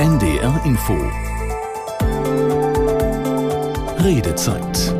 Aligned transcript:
NDR 0.00 0.62
Info 0.64 0.96
Redezeit 4.02 4.94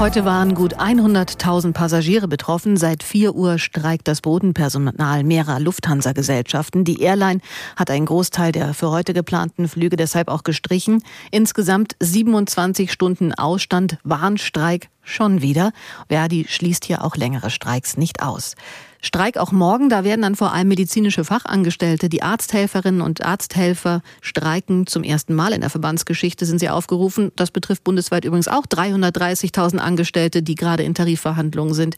Heute 0.00 0.24
waren 0.24 0.56
gut 0.56 0.76
100.000 0.76 1.72
Passagiere 1.72 2.26
betroffen. 2.26 2.76
Seit 2.76 3.04
4 3.04 3.36
Uhr 3.36 3.58
streikt 3.58 4.08
das 4.08 4.22
Bodenpersonal 4.22 5.22
mehrerer 5.22 5.60
Lufthansa-Gesellschaften. 5.60 6.82
Die 6.82 7.00
Airline 7.00 7.40
hat 7.76 7.90
einen 7.90 8.06
Großteil 8.06 8.50
der 8.50 8.74
für 8.74 8.90
heute 8.90 9.14
geplanten 9.14 9.68
Flüge 9.68 9.96
deshalb 9.96 10.26
auch 10.26 10.42
gestrichen. 10.42 11.04
Insgesamt 11.30 11.94
27 12.00 12.90
Stunden 12.90 13.34
Ausstand, 13.34 13.98
Warnstreik 14.02 14.88
schon 15.08 15.42
wieder. 15.42 15.72
Verdi 16.08 16.46
schließt 16.48 16.84
hier 16.84 17.04
auch 17.04 17.16
längere 17.16 17.50
Streiks 17.50 17.96
nicht 17.96 18.22
aus. 18.22 18.54
Streik 19.00 19.36
auch 19.36 19.52
morgen, 19.52 19.88
da 19.88 20.02
werden 20.02 20.22
dann 20.22 20.34
vor 20.34 20.52
allem 20.52 20.68
medizinische 20.68 21.24
Fachangestellte, 21.24 22.08
die 22.08 22.22
Arzthelferinnen 22.22 23.00
und 23.00 23.24
Arzthelfer 23.24 24.02
streiken. 24.20 24.86
Zum 24.86 25.04
ersten 25.04 25.34
Mal 25.34 25.52
in 25.52 25.60
der 25.60 25.70
Verbandsgeschichte 25.70 26.44
sind 26.46 26.58
sie 26.58 26.68
aufgerufen. 26.68 27.30
Das 27.36 27.52
betrifft 27.52 27.84
bundesweit 27.84 28.24
übrigens 28.24 28.48
auch 28.48 28.66
330.000 28.66 29.78
Angestellte, 29.78 30.42
die 30.42 30.56
gerade 30.56 30.82
in 30.82 30.94
Tarifverhandlungen 30.94 31.74
sind. 31.74 31.96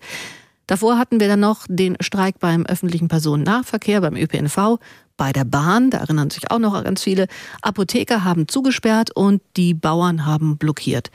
Davor 0.67 0.99
hatten 0.99 1.19
wir 1.19 1.27
dann 1.27 1.41
noch 1.41 1.67
den 1.69 1.97
Streik 2.01 2.39
beim 2.39 2.65
öffentlichen 2.65 3.09
Personennahverkehr, 3.09 4.03
beim 4.03 4.15
ÖPNV, 4.15 4.79
bei 5.17 5.33
der 5.33 5.45
Bahn, 5.45 5.91
da 5.91 5.99
erinnern 5.99 6.31
sich 6.31 6.51
auch 6.51 6.59
noch 6.59 6.83
ganz 6.85 7.03
viele. 7.03 7.27
Apotheker 7.61 8.25
haben 8.25 8.47
zugesperrt 8.47 9.11
und 9.11 9.43
die 9.57 9.75
Bauern 9.75 10.27
haben 10.27 10.59
blockiert. 10.59 11.11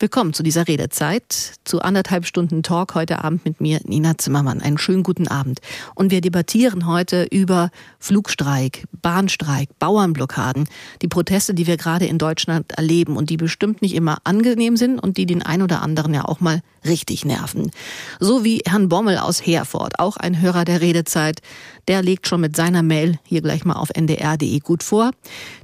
Willkommen 0.00 0.32
zu 0.32 0.44
dieser 0.44 0.68
Redezeit, 0.68 1.54
zu 1.64 1.80
anderthalb 1.80 2.24
Stunden 2.24 2.62
Talk 2.62 2.94
heute 2.94 3.24
Abend 3.24 3.44
mit 3.44 3.60
mir, 3.60 3.80
Nina 3.82 4.16
Zimmermann. 4.16 4.62
Einen 4.62 4.78
schönen 4.78 5.02
guten 5.02 5.26
Abend. 5.26 5.58
Und 5.96 6.12
wir 6.12 6.20
debattieren 6.20 6.86
heute 6.86 7.24
über 7.24 7.70
Flugstreik, 7.98 8.84
Bahnstreik, 9.02 9.76
Bauernblockaden, 9.80 10.68
die 11.02 11.08
Proteste, 11.08 11.52
die 11.52 11.66
wir 11.66 11.76
gerade 11.76 12.06
in 12.06 12.18
Deutschland 12.18 12.70
erleben 12.78 13.16
und 13.16 13.28
die 13.28 13.36
bestimmt 13.36 13.82
nicht 13.82 13.96
immer 13.96 14.18
angenehm 14.22 14.76
sind 14.76 15.00
und 15.00 15.16
die 15.16 15.26
den 15.26 15.42
ein 15.42 15.62
oder 15.62 15.82
anderen 15.82 16.14
ja 16.14 16.26
auch 16.26 16.38
mal 16.38 16.60
richtig 16.84 17.24
nerven. 17.24 17.72
So 18.20 18.44
wie 18.44 18.62
Herrn 18.64 18.88
Bommel 18.88 19.18
aus 19.18 19.44
Herford, 19.44 19.98
auch 19.98 20.16
ein 20.16 20.40
Hörer 20.40 20.64
der 20.64 20.80
Redezeit, 20.80 21.40
der 21.88 22.02
legt 22.02 22.28
schon 22.28 22.40
mit 22.40 22.54
seiner 22.54 22.84
Mail 22.84 23.18
hier 23.24 23.42
gleich 23.42 23.64
mal 23.64 23.74
auf 23.74 23.88
ndr.de 23.90 24.60
gut 24.60 24.84
vor. 24.84 25.10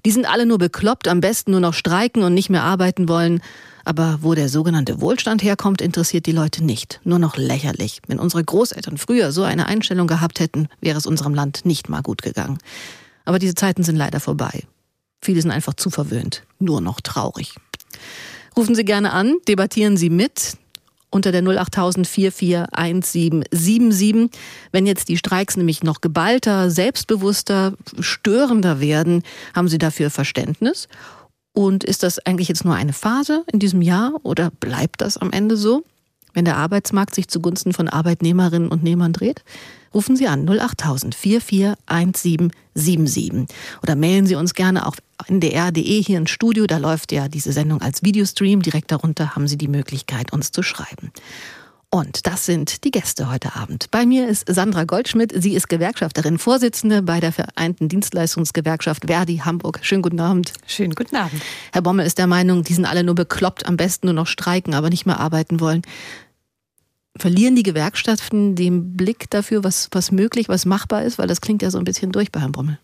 Die 0.04 0.10
sind 0.10 0.28
alle 0.28 0.44
nur 0.44 0.58
bekloppt, 0.58 1.06
am 1.06 1.20
besten 1.20 1.52
nur 1.52 1.60
noch 1.60 1.74
streiken 1.74 2.24
und 2.24 2.34
nicht 2.34 2.50
mehr 2.50 2.64
arbeiten 2.64 3.08
wollen. 3.08 3.40
Aber 3.84 4.18
wo 4.22 4.34
der 4.34 4.48
sogenannte 4.48 5.00
Wohlstand 5.00 5.42
herkommt, 5.42 5.82
interessiert 5.82 6.26
die 6.26 6.32
Leute 6.32 6.64
nicht. 6.64 7.00
Nur 7.04 7.18
noch 7.18 7.36
lächerlich. 7.36 8.00
Wenn 8.06 8.18
unsere 8.18 8.42
Großeltern 8.42 8.98
früher 8.98 9.32
so 9.32 9.42
eine 9.42 9.66
Einstellung 9.66 10.06
gehabt 10.06 10.40
hätten, 10.40 10.68
wäre 10.80 10.98
es 10.98 11.06
unserem 11.06 11.34
Land 11.34 11.64
nicht 11.64 11.88
mal 11.88 12.02
gut 12.02 12.22
gegangen. 12.22 12.58
Aber 13.24 13.38
diese 13.38 13.54
Zeiten 13.54 13.82
sind 13.82 13.96
leider 13.96 14.20
vorbei. 14.20 14.64
Viele 15.20 15.40
sind 15.40 15.50
einfach 15.50 15.74
zu 15.74 15.90
verwöhnt. 15.90 16.44
Nur 16.58 16.80
noch 16.80 17.00
traurig. 17.00 17.54
Rufen 18.56 18.74
Sie 18.74 18.84
gerne 18.84 19.12
an, 19.12 19.36
debattieren 19.48 19.96
Sie 19.96 20.10
mit 20.10 20.56
unter 21.14 21.32
der 21.32 21.46
08000 21.46 22.06
441777. 22.06 24.30
Wenn 24.72 24.86
jetzt 24.86 25.08
die 25.08 25.16
Streiks 25.16 25.56
nämlich 25.56 25.82
noch 25.82 26.00
geballter, 26.00 26.70
selbstbewusster, 26.70 27.74
störender 28.00 28.80
werden, 28.80 29.22
haben 29.54 29.68
Sie 29.68 29.78
dafür 29.78 30.10
Verständnis? 30.10 30.88
Und 31.54 31.84
ist 31.84 32.02
das 32.02 32.18
eigentlich 32.18 32.48
jetzt 32.48 32.64
nur 32.64 32.74
eine 32.74 32.92
Phase 32.92 33.44
in 33.50 33.60
diesem 33.60 33.80
Jahr 33.80 34.14
oder 34.24 34.50
bleibt 34.50 35.00
das 35.00 35.16
am 35.16 35.30
Ende 35.30 35.56
so, 35.56 35.84
wenn 36.34 36.44
der 36.44 36.56
Arbeitsmarkt 36.56 37.14
sich 37.14 37.28
zugunsten 37.28 37.72
von 37.72 37.88
Arbeitnehmerinnen 37.88 38.68
und 38.68 38.82
Nehmern 38.82 39.12
dreht? 39.12 39.44
Rufen 39.94 40.16
Sie 40.16 40.26
an 40.26 40.48
08000 40.48 41.14
441777 41.14 43.56
oder 43.84 43.94
mailen 43.94 44.26
Sie 44.26 44.34
uns 44.34 44.54
gerne 44.54 44.84
auf 44.84 44.96
ndr.de 45.28 46.02
hier 46.02 46.18
ins 46.18 46.30
Studio. 46.30 46.66
Da 46.66 46.78
läuft 46.78 47.12
ja 47.12 47.28
diese 47.28 47.52
Sendung 47.52 47.80
als 47.80 48.02
Videostream. 48.02 48.60
Direkt 48.60 48.90
darunter 48.90 49.36
haben 49.36 49.46
Sie 49.46 49.56
die 49.56 49.68
Möglichkeit, 49.68 50.32
uns 50.32 50.50
zu 50.50 50.64
schreiben. 50.64 51.12
Und 51.94 52.26
das 52.26 52.44
sind 52.44 52.82
die 52.82 52.90
Gäste 52.90 53.30
heute 53.30 53.54
Abend. 53.54 53.88
Bei 53.92 54.04
mir 54.04 54.26
ist 54.26 54.52
Sandra 54.52 54.82
Goldschmidt. 54.82 55.32
Sie 55.32 55.54
ist 55.54 55.68
Gewerkschafterin, 55.68 56.38
Vorsitzende 56.38 57.02
bei 57.02 57.20
der 57.20 57.30
Vereinten 57.30 57.88
Dienstleistungsgewerkschaft 57.88 59.04
Verdi 59.06 59.36
Hamburg. 59.36 59.78
Schönen 59.82 60.02
guten 60.02 60.18
Abend. 60.18 60.54
Schönen 60.66 60.96
guten 60.96 61.14
Abend. 61.14 61.40
Herr 61.72 61.82
Bommel 61.82 62.04
ist 62.04 62.18
der 62.18 62.26
Meinung, 62.26 62.64
die 62.64 62.74
sind 62.74 62.84
alle 62.84 63.04
nur 63.04 63.14
bekloppt, 63.14 63.66
am 63.66 63.76
besten 63.76 64.08
nur 64.08 64.14
noch 64.14 64.26
streiken, 64.26 64.74
aber 64.74 64.90
nicht 64.90 65.06
mehr 65.06 65.20
arbeiten 65.20 65.60
wollen. 65.60 65.82
Verlieren 67.16 67.54
die 67.54 67.62
Gewerkschaften 67.62 68.56
den 68.56 68.96
Blick 68.96 69.30
dafür, 69.30 69.62
was, 69.62 69.86
was 69.92 70.10
möglich, 70.10 70.48
was 70.48 70.66
machbar 70.66 71.04
ist? 71.04 71.18
Weil 71.18 71.28
das 71.28 71.40
klingt 71.40 71.62
ja 71.62 71.70
so 71.70 71.78
ein 71.78 71.84
bisschen 71.84 72.10
durch 72.10 72.32
bei 72.32 72.40
Herrn 72.40 72.50
Bommel. 72.50 72.80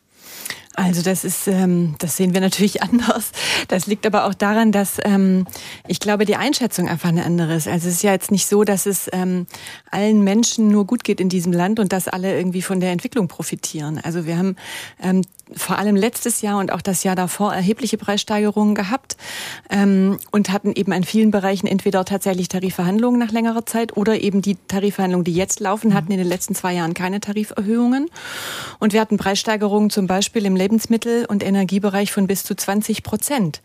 Also 0.81 1.03
das 1.03 1.25
ist, 1.25 1.47
ähm, 1.47 1.95
das 1.99 2.17
sehen 2.17 2.33
wir 2.33 2.41
natürlich 2.41 2.83
anders. 2.91 3.33
Das 3.69 3.87
liegt 3.87 4.07
aber 4.07 4.25
auch 4.25 4.35
daran, 4.35 4.73
dass 4.73 4.99
ähm, 5.05 5.47
ich 5.87 6.01
glaube, 6.01 6.25
die 6.25 6.37
Einschätzung 6.37 6.89
einfach 6.89 7.11
eine 7.11 7.25
andere 7.25 7.55
ist. 7.55 7.69
Also 7.69 7.89
es 7.89 7.97
ist 7.97 8.03
ja 8.03 8.13
jetzt 8.13 8.31
nicht 8.31 8.47
so, 8.47 8.65
dass 8.65 8.87
es 8.87 9.09
ähm, 9.13 9.47
allen 9.91 10.25
Menschen 10.25 10.69
nur 10.69 10.87
gut 10.87 11.05
geht 11.05 11.21
in 11.21 11.29
diesem 11.29 11.53
Land 11.53 11.81
und 11.81 11.93
dass 11.93 12.09
alle 12.09 12.35
irgendwie 12.35 12.63
von 12.63 12.81
der 12.81 12.93
Entwicklung 12.93 13.29
profitieren. 13.29 14.01
Also 14.03 14.25
wir 14.25 14.39
haben 14.39 14.57
ähm, 15.03 15.23
vor 15.55 15.79
allem 15.79 15.97
letztes 15.97 16.43
Jahr 16.43 16.59
und 16.59 16.73
auch 16.73 16.81
das 16.81 17.03
Jahr 17.05 17.17
davor 17.17 17.53
erhebliche 17.53 17.99
Preissteigerungen 17.99 18.75
gehabt 18.75 19.17
ähm, 19.69 20.19
und 20.31 20.51
hatten 20.51 20.73
eben 20.73 20.93
in 20.93 21.05
vielen 21.05 21.31
Bereichen 21.31 21.67
entweder 21.67 22.05
tatsächlich 22.05 22.49
Tarifverhandlungen 22.49 23.19
nach 23.19 23.33
längerer 23.33 23.67
Zeit 23.67 23.97
oder 23.97 24.21
eben 24.21 24.43
die 24.43 24.57
Tarifverhandlungen, 24.69 25.25
die 25.25 25.35
jetzt 25.35 25.61
laufen, 25.61 25.95
hatten 25.95 26.13
in 26.13 26.19
den 26.19 26.29
letzten 26.29 26.55
zwei 26.55 26.75
Jahren 26.75 26.95
keine 26.95 27.21
Tariferhöhungen. 27.21 28.09
Und 28.79 28.93
wir 28.93 29.01
hatten 29.01 29.17
Preissteigerungen 29.17 29.91
zum 29.91 30.07
Beispiel 30.07 30.47
im 30.47 30.57
Lebensmittel- 30.71 31.27
und 31.27 31.43
Energiebereich 31.43 32.13
von 32.13 32.27
bis 32.27 32.45
zu 32.45 32.55
20 32.55 33.03
Prozent. 33.03 33.61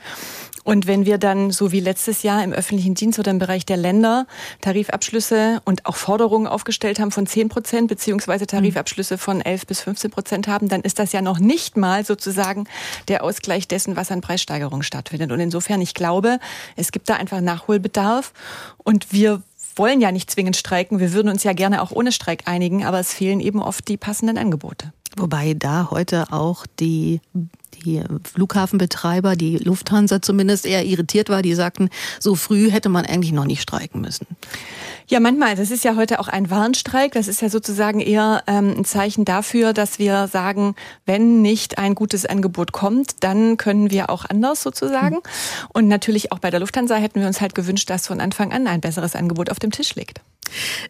Und 0.64 0.88
wenn 0.88 1.06
wir 1.06 1.20
dann, 1.20 1.52
so 1.52 1.72
wie 1.72 1.80
letztes 1.80 2.24
Jahr 2.24 2.44
im 2.44 2.52
öffentlichen 2.52 2.96
Dienst 2.96 3.20
oder 3.20 3.30
im 3.30 3.38
Bereich 3.38 3.68
der 3.68 3.78
Länder, 3.78 4.26
Tarifabschlüsse 4.62 5.62
und 5.64 5.86
auch 5.86 5.96
Forderungen 5.96 6.48
aufgestellt 6.48 7.00
haben 7.00 7.12
von 7.12 7.28
10 7.28 7.50
Prozent, 7.50 7.88
beziehungsweise 7.88 8.48
Tarifabschlüsse 8.48 9.20
von 9.20 9.42
11 9.42 9.68
bis 9.68 9.82
15 9.82 10.10
Prozent 10.10 10.48
haben, 10.48 10.68
dann 10.68 10.82
ist 10.82 10.98
das 10.98 11.12
ja 11.12 11.22
noch 11.22 11.38
nicht 11.38 11.78
mal 11.78 12.04
sozusagen 12.04 12.68
der 13.08 13.24
Ausgleich 13.24 13.68
dessen, 13.68 13.96
was 13.96 14.10
an 14.10 14.22
Preissteigerungen 14.22 14.82
stattfindet. 14.82 15.32
Und 15.32 15.40
insofern, 15.40 15.82
ich 15.82 15.94
glaube, 15.94 16.40
es 16.76 16.92
gibt 16.92 17.10
da 17.10 17.16
einfach 17.16 17.42
Nachholbedarf. 17.42 18.34
Und 18.78 19.14
wir 19.14 19.44
wollen 19.76 20.02
ja 20.02 20.12
nicht 20.12 20.32
zwingend 20.32 20.58
streiken. 20.58 21.00
Wir 21.00 21.14
würden 21.14 21.30
uns 21.30 21.44
ja 21.44 21.54
gerne 21.54 21.84
auch 21.84 21.92
ohne 21.92 22.12
Streik 22.12 22.48
einigen, 22.48 22.84
aber 22.84 23.00
es 23.00 23.14
fehlen 23.14 23.40
eben 23.40 23.62
oft 23.62 23.88
die 23.88 23.98
passenden 23.98 24.40
Angebote. 24.40 24.94
Wobei 25.18 25.54
da 25.54 25.90
heute 25.92 26.32
auch 26.32 26.66
die 26.80 27.22
die 27.84 28.02
Flughafenbetreiber, 28.24 29.36
die 29.36 29.58
Lufthansa 29.58 30.22
zumindest 30.22 30.66
eher 30.66 30.86
irritiert 30.86 31.30
war, 31.30 31.42
die 31.42 31.54
sagten, 31.54 31.90
so 32.20 32.36
früh 32.36 32.72
hätte 32.72 32.90
man 32.90 33.06
eigentlich 33.06 33.32
noch 33.32 33.46
nicht 33.46 33.62
streiken 33.62 34.02
müssen. 34.02 34.28
Ja, 35.08 35.20
manchmal. 35.20 35.56
Das 35.56 35.70
ist 35.70 35.84
ja 35.84 35.96
heute 35.96 36.20
auch 36.20 36.28
ein 36.28 36.50
Warnstreik. 36.50 37.12
Das 37.12 37.28
ist 37.28 37.42
ja 37.42 37.50
sozusagen 37.50 38.00
eher 38.00 38.44
ähm, 38.48 38.74
ein 38.78 38.86
Zeichen 38.86 39.24
dafür, 39.24 39.74
dass 39.74 40.00
wir 40.00 40.28
sagen, 40.28 40.76
wenn 41.06 41.42
nicht 41.44 41.78
ein 41.78 41.94
gutes 41.94 42.26
Angebot 42.26 42.72
kommt, 42.72 43.24
dann 43.24 43.58
können 43.58 43.92
wir 43.92 44.10
auch 44.10 44.26
anders 44.28 44.64
sozusagen. 44.64 45.18
Mhm. 45.18 45.22
Und 45.74 45.88
natürlich 45.88 46.32
auch 46.32 46.40
bei 46.40 46.50
der 46.50 46.60
Lufthansa 46.60 46.96
hätten 46.96 47.20
wir 47.20 47.28
uns 47.28 47.40
halt 47.40 47.54
gewünscht, 47.54 47.90
dass 47.90 48.08
von 48.08 48.20
Anfang 48.20 48.52
an 48.52 48.66
ein 48.66 48.82
besseres 48.82 49.16
Angebot 49.16 49.52
auf 49.52 49.60
dem 49.60 49.72
Tisch 49.72 49.94
liegt. 49.94 50.22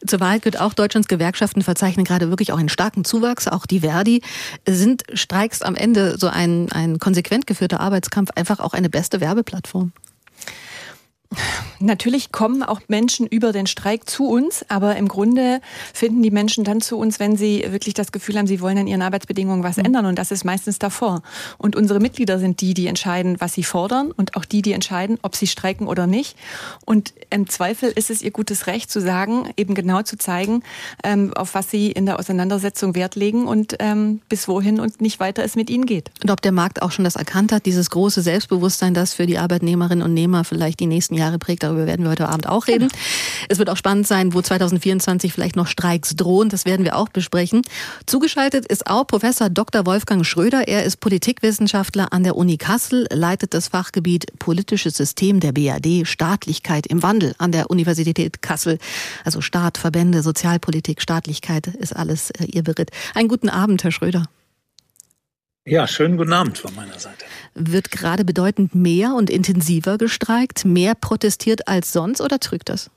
Zur 0.05 0.19
Wahrheit 0.19 0.45
wird 0.45 0.59
auch 0.59 0.73
Deutschlands 0.73 1.07
Gewerkschaften 1.07 1.61
verzeichnen 1.61 2.05
gerade 2.05 2.29
wirklich 2.29 2.51
auch 2.53 2.57
einen 2.57 2.69
starken 2.69 3.03
Zuwachs. 3.03 3.47
Auch 3.47 3.65
die 3.65 3.81
Verdi 3.81 4.21
sind 4.67 5.03
Streiks 5.13 5.61
am 5.61 5.75
Ende 5.75 6.17
so 6.17 6.27
ein, 6.27 6.71
ein 6.71 6.99
konsequent 6.99 7.47
geführter 7.47 7.79
Arbeitskampf 7.79 8.31
einfach 8.35 8.59
auch 8.59 8.73
eine 8.73 8.89
beste 8.89 9.19
Werbeplattform. 9.19 9.91
Natürlich 11.79 12.31
kommen 12.31 12.63
auch 12.63 12.81
Menschen 12.87 13.27
über 13.27 13.51
den 13.51 13.67
Streik 13.67 14.09
zu 14.09 14.27
uns, 14.27 14.65
aber 14.69 14.95
im 14.95 15.07
Grunde 15.07 15.61
finden 15.93 16.23
die 16.23 16.31
Menschen 16.31 16.63
dann 16.63 16.81
zu 16.81 16.97
uns, 16.97 17.19
wenn 17.19 17.35
sie 17.35 17.65
wirklich 17.69 17.93
das 17.93 18.11
Gefühl 18.11 18.37
haben, 18.37 18.47
sie 18.47 18.61
wollen 18.61 18.77
an 18.77 18.87
ihren 18.87 19.01
Arbeitsbedingungen 19.01 19.63
was 19.63 19.77
mhm. 19.77 19.85
ändern 19.85 20.05
und 20.05 20.17
das 20.17 20.31
ist 20.31 20.45
meistens 20.45 20.79
davor. 20.79 21.21
Und 21.57 21.75
unsere 21.75 21.99
Mitglieder 21.99 22.39
sind 22.39 22.61
die, 22.61 22.73
die 22.73 22.87
entscheiden, 22.87 23.35
was 23.39 23.53
sie 23.53 23.63
fordern 23.63 24.11
und 24.11 24.35
auch 24.35 24.45
die, 24.45 24.61
die 24.61 24.73
entscheiden, 24.73 25.19
ob 25.21 25.35
sie 25.35 25.47
streiken 25.47 25.87
oder 25.87 26.07
nicht. 26.07 26.37
Und 26.85 27.13
im 27.29 27.49
Zweifel 27.49 27.89
ist 27.89 28.09
es 28.09 28.21
ihr 28.21 28.31
gutes 28.31 28.67
Recht 28.67 28.89
zu 28.89 29.01
sagen, 29.01 29.49
eben 29.57 29.75
genau 29.75 30.01
zu 30.01 30.17
zeigen, 30.17 30.63
ähm, 31.03 31.33
auf 31.33 31.53
was 31.53 31.69
sie 31.69 31.91
in 31.91 32.05
der 32.05 32.19
Auseinandersetzung 32.19 32.95
Wert 32.95 33.15
legen 33.15 33.47
und 33.47 33.75
ähm, 33.79 34.21
bis 34.29 34.47
wohin 34.47 34.79
und 34.79 35.01
nicht 35.01 35.19
weiter 35.19 35.43
es 35.43 35.55
mit 35.55 35.69
ihnen 35.69 35.85
geht. 35.85 36.11
Und 36.23 36.31
ob 36.31 36.41
der 36.41 36.51
Markt 36.51 36.81
auch 36.81 36.91
schon 36.91 37.05
das 37.05 37.15
erkannt 37.15 37.51
hat, 37.51 37.65
dieses 37.65 37.89
große 37.89 38.21
Selbstbewusstsein, 38.21 38.93
das 38.93 39.13
für 39.13 39.25
die 39.25 39.37
Arbeitnehmerinnen 39.37 40.03
und 40.03 40.13
Nehmer 40.13 40.43
vielleicht 40.43 40.79
die 40.79 40.87
nächsten 40.87 41.15
Jahre 41.15 41.24
prägt, 41.39 41.63
darüber 41.63 41.85
werden 41.85 42.03
wir 42.03 42.11
heute 42.11 42.29
Abend 42.29 42.47
auch 42.47 42.67
reden. 42.67 42.89
Genau. 42.89 43.01
Es 43.49 43.59
wird 43.59 43.69
auch 43.69 43.77
spannend 43.77 44.07
sein, 44.07 44.33
wo 44.33 44.41
2024 44.41 45.33
vielleicht 45.33 45.55
noch 45.55 45.67
Streiks 45.67 46.15
drohen. 46.15 46.49
Das 46.49 46.65
werden 46.65 46.85
wir 46.85 46.95
auch 46.95 47.09
besprechen. 47.09 47.61
Zugeschaltet 48.05 48.65
ist 48.65 48.87
auch 48.87 49.05
Professor 49.05 49.49
Dr. 49.49 49.85
Wolfgang 49.85 50.25
Schröder. 50.25 50.67
Er 50.67 50.83
ist 50.83 50.99
Politikwissenschaftler 50.99 52.13
an 52.13 52.23
der 52.23 52.35
Uni 52.35 52.57
Kassel, 52.57 53.07
leitet 53.11 53.53
das 53.53 53.69
Fachgebiet 53.69 54.27
Politisches 54.39 54.97
System 54.97 55.39
der 55.39 55.51
BAD, 55.51 56.05
Staatlichkeit 56.05 56.87
im 56.87 57.03
Wandel 57.03 57.35
an 57.37 57.51
der 57.51 57.69
Universität 57.69 58.41
Kassel. 58.41 58.79
Also 59.23 59.41
Staat, 59.41 59.77
Verbände, 59.77 60.21
Sozialpolitik, 60.21 61.01
Staatlichkeit 61.01 61.67
ist 61.67 61.95
alles 61.95 62.31
äh, 62.31 62.45
Ihr 62.45 62.63
Beritt. 62.63 62.91
Einen 63.13 63.27
guten 63.27 63.49
Abend, 63.49 63.83
Herr 63.83 63.91
Schröder. 63.91 64.25
Ja, 65.67 65.87
schönen 65.87 66.17
guten 66.17 66.33
Abend 66.33 66.59
von 66.59 66.75
meiner 66.75 66.99
Seite. 66.99 67.25
Wird 67.55 67.89
gerade 67.89 68.23
bedeutend 68.23 68.75
mehr 68.75 69.15
und 69.15 69.31
intensiver 69.31 69.97
gestreikt, 69.97 70.63
mehr 70.63 70.93
protestiert 70.93 71.67
als 71.67 71.91
sonst 71.91 72.21
oder 72.21 72.39
trügt 72.39 72.69
das? 72.69 72.91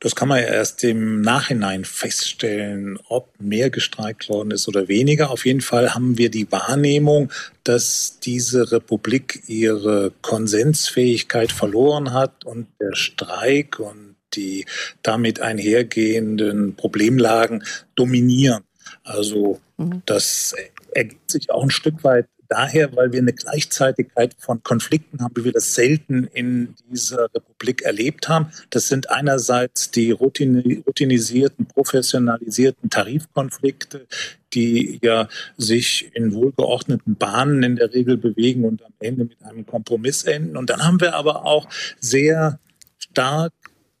Das 0.00 0.14
kann 0.14 0.28
man 0.28 0.40
ja 0.40 0.48
erst 0.48 0.84
im 0.84 1.22
Nachhinein 1.22 1.86
feststellen, 1.86 2.98
ob 3.08 3.28
mehr 3.40 3.70
gestreikt 3.70 4.28
worden 4.28 4.50
ist 4.50 4.68
oder 4.68 4.88
weniger. 4.88 5.30
Auf 5.30 5.46
jeden 5.46 5.62
Fall 5.62 5.94
haben 5.94 6.18
wir 6.18 6.30
die 6.30 6.50
Wahrnehmung, 6.52 7.32
dass 7.64 8.18
diese 8.20 8.70
Republik 8.72 9.44
ihre 9.46 10.12
Konsensfähigkeit 10.20 11.52
verloren 11.52 12.12
hat 12.12 12.44
und 12.44 12.66
der 12.80 12.94
Streik 12.94 13.78
und 13.78 14.16
die 14.34 14.66
damit 15.02 15.40
einhergehenden 15.40 16.74
Problemlagen 16.74 17.64
dominieren. 17.94 18.64
Also 19.04 19.60
mhm. 19.78 20.02
das 20.06 20.54
ergibt 20.94 21.30
sich 21.30 21.50
auch 21.50 21.62
ein 21.62 21.70
Stück 21.70 22.04
weit 22.04 22.26
daher, 22.48 22.94
weil 22.94 23.12
wir 23.12 23.20
eine 23.20 23.32
Gleichzeitigkeit 23.32 24.34
von 24.38 24.62
Konflikten 24.62 25.22
haben, 25.22 25.34
wie 25.36 25.44
wir 25.44 25.52
das 25.52 25.74
selten 25.74 26.24
in 26.24 26.74
dieser 26.90 27.32
Republik 27.34 27.80
erlebt 27.80 28.28
haben. 28.28 28.52
Das 28.68 28.88
sind 28.88 29.10
einerseits 29.10 29.90
die 29.90 30.10
routinisierten, 30.10 31.66
professionalisierten 31.66 32.90
Tarifkonflikte, 32.90 34.06
die 34.52 35.00
ja 35.02 35.28
sich 35.56 36.10
in 36.14 36.34
wohlgeordneten 36.34 37.16
Bahnen 37.16 37.62
in 37.62 37.76
der 37.76 37.94
Regel 37.94 38.18
bewegen 38.18 38.66
und 38.66 38.84
am 38.84 38.92
Ende 39.00 39.24
mit 39.24 39.42
einem 39.42 39.64
Kompromiss 39.64 40.24
enden. 40.24 40.58
Und 40.58 40.68
dann 40.68 40.84
haben 40.84 41.00
wir 41.00 41.14
aber 41.14 41.46
auch 41.46 41.68
sehr 42.00 42.60
stark 42.98 43.54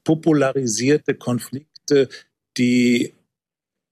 popularisierte 0.04 1.14
Konflikte, 1.14 2.10
die 2.58 3.14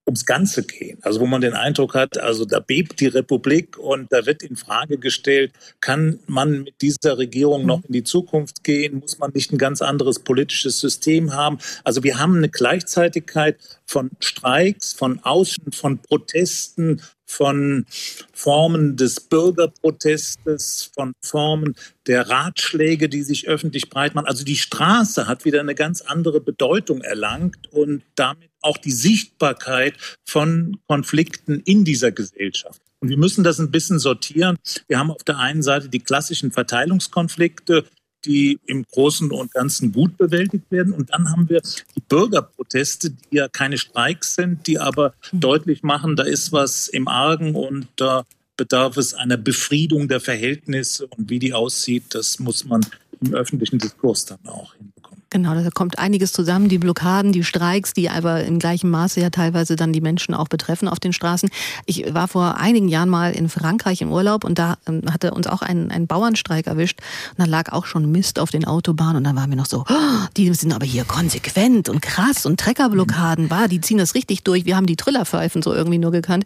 ums 0.06 0.26
Ganze 0.26 0.64
gehen. 0.64 0.98
Also 1.02 1.20
wo 1.20 1.26
man 1.26 1.40
den 1.40 1.54
Eindruck 1.54 1.94
hat, 1.94 2.18
also 2.18 2.44
da 2.44 2.60
bebt 2.60 3.00
die 3.00 3.06
Republik 3.06 3.78
und 3.78 4.12
da 4.12 4.26
wird 4.26 4.42
in 4.42 4.56
Frage 4.56 4.98
gestellt, 4.98 5.52
kann 5.80 6.20
man 6.26 6.62
mit 6.62 6.80
dieser 6.80 7.18
Regierung 7.18 7.66
noch 7.66 7.84
in 7.84 7.92
die 7.92 8.04
Zukunft 8.04 8.64
gehen? 8.64 8.98
Muss 8.98 9.18
man 9.18 9.30
nicht 9.32 9.52
ein 9.52 9.58
ganz 9.58 9.82
anderes 9.82 10.18
politisches 10.18 10.80
System 10.80 11.32
haben? 11.32 11.58
Also 11.84 12.02
wir 12.02 12.18
haben 12.18 12.36
eine 12.36 12.48
Gleichzeitigkeit 12.48 13.58
von 13.86 14.10
Streiks, 14.20 14.92
von 14.92 15.20
Außen, 15.20 15.72
von 15.72 15.98
Protesten, 15.98 17.00
von 17.30 17.86
Formen 18.32 18.96
des 18.96 19.20
Bürgerprotestes, 19.20 20.90
von 20.92 21.12
Formen 21.24 21.76
der 22.06 22.28
Ratschläge, 22.28 23.08
die 23.08 23.22
sich 23.22 23.46
öffentlich 23.48 23.88
breit 23.88 24.14
machen. 24.14 24.26
Also 24.26 24.44
die 24.44 24.56
Straße 24.56 25.28
hat 25.28 25.44
wieder 25.44 25.60
eine 25.60 25.76
ganz 25.76 26.00
andere 26.00 26.40
Bedeutung 26.40 27.02
erlangt 27.02 27.72
und 27.72 28.02
damit 28.16 28.49
auch 28.62 28.76
die 28.76 28.92
Sichtbarkeit 28.92 29.94
von 30.24 30.78
Konflikten 30.86 31.60
in 31.60 31.84
dieser 31.84 32.12
Gesellschaft. 32.12 32.80
Und 33.00 33.08
wir 33.08 33.16
müssen 33.16 33.44
das 33.44 33.58
ein 33.58 33.70
bisschen 33.70 33.98
sortieren. 33.98 34.58
Wir 34.86 34.98
haben 34.98 35.10
auf 35.10 35.24
der 35.24 35.38
einen 35.38 35.62
Seite 35.62 35.88
die 35.88 36.00
klassischen 36.00 36.52
Verteilungskonflikte, 36.52 37.86
die 38.26 38.58
im 38.66 38.84
Großen 38.84 39.30
und 39.30 39.52
Ganzen 39.52 39.92
gut 39.92 40.18
bewältigt 40.18 40.70
werden. 40.70 40.92
Und 40.92 41.10
dann 41.10 41.30
haben 41.30 41.48
wir 41.48 41.62
die 41.96 42.02
Bürgerproteste, 42.06 43.10
die 43.10 43.36
ja 43.36 43.48
keine 43.48 43.78
Streiks 43.78 44.34
sind, 44.34 44.66
die 44.66 44.78
aber 44.78 45.14
mhm. 45.32 45.40
deutlich 45.40 45.82
machen, 45.82 46.16
da 46.16 46.24
ist 46.24 46.52
was 46.52 46.88
im 46.88 47.08
Argen 47.08 47.54
und 47.54 47.88
da 47.96 48.24
bedarf 48.56 48.98
es 48.98 49.14
einer 49.14 49.38
Befriedung 49.38 50.08
der 50.08 50.20
Verhältnisse. 50.20 51.06
Und 51.06 51.30
wie 51.30 51.38
die 51.38 51.54
aussieht, 51.54 52.04
das 52.10 52.38
muss 52.38 52.66
man 52.66 52.84
im 53.22 53.34
öffentlichen 53.34 53.78
Diskurs 53.78 54.26
dann 54.26 54.46
auch 54.46 54.74
hinbekommen. 54.74 54.99
Genau, 55.32 55.54
da 55.54 55.70
kommt 55.70 56.00
einiges 56.00 56.32
zusammen, 56.32 56.68
die 56.68 56.78
Blockaden, 56.78 57.30
die 57.30 57.44
Streiks, 57.44 57.92
die 57.92 58.10
aber 58.10 58.42
im 58.42 58.58
gleichen 58.58 58.90
Maße 58.90 59.20
ja 59.20 59.30
teilweise 59.30 59.76
dann 59.76 59.92
die 59.92 60.00
Menschen 60.00 60.34
auch 60.34 60.48
betreffen 60.48 60.88
auf 60.88 60.98
den 60.98 61.12
Straßen. 61.12 61.50
Ich 61.86 62.12
war 62.12 62.26
vor 62.26 62.56
einigen 62.56 62.88
Jahren 62.88 63.08
mal 63.08 63.30
in 63.30 63.48
Frankreich 63.48 64.02
im 64.02 64.10
Urlaub 64.10 64.42
und 64.42 64.58
da 64.58 64.78
ähm, 64.88 65.02
hatte 65.08 65.30
uns 65.30 65.46
auch 65.46 65.62
ein, 65.62 65.92
ein 65.92 66.08
Bauernstreik 66.08 66.66
erwischt 66.66 66.98
und 67.30 67.38
da 67.38 67.44
lag 67.44 67.70
auch 67.70 67.86
schon 67.86 68.10
Mist 68.10 68.40
auf 68.40 68.50
den 68.50 68.64
Autobahnen 68.64 69.18
und 69.18 69.24
dann 69.24 69.36
waren 69.36 69.48
wir 69.50 69.56
noch 69.56 69.66
so, 69.66 69.84
oh, 69.88 70.26
die 70.36 70.52
sind 70.52 70.72
aber 70.72 70.84
hier 70.84 71.04
konsequent 71.04 71.88
und 71.88 72.02
krass 72.02 72.44
und 72.44 72.58
Treckerblockaden, 72.58 73.50
war, 73.50 73.68
die 73.68 73.80
ziehen 73.80 73.98
das 73.98 74.16
richtig 74.16 74.42
durch. 74.42 74.64
Wir 74.64 74.74
haben 74.74 74.86
die 74.86 74.96
Trillerpfeifen 74.96 75.62
so 75.62 75.72
irgendwie 75.72 75.98
nur 75.98 76.10
gekannt. 76.10 76.44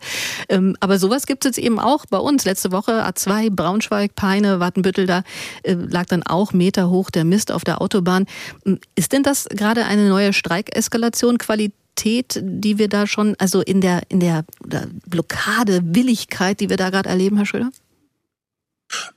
Ähm, 0.51 0.77
aber 0.81 0.99
sowas 0.99 1.25
gibt 1.25 1.47
es 1.47 1.57
jetzt 1.57 1.65
eben 1.65 1.81
auch 1.81 2.05
bei 2.05 2.19
uns. 2.19 2.45
Letzte 2.45 2.71
Woche 2.71 3.07
A2, 3.07 3.49
Braunschweig, 3.51 4.15
Peine, 4.15 4.61
Wattenbüttel, 4.61 5.07
da 5.07 5.23
äh, 5.63 5.73
lag 5.73 6.05
dann 6.05 6.23
auch 6.23 6.53
Meter 6.53 6.91
hoch 6.91 7.11
der 7.11 7.25
Mist 7.25 7.51
auf 7.51 7.65
der 7.65 7.81
Autobahn. 7.81 8.27
Ist 8.95 9.13
denn 9.13 9.23
das 9.23 9.47
gerade 9.51 9.85
eine 9.85 10.09
neue 10.09 10.33
Streikeskalation, 10.33 11.39
Qualität, 11.39 12.41
die 12.43 12.79
wir 12.79 12.89
da 12.89 13.07
schon, 13.07 13.35
also 13.39 13.61
in 13.61 13.81
der, 13.81 14.03
in 14.09 14.21
der 14.21 14.45
Blockade, 15.07 15.81
Willigkeit, 15.85 16.61
die 16.61 16.71
wir 16.71 16.77
da 16.77 16.91
gerade 16.91 17.09
erleben, 17.09 17.37
Herr 17.37 17.47
Schröder? 17.47 17.71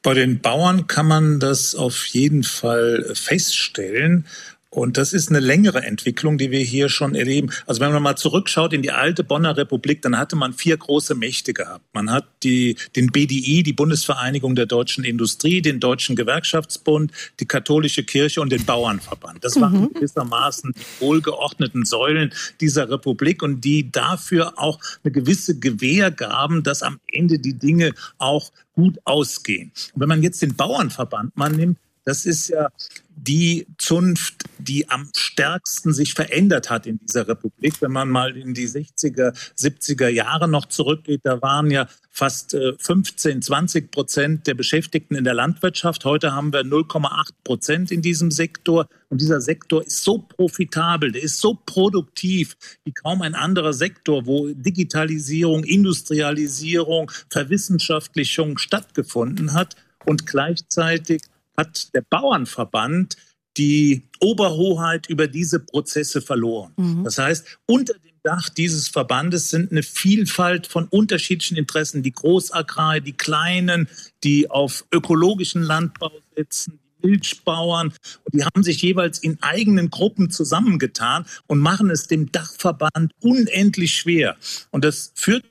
Bei 0.01 0.13
den 0.13 0.39
Bauern 0.39 0.87
kann 0.87 1.07
man 1.07 1.39
das 1.39 1.75
auf 1.75 2.05
jeden 2.07 2.43
Fall 2.43 3.11
feststellen. 3.13 4.25
Und 4.69 4.97
das 4.97 5.13
ist 5.13 5.29
eine 5.29 5.39
längere 5.39 5.83
Entwicklung, 5.83 6.37
die 6.37 6.51
wir 6.51 6.59
hier 6.59 6.89
schon 6.89 7.15
erleben. 7.15 7.49
Also 7.65 7.79
wenn 7.79 7.93
man 7.93 8.03
mal 8.03 8.17
zurückschaut 8.17 8.73
in 8.73 8.81
die 8.81 8.91
alte 8.91 9.23
Bonner 9.23 9.55
Republik, 9.55 10.01
dann 10.01 10.17
hatte 10.17 10.35
man 10.35 10.53
vier 10.53 10.75
große 10.75 11.15
Mächte 11.15 11.53
gehabt. 11.53 11.85
Man 11.93 12.11
hat 12.11 12.25
die, 12.43 12.75
den 12.95 13.07
BDI, 13.07 13.63
die 13.63 13.73
Bundesvereinigung 13.73 14.55
der 14.55 14.65
deutschen 14.65 15.03
Industrie, 15.03 15.61
den 15.61 15.79
Deutschen 15.79 16.15
Gewerkschaftsbund, 16.15 17.11
die 17.39 17.45
katholische 17.45 18.03
Kirche 18.03 18.41
und 18.41 18.51
den 18.51 18.65
Bauernverband. 18.65 19.43
Das 19.43 19.59
waren 19.59 19.81
mhm. 19.81 19.93
gewissermaßen 19.93 20.73
die 20.75 21.05
wohlgeordneten 21.05 21.85
Säulen 21.85 22.33
dieser 22.59 22.89
Republik 22.89 23.43
und 23.43 23.61
die 23.61 23.91
dafür 23.91 24.59
auch 24.59 24.79
eine 25.03 25.11
gewisse 25.11 25.59
Gewähr 25.59 26.11
gaben, 26.11 26.63
dass 26.63 26.83
am 26.83 26.99
Ende 27.11 27.39
die 27.39 27.57
Dinge 27.57 27.93
auch 28.17 28.51
gut 28.73 28.99
ausgehen. 29.05 29.71
Und 29.93 30.01
wenn 30.01 30.09
man 30.09 30.21
jetzt 30.23 30.41
den 30.41 30.55
Bauernverband 30.55 31.35
mal 31.37 31.49
nimmt, 31.49 31.77
das 32.07 32.25
ist 32.25 32.47
ja 32.47 32.69
die 33.17 33.67
Zunft, 33.77 34.45
die 34.59 34.87
am 34.89 35.09
stärksten 35.13 35.91
sich 35.91 36.13
verändert 36.13 36.69
hat 36.69 36.87
in 36.87 36.99
dieser 36.99 37.27
Republik. 37.27 37.81
Wenn 37.81 37.91
man 37.91 38.07
mal 38.07 38.37
in 38.37 38.53
die 38.53 38.67
60er, 38.69 39.33
70er 39.57 40.07
Jahre 40.07 40.47
noch 40.47 40.67
zurückgeht, 40.67 41.21
da 41.25 41.41
waren 41.41 41.69
ja 41.69 41.89
fast 42.09 42.55
15, 42.79 43.39
äh, 43.39 43.41
20 43.41 43.91
Prozent 43.91 44.47
der 44.47 44.53
Beschäftigten 44.53 45.15
in 45.15 45.25
der 45.25 45.33
Landwirtschaft. 45.33 46.05
Heute 46.05 46.31
haben 46.33 46.53
wir 46.53 46.63
0,8 46.63 47.31
Prozent 47.43 47.91
in 47.91 48.01
diesem 48.01 48.31
Sektor. 48.31 48.87
Und 49.09 49.19
dieser 49.19 49.41
Sektor 49.41 49.85
ist 49.85 50.01
so 50.01 50.19
profitabel, 50.19 51.11
der 51.11 51.23
ist 51.23 51.41
so 51.41 51.59
produktiv 51.65 52.55
wie 52.85 52.93
kaum 52.93 53.21
ein 53.21 53.35
anderer 53.35 53.73
Sektor, 53.73 54.25
wo 54.25 54.47
Digitalisierung, 54.47 55.65
Industrialisierung, 55.65 57.11
Verwissenschaftlichung 57.29 58.57
stattgefunden 58.59 59.51
hat. 59.51 59.75
Und 60.05 60.25
gleichzeitig 60.25 61.21
hat 61.57 61.93
der 61.93 62.03
Bauernverband 62.09 63.17
die 63.57 64.03
Oberhoheit 64.19 65.09
über 65.09 65.27
diese 65.27 65.59
Prozesse 65.59 66.21
verloren. 66.21 66.73
Mhm. 66.77 67.03
Das 67.03 67.17
heißt, 67.17 67.59
unter 67.65 67.93
dem 67.93 68.15
Dach 68.23 68.49
dieses 68.49 68.87
Verbandes 68.87 69.49
sind 69.49 69.71
eine 69.71 69.83
Vielfalt 69.83 70.67
von 70.67 70.85
unterschiedlichen 70.87 71.57
Interessen, 71.57 72.03
die 72.03 72.11
Großagrare, 72.11 73.01
die 73.01 73.13
Kleinen, 73.13 73.89
die 74.23 74.49
auf 74.49 74.85
ökologischen 74.93 75.63
Landbau 75.63 76.11
setzen, 76.35 76.79
die 77.01 77.07
Milchbauern. 77.07 77.87
Und 77.87 78.33
die 78.33 78.43
haben 78.43 78.63
sich 78.63 78.81
jeweils 78.81 79.19
in 79.19 79.41
eigenen 79.41 79.89
Gruppen 79.89 80.29
zusammengetan 80.29 81.25
und 81.47 81.59
machen 81.59 81.89
es 81.89 82.07
dem 82.07 82.31
Dachverband 82.31 83.11
unendlich 83.21 83.95
schwer. 83.95 84.37
Und 84.71 84.83
das 84.83 85.11
führt, 85.15 85.45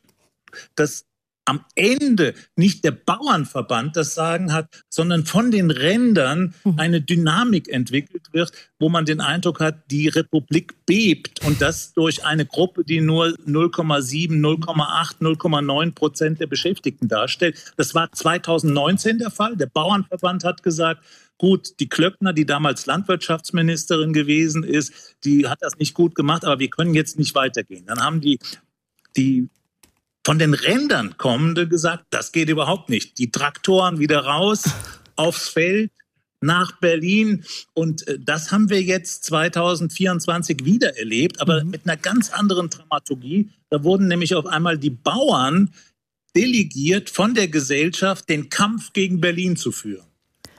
dass 0.74 1.04
am 1.46 1.64
Ende 1.74 2.34
nicht 2.56 2.84
der 2.84 2.90
Bauernverband 2.90 3.96
das 3.96 4.14
Sagen 4.14 4.52
hat, 4.52 4.84
sondern 4.88 5.24
von 5.24 5.50
den 5.50 5.70
Rändern 5.70 6.54
mhm. 6.64 6.74
eine 6.78 7.00
Dynamik 7.00 7.68
entwickelt 7.68 8.32
wird, 8.32 8.52
wo 8.78 8.88
man 8.88 9.04
den 9.06 9.20
Eindruck 9.20 9.60
hat, 9.60 9.90
die 9.90 10.08
Republik 10.08 10.74
bebt 10.86 11.44
und 11.46 11.62
das 11.62 11.94
durch 11.94 12.24
eine 12.24 12.44
Gruppe, 12.44 12.84
die 12.84 13.00
nur 13.00 13.26
0,7, 13.46 14.40
0,8, 14.40 15.20
0,9 15.20 15.94
Prozent 15.94 16.40
der 16.40 16.48
Beschäftigten 16.48 17.08
darstellt. 17.08 17.72
Das 17.76 17.94
war 17.94 18.10
2019 18.10 19.18
der 19.18 19.30
Fall. 19.30 19.56
Der 19.56 19.66
Bauernverband 19.66 20.44
hat 20.44 20.62
gesagt, 20.62 21.02
Gut, 21.38 21.80
die 21.80 21.88
Klöckner, 21.88 22.32
die 22.32 22.46
damals 22.46 22.86
Landwirtschaftsministerin 22.86 24.14
gewesen 24.14 24.64
ist, 24.64 25.18
die 25.22 25.46
hat 25.46 25.58
das 25.60 25.76
nicht 25.76 25.92
gut 25.92 26.14
gemacht, 26.14 26.46
aber 26.46 26.58
wir 26.60 26.70
können 26.70 26.94
jetzt 26.94 27.18
nicht 27.18 27.34
weitergehen. 27.34 27.84
Dann 27.84 28.00
haben 28.00 28.22
die, 28.22 28.38
die 29.18 29.50
von 30.26 30.40
den 30.40 30.54
Rändern 30.54 31.16
kommende 31.18 31.68
gesagt, 31.68 32.06
das 32.10 32.32
geht 32.32 32.48
überhaupt 32.48 32.90
nicht. 32.90 33.16
Die 33.18 33.30
Traktoren 33.30 34.00
wieder 34.00 34.24
raus 34.24 34.64
aufs 35.14 35.48
Feld 35.48 35.92
nach 36.40 36.80
Berlin. 36.80 37.44
Und 37.74 38.08
äh, 38.08 38.18
das 38.18 38.50
haben 38.50 38.68
wir 38.68 38.82
jetzt 38.82 39.22
2024 39.26 40.64
wieder 40.64 40.98
erlebt, 40.98 41.40
aber 41.40 41.62
mhm. 41.62 41.70
mit 41.70 41.82
einer 41.84 41.96
ganz 41.96 42.30
anderen 42.30 42.70
Dramaturgie. 42.70 43.50
Da 43.70 43.84
wurden 43.84 44.08
nämlich 44.08 44.34
auf 44.34 44.46
einmal 44.46 44.78
die 44.78 44.90
Bauern 44.90 45.70
delegiert 46.34 47.08
von 47.08 47.34
der 47.34 47.46
Gesellschaft, 47.46 48.28
den 48.28 48.48
Kampf 48.48 48.92
gegen 48.92 49.20
Berlin 49.20 49.54
zu 49.54 49.70
führen. 49.70 50.08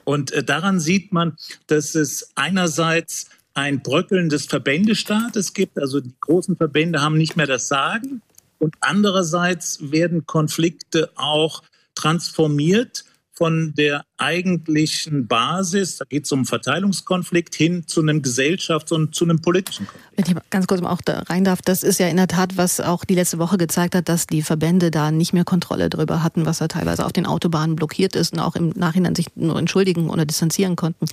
Und 0.05 0.31
äh, 0.31 0.45
daran 0.45 0.79
sieht 0.79 1.11
man, 1.11 1.35
dass 1.67 1.93
es 1.93 2.31
einerseits 2.35 3.27
ein 3.53 3.83
Bröckeln 3.83 4.29
des 4.29 4.45
Verbändestaates 4.45 5.53
gibt. 5.53 5.77
Also 5.77 5.99
die 5.99 6.15
großen 6.21 6.55
Verbände 6.55 7.01
haben 7.01 7.17
nicht 7.17 7.35
mehr 7.35 7.47
das 7.47 7.67
Sagen 7.67 8.21
Und 8.59 8.75
andererseits 8.81 9.91
werden 9.91 10.25
Konflikte 10.25 11.11
auch 11.15 11.63
transformiert 11.95 13.05
von 13.31 13.73
der 13.75 14.03
eigentlichen 14.17 15.27
Basis, 15.27 15.97
da 15.97 16.05
geht 16.05 16.25
es 16.25 16.31
um 16.31 16.45
Verteilungskonflikt, 16.45 17.55
hin 17.55 17.85
zu 17.87 18.01
einem 18.01 18.21
Gesellschafts- 18.21 18.91
und 18.91 19.13
zu 19.13 19.25
einem 19.25 19.41
politischen 19.41 19.87
Konflikt. 19.87 20.07
Wenn 20.17 20.25
ich 20.25 20.49
ganz 20.49 20.65
kurz 20.65 20.81
mal 20.81 20.91
auch 20.91 21.01
da 21.01 21.19
rein 21.29 21.43
darf, 21.43 21.61
das 21.61 21.83
ist 21.83 21.99
ja 21.99 22.07
in 22.07 22.17
der 22.17 22.27
Tat, 22.27 22.57
was 22.57 22.79
auch 22.81 23.05
die 23.05 23.13
letzte 23.13 23.37
Woche 23.37 23.57
gezeigt 23.57 23.93
hat, 23.93 24.09
dass 24.09 24.25
die 24.25 24.41
Verbände 24.41 24.89
da 24.89 25.11
nicht 25.11 25.33
mehr 25.33 25.43
Kontrolle 25.43 25.89
darüber 25.89 26.23
hatten, 26.23 26.45
was 26.47 26.57
da 26.57 26.67
teilweise 26.67 27.05
auf 27.05 27.13
den 27.13 27.27
Autobahnen 27.27 27.75
blockiert 27.75 28.15
ist 28.15 28.33
und 28.33 28.39
auch 28.39 28.55
im 28.55 28.69
Nachhinein 28.69 29.13
sich 29.13 29.27
nur 29.35 29.59
entschuldigen 29.59 30.09
oder 30.09 30.25
distanzieren 30.25 30.75
konnten. 30.75 31.05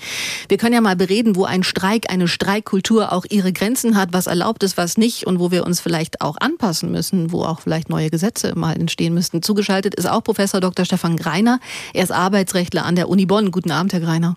Wir 0.48 0.56
können 0.56 0.74
ja 0.74 0.80
mal 0.80 0.96
bereden, 0.96 1.36
wo 1.36 1.44
ein 1.44 1.62
Streik, 1.62 2.10
eine 2.10 2.28
Streikkultur 2.28 3.12
auch 3.12 3.26
ihre 3.28 3.52
Grenzen 3.52 3.96
hat, 3.96 4.12
was 4.12 4.26
erlaubt 4.26 4.62
ist, 4.62 4.78
was 4.78 4.96
nicht 4.96 5.26
und 5.26 5.38
wo 5.38 5.50
wir 5.50 5.66
uns 5.66 5.80
vielleicht 5.80 6.22
auch 6.22 6.38
anpassen 6.38 6.90
müssen, 6.90 7.32
wo 7.32 7.42
auch 7.42 7.60
vielleicht 7.60 7.90
neue 7.90 8.08
Gesetze 8.08 8.54
mal 8.56 8.72
entstehen 8.72 9.12
müssten. 9.12 9.42
Zugeschaltet 9.42 9.94
ist 9.94 10.06
auch 10.06 10.24
Professor 10.24 10.60
Dr. 10.60 10.86
Stefan 10.86 11.16
Greiner. 11.16 11.60
Er 11.92 12.04
ist 12.04 12.12
Arbeitsrechtler 12.12 12.86
an 12.86 12.93
der 12.96 13.08
Uni 13.08 13.26
Bonn. 13.26 13.50
Guten 13.50 13.70
Abend, 13.70 13.92
Herr 13.92 14.00
Greiner. 14.00 14.36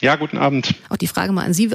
Ja, 0.00 0.16
guten 0.16 0.38
Abend. 0.38 0.74
Auch 0.88 0.96
die 0.96 1.06
Frage 1.06 1.30
mal 1.32 1.44
an 1.44 1.52
Sie. 1.52 1.70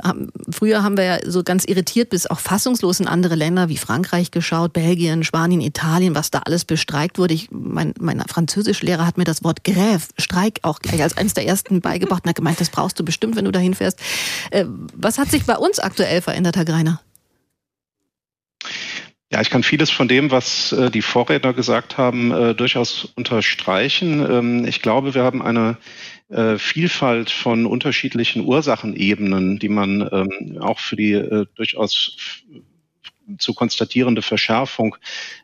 Früher 0.49 0.81
haben 0.81 0.97
wir 0.97 1.03
ja 1.03 1.19
so 1.29 1.43
ganz 1.43 1.63
irritiert 1.63 2.09
bis 2.09 2.25
auch 2.25 2.39
fassungslos 2.39 2.99
in 2.99 3.07
andere 3.07 3.35
Länder 3.35 3.69
wie 3.69 3.77
Frankreich 3.77 4.31
geschaut, 4.31 4.73
Belgien, 4.73 5.23
Spanien, 5.23 5.61
Italien, 5.61 6.15
was 6.15 6.31
da 6.31 6.39
alles 6.39 6.65
bestreikt 6.65 7.19
wurde. 7.19 7.35
Ich, 7.35 7.49
mein, 7.51 7.93
mein 7.99 8.19
Französischlehrer 8.21 9.05
hat 9.05 9.19
mir 9.19 9.25
das 9.25 9.43
Wort 9.43 9.59
Grève, 9.63 10.07
Streik, 10.17 10.59
auch 10.63 10.79
gleich 10.79 11.03
als 11.03 11.15
eines 11.17 11.35
der 11.35 11.45
ersten 11.45 11.81
beigebracht 11.81 12.23
und 12.23 12.29
hat 12.29 12.35
gemeint, 12.35 12.59
das 12.59 12.71
brauchst 12.71 12.99
du 12.99 13.05
bestimmt, 13.05 13.35
wenn 13.35 13.45
du 13.45 13.51
dahin 13.51 13.75
fährst. 13.75 13.99
Äh, 14.49 14.65
was 14.95 15.19
hat 15.19 15.29
sich 15.29 15.45
bei 15.45 15.57
uns 15.57 15.77
aktuell 15.77 16.21
verändert, 16.21 16.55
Herr 16.55 16.65
Greiner? 16.65 17.01
Ja, 19.35 19.41
ich 19.41 19.49
kann 19.49 19.63
vieles 19.63 19.91
von 19.91 20.07
dem, 20.07 20.31
was 20.31 20.71
äh, 20.71 20.89
die 20.89 21.01
Vorredner 21.01 21.51
gesagt 21.51 21.97
haben, 21.97 22.31
äh, 22.31 22.55
durchaus 22.55 23.03
unterstreichen. 23.17 24.21
Ähm, 24.21 24.65
ich 24.65 24.81
glaube, 24.81 25.13
wir 25.13 25.23
haben 25.23 25.41
eine 25.41 25.75
äh, 26.29 26.57
Vielfalt 26.57 27.31
von 27.31 27.65
unterschiedlichen 27.65 28.45
Ursachenebenen, 28.45 29.59
die 29.59 29.67
man 29.67 30.07
ähm, 30.09 30.57
auch 30.61 30.79
für 30.79 30.95
die 30.95 31.21
durchaus 31.55 32.15
zu 33.37 33.53
konstatierende 33.53 34.21
Verschärfung 34.21 34.95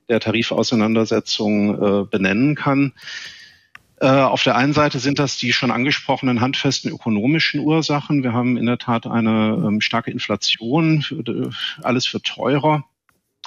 der 0.07 0.21
Tarifauseinandersetzung 0.21 2.07
benennen 2.09 2.55
kann. 2.55 2.93
Auf 3.99 4.43
der 4.43 4.55
einen 4.55 4.73
Seite 4.73 4.99
sind 4.99 5.19
das 5.19 5.37
die 5.37 5.51
schon 5.51 5.71
angesprochenen 5.71 6.41
handfesten 6.41 6.91
ökonomischen 6.91 7.59
Ursachen. 7.59 8.23
Wir 8.23 8.33
haben 8.33 8.55
in 8.55 8.67
der 8.67 8.77
Tat 8.77 9.05
eine 9.07 9.61
ähm, 9.65 9.81
starke 9.81 10.11
Inflation, 10.11 11.03
alles 11.81 12.13
wird 12.13 12.23
teurer. 12.23 12.85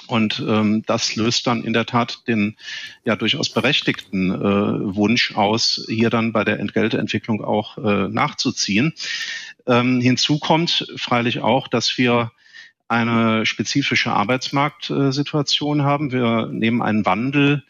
Und 0.07 0.43
ähm, 0.47 0.83
das 0.85 1.15
löst 1.15 1.47
dann 1.47 1.63
in 1.63 1.73
der 1.73 1.85
Tat 1.85 2.27
den 2.27 2.57
ja 3.03 3.15
durchaus 3.15 3.49
berechtigten 3.49 4.31
äh, 4.31 4.95
Wunsch 4.95 5.35
aus, 5.35 5.85
hier 5.87 6.09
dann 6.09 6.31
bei 6.31 6.43
der 6.43 6.59
Entgelteentwicklung 6.59 7.43
auch 7.43 7.77
äh, 7.77 8.07
nachzuziehen. 8.07 8.93
Ähm, 9.67 9.99
hinzu 10.01 10.39
kommt 10.39 10.87
freilich 10.95 11.39
auch, 11.39 11.67
dass 11.67 11.97
wir 11.97 12.31
eine 12.87 13.45
spezifische 13.45 14.11
Arbeitsmarktsituation 14.11 15.83
haben. 15.83 16.11
Wir 16.11 16.47
nehmen 16.51 16.81
einen 16.81 17.05
Wandel 17.05 17.63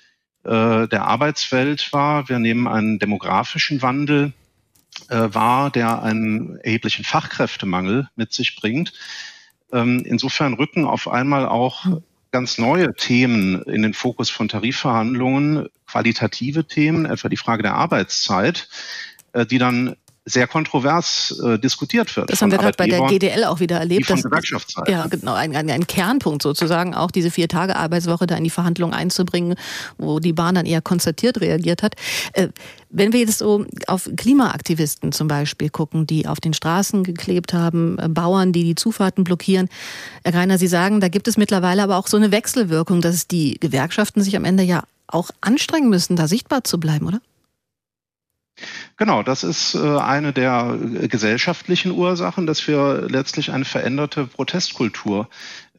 äh, 0.44 0.88
der 0.88 1.06
Arbeitswelt 1.06 1.92
wahr. 1.94 2.28
Wir 2.28 2.40
nehmen 2.40 2.68
einen 2.68 3.00
demografischen 3.00 3.82
Wandel 3.82 4.34
äh, 5.10 5.30
wahr, 5.32 5.72
der 5.72 6.04
einen 6.04 6.58
erheblichen 6.58 7.06
Fachkräftemangel 7.06 8.10
mit 8.16 8.34
sich 8.34 8.56
bringt. 8.56 8.94
Ähm, 9.72 10.04
insofern 10.06 10.54
rücken 10.54 10.86
auf 10.86 11.08
einmal 11.08 11.46
auch 11.46 11.86
ganz 12.36 12.58
neue 12.58 12.94
Themen 12.94 13.62
in 13.62 13.82
den 13.82 13.94
Fokus 13.94 14.30
von 14.30 14.50
Tarifverhandlungen, 14.50 15.70
qualitative 15.88 16.66
Themen, 16.66 17.06
etwa 17.06 17.30
die 17.30 17.38
Frage 17.38 17.64
der 17.64 17.76
Arbeitszeit, 17.76 18.68
äh, 19.32 19.46
die 19.46 19.58
dann 19.58 19.96
sehr 20.26 20.48
kontrovers 20.48 21.40
äh, 21.46 21.60
diskutiert 21.60 22.16
wird. 22.16 22.32
Das 22.32 22.42
haben 22.42 22.52
wir 22.52 22.58
gerade 22.58 22.76
bei 22.76 22.88
der 22.88 23.02
GDL 23.02 23.46
auch 23.46 23.60
wieder 23.60 23.78
erlebt. 23.78 24.08
Von 24.08 24.22
Gewerkschaftsseite. 24.22 24.92
Ja, 24.92 25.06
genau, 25.06 25.36
ein, 25.36 25.56
ein, 25.56 25.70
ein, 25.70 25.86
Kernpunkt 25.86 26.42
sozusagen, 26.42 26.96
auch 26.96 27.12
diese 27.12 27.30
Vier-Tage-Arbeitswoche 27.30 28.26
da 28.26 28.36
in 28.36 28.44
die 28.44 28.50
Verhandlungen 28.50 28.96
einzubringen, 28.96 29.56
wo 30.00 30.20
die 30.20 30.34
Bahn 30.34 30.56
dann 30.56 30.66
eher 30.66 30.82
konstatiert 30.82 31.42
reagiert 31.42 31.84
hat. 31.84 31.96
Äh, 32.34 32.48
wenn 32.90 33.14
wir 33.14 33.20
jetzt 33.20 33.38
so 33.38 33.66
auf 33.86 34.10
Klimaaktivisten 34.18 35.12
zum 35.12 35.28
Beispiel 35.28 35.70
gucken, 35.70 36.08
die 36.08 36.28
auf 36.28 36.40
den 36.40 36.54
Straßen 36.54 37.04
geklebt 37.04 37.54
haben, 37.54 38.00
äh, 38.00 38.10
Bauern, 38.10 38.52
die 38.52 38.64
die 38.64 38.76
Zufahrten 38.76 39.24
blockieren. 39.24 39.70
Herr 40.24 40.32
Greiner, 40.32 40.58
Sie 40.58 40.68
sagen, 40.68 41.02
da 41.02 41.08
gibt 41.08 41.28
es 41.28 41.38
mittlerweile 41.38 41.84
aber 41.84 41.98
auch 41.98 42.08
so 42.08 42.18
eine 42.18 42.32
Wechselwirkung, 42.32 43.02
dass 43.02 43.28
die 43.28 43.60
Gewerkschaften 43.60 44.24
sich 44.24 44.36
am 44.36 44.44
Ende 44.44 44.64
ja 44.64 44.86
auch 45.06 45.30
anstrengen 45.42 45.90
müssen, 45.90 46.16
da 46.16 46.28
sichtbar 46.28 46.64
zu 46.64 46.80
bleiben, 46.80 47.06
oder? 47.06 47.22
Genau, 48.98 49.24
das 49.24 49.44
ist 49.44 49.76
äh, 49.76 49.98
eine 49.98 50.32
der 50.32 50.78
äh, 50.80 51.08
gesellschaftlichen 51.10 51.92
Ursachen, 51.92 52.48
dass 52.48 52.66
wir 52.68 53.08
letztlich 53.10 53.52
eine 53.52 53.66
veränderte 53.66 54.26
Protestkultur 54.26 55.28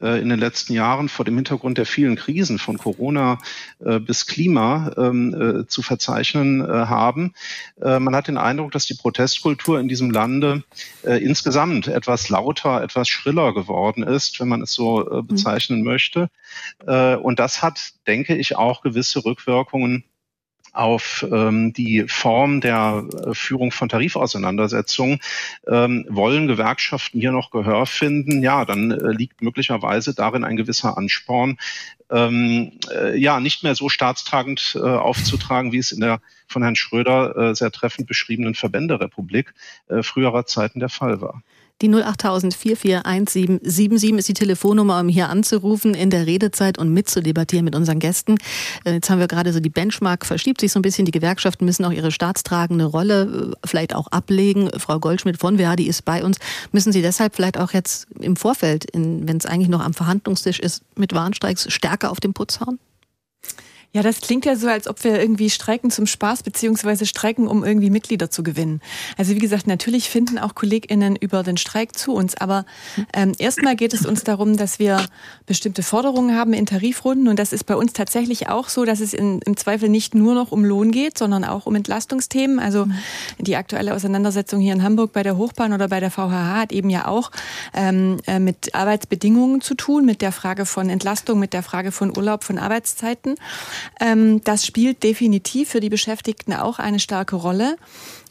äh, 0.02 0.20
in 0.20 0.28
den 0.28 0.38
letzten 0.38 0.74
Jahren 0.74 1.08
vor 1.08 1.24
dem 1.24 1.36
Hintergrund 1.36 1.78
der 1.78 1.86
vielen 1.86 2.16
Krisen 2.16 2.58
von 2.58 2.76
Corona 2.76 3.38
bis 3.78 4.26
Klima 4.26 4.90
ähm, 4.96 5.64
zu 5.68 5.82
verzeichnen 5.82 6.66
haben. 6.66 7.34
Man 7.78 8.14
hat 8.14 8.28
den 8.28 8.38
Eindruck, 8.38 8.72
dass 8.72 8.86
die 8.86 8.94
Protestkultur 8.94 9.78
in 9.80 9.88
diesem 9.88 10.10
Lande 10.10 10.64
insgesamt 11.02 11.88
etwas 11.88 12.28
lauter, 12.28 12.82
etwas 12.82 13.08
schriller 13.08 13.54
geworden 13.54 14.02
ist, 14.02 14.40
wenn 14.40 14.48
man 14.48 14.62
es 14.62 14.72
so 14.72 15.00
mhm. 15.00 15.26
bezeichnen 15.26 15.82
möchte. 15.82 16.30
Und 16.86 17.38
das 17.38 17.62
hat, 17.62 17.78
denke 18.06 18.34
ich, 18.36 18.56
auch 18.56 18.82
gewisse 18.82 19.24
Rückwirkungen 19.24 20.04
auf 20.76 21.26
ähm, 21.30 21.72
die 21.72 22.04
Form 22.06 22.60
der 22.60 23.04
äh, 23.26 23.34
Führung 23.34 23.72
von 23.72 23.88
Tarifauseinandersetzungen. 23.88 25.20
Ähm, 25.66 26.06
wollen 26.08 26.46
Gewerkschaften 26.46 27.20
hier 27.20 27.32
noch 27.32 27.50
Gehör 27.50 27.86
finden? 27.86 28.42
Ja, 28.42 28.64
dann 28.64 28.90
äh, 28.90 29.10
liegt 29.12 29.42
möglicherweise 29.42 30.14
darin 30.14 30.44
ein 30.44 30.56
gewisser 30.56 30.96
Ansporn, 30.96 31.58
ähm, 32.10 32.72
äh, 32.94 33.18
ja, 33.18 33.40
nicht 33.40 33.62
mehr 33.62 33.74
so 33.74 33.88
staatstragend 33.88 34.76
äh, 34.76 34.80
aufzutragen, 34.80 35.72
wie 35.72 35.78
es 35.78 35.92
in 35.92 36.00
der 36.00 36.20
von 36.48 36.62
Herrn 36.62 36.76
Schröder 36.76 37.36
äh, 37.36 37.54
sehr 37.54 37.72
treffend 37.72 38.06
beschriebenen 38.06 38.54
Verbänderepublik 38.54 39.52
äh, 39.88 40.02
früherer 40.02 40.46
Zeiten 40.46 40.80
der 40.80 40.88
Fall 40.88 41.20
war. 41.20 41.42
Die 41.82 41.92
08000 41.92 42.54
441777 42.54 44.18
ist 44.18 44.28
die 44.28 44.34
Telefonnummer, 44.34 44.98
um 44.98 45.08
hier 45.08 45.28
anzurufen 45.28 45.92
in 45.92 46.08
der 46.08 46.26
Redezeit 46.26 46.78
und 46.78 46.90
mitzudebattieren 46.90 47.66
mit 47.66 47.74
unseren 47.74 47.98
Gästen. 47.98 48.36
Äh, 48.84 48.94
jetzt 48.94 49.10
haben 49.10 49.18
wir 49.18 49.28
gerade 49.28 49.52
so 49.52 49.60
die 49.60 49.68
Benchmark, 49.68 50.24
verschiebt 50.24 50.62
sich 50.62 50.72
so 50.72 50.78
ein 50.78 50.82
bisschen. 50.82 51.04
Die 51.04 51.12
Gewerkschaften 51.12 51.66
müssen 51.66 51.84
auch 51.84 51.92
ihre 51.92 52.10
staatstragende 52.10 52.86
Rolle 52.86 53.52
äh, 53.52 53.66
vielleicht 53.66 53.94
auch 53.94 54.06
ablegen. 54.06 54.70
Frau 54.78 54.98
Goldschmidt 54.98 55.38
von 55.38 55.58
Verdi 55.58 55.86
ist 55.86 56.06
bei 56.06 56.24
uns. 56.24 56.38
Müssen 56.72 56.92
Sie 56.92 57.02
deshalb 57.02 57.36
vielleicht 57.36 57.58
auch 57.58 57.72
jetzt 57.72 58.06
im 58.20 58.36
Vorfeld, 58.36 58.86
wenn 58.94 59.36
es 59.36 59.44
eigentlich 59.44 59.68
noch 59.68 59.80
am 59.80 59.92
Verhandlungstisch 59.92 60.60
ist, 60.60 60.82
mit 60.96 61.12
Warnstreiks 61.12 61.70
stärker 61.70 62.10
auf 62.10 62.20
den 62.20 62.32
Putz 62.32 62.60
hauen? 62.60 62.78
Ja, 63.96 64.02
das 64.02 64.20
klingt 64.20 64.44
ja 64.44 64.56
so, 64.56 64.68
als 64.68 64.88
ob 64.88 65.02
wir 65.04 65.18
irgendwie 65.18 65.48
streiken 65.48 65.90
zum 65.90 66.04
Spaß 66.04 66.42
beziehungsweise 66.42 67.06
streiken, 67.06 67.48
um 67.48 67.64
irgendwie 67.64 67.88
Mitglieder 67.88 68.28
zu 68.28 68.42
gewinnen. 68.42 68.82
Also 69.16 69.34
wie 69.34 69.38
gesagt, 69.38 69.66
natürlich 69.66 70.10
finden 70.10 70.38
auch 70.38 70.54
KollegInnen 70.54 71.16
über 71.16 71.42
den 71.42 71.56
Streik 71.56 71.96
zu 71.96 72.12
uns, 72.12 72.36
aber 72.36 72.66
ähm, 73.14 73.32
erstmal 73.38 73.74
geht 73.74 73.94
es 73.94 74.04
uns 74.04 74.22
darum, 74.22 74.58
dass 74.58 74.78
wir 74.78 75.06
bestimmte 75.46 75.82
Forderungen 75.82 76.36
haben 76.36 76.52
in 76.52 76.66
Tarifrunden 76.66 77.26
und 77.26 77.38
das 77.38 77.54
ist 77.54 77.64
bei 77.64 77.74
uns 77.74 77.94
tatsächlich 77.94 78.50
auch 78.50 78.68
so, 78.68 78.84
dass 78.84 79.00
es 79.00 79.14
in, 79.14 79.40
im 79.46 79.56
Zweifel 79.56 79.88
nicht 79.88 80.14
nur 80.14 80.34
noch 80.34 80.52
um 80.52 80.62
Lohn 80.62 80.90
geht, 80.90 81.16
sondern 81.16 81.42
auch 81.44 81.64
um 81.64 81.74
Entlastungsthemen. 81.74 82.58
Also 82.58 82.86
die 83.38 83.56
aktuelle 83.56 83.94
Auseinandersetzung 83.94 84.60
hier 84.60 84.74
in 84.74 84.82
Hamburg 84.82 85.14
bei 85.14 85.22
der 85.22 85.38
Hochbahn 85.38 85.72
oder 85.72 85.88
bei 85.88 86.00
der 86.00 86.10
VHH 86.10 86.56
hat 86.60 86.72
eben 86.72 86.90
ja 86.90 87.08
auch 87.08 87.30
ähm, 87.72 88.18
äh, 88.26 88.40
mit 88.40 88.74
Arbeitsbedingungen 88.74 89.62
zu 89.62 89.74
tun, 89.74 90.04
mit 90.04 90.20
der 90.20 90.32
Frage 90.32 90.66
von 90.66 90.90
Entlastung, 90.90 91.38
mit 91.38 91.54
der 91.54 91.62
Frage 91.62 91.92
von 91.92 92.14
Urlaub, 92.14 92.44
von 92.44 92.58
Arbeitszeiten. 92.58 93.36
Ähm, 94.00 94.42
das 94.44 94.66
spielt 94.66 95.02
definitiv 95.02 95.70
für 95.70 95.80
die 95.80 95.90
Beschäftigten 95.90 96.52
auch 96.52 96.78
eine 96.78 96.98
starke 96.98 97.36
Rolle 97.36 97.76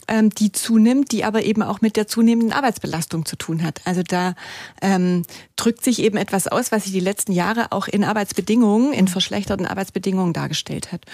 ähm, 0.08 0.30
die 0.30 0.52
zunimmt, 0.52 1.12
die 1.12 1.24
aber 1.24 1.44
eben 1.44 1.62
auch 1.62 1.80
mit 1.80 1.96
der 1.96 2.06
zunehmenden 2.06 2.52
Arbeitsbelastung 2.52 3.26
zu 3.26 3.36
tun 3.36 3.62
hat. 3.62 3.80
Also 3.84 4.02
da 4.02 4.34
ähm, 4.80 5.22
drückt 5.56 5.84
sich 5.84 6.00
eben 6.02 6.16
etwas 6.16 6.48
aus, 6.48 6.72
was 6.72 6.84
sich 6.84 6.92
die 6.92 7.00
letzten 7.00 7.32
Jahre 7.32 7.72
auch 7.72 7.88
in 7.88 8.04
Arbeitsbedingungen, 8.04 8.92
in 8.92 9.08
verschlechterten 9.08 9.66
Arbeitsbedingungen 9.66 10.32
dargestellt 10.32 10.92
hat. 10.92 11.04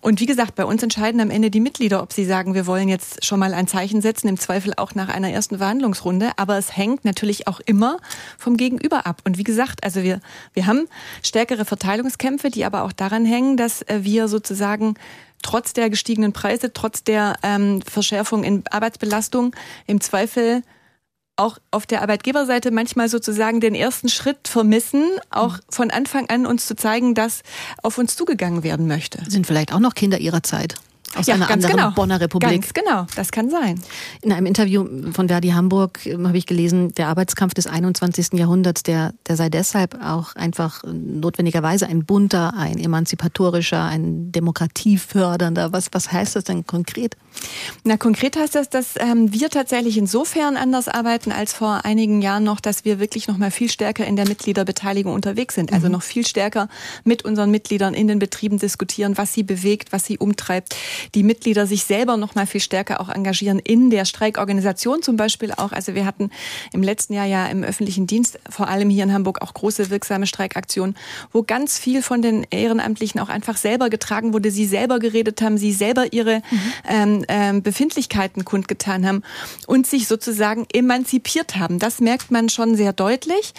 Und 0.00 0.20
wie 0.20 0.26
gesagt, 0.26 0.54
bei 0.54 0.64
uns 0.64 0.82
entscheiden 0.82 1.20
am 1.20 1.30
Ende 1.30 1.50
die 1.50 1.60
Mitglieder, 1.60 2.02
ob 2.02 2.12
sie 2.12 2.24
sagen, 2.24 2.54
wir 2.54 2.66
wollen 2.66 2.88
jetzt 2.88 3.24
schon 3.24 3.40
mal 3.40 3.54
ein 3.54 3.66
Zeichen 3.66 4.00
setzen, 4.00 4.28
im 4.28 4.38
Zweifel 4.38 4.74
auch 4.76 4.94
nach 4.94 5.08
einer 5.08 5.30
ersten 5.30 5.58
Verhandlungsrunde. 5.58 6.30
Aber 6.36 6.58
es 6.58 6.76
hängt 6.76 7.04
natürlich 7.04 7.48
auch 7.48 7.60
immer 7.60 7.98
vom 8.38 8.56
Gegenüber 8.56 9.06
ab. 9.06 9.22
Und 9.24 9.38
wie 9.38 9.44
gesagt, 9.44 9.84
also 9.84 10.02
wir, 10.02 10.20
wir 10.52 10.66
haben 10.66 10.88
stärkere 11.22 11.64
Verteilungskämpfe, 11.64 12.50
die 12.50 12.64
aber 12.64 12.82
auch 12.82 12.92
daran 12.92 13.24
hängen, 13.24 13.56
dass 13.56 13.82
äh, 13.82 14.00
wir 14.02 14.28
sozusagen 14.28 14.94
trotz 15.42 15.72
der 15.72 15.90
gestiegenen 15.90 16.32
Preise, 16.32 16.72
trotz 16.72 17.04
der 17.04 17.36
ähm, 17.42 17.80
Verschärfung 17.82 18.44
in 18.44 18.64
Arbeitsbelastung 18.68 19.54
im 19.86 20.00
Zweifel 20.00 20.62
auch 21.36 21.58
auf 21.70 21.86
der 21.86 22.02
Arbeitgeberseite 22.02 22.70
manchmal 22.70 23.08
sozusagen 23.08 23.60
den 23.60 23.74
ersten 23.74 24.08
Schritt 24.08 24.48
vermissen, 24.48 25.04
auch 25.30 25.58
mhm. 25.58 25.60
von 25.68 25.90
Anfang 25.90 26.28
an 26.28 26.46
uns 26.46 26.66
zu 26.66 26.76
zeigen, 26.76 27.14
dass 27.14 27.42
auf 27.82 27.98
uns 27.98 28.16
zugegangen 28.16 28.62
werden 28.62 28.86
möchte. 28.86 29.22
Sind 29.28 29.46
vielleicht 29.46 29.72
auch 29.72 29.80
noch 29.80 29.94
Kinder 29.94 30.18
ihrer 30.18 30.42
Zeit 30.42 30.76
aus 31.14 31.26
ja, 31.26 31.34
einer 31.34 31.50
anderen 31.50 31.76
genau. 31.76 31.90
Bonner 31.92 32.20
Republik. 32.20 32.50
Ganz 32.50 32.74
genau, 32.74 33.06
das 33.14 33.30
kann 33.30 33.50
sein. 33.50 33.80
In 34.22 34.32
einem 34.32 34.46
Interview 34.46 34.86
von 35.12 35.28
Verdi 35.28 35.48
Hamburg 35.48 36.04
ähm, 36.04 36.26
habe 36.26 36.36
ich 36.36 36.46
gelesen, 36.46 36.94
der 36.94 37.08
Arbeitskampf 37.08 37.54
des 37.54 37.66
21. 37.66 38.32
Jahrhunderts, 38.34 38.82
der, 38.82 39.14
der 39.26 39.36
sei 39.36 39.48
deshalb 39.48 40.02
auch 40.02 40.34
einfach 40.34 40.82
notwendigerweise 40.84 41.86
ein 41.86 42.04
bunter, 42.04 42.54
ein 42.56 42.78
emanzipatorischer, 42.78 43.84
ein 43.84 44.32
demokratiefördernder. 44.32 45.72
Was, 45.72 45.88
was 45.92 46.12
heißt 46.12 46.36
das 46.36 46.44
denn 46.44 46.66
konkret? 46.66 47.16
Na, 47.84 47.96
konkret 47.96 48.36
heißt 48.36 48.54
das, 48.54 48.70
dass 48.70 48.94
ähm, 48.98 49.32
wir 49.32 49.50
tatsächlich 49.50 49.98
insofern 49.98 50.56
anders 50.56 50.88
arbeiten 50.88 51.32
als 51.32 51.52
vor 51.52 51.84
einigen 51.84 52.22
Jahren 52.22 52.44
noch, 52.44 52.60
dass 52.60 52.84
wir 52.84 52.98
wirklich 52.98 53.28
noch 53.28 53.36
mal 53.36 53.50
viel 53.50 53.70
stärker 53.70 54.06
in 54.06 54.16
der 54.16 54.26
Mitgliederbeteiligung 54.26 55.12
unterwegs 55.12 55.54
sind. 55.54 55.72
Also 55.72 55.86
mhm. 55.86 55.92
noch 55.92 56.02
viel 56.02 56.26
stärker 56.26 56.68
mit 57.04 57.24
unseren 57.24 57.50
Mitgliedern 57.50 57.94
in 57.94 58.08
den 58.08 58.18
Betrieben 58.18 58.58
diskutieren, 58.58 59.16
was 59.16 59.32
sie 59.32 59.42
bewegt, 59.42 59.92
was 59.92 60.04
sie 60.04 60.18
umtreibt 60.18 60.74
die 61.14 61.22
Mitglieder 61.22 61.66
sich 61.66 61.84
selber 61.84 62.16
noch 62.16 62.34
mal 62.34 62.46
viel 62.46 62.60
stärker 62.60 63.00
auch 63.00 63.08
engagieren 63.08 63.58
in 63.58 63.90
der 63.90 64.04
Streikorganisation 64.04 65.02
zum 65.02 65.16
Beispiel 65.16 65.52
auch. 65.52 65.72
Also 65.72 65.94
wir 65.94 66.06
hatten 66.06 66.30
im 66.72 66.82
letzten 66.82 67.14
Jahr 67.14 67.26
ja 67.26 67.46
im 67.46 67.62
öffentlichen 67.64 68.06
Dienst, 68.06 68.38
vor 68.48 68.68
allem 68.68 68.90
hier 68.90 69.04
in 69.04 69.12
Hamburg, 69.12 69.42
auch 69.42 69.54
große 69.54 69.90
wirksame 69.90 70.26
Streikaktionen, 70.26 70.96
wo 71.32 71.42
ganz 71.42 71.78
viel 71.78 72.02
von 72.02 72.22
den 72.22 72.46
Ehrenamtlichen 72.50 73.20
auch 73.20 73.28
einfach 73.28 73.56
selber 73.56 73.90
getragen 73.90 74.32
wurde, 74.32 74.50
sie 74.50 74.66
selber 74.66 74.98
geredet 74.98 75.42
haben, 75.42 75.58
sie 75.58 75.72
selber 75.72 76.12
ihre 76.12 76.42
mhm. 76.50 76.72
ähm, 76.88 77.24
ähm, 77.28 77.62
Befindlichkeiten 77.62 78.44
kundgetan 78.44 79.06
haben 79.06 79.22
und 79.66 79.86
sich 79.86 80.08
sozusagen 80.08 80.66
emanzipiert 80.72 81.56
haben. 81.56 81.78
Das 81.78 82.00
merkt 82.00 82.30
man 82.30 82.48
schon 82.48 82.76
sehr 82.76 82.92
deutlich. 82.92 83.54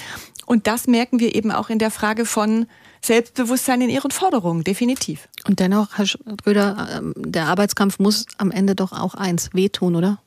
Und 0.45 0.65
das 0.65 0.87
merken 0.87 1.19
wir 1.19 1.35
eben 1.35 1.51
auch 1.51 1.69
in 1.69 1.77
der 1.77 1.91
Frage 1.91 2.25
von 2.25 2.67
Selbstbewusstsein 3.01 3.81
in 3.81 3.89
ihren 3.89 4.11
Forderungen, 4.11 4.63
definitiv. 4.63 5.27
Und 5.45 5.59
dennoch, 5.59 5.97
Herr 5.97 6.05
Schröder, 6.05 6.89
ähm, 6.97 7.13
der 7.15 7.47
Arbeitskampf 7.47 7.99
muss 7.99 8.25
am 8.37 8.51
Ende 8.51 8.75
doch 8.75 8.91
auch 8.91 9.15
eins 9.15 9.53
wehtun, 9.53 9.95
oder? 9.95 10.21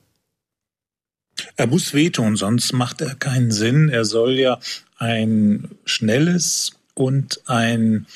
Er 1.57 1.67
muss 1.67 1.95
wehtun, 1.95 2.37
sonst 2.37 2.73
macht 2.73 3.01
er 3.01 3.15
keinen 3.15 3.51
Sinn. 3.51 3.89
Er 3.89 4.05
soll 4.05 4.33
ja 4.33 4.59
ein 4.99 5.71
schnelles 5.85 6.73
und 6.95 7.41
ein 7.47 8.07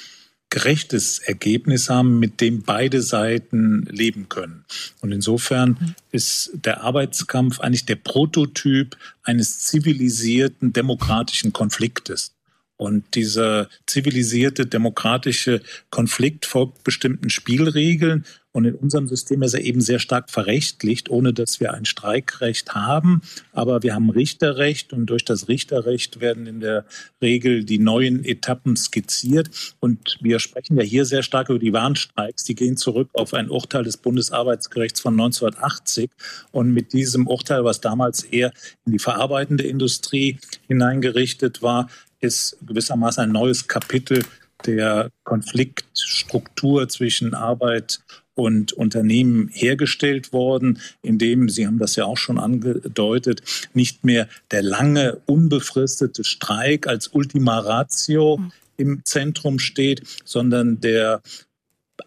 gerechtes 0.51 1.19
Ergebnis 1.19 1.91
haben, 1.91 2.21
mit 2.21 2.41
dem 2.41 2.63
beide 2.63 3.03
Seiten 3.03 3.87
leben 3.91 4.29
können. 4.29 4.65
Und 5.01 5.11
insofern 5.11 5.71
mhm. 5.71 5.95
ist 6.13 6.53
der 6.55 6.83
Arbeitskampf 6.83 7.59
eigentlich 7.59 7.87
der 7.87 7.97
Prototyp 7.97 8.97
eines 9.25 9.61
zivilisierten 9.61 10.73
demokratischen 10.73 11.53
Konfliktes. 11.53 12.34
Und 12.77 13.15
dieser 13.15 13.69
zivilisierte 13.87 14.67
demokratische 14.67 15.63
Konflikt 15.91 16.45
folgt 16.45 16.83
bestimmten 16.83 17.31
Spielregeln. 17.31 18.25
Und 18.55 18.67
in 18.67 18.77
unserem 18.77 19.09
System 19.09 19.43
ist 19.43 19.55
er 19.55 19.63
eben 19.63 19.81
sehr 19.81 19.99
stark 19.99 20.31
verrechtlicht, 20.31 21.11
ohne 21.11 21.33
dass 21.33 21.59
wir 21.59 21.75
ein 21.75 21.85
Streikrecht 21.85 22.73
haben. 22.77 23.21
Aber 23.53 23.83
wir 23.83 23.95
haben 23.95 24.11
Richterrecht 24.11 24.93
und 24.93 25.07
durch 25.07 25.25
das 25.25 25.49
Richterrecht 25.49 26.21
werden 26.21 26.47
in 26.47 26.61
der 26.61 26.85
Regel 27.21 27.65
die 27.65 27.81
neuen 27.81 28.25
Etappen 28.25 28.77
skizziert. 28.77 29.75
Und 29.81 30.19
wir 30.21 30.39
sprechen 30.39 30.77
ja 30.77 30.85
hier 30.85 31.05
sehr 31.05 31.25
stark 31.25 31.49
über 31.49 31.59
die 31.59 31.73
Warnstreiks. 31.73 32.45
Die 32.45 32.55
gehen 32.55 32.77
zurück 32.77 33.09
auf 33.15 33.35
ein 33.35 33.51
Urteil 33.51 33.83
des 33.83 33.97
Bundesarbeitsgerichts 33.97 35.01
von 35.01 35.15
1980. 35.15 36.11
Und 36.53 36.73
mit 36.73 36.93
diesem 36.93 37.27
Urteil, 37.27 37.65
was 37.65 37.81
damals 37.81 38.23
eher 38.23 38.53
in 38.87 38.93
die 38.93 39.01
verarbeitende 39.01 39.65
Industrie 39.65 40.39
hineingerichtet 40.69 41.61
war, 41.61 41.89
ist 42.25 42.57
gewissermaßen 42.67 43.23
ein 43.23 43.33
neues 43.33 43.69
Kapitel 43.69 44.25
der 44.67 45.11
Konfliktstruktur 45.25 46.89
zwischen 46.89 47.35
Arbeit 47.35 48.01
und 48.35 48.73
Unternehmen 48.73 49.49
hergestellt 49.53 50.33
worden, 50.33 50.81
indem, 51.03 51.49
Sie 51.49 51.67
haben 51.67 51.79
das 51.79 51.97
ja 51.97 52.05
auch 52.05 52.17
schon 52.17 52.39
angedeutet, 52.39 53.43
nicht 53.75 54.05
mehr 54.05 54.29
der 54.51 54.63
lange, 54.63 55.21
unbefristete 55.27 56.25
Streik 56.25 56.87
als 56.87 57.09
Ultima 57.09 57.59
Ratio 57.61 58.41
im 58.77 59.03
Zentrum 59.05 59.61
steht, 59.61 60.03
sondern 60.25 60.81
der 60.81 61.23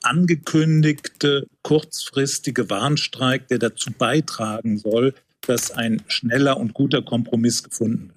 angekündigte 0.02 1.48
kurzfristige 1.62 2.70
Warnstreik, 2.70 3.48
der 3.48 3.60
dazu 3.60 3.92
beitragen 3.92 4.78
soll, 4.78 5.14
dass 5.42 5.72
ein 5.72 6.02
schneller 6.08 6.58
und 6.58 6.74
guter 6.74 7.02
Kompromiss 7.02 7.64
gefunden 7.64 8.10
wird. 8.10 8.17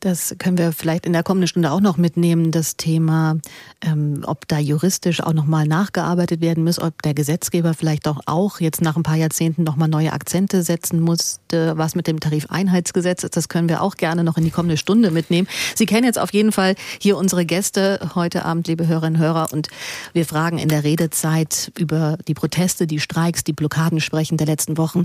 Das 0.00 0.34
können 0.38 0.56
wir 0.56 0.72
vielleicht 0.72 1.04
in 1.04 1.12
der 1.12 1.22
kommenden 1.22 1.46
Stunde 1.46 1.70
auch 1.70 1.82
noch 1.82 1.98
mitnehmen, 1.98 2.52
das 2.52 2.78
Thema, 2.78 3.36
ähm, 3.82 4.22
ob 4.24 4.48
da 4.48 4.58
juristisch 4.58 5.22
auch 5.22 5.34
nochmal 5.34 5.66
nachgearbeitet 5.66 6.40
werden 6.40 6.64
muss, 6.64 6.78
ob 6.78 7.02
der 7.02 7.12
Gesetzgeber 7.12 7.74
vielleicht 7.74 8.08
auch, 8.08 8.20
auch 8.24 8.60
jetzt 8.60 8.80
nach 8.80 8.96
ein 8.96 9.02
paar 9.02 9.16
Jahrzehnten 9.16 9.62
nochmal 9.62 9.88
neue 9.88 10.14
Akzente 10.14 10.62
setzen 10.62 11.00
musste, 11.00 11.76
was 11.76 11.94
mit 11.94 12.06
dem 12.06 12.18
Tarifeinheitsgesetz 12.18 13.24
ist. 13.24 13.36
Das 13.36 13.50
können 13.50 13.68
wir 13.68 13.82
auch 13.82 13.96
gerne 13.96 14.24
noch 14.24 14.38
in 14.38 14.44
die 14.44 14.50
kommende 14.50 14.78
Stunde 14.78 15.10
mitnehmen. 15.10 15.46
Sie 15.74 15.84
kennen 15.84 16.04
jetzt 16.04 16.18
auf 16.18 16.32
jeden 16.32 16.52
Fall 16.52 16.76
hier 16.98 17.18
unsere 17.18 17.44
Gäste 17.44 18.10
heute 18.14 18.46
Abend, 18.46 18.68
liebe 18.68 18.86
Hörerinnen 18.86 19.20
und 19.20 19.26
Hörer, 19.26 19.52
und 19.52 19.68
wir 20.14 20.24
fragen 20.24 20.56
in 20.56 20.70
der 20.70 20.82
Redezeit 20.82 21.72
über 21.78 22.16
die 22.26 22.34
Proteste, 22.34 22.86
die 22.86 23.00
Streiks, 23.00 23.44
die 23.44 23.52
Blockaden 23.52 24.00
sprechen 24.00 24.38
der 24.38 24.46
letzten 24.46 24.78
Wochen. 24.78 25.04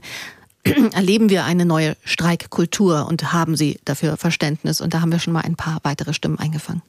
erleben 0.93 1.29
wir 1.29 1.45
eine 1.45 1.65
neue 1.65 1.95
Streikkultur 2.03 3.07
und 3.07 3.33
haben 3.33 3.55
Sie 3.55 3.79
dafür 3.85 4.17
Verständnis? 4.17 4.81
Und 4.81 4.93
da 4.93 5.01
haben 5.01 5.11
wir 5.11 5.19
schon 5.19 5.33
mal 5.33 5.41
ein 5.41 5.55
paar 5.55 5.79
weitere 5.83 6.13
Stimmen 6.13 6.39
eingefangen. 6.39 6.81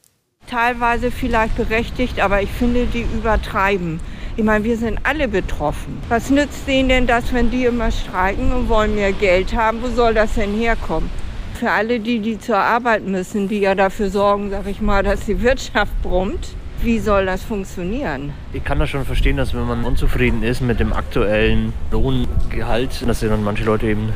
Teilweise 0.49 1.11
vielleicht 1.11 1.57
berechtigt, 1.57 2.21
aber 2.21 2.41
ich 2.41 2.51
finde, 2.51 2.87
die 2.87 3.03
übertreiben. 3.03 4.01
Ich 4.37 4.45
meine, 4.45 4.65
wir 4.65 4.77
sind 4.77 5.01
alle 5.03 5.29
betroffen. 5.29 5.99
Was 6.09 6.31
nützt 6.31 6.69
denen 6.69 6.89
denn 6.89 7.07
das, 7.07 7.33
wenn 7.33 7.51
die 7.51 7.65
immer 7.65 7.91
streiken 7.91 8.53
und 8.53 8.69
wollen 8.69 8.95
mehr 8.95 9.13
Geld 9.13 9.55
haben? 9.55 9.83
Wo 9.83 9.89
soll 9.89 10.15
das 10.15 10.35
denn 10.35 10.55
herkommen? 10.55 11.11
Für 11.55 11.71
alle 11.71 12.01
die, 12.01 12.21
die 12.21 12.39
zur 12.39 12.59
Arbeit 12.59 13.05
müssen, 13.07 13.49
die 13.49 13.61
ja 13.61 13.75
dafür 13.75 14.11
sorgen, 14.11 14.51
sag 14.51 14.67
ich 14.67 14.81
mal, 14.81 15.03
dass 15.03 15.25
die 15.25 15.41
Wirtschaft 15.43 15.93
brummt, 16.03 16.55
wie 16.83 16.99
soll 16.99 17.27
das 17.27 17.43
funktionieren? 17.43 18.33
Ich 18.53 18.65
kann 18.65 18.79
das 18.79 18.91
schon 18.91 19.05
verstehen, 19.05 19.37
dass 19.37 19.55
wenn 19.55 19.67
man 19.67 19.85
unzufrieden 19.85 20.43
ist 20.43 20.61
mit 20.61 20.81
dem 20.81 20.93
aktuellen 20.93 21.73
Lohngehalt, 21.91 23.07
dass 23.07 23.21
dann 23.21 23.45
manche 23.45 23.65
Leute 23.65 23.87
eben 23.87 24.13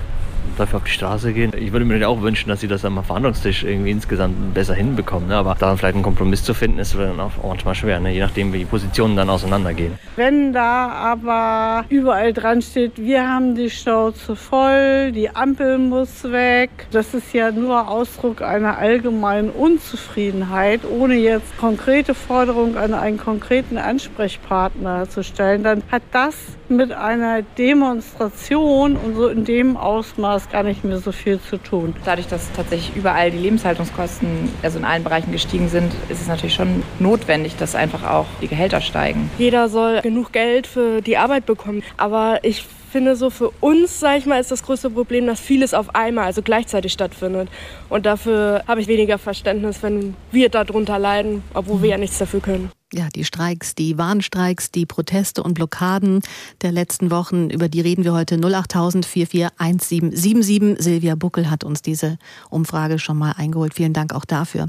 dafür 0.56 0.78
auf 0.78 0.84
die 0.84 0.90
Straße 0.90 1.32
gehen. 1.32 1.52
Ich 1.56 1.72
würde 1.72 1.84
mir 1.84 2.08
auch 2.08 2.22
wünschen, 2.22 2.48
dass 2.48 2.60
sie 2.60 2.68
das 2.68 2.84
am 2.84 3.02
Verhandlungstisch 3.02 3.64
irgendwie 3.64 3.90
insgesamt 3.90 4.54
besser 4.54 4.74
hinbekommen. 4.74 5.28
Ne? 5.28 5.36
Aber 5.36 5.56
da 5.58 5.76
vielleicht 5.76 5.94
einen 5.94 6.02
Kompromiss 6.02 6.42
zu 6.44 6.54
finden, 6.54 6.78
ist 6.78 6.94
dann 6.94 7.20
auch 7.20 7.32
manchmal 7.42 7.74
schwer, 7.74 8.00
ne? 8.00 8.12
je 8.12 8.20
nachdem, 8.20 8.52
wie 8.52 8.58
die 8.58 8.64
Positionen 8.64 9.16
dann 9.16 9.30
auseinandergehen. 9.30 9.98
Wenn 10.16 10.52
da 10.52 10.88
aber 10.88 11.84
überall 11.88 12.32
dran 12.32 12.62
steht, 12.62 12.98
wir 12.98 13.28
haben 13.28 13.54
die 13.54 13.70
Schnauze 13.70 14.36
voll, 14.36 15.12
die 15.12 15.30
Ampel 15.30 15.78
muss 15.78 16.24
weg, 16.24 16.70
das 16.90 17.14
ist 17.14 17.32
ja 17.32 17.50
nur 17.50 17.88
Ausdruck 17.88 18.42
einer 18.42 18.78
allgemeinen 18.78 19.50
Unzufriedenheit, 19.50 20.80
ohne 20.88 21.14
jetzt 21.14 21.56
konkrete 21.58 22.14
Forderungen 22.14 22.76
an 22.76 22.94
einen 22.94 23.18
konkreten 23.18 23.78
Ansprechpartner 23.78 25.08
zu 25.08 25.22
stellen, 25.22 25.62
dann 25.62 25.82
hat 25.90 26.02
das 26.12 26.34
mit 26.68 26.92
einer 26.92 27.42
Demonstration 27.42 28.96
und 28.96 29.16
so 29.16 29.28
in 29.28 29.44
dem 29.44 29.76
Ausmaß 29.76 30.29
gar 30.50 30.62
nicht 30.62 30.84
mehr 30.84 30.98
so 30.98 31.12
viel 31.12 31.40
zu 31.40 31.56
tun. 31.56 31.94
Dadurch, 32.04 32.26
dass 32.28 32.50
tatsächlich 32.52 32.96
überall 32.96 33.30
die 33.30 33.38
Lebenshaltungskosten, 33.38 34.48
also 34.62 34.78
in 34.78 34.84
allen 34.84 35.04
Bereichen 35.04 35.32
gestiegen 35.32 35.68
sind, 35.68 35.92
ist 36.08 36.20
es 36.20 36.28
natürlich 36.28 36.54
schon 36.54 36.82
notwendig, 36.98 37.56
dass 37.56 37.74
einfach 37.74 38.04
auch 38.04 38.26
die 38.40 38.48
Gehälter 38.48 38.80
steigen. 38.80 39.30
Jeder 39.38 39.68
soll 39.68 40.00
genug 40.00 40.32
Geld 40.32 40.66
für 40.66 41.00
die 41.00 41.16
Arbeit 41.16 41.46
bekommen. 41.46 41.82
Aber 41.96 42.40
ich 42.42 42.64
finde 42.90 43.16
so 43.16 43.30
für 43.30 43.50
uns, 43.60 44.00
sage 44.00 44.18
ich 44.18 44.26
mal, 44.26 44.40
ist 44.40 44.50
das 44.50 44.62
größte 44.62 44.90
Problem, 44.90 45.26
dass 45.26 45.40
vieles 45.40 45.74
auf 45.74 45.94
einmal, 45.94 46.24
also 46.24 46.42
gleichzeitig 46.42 46.92
stattfindet. 46.92 47.48
Und 47.88 48.06
dafür 48.06 48.62
habe 48.66 48.80
ich 48.80 48.88
weniger 48.88 49.18
Verständnis, 49.18 49.82
wenn 49.82 50.14
wir 50.32 50.48
darunter 50.48 50.98
leiden, 50.98 51.42
obwohl 51.54 51.82
wir 51.82 51.90
ja 51.90 51.98
nichts 51.98 52.18
dafür 52.18 52.40
können 52.40 52.70
ja, 52.92 53.08
die 53.14 53.24
Streiks, 53.24 53.74
die 53.74 53.98
Warnstreiks, 53.98 54.70
die 54.70 54.86
Proteste 54.86 55.42
und 55.42 55.54
Blockaden 55.54 56.20
der 56.62 56.72
letzten 56.72 57.10
Wochen, 57.10 57.50
über 57.50 57.68
die 57.68 57.80
reden 57.80 58.04
wir 58.04 58.12
heute 58.12 58.36
08000 58.36 59.06
441777. 59.06 60.82
Silvia 60.82 61.14
Buckel 61.14 61.50
hat 61.50 61.64
uns 61.64 61.82
diese 61.82 62.18
Umfrage 62.50 62.98
schon 62.98 63.18
mal 63.18 63.32
eingeholt. 63.32 63.74
Vielen 63.74 63.92
Dank 63.92 64.12
auch 64.12 64.24
dafür. 64.24 64.68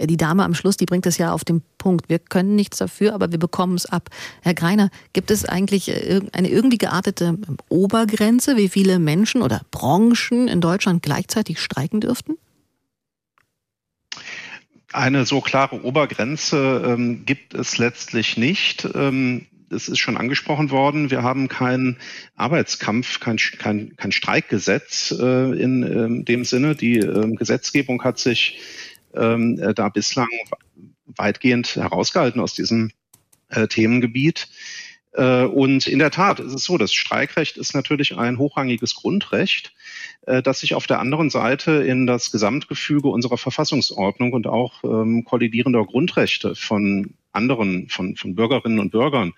Die 0.00 0.16
Dame 0.16 0.44
am 0.44 0.54
Schluss, 0.54 0.76
die 0.76 0.86
bringt 0.86 1.06
es 1.06 1.18
ja 1.18 1.32
auf 1.32 1.44
den 1.44 1.62
Punkt. 1.78 2.08
Wir 2.08 2.18
können 2.18 2.56
nichts 2.56 2.78
dafür, 2.78 3.14
aber 3.14 3.30
wir 3.30 3.38
bekommen 3.38 3.74
es 3.74 3.86
ab. 3.86 4.10
Herr 4.42 4.54
Greiner, 4.54 4.90
gibt 5.12 5.30
es 5.30 5.44
eigentlich 5.44 5.90
eine 6.32 6.48
irgendwie 6.48 6.78
geartete 6.78 7.38
Obergrenze, 7.68 8.56
wie 8.56 8.68
viele 8.68 8.98
Menschen 8.98 9.42
oder 9.42 9.62
Branchen 9.70 10.48
in 10.48 10.60
Deutschland 10.60 11.02
gleichzeitig 11.02 11.60
streiken 11.60 12.00
dürften? 12.00 12.36
Eine 14.92 15.24
so 15.24 15.40
klare 15.40 15.84
Obergrenze 15.84 16.82
ähm, 16.84 17.24
gibt 17.24 17.54
es 17.54 17.78
letztlich 17.78 18.36
nicht. 18.36 18.88
Ähm, 18.94 19.46
das 19.68 19.88
ist 19.88 20.00
schon 20.00 20.16
angesprochen 20.16 20.70
worden, 20.70 21.10
wir 21.12 21.22
haben 21.22 21.46
keinen 21.46 21.96
Arbeitskampf, 22.34 23.20
kein, 23.20 23.36
kein, 23.36 23.96
kein 23.96 24.10
Streikgesetz 24.10 25.12
äh, 25.12 25.62
in 25.62 25.82
äh, 25.84 26.24
dem 26.24 26.44
Sinne. 26.44 26.74
Die 26.74 26.98
äh, 26.98 27.34
Gesetzgebung 27.36 28.02
hat 28.02 28.18
sich 28.18 28.58
ähm, 29.14 29.60
äh, 29.60 29.72
da 29.72 29.88
bislang 29.88 30.28
weitgehend 31.06 31.76
herausgehalten 31.76 32.40
aus 32.40 32.54
diesem 32.54 32.90
äh, 33.48 33.68
Themengebiet. 33.68 34.48
Äh, 35.12 35.44
und 35.44 35.86
in 35.86 35.98
der 35.98 36.10
Tat 36.10 36.40
ist 36.40 36.52
es 36.52 36.64
so, 36.64 36.78
das 36.78 36.92
Streikrecht 36.92 37.56
ist 37.56 37.74
natürlich 37.74 38.16
ein 38.16 38.38
hochrangiges 38.38 38.94
Grundrecht, 38.96 39.72
äh, 40.26 40.42
das 40.42 40.60
sich 40.60 40.74
auf 40.74 40.86
der 40.86 41.00
anderen 41.00 41.30
Seite 41.30 41.72
in 41.72 42.06
das 42.06 42.30
Gesamtgefüge 42.30 43.08
unserer 43.08 43.38
Verfassungsordnung 43.38 44.32
und 44.32 44.46
auch 44.46 44.84
ähm, 44.84 45.24
kollidierender 45.24 45.84
Grundrechte 45.84 46.54
von 46.54 47.14
anderen, 47.32 47.88
von, 47.88 48.16
von 48.16 48.34
Bürgerinnen 48.34 48.78
und 48.78 48.90
Bürgern 48.90 49.32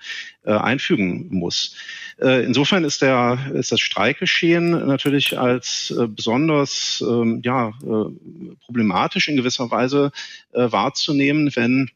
äh, 0.45 0.53
einfügen 0.53 1.29
muss. 1.31 1.77
Äh, 2.21 2.45
insofern 2.45 2.85
ist, 2.85 3.03
der, 3.03 3.51
ist 3.55 3.73
das 3.73 3.81
Streikgeschehen 3.81 4.71
natürlich 4.87 5.38
als 5.38 5.90
äh, 5.90 6.07
besonders 6.09 7.05
ähm, 7.07 7.42
ja, 7.45 7.68
äh, 7.68 8.57
problematisch 8.64 9.29
in 9.29 9.37
gewisser 9.37 9.71
Weise 9.71 10.12
äh, 10.53 10.73
wahrzunehmen, 10.73 11.55
wenn 11.55 11.90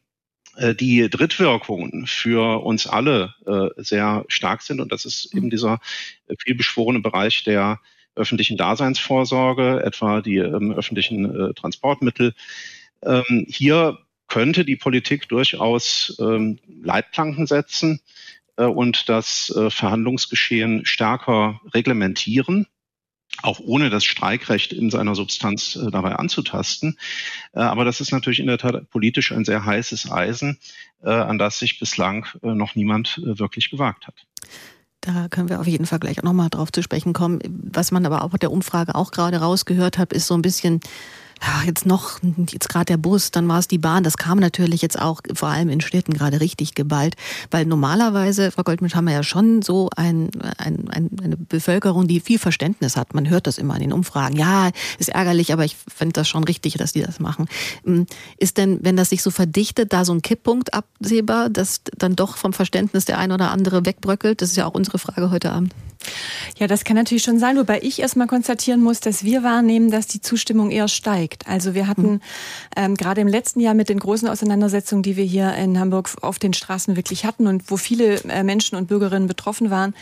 äh, 0.55 0.75
die 0.75 1.09
Drittwirkungen 1.09 2.05
für 2.07 2.63
uns 2.63 2.87
alle 2.87 3.33
äh, 3.45 3.81
sehr 3.81 4.25
stark 4.27 4.61
sind. 4.61 4.79
Und 4.81 4.91
das 4.91 5.05
ist 5.05 5.33
eben 5.33 5.49
dieser 5.49 5.79
äh, 6.27 6.35
vielbeschworene 6.39 6.99
Bereich 6.99 7.43
der 7.43 7.79
öffentlichen 8.17 8.57
Daseinsvorsorge, 8.57 9.81
etwa 9.83 10.21
die 10.21 10.37
ähm, 10.37 10.71
öffentlichen 10.71 11.53
Transportmittel. 11.55 12.33
Ähm, 13.03 13.45
hier 13.47 13.99
könnte 14.27 14.65
die 14.65 14.75
Politik 14.75 15.29
durchaus 15.29 16.17
ähm, 16.19 16.59
Leitplanken 16.67 17.47
setzen 17.47 18.01
und 18.55 19.07
das 19.07 19.53
Verhandlungsgeschehen 19.69 20.83
stärker 20.83 21.61
reglementieren 21.75 22.65
auch 23.41 23.59
ohne 23.59 23.89
das 23.89 24.03
Streikrecht 24.03 24.73
in 24.73 24.89
seiner 24.89 25.15
Substanz 25.15 25.75
äh, 25.75 25.91
dabei 25.91 26.15
anzutasten. 26.15 26.97
Äh, 27.53 27.59
aber 27.59 27.85
das 27.85 28.01
ist 28.01 28.11
natürlich 28.11 28.39
in 28.39 28.47
der 28.47 28.57
Tat 28.57 28.89
politisch 28.89 29.31
ein 29.31 29.45
sehr 29.45 29.65
heißes 29.65 30.11
Eisen, 30.11 30.59
äh, 31.03 31.09
an 31.09 31.37
das 31.37 31.59
sich 31.59 31.79
bislang 31.79 32.25
äh, 32.41 32.47
noch 32.47 32.75
niemand 32.75 33.19
äh, 33.19 33.37
wirklich 33.39 33.69
gewagt 33.69 34.07
hat. 34.07 34.25
Da 35.07 35.29
können 35.29 35.47
wir 35.47 35.61
auf 35.61 35.67
jeden 35.67 35.85
Fall 35.85 35.99
gleich 35.99 36.19
auch 36.19 36.23
nochmal 36.23 36.49
drauf 36.49 36.69
zu 36.69 36.83
sprechen 36.83 37.13
kommen. 37.13 37.39
Was 37.71 37.91
man 37.91 38.05
aber 38.05 38.25
auch 38.25 38.37
der 38.37 38.51
Umfrage 38.51 38.93
auch 38.93 39.11
gerade 39.11 39.37
rausgehört 39.37 39.97
hat, 39.97 40.11
ist 40.11 40.27
so 40.27 40.33
ein 40.33 40.41
bisschen 40.41 40.81
jetzt 41.65 41.85
noch, 41.85 42.19
jetzt 42.49 42.69
gerade 42.69 42.85
der 42.85 42.97
Bus, 42.97 43.31
dann 43.31 43.47
war 43.47 43.59
es 43.59 43.67
die 43.67 43.77
Bahn. 43.77 44.03
Das 44.03 44.17
kam 44.17 44.39
natürlich 44.39 44.81
jetzt 44.81 44.99
auch 44.99 45.21
vor 45.33 45.49
allem 45.49 45.69
in 45.69 45.81
Städten 45.81 46.13
gerade 46.13 46.39
richtig 46.39 46.75
geballt, 46.75 47.15
weil 47.51 47.65
normalerweise, 47.65 48.51
Frau 48.51 48.63
Goldmisch, 48.63 48.95
haben 48.95 49.05
wir 49.05 49.13
ja 49.13 49.23
schon 49.23 49.61
so 49.61 49.89
ein, 49.95 50.29
ein, 50.57 50.89
ein, 50.89 51.09
eine 51.21 51.37
Bevölkerung, 51.37 52.07
die 52.07 52.19
viel 52.19 52.39
Verständnis 52.39 52.95
hat. 52.97 53.13
Man 53.13 53.29
hört 53.29 53.47
das 53.47 53.57
immer 53.57 53.75
in 53.75 53.81
den 53.81 53.93
Umfragen. 53.93 54.37
Ja, 54.37 54.71
ist 54.97 55.09
ärgerlich, 55.09 55.53
aber 55.53 55.65
ich 55.65 55.75
finde 55.93 56.13
das 56.13 56.27
schon 56.27 56.43
richtig, 56.43 56.75
dass 56.75 56.93
die 56.93 57.01
das 57.01 57.19
machen. 57.19 57.47
Hm, 57.83 58.05
ist 58.37 58.57
denn, 58.57 58.79
wenn 58.81 58.97
das 58.97 59.09
sich 59.09 59.21
so 59.21 59.31
verdichtet, 59.31 59.93
da 59.93 60.05
so 60.05 60.13
ein 60.13 60.21
Kipppunkt 60.21 60.73
absehbar, 60.73 61.49
dass 61.49 61.81
dann 61.97 62.15
doch 62.15 62.37
vom 62.37 62.53
Verständnis 62.53 63.05
der 63.05 63.17
ein 63.17 63.31
oder 63.31 63.51
andere 63.51 63.85
wegbröckelt? 63.85 64.41
Das 64.41 64.49
ist 64.49 64.55
ja 64.55 64.65
auch 64.65 64.73
unsere 64.73 64.99
Frage 64.99 65.31
heute 65.31 65.51
Abend. 65.51 65.73
Ja, 66.57 66.67
das 66.67 66.83
kann 66.83 66.95
natürlich 66.95 67.23
schon 67.23 67.39
sein, 67.39 67.57
wobei 67.57 67.79
ich 67.81 67.99
erstmal 67.99 68.27
konstatieren 68.27 68.81
muss, 68.81 68.99
dass 68.99 69.23
wir 69.23 69.43
wahrnehmen, 69.43 69.91
dass 69.91 70.07
die 70.07 70.21
Zustimmung 70.21 70.71
eher 70.71 70.87
steigt. 70.87 71.47
Also 71.47 71.73
wir 71.73 71.87
hatten 71.87 72.13
mhm. 72.13 72.21
ähm, 72.75 72.95
gerade 72.95 73.21
im 73.21 73.27
letzten 73.27 73.59
Jahr 73.59 73.73
mit 73.73 73.89
den 73.89 73.99
großen 73.99 74.27
Auseinandersetzungen, 74.27 75.03
die 75.03 75.17
wir 75.17 75.23
hier 75.23 75.53
in 75.55 75.79
Hamburg 75.79 76.09
auf 76.21 76.39
den 76.39 76.53
Straßen 76.53 76.95
wirklich 76.95 77.25
hatten 77.25 77.47
und 77.47 77.69
wo 77.69 77.77
viele 77.77 78.21
äh, 78.23 78.43
Menschen 78.43 78.77
und 78.77 78.87
Bürgerinnen 78.87 79.27
betroffen 79.27 79.69
waren, 79.69 79.93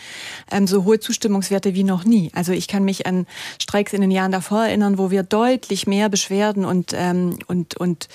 ähm, 0.51 0.67
so 0.67 0.85
hohe 0.85 0.99
Zustimmungswerte 0.99 1.75
wie 1.75 1.83
noch 1.83 2.05
nie. 2.05 2.31
Also 2.33 2.51
ich 2.51 2.67
kann 2.67 2.85
mich 2.85 3.05
an 3.05 3.25
Streiks 3.59 3.93
in 3.93 4.01
den 4.01 4.11
Jahren 4.11 4.31
davor 4.31 4.65
erinnern, 4.65 4.97
wo 4.97 5.11
wir 5.11 5.23
deutlich 5.23 5.87
mehr 5.87 6.09
Beschwerden 6.09 6.65
und, 6.65 6.93
ähm, 6.93 7.39
und, 7.47 7.77
und 7.77 8.07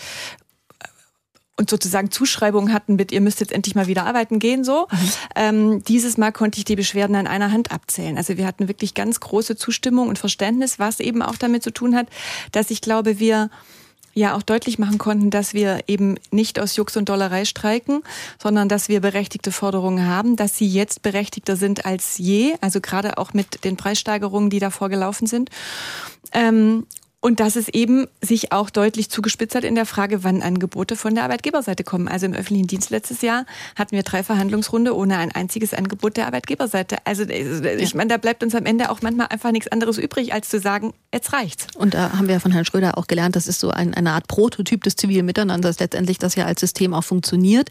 und 1.60 1.68
sozusagen 1.68 2.10
Zuschreibungen 2.10 2.72
hatten 2.72 2.96
mit, 2.96 3.12
ihr 3.12 3.20
müsst 3.20 3.40
jetzt 3.40 3.52
endlich 3.52 3.74
mal 3.74 3.86
wieder 3.86 4.06
arbeiten 4.06 4.38
gehen, 4.38 4.64
so. 4.64 4.88
Mhm. 4.90 4.98
Ähm, 5.36 5.84
dieses 5.84 6.16
Mal 6.16 6.32
konnte 6.32 6.56
ich 6.56 6.64
die 6.64 6.74
Beschwerden 6.74 7.14
an 7.16 7.26
einer 7.26 7.52
Hand 7.52 7.70
abzählen. 7.70 8.16
Also 8.16 8.38
wir 8.38 8.46
hatten 8.46 8.66
wirklich 8.66 8.94
ganz 8.94 9.20
große 9.20 9.56
Zustimmung 9.56 10.08
und 10.08 10.18
Verständnis, 10.18 10.78
was 10.78 11.00
eben 11.00 11.20
auch 11.20 11.36
damit 11.36 11.62
zu 11.62 11.70
tun 11.70 11.94
hat, 11.94 12.06
dass 12.52 12.70
ich 12.70 12.80
glaube, 12.80 13.18
wir 13.18 13.50
ja 14.14 14.34
auch 14.34 14.42
deutlich 14.42 14.78
machen 14.78 14.96
konnten, 14.96 15.30
dass 15.30 15.52
wir 15.52 15.80
eben 15.86 16.16
nicht 16.30 16.58
aus 16.58 16.76
Jux 16.76 16.96
und 16.96 17.10
Dollerei 17.10 17.44
streiken, 17.44 18.02
sondern 18.42 18.70
dass 18.70 18.88
wir 18.88 19.00
berechtigte 19.00 19.52
Forderungen 19.52 20.06
haben, 20.06 20.36
dass 20.36 20.56
sie 20.56 20.66
jetzt 20.66 21.02
berechtigter 21.02 21.56
sind 21.56 21.84
als 21.84 22.16
je, 22.16 22.54
also 22.62 22.80
gerade 22.80 23.18
auch 23.18 23.34
mit 23.34 23.64
den 23.64 23.76
Preissteigerungen, 23.76 24.48
die 24.48 24.60
davor 24.60 24.88
gelaufen 24.88 25.26
sind. 25.26 25.50
Ähm, 26.32 26.86
und 27.20 27.40
dass 27.40 27.56
es 27.56 27.68
eben 27.68 28.06
sich 28.22 28.52
auch 28.52 28.70
deutlich 28.70 29.10
zugespitzt 29.10 29.54
hat 29.54 29.64
in 29.64 29.74
der 29.74 29.86
Frage, 29.86 30.24
wann 30.24 30.42
Angebote 30.42 30.96
von 30.96 31.14
der 31.14 31.24
Arbeitgeberseite 31.24 31.84
kommen. 31.84 32.08
Also 32.08 32.26
im 32.26 32.32
öffentlichen 32.32 32.66
Dienst 32.66 32.90
letztes 32.90 33.20
Jahr 33.20 33.44
hatten 33.76 33.94
wir 33.94 34.02
drei 34.02 34.22
Verhandlungsrunde 34.22 34.96
ohne 34.96 35.18
ein 35.18 35.30
einziges 35.30 35.74
Angebot 35.74 36.16
der 36.16 36.26
Arbeitgeberseite. 36.26 36.96
Also 37.04 37.24
äh, 37.24 37.76
ich 37.76 37.94
meine, 37.94 38.08
da 38.08 38.16
bleibt 38.16 38.42
uns 38.42 38.54
am 38.54 38.64
Ende 38.64 38.90
auch 38.90 39.02
manchmal 39.02 39.26
einfach 39.28 39.52
nichts 39.52 39.68
anderes 39.68 39.98
übrig, 39.98 40.32
als 40.32 40.48
zu 40.48 40.58
sagen, 40.60 40.94
jetzt 41.12 41.32
reicht's. 41.32 41.66
Und 41.76 41.94
da 41.94 42.12
haben 42.12 42.26
wir 42.26 42.34
ja 42.34 42.40
von 42.40 42.52
Herrn 42.52 42.64
Schröder 42.64 42.96
auch 42.96 43.06
gelernt, 43.06 43.36
das 43.36 43.46
ist 43.46 43.60
so 43.60 43.70
ein, 43.70 43.92
eine 43.92 44.12
Art 44.12 44.26
Prototyp 44.26 44.82
des 44.82 44.96
zivilen 44.96 45.26
Miteinanders, 45.26 45.78
letztendlich 45.78 46.18
das 46.18 46.34
ja 46.36 46.46
als 46.46 46.60
System 46.60 46.94
auch 46.94 47.04
funktioniert. 47.04 47.70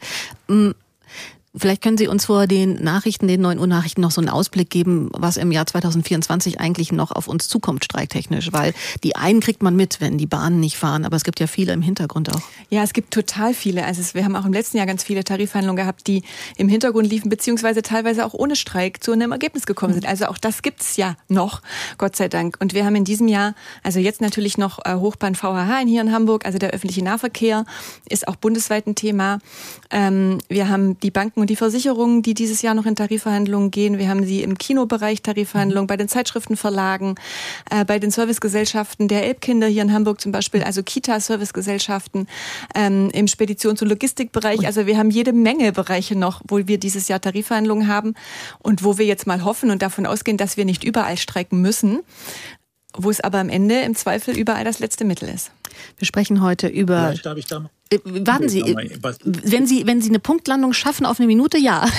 Vielleicht 1.55 1.81
können 1.81 1.97
Sie 1.97 2.07
uns 2.07 2.25
vor 2.25 2.45
den 2.45 2.75
Nachrichten, 2.75 3.27
den 3.27 3.41
9 3.41 3.57
Uhr 3.57 3.65
Nachrichten 3.65 4.01
noch 4.01 4.11
so 4.11 4.21
einen 4.21 4.29
Ausblick 4.29 4.69
geben, 4.69 5.09
was 5.13 5.35
im 5.35 5.51
Jahr 5.51 5.65
2024 5.65 6.59
eigentlich 6.59 6.91
noch 6.91 7.11
auf 7.11 7.27
uns 7.27 7.47
zukommt, 7.47 7.83
streiktechnisch. 7.83 8.53
Weil 8.53 8.73
die 9.03 9.15
einen 9.15 9.39
kriegt 9.39 9.63
man 9.63 9.75
mit, 9.75 9.99
wenn 9.99 10.19
die 10.19 10.27
Bahnen 10.27 10.59
nicht 10.59 10.77
fahren, 10.77 11.05
aber 11.05 11.15
es 11.15 11.23
gibt 11.23 11.39
ja 11.39 11.47
viele 11.47 11.73
im 11.73 11.81
Hintergrund 11.81 12.29
auch. 12.29 12.41
Ja, 12.69 12.83
es 12.83 12.93
gibt 12.93 13.11
total 13.11 13.55
viele. 13.55 13.83
Also 13.83 14.13
wir 14.13 14.23
haben 14.25 14.35
auch 14.35 14.45
im 14.45 14.53
letzten 14.53 14.77
Jahr 14.77 14.85
ganz 14.85 15.03
viele 15.03 15.23
Tarifverhandlungen 15.23 15.83
gehabt, 15.83 16.05
die 16.05 16.21
im 16.55 16.69
Hintergrund 16.69 17.09
liefen, 17.09 17.29
beziehungsweise 17.29 17.81
teilweise 17.81 18.27
auch 18.27 18.35
ohne 18.35 18.55
Streik 18.55 19.03
zu 19.03 19.11
einem 19.11 19.31
Ergebnis 19.31 19.65
gekommen 19.65 19.93
sind. 19.93 20.05
Also 20.05 20.27
auch 20.27 20.37
das 20.37 20.61
gibt's 20.61 20.97
ja 20.97 21.15
noch, 21.29 21.63
Gott 21.97 22.15
sei 22.15 22.27
Dank. 22.27 22.57
Und 22.59 22.75
wir 22.75 22.85
haben 22.85 22.95
in 22.95 23.05
diesem 23.05 23.27
Jahr, 23.27 23.55
also 23.81 23.99
jetzt 23.99 24.21
natürlich 24.21 24.59
noch 24.59 24.85
äh, 24.85 24.93
Hochbahn 24.93 25.33
VHH 25.33 25.79
hier 25.87 26.01
in 26.01 26.11
Hamburg, 26.11 26.45
also 26.45 26.59
der 26.59 26.69
öffentliche 26.69 27.03
Nahverkehr 27.03 27.65
ist 28.07 28.27
auch 28.27 28.35
bundesweit 28.35 28.85
ein 28.85 28.93
Thema. 28.93 29.39
Ähm, 29.89 30.37
wir 30.47 30.69
haben 30.69 30.99
die 30.99 31.09
Banken 31.09 31.38
und 31.41 31.49
die 31.49 31.55
Versicherungen, 31.55 32.21
die 32.21 32.33
dieses 32.33 32.61
Jahr 32.61 32.73
noch 32.73 32.85
in 32.85 32.95
Tarifverhandlungen 32.95 33.71
gehen. 33.71 33.97
Wir 33.97 34.09
haben 34.09 34.25
sie 34.25 34.43
im 34.43 34.57
Kinobereich 34.57 35.21
Tarifverhandlungen, 35.21 35.87
bei 35.87 35.97
den 35.97 36.07
Zeitschriftenverlagen, 36.07 37.15
äh, 37.69 37.85
bei 37.85 37.99
den 37.99 38.11
Servicegesellschaften 38.11 39.07
der 39.07 39.25
Elbkinder 39.25 39.67
hier 39.67 39.81
in 39.81 39.93
Hamburg 39.93 40.21
zum 40.21 40.31
Beispiel, 40.31 40.63
also 40.63 40.83
Kita-Servicegesellschaften, 40.83 42.27
ähm, 42.75 43.09
im 43.13 43.27
Speditions- 43.27 43.81
und 43.81 43.89
Logistikbereich. 43.89 44.65
Also 44.65 44.85
wir 44.85 44.97
haben 44.97 45.09
jede 45.09 45.33
Menge 45.33 45.71
Bereiche 45.71 46.15
noch, 46.15 46.41
wo 46.47 46.59
wir 46.67 46.77
dieses 46.77 47.07
Jahr 47.07 47.21
Tarifverhandlungen 47.21 47.87
haben 47.87 48.13
und 48.59 48.83
wo 48.83 48.97
wir 48.97 49.05
jetzt 49.05 49.27
mal 49.27 49.43
hoffen 49.43 49.71
und 49.71 49.81
davon 49.81 50.05
ausgehen, 50.05 50.37
dass 50.37 50.57
wir 50.57 50.65
nicht 50.65 50.83
überall 50.83 51.17
streiken 51.17 51.61
müssen, 51.61 51.99
wo 53.03 53.09
es 53.09 53.21
aber 53.21 53.39
am 53.39 53.49
Ende 53.49 53.81
im 53.81 53.95
Zweifel 53.95 54.37
überall 54.37 54.63
das 54.63 54.79
letzte 54.79 55.05
Mittel 55.05 55.29
ist. 55.29 55.51
Wir 55.97 56.05
sprechen 56.05 56.41
heute 56.41 56.67
über. 56.67 57.07
Vielleicht 57.07 57.25
darf 57.25 57.37
ich 57.37 57.45
da 57.45 57.59
mal 57.61 57.69
äh, 57.91 57.99
warten 58.03 58.49
Sie, 58.49 58.63
wenn 58.63 59.65
Sie, 59.65 59.87
wenn 59.87 60.01
Sie 60.01 60.09
eine 60.09 60.19
Punktlandung 60.19 60.73
schaffen 60.73 61.05
auf 61.05 61.19
eine 61.19 61.27
Minute, 61.27 61.57
ja. 61.57 61.87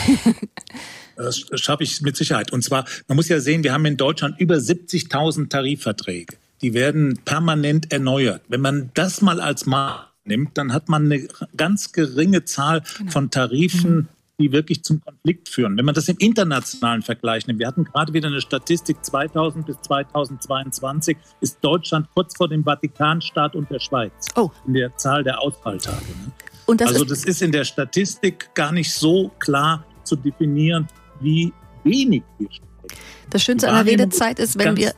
Das 1.17 1.45
schaffe 1.61 1.83
ich 1.83 2.01
mit 2.01 2.17
Sicherheit. 2.17 2.51
Und 2.51 2.65
zwar, 2.65 2.87
man 3.07 3.17
muss 3.17 3.29
ja 3.29 3.41
sehen, 3.41 3.63
wir 3.63 3.75
haben 3.75 3.85
in 3.85 3.99
Deutschland 3.99 4.41
über 4.41 4.55
70.000 4.55 5.51
Tarifverträge. 5.51 6.39
Die 6.63 6.73
werden 6.73 7.21
permanent 7.27 7.93
erneuert. 7.93 8.41
Wenn 8.49 8.63
man 8.63 8.91
das 8.95 9.21
mal 9.21 9.39
als 9.39 9.67
Maß 9.67 10.07
nimmt, 10.25 10.57
dann 10.57 10.73
hat 10.73 10.89
man 10.89 11.13
eine 11.13 11.29
ganz 11.59 11.93
geringe 11.93 12.47
Zahl 12.47 12.83
genau. 12.97 13.11
von 13.11 13.31
Tarifen, 13.31 13.95
mhm 13.95 14.09
die 14.41 14.53
wirklich 14.53 14.83
zum 14.83 15.01
Konflikt 15.01 15.49
führen. 15.49 15.77
Wenn 15.77 15.85
man 15.85 15.95
das 15.95 16.09
im 16.09 16.17
internationalen 16.19 17.03
Vergleich 17.03 17.47
nimmt, 17.47 17.61
wir 17.61 17.67
hatten 17.67 17.85
gerade 17.85 18.13
wieder 18.13 18.29
eine 18.29 18.41
Statistik 18.41 19.05
2000 19.05 19.67
bis 19.67 19.81
2022 19.83 21.17
ist 21.41 21.59
Deutschland 21.61 22.09
kurz 22.15 22.37
vor 22.37 22.49
dem 22.49 22.65
Vatikanstaat 22.65 23.55
und 23.55 23.71
der 23.71 23.79
Schweiz 23.81 24.29
oh. 24.37 24.51
in 24.67 24.75
der 24.75 24.97
Zahl 24.97 25.23
der 25.23 25.41
Ausfalltage. 25.41 25.97
Ne? 25.97 26.77
Das 26.77 26.89
also 26.89 27.05
das 27.05 27.25
ist 27.25 27.43
in 27.43 27.53
der 27.53 27.65
Statistik 27.65 28.55
gar 28.55 28.73
nicht 28.73 28.93
so 28.93 29.31
klar 29.41 29.85
zu 30.05 30.17
definieren, 30.17 30.87
wie 31.21 31.53
wenig 31.85 32.23
wir 32.39 32.49
Das 33.31 33.43
Schönste 33.43 33.69
an 33.69 33.85
der 33.85 33.93
Redezeit 33.93 34.39
ist, 34.41 34.59
wenn 34.59 34.77
wir 34.77 34.93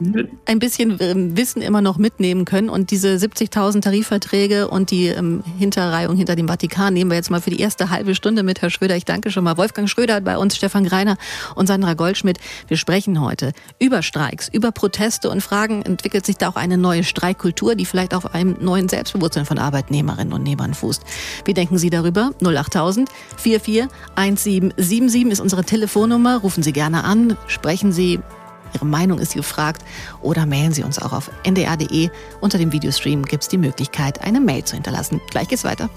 ein 0.46 0.58
bisschen 0.58 0.96
ähm, 1.00 1.36
Wissen 1.36 1.60
immer 1.60 1.82
noch 1.82 1.98
mitnehmen 1.98 2.46
können 2.46 2.70
und 2.70 2.90
diese 2.90 3.08
70.000 3.16 3.82
Tarifverträge 3.82 4.68
und 4.68 4.90
die 4.90 5.08
ähm, 5.08 5.44
Hinterreihung 5.58 6.16
hinter 6.16 6.34
dem 6.34 6.48
Vatikan 6.48 6.94
nehmen 6.94 7.10
wir 7.10 7.16
jetzt 7.16 7.30
mal 7.30 7.42
für 7.42 7.50
die 7.50 7.60
erste 7.60 7.90
halbe 7.90 8.14
Stunde 8.14 8.42
mit, 8.42 8.62
Herr 8.62 8.70
Schröder. 8.70 8.96
Ich 8.96 9.04
danke 9.04 9.30
schon 9.30 9.44
mal. 9.44 9.58
Wolfgang 9.58 9.88
Schröder 9.88 10.20
bei 10.22 10.38
uns, 10.38 10.56
Stefan 10.56 10.84
Greiner 10.84 11.18
und 11.54 11.66
Sandra 11.66 11.92
Goldschmidt. 11.92 12.38
Wir 12.68 12.78
sprechen 12.78 13.20
heute 13.20 13.52
über 13.78 14.02
Streiks, 14.02 14.48
über 14.48 14.72
Proteste 14.72 15.28
und 15.28 15.42
fragen, 15.42 15.82
entwickelt 15.82 16.24
sich 16.24 16.38
da 16.38 16.48
auch 16.48 16.56
eine 16.56 16.78
neue 16.78 17.04
Streikkultur, 17.04 17.74
die 17.74 17.84
vielleicht 17.84 18.14
auf 18.14 18.34
einem 18.34 18.56
neuen 18.60 18.88
Selbstbewusstsein 18.88 19.44
von 19.44 19.58
Arbeitnehmerinnen 19.58 20.32
und 20.32 20.42
Nehmern 20.42 20.72
fußt. 20.72 21.02
Wie 21.44 21.54
denken 21.54 21.76
Sie 21.76 21.90
darüber? 21.90 22.30
08000 22.42 23.10
44 23.36 23.88
1777 24.16 25.32
ist 25.32 25.40
unsere 25.40 25.64
Telefonnummer. 25.64 26.38
Rufen 26.38 26.62
Sie 26.62 26.72
gerne 26.72 27.04
an, 27.04 27.36
sprechen 27.46 27.92
Sie 27.92 28.21
Ihre 28.74 28.87
Meinung 28.87 29.18
ist 29.18 29.35
gefragt 29.35 29.82
oder 30.20 30.46
mailen 30.46 30.72
Sie 30.72 30.82
uns 30.82 30.98
auch 30.98 31.12
auf 31.12 31.30
ndr.de. 31.44 32.11
Unter 32.40 32.58
dem 32.58 32.72
Videostream 32.72 33.24
gibt 33.24 33.42
es 33.42 33.48
die 33.48 33.58
Möglichkeit, 33.58 34.22
eine 34.22 34.40
Mail 34.40 34.64
zu 34.64 34.74
hinterlassen. 34.74 35.20
Gleich 35.30 35.48
geht's 35.48 35.64
weiter. 35.64 35.90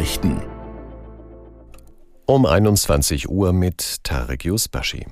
Nachrichten. 0.00 0.40
Um 2.24 2.46
21 2.46 3.28
Uhr 3.28 3.52
mit 3.52 4.02
Tarek 4.02 4.46
Yusbashi. 4.46 5.04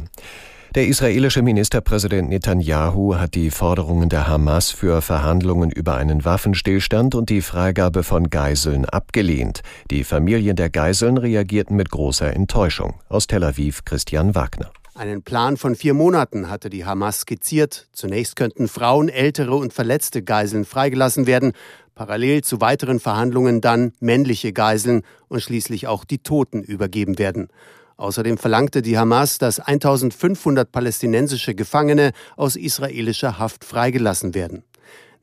Der 0.74 0.86
israelische 0.86 1.42
Ministerpräsident 1.42 2.30
Netanyahu 2.30 3.16
hat 3.16 3.34
die 3.34 3.50
Forderungen 3.50 4.08
der 4.08 4.26
Hamas 4.28 4.70
für 4.70 5.02
Verhandlungen 5.02 5.70
über 5.70 5.96
einen 5.96 6.24
Waffenstillstand 6.24 7.14
und 7.14 7.28
die 7.28 7.42
Freigabe 7.42 8.02
von 8.02 8.30
Geiseln 8.30 8.86
abgelehnt. 8.86 9.60
Die 9.90 10.04
Familien 10.04 10.56
der 10.56 10.70
Geiseln 10.70 11.18
reagierten 11.18 11.76
mit 11.76 11.90
großer 11.90 12.32
Enttäuschung. 12.32 12.94
Aus 13.10 13.26
Tel 13.26 13.44
Aviv 13.44 13.84
Christian 13.84 14.34
Wagner. 14.34 14.70
Einen 14.98 15.22
Plan 15.22 15.56
von 15.56 15.76
vier 15.76 15.94
Monaten 15.94 16.50
hatte 16.50 16.70
die 16.70 16.84
Hamas 16.84 17.20
skizziert. 17.20 17.88
Zunächst 17.92 18.34
könnten 18.34 18.66
Frauen, 18.66 19.08
ältere 19.08 19.54
und 19.54 19.72
verletzte 19.72 20.22
Geiseln 20.22 20.64
freigelassen 20.64 21.28
werden, 21.28 21.52
parallel 21.98 22.44
zu 22.44 22.60
weiteren 22.60 23.00
Verhandlungen 23.00 23.60
dann 23.60 23.92
männliche 23.98 24.52
Geiseln 24.52 25.02
und 25.26 25.42
schließlich 25.42 25.88
auch 25.88 26.04
die 26.04 26.18
Toten 26.18 26.62
übergeben 26.62 27.18
werden. 27.18 27.48
Außerdem 27.96 28.38
verlangte 28.38 28.82
die 28.82 28.96
Hamas, 28.96 29.38
dass 29.38 29.58
1500 29.58 30.70
palästinensische 30.70 31.56
Gefangene 31.56 32.12
aus 32.36 32.54
israelischer 32.54 33.40
Haft 33.40 33.64
freigelassen 33.64 34.32
werden. 34.32 34.62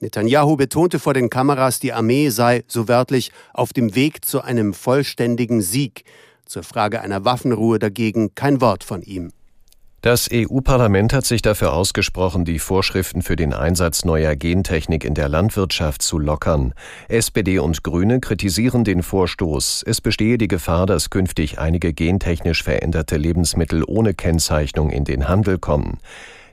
Netanyahu 0.02 0.58
betonte 0.58 1.00
vor 1.00 1.14
den 1.14 1.30
Kameras, 1.30 1.80
die 1.80 1.94
Armee 1.94 2.28
sei, 2.28 2.66
so 2.68 2.90
wörtlich, 2.90 3.32
auf 3.54 3.72
dem 3.72 3.96
Weg 3.96 4.26
zu 4.26 4.42
einem 4.42 4.74
vollständigen 4.74 5.62
Sieg. 5.62 6.04
Zur 6.46 6.64
Frage 6.64 7.00
einer 7.00 7.24
Waffenruhe 7.24 7.80
dagegen 7.80 8.36
kein 8.36 8.60
Wort 8.60 8.84
von 8.84 9.02
ihm. 9.02 9.32
Das 10.06 10.30
EU-Parlament 10.32 11.14
hat 11.14 11.26
sich 11.26 11.42
dafür 11.42 11.74
ausgesprochen, 11.74 12.46
die 12.46 12.60
Vorschriften 12.60 13.24
für 13.24 13.36
den 13.36 13.54
Einsatz 13.54 14.06
neuer 14.06 14.36
Gentechnik 14.36 15.04
in 15.04 15.16
der 15.16 15.28
Landwirtschaft 15.30 16.04
zu 16.04 16.20
lockern. 16.20 16.76
SPD 17.08 17.58
und 17.58 17.82
Grüne 17.82 18.20
kritisieren 18.20 18.84
den 18.84 19.02
Vorstoß. 19.02 19.84
Es 19.84 20.02
bestehe 20.02 20.38
die 20.38 20.48
Gefahr, 20.48 20.86
dass 20.86 21.10
künftig 21.10 21.58
einige 21.58 21.92
gentechnisch 21.92 22.62
veränderte 22.62 23.18
Lebensmittel 23.18 23.84
ohne 23.84 24.14
Kennzeichnung 24.14 24.92
in 24.92 25.06
den 25.06 25.28
Handel 25.28 25.58
kommen. 25.58 25.98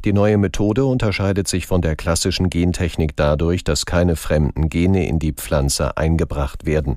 Die 0.07 0.15
neue 0.15 0.39
Methode 0.39 0.87
unterscheidet 0.87 1.47
sich 1.47 1.67
von 1.67 1.83
der 1.83 1.95
klassischen 1.95 2.49
Gentechnik 2.49 3.17
dadurch, 3.17 3.65
dass 3.65 3.85
keine 3.85 4.17
fremden 4.17 4.71
Gene 4.71 5.07
in 5.07 5.19
die 5.19 5.33
Pflanze 5.33 5.99
eingebracht 5.99 6.65
werden. 6.65 6.97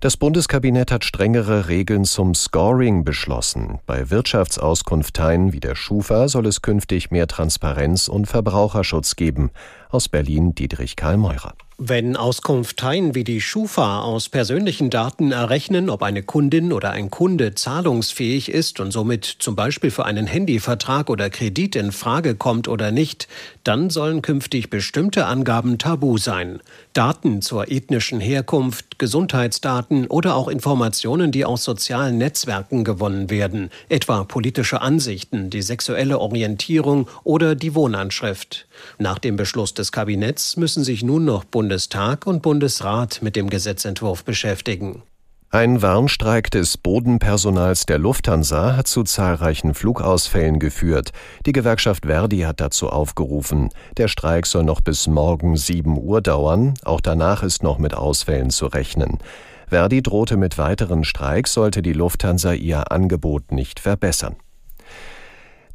Das 0.00 0.16
Bundeskabinett 0.16 0.92
hat 0.92 1.04
strengere 1.04 1.68
Regeln 1.68 2.06
zum 2.06 2.34
Scoring 2.34 3.04
beschlossen. 3.04 3.80
Bei 3.84 4.08
Wirtschaftsauskunfteien 4.08 5.52
wie 5.52 5.60
der 5.60 5.74
Schufa 5.74 6.26
soll 6.28 6.46
es 6.46 6.62
künftig 6.62 7.10
mehr 7.10 7.26
Transparenz 7.26 8.08
und 8.08 8.24
Verbraucherschutz 8.24 9.14
geben. 9.16 9.50
Aus 9.90 10.08
Berlin 10.08 10.54
Dietrich 10.54 10.94
Karl 10.94 11.16
Meurer. 11.16 11.54
Wenn 11.82 12.14
Auskunfteien 12.14 13.14
wie 13.14 13.24
die 13.24 13.40
Schufa 13.40 14.02
aus 14.02 14.28
persönlichen 14.28 14.90
Daten 14.90 15.32
errechnen, 15.32 15.88
ob 15.88 16.02
eine 16.02 16.22
Kundin 16.22 16.74
oder 16.74 16.90
ein 16.90 17.10
Kunde 17.10 17.54
zahlungsfähig 17.54 18.50
ist 18.50 18.80
und 18.80 18.90
somit 18.90 19.24
zum 19.24 19.56
Beispiel 19.56 19.90
für 19.90 20.04
einen 20.04 20.26
Handyvertrag 20.26 21.08
oder 21.08 21.30
Kredit 21.30 21.76
in 21.76 21.90
Frage 21.90 22.34
kommt 22.34 22.68
oder 22.68 22.90
nicht, 22.90 23.28
dann 23.64 23.88
sollen 23.88 24.20
künftig 24.20 24.68
bestimmte 24.68 25.24
Angaben 25.24 25.78
tabu 25.78 26.18
sein. 26.18 26.60
Daten 26.92 27.40
zur 27.40 27.70
ethnischen 27.70 28.20
Herkunft, 28.20 28.98
Gesundheitsdaten 28.98 30.06
oder 30.06 30.34
auch 30.34 30.48
Informationen, 30.48 31.32
die 31.32 31.46
aus 31.46 31.64
sozialen 31.64 32.18
Netzwerken 32.18 32.84
gewonnen 32.84 33.30
werden, 33.30 33.70
etwa 33.88 34.24
politische 34.24 34.82
Ansichten, 34.82 35.48
die 35.48 35.62
sexuelle 35.62 36.18
Orientierung 36.18 37.08
oder 37.24 37.54
die 37.54 37.74
Wohnanschrift. 37.74 38.66
Nach 38.98 39.18
dem 39.18 39.36
Beschluss 39.36 39.72
des 39.80 39.92
Kabinetts 39.92 40.58
müssen 40.58 40.84
sich 40.84 41.02
nun 41.02 41.24
noch 41.24 41.44
Bundestag 41.44 42.26
und 42.26 42.42
Bundesrat 42.42 43.22
mit 43.22 43.34
dem 43.34 43.48
Gesetzentwurf 43.48 44.24
beschäftigen. 44.24 45.02
Ein 45.48 45.80
Warnstreik 45.80 46.50
des 46.50 46.76
Bodenpersonals 46.76 47.86
der 47.86 47.98
Lufthansa 47.98 48.76
hat 48.76 48.86
zu 48.86 49.02
zahlreichen 49.02 49.74
Flugausfällen 49.74 50.58
geführt. 50.58 51.10
Die 51.46 51.52
Gewerkschaft 51.52 52.04
Verdi 52.06 52.40
hat 52.40 52.60
dazu 52.60 52.90
aufgerufen. 52.90 53.70
Der 53.96 54.06
Streik 54.06 54.46
soll 54.46 54.64
noch 54.64 54.82
bis 54.82 55.08
morgen 55.08 55.56
7 55.56 55.98
Uhr 55.98 56.20
dauern. 56.20 56.74
Auch 56.84 57.00
danach 57.00 57.42
ist 57.42 57.62
noch 57.62 57.78
mit 57.78 57.94
Ausfällen 57.94 58.50
zu 58.50 58.66
rechnen. 58.66 59.18
Verdi 59.66 60.02
drohte 60.02 60.36
mit 60.36 60.58
weiteren 60.58 61.04
Streiks, 61.04 61.54
sollte 61.54 61.80
die 61.80 61.94
Lufthansa 61.94 62.52
ihr 62.52 62.92
Angebot 62.92 63.50
nicht 63.50 63.80
verbessern. 63.80 64.36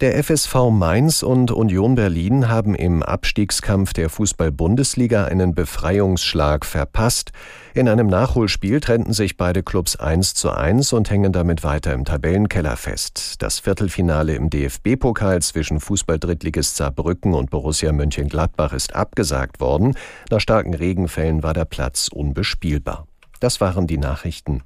Der 0.02 0.22
FSV 0.22 0.72
Mainz 0.72 1.24
und 1.24 1.52
Union 1.52 1.96
Berlin 1.96 2.50
haben 2.50 2.76
im 2.76 3.02
Abstiegskampf 3.02 3.94
der 3.94 4.10
Fußball-Bundesliga 4.10 5.24
einen 5.24 5.56
Befreiungsschlag 5.56 6.66
verpasst. 6.66 7.32
In 7.74 7.88
einem 7.88 8.08
Nachholspiel 8.08 8.82
trennten 8.82 9.14
sich 9.14 9.38
beide 9.38 9.64
Clubs 9.64 9.96
1 9.96 10.34
zu 10.34 10.52
1 10.52 10.92
und 10.92 11.10
hängen 11.10 11.32
damit 11.32 11.64
weiter 11.64 11.94
im 11.94 12.04
Tabellenkeller 12.04 12.76
fest. 12.76 13.42
Das 13.42 13.60
Viertelfinale 13.60 14.36
im 14.36 14.50
DFB-Pokal 14.50 15.42
zwischen 15.42 15.80
Fußball-Drittligist 15.80 16.76
Saarbrücken 16.76 17.34
und 17.34 17.50
Borussia 17.50 17.94
Mönchengladbach 17.94 18.74
ist 18.74 18.94
abgesagt 18.98 19.62
worden. 19.62 19.96
Nach 20.30 20.42
starken 20.42 20.74
Regenfällen 20.74 21.42
war 21.42 21.54
der 21.54 21.64
Platz 21.64 22.10
unbespielbar. 22.10 23.08
Das 23.40 23.62
waren 23.62 23.88
die 23.88 23.98
Nachrichten. 23.98 24.62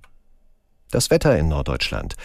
Das 0.89 1.11
Wetter 1.11 1.37
in 1.37 1.49
Norddeutschland. 1.49 2.15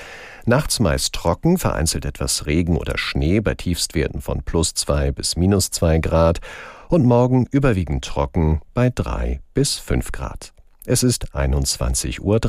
Nachts 0.46 0.78
meist 0.78 1.14
trocken, 1.14 1.56
vereinzelt 1.56 2.04
etwas 2.04 2.44
Regen 2.44 2.76
oder 2.76 2.98
Schnee 2.98 3.40
bei 3.40 3.54
Tiefstwerten 3.54 4.20
von 4.20 4.42
plus 4.42 4.74
zwei 4.74 5.10
bis 5.10 5.36
minus 5.36 5.70
zwei 5.70 5.98
Grad 5.98 6.40
und 6.88 7.06
morgen 7.06 7.46
überwiegend 7.50 8.04
trocken 8.04 8.60
bei 8.74 8.90
drei 8.90 9.40
bis 9.54 9.76
fünf 9.76 10.12
Grad. 10.12 10.52
Es 10.84 11.02
ist 11.02 11.34
21.03 11.34 12.20
Uhr. 12.20 12.40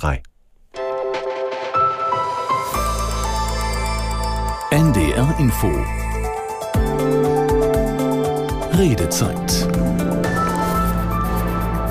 NDR 4.71 5.35
Info 5.39 5.71
Redezeit 8.77 9.69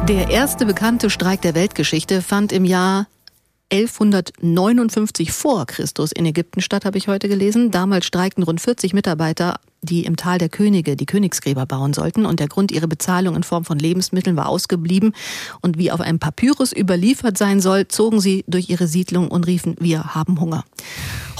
Der 0.06 0.28
erste 0.28 0.66
bekannte 0.66 1.08
Streik 1.08 1.40
der 1.40 1.54
Weltgeschichte 1.54 2.20
fand 2.20 2.52
im 2.52 2.66
Jahr 2.66 3.06
1159 3.70 5.32
vor 5.32 5.66
Christus 5.66 6.12
in 6.12 6.26
Ägypten 6.26 6.60
statt, 6.60 6.84
habe 6.84 6.98
ich 6.98 7.08
heute 7.08 7.28
gelesen. 7.28 7.70
Damals 7.70 8.06
streikten 8.06 8.44
rund 8.44 8.60
40 8.60 8.92
Mitarbeiter, 8.94 9.58
die 9.82 10.04
im 10.04 10.16
Tal 10.16 10.38
der 10.38 10.48
Könige 10.48 10.96
die 10.96 11.06
Königsgräber 11.06 11.66
bauen 11.66 11.92
sollten. 11.92 12.26
Und 12.26 12.40
der 12.40 12.48
Grund, 12.48 12.70
ihre 12.70 12.88
Bezahlung 12.88 13.34
in 13.36 13.42
Form 13.42 13.64
von 13.64 13.78
Lebensmitteln 13.78 14.36
war 14.36 14.48
ausgeblieben. 14.48 15.14
Und 15.60 15.78
wie 15.78 15.90
auf 15.90 16.00
einem 16.00 16.18
Papyrus 16.18 16.72
überliefert 16.72 17.38
sein 17.38 17.60
soll, 17.60 17.88
zogen 17.88 18.20
sie 18.20 18.44
durch 18.46 18.70
ihre 18.70 18.86
Siedlung 18.86 19.28
und 19.28 19.46
riefen, 19.46 19.76
wir 19.80 20.14
haben 20.14 20.40
Hunger. 20.40 20.64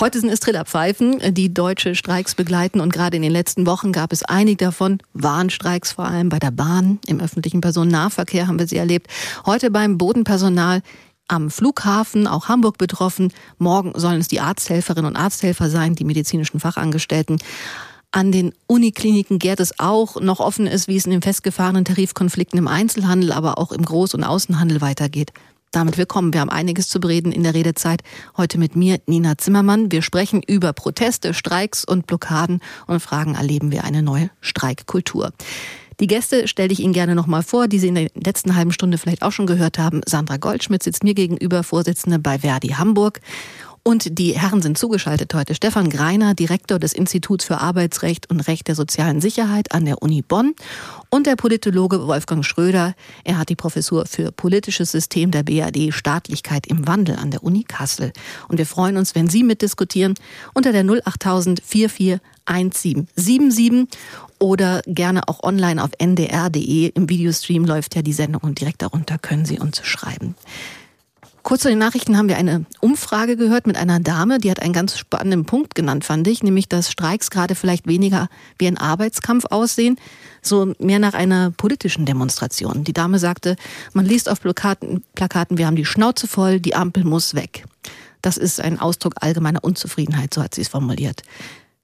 Heute 0.01 0.19
sind 0.19 0.31
es 0.31 0.41
Trillerpfeifen, 0.41 1.35
die 1.35 1.55
deutsche 1.55 1.95
Streiks 1.95 2.35
begleiten 2.35 2.81
und 2.81 2.93
gerade 2.93 3.17
in 3.17 3.23
den 3.23 3.31
letzten 3.31 3.65
Wochen 3.65 3.93
gab 3.93 4.13
es 4.13 4.25
einige 4.25 4.65
davon, 4.65 4.99
Warnstreiks 5.13 5.93
vor 5.93 6.07
allem 6.07 6.31
bei 6.31 6.41
der 6.41 6.51
Bahn, 6.51 6.99
im 7.07 7.21
öffentlichen 7.21 7.61
Personennahverkehr 7.61 8.49
haben 8.49 8.59
wir 8.59 8.67
sie 8.67 8.77
erlebt. 8.77 9.07
Heute 9.47 9.71
beim 9.71 9.97
Bodenpersonal 9.97 10.83
am 11.29 11.51
Flughafen, 11.51 12.27
auch 12.27 12.49
Hamburg 12.49 12.79
betroffen. 12.79 13.33
Morgen 13.59 13.93
sollen 13.95 14.21
es 14.21 14.29
die 14.29 14.41
Arzthelferinnen 14.41 15.11
und 15.11 15.17
Arzthelfer 15.17 15.71
sein, 15.71 15.95
die 15.95 16.05
medizinischen 16.05 16.61
Fachangestellten. 16.61 17.39
An 18.13 18.31
den 18.31 18.53
Unikliniken 18.67 19.39
gärt 19.39 19.59
es 19.59 19.81
auch 19.81 20.21
noch 20.21 20.39
offen 20.39 20.69
ist, 20.69 20.87
wie 20.87 20.97
es 20.97 21.05
in 21.05 21.11
den 21.11 21.23
festgefahrenen 21.23 21.85
Tarifkonflikten 21.85 22.59
im 22.59 22.69
Einzelhandel, 22.69 23.33
aber 23.33 23.59
auch 23.59 23.73
im 23.73 23.85
Groß- 23.85 24.15
und 24.15 24.23
Außenhandel 24.23 24.81
weitergeht. 24.81 25.33
Damit 25.73 25.99
willkommen. 25.99 26.33
Wir 26.33 26.41
haben 26.41 26.51
einiges 26.51 26.89
zu 26.89 27.01
bereden 27.01 27.33
in 27.33 27.43
der 27.43 27.55
Redezeit. 27.55 28.05
Heute 28.37 28.59
mit 28.59 28.77
mir, 28.77 29.01
Nina 29.07 29.37
Zimmermann. 29.37 29.91
Wir 29.91 30.03
sprechen 30.03 30.41
über 30.47 30.73
Proteste, 30.73 31.35
Streiks 31.35 31.85
und 31.85 32.07
Blockaden 32.07 32.61
und 32.87 33.01
fragen, 33.01 33.35
erleben 33.35 33.73
wir 33.73 33.83
eine 33.83 34.01
neue 34.01 34.31
Streikkultur? 34.41 35.33
Die 36.01 36.07
Gäste 36.07 36.49
stelle 36.49 36.73
ich 36.73 36.81
Ihnen 36.81 36.93
gerne 36.93 37.15
noch 37.15 37.27
mal 37.27 37.43
vor, 37.43 37.69
die 37.69 37.79
Sie 37.79 37.89
in 37.89 37.95
der 37.95 38.11
letzten 38.15 38.57
halben 38.57 38.73
Stunde 38.73 38.99
vielleicht 38.99 39.23
auch 39.23 39.33
schon 39.33 39.47
gehört 39.47 39.79
haben. 39.79 40.01
Sandra 40.07 40.37
Goldschmidt 40.37 40.83
sitzt 40.83 41.05
mir 41.05 41.15
gegenüber, 41.15 41.63
Vorsitzende 41.63 42.19
bei 42.19 42.39
Verdi 42.39 42.69
Hamburg. 42.69 43.21
Und 43.87 44.19
die 44.19 44.33
Herren 44.33 44.63
sind 44.63 44.79
zugeschaltet 44.79 45.35
heute. 45.35 45.55
Stefan 45.55 45.91
Greiner, 45.91 46.33
Direktor 46.33 46.79
des 46.79 46.95
Instituts 46.95 47.45
für 47.45 47.59
Arbeitsrecht 47.59 48.31
und 48.31 48.41
Recht 48.41 48.67
der 48.67 48.75
sozialen 48.75 49.21
Sicherheit 49.21 49.73
an 49.73 49.85
der 49.85 50.01
Uni 50.01 50.23
Bonn. 50.23 50.55
Und 51.11 51.27
der 51.27 51.37
Politologe 51.37 52.07
Wolfgang 52.07 52.47
Schröder. 52.47 52.95
Er 53.25 53.37
hat 53.37 53.51
die 53.51 53.57
Professur 53.57 54.07
für 54.07 54.33
politisches 54.33 54.91
System 54.91 55.31
der 55.31 55.43
BAD 55.43 55.93
Staatlichkeit 55.93 56.67
im 56.67 56.89
Wandel 56.89 57.17
an 57.17 57.31
der 57.31 57.45
Uni 57.45 57.65
Kassel. 57.65 58.15
Und 58.49 58.57
wir 58.57 58.65
freuen 58.65 58.97
uns, 58.97 59.15
wenn 59.15 59.29
Sie 59.29 59.43
mitdiskutieren 59.43 60.15
unter 60.55 60.73
der 60.73 60.85
08000 60.85 61.61
441777 61.63 63.87
oder 64.39 64.81
gerne 64.87 65.29
auch 65.29 65.43
online 65.43 65.85
auf 65.85 65.91
ndr.de. 65.99 66.89
Im 66.89 67.11
Videostream 67.11 67.67
läuft 67.67 67.97
ja 67.97 68.03
die 68.03 68.15
Sendung 68.15 68.45
und 68.45 68.61
direkt 68.61 68.81
darunter 68.81 69.19
können 69.19 69.45
Sie 69.45 69.59
uns 69.59 69.85
schreiben. 69.85 70.37
Kurz 71.45 71.61
zu 71.61 71.69
den 71.69 71.79
Nachrichten 71.79 72.17
haben 72.17 72.31
wir 72.31 72.39
eine 72.39 72.65
Umfrage 72.81 73.37
gehört 73.37 73.67
mit 73.67 73.77
einer 73.77 74.01
Dame, 74.01 74.39
die 74.39 74.51
hat 74.51 74.63
einen 74.63 74.73
ganz 74.73 74.97
spannenden 74.97 75.45
Punkt 75.45 75.75
genannt, 75.75 76.03
fand 76.03 76.27
ich, 76.27 76.43
nämlich 76.43 76.71
dass 76.71 76.91
Streiks 76.91 77.29
gerade 77.29 77.55
vielleicht 77.55 77.87
weniger 77.87 78.29
wie 78.59 78.67
ein 78.67 78.79
Arbeitskampf 78.79 79.45
aussehen, 79.51 79.99
so 80.41 80.73
mehr 80.79 80.99
nach 80.99 81.13
einer 81.13 81.51
politischen 81.51 82.07
Demonstration. 82.07 82.83
Die 82.83 82.95
Dame 82.95 83.19
sagte, 83.19 83.57
man 83.93 84.07
liest 84.07 84.31
auf 84.31 84.41
Plakaten, 84.41 85.05
Plakaten 85.15 85.59
wir 85.59 85.67
haben 85.67 85.77
die 85.77 85.85
Schnauze 85.85 86.27
voll, 86.27 86.61
die 86.61 86.75
Ampel 86.75 87.05
muss 87.05 87.35
weg. 87.35 87.67
Das 88.23 88.39
ist 88.39 88.59
ein 88.59 88.81
Ausdruck 88.81 89.13
allgemeiner 89.21 89.63
Unzufriedenheit, 89.63 90.33
so 90.33 90.43
hat 90.43 90.55
sie 90.55 90.63
es 90.63 90.69
formuliert. 90.69 91.21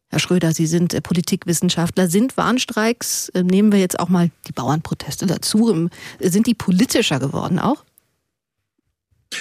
Herr 0.09 0.21
Schröder, 0.21 0.53
Sie 0.53 0.67
sind 0.67 0.95
äh, 0.95 1.03
Politikwissenschaftler. 1.03 2.09
Sind 2.09 2.37
Warnstreiks, 2.37 3.29
äh, 3.29 3.45
nehmen 3.45 3.71
wir 3.71 3.79
jetzt 3.79 4.01
auch 4.01 4.09
mal 4.09 4.31
die 4.49 4.53
Bauernproteste 4.53 5.27
dazu, 5.27 5.71
ähm, 5.71 5.91
sind 6.19 6.47
die 6.47 6.55
politischer 6.55 7.21
geworden 7.21 7.59
auch? 7.59 7.85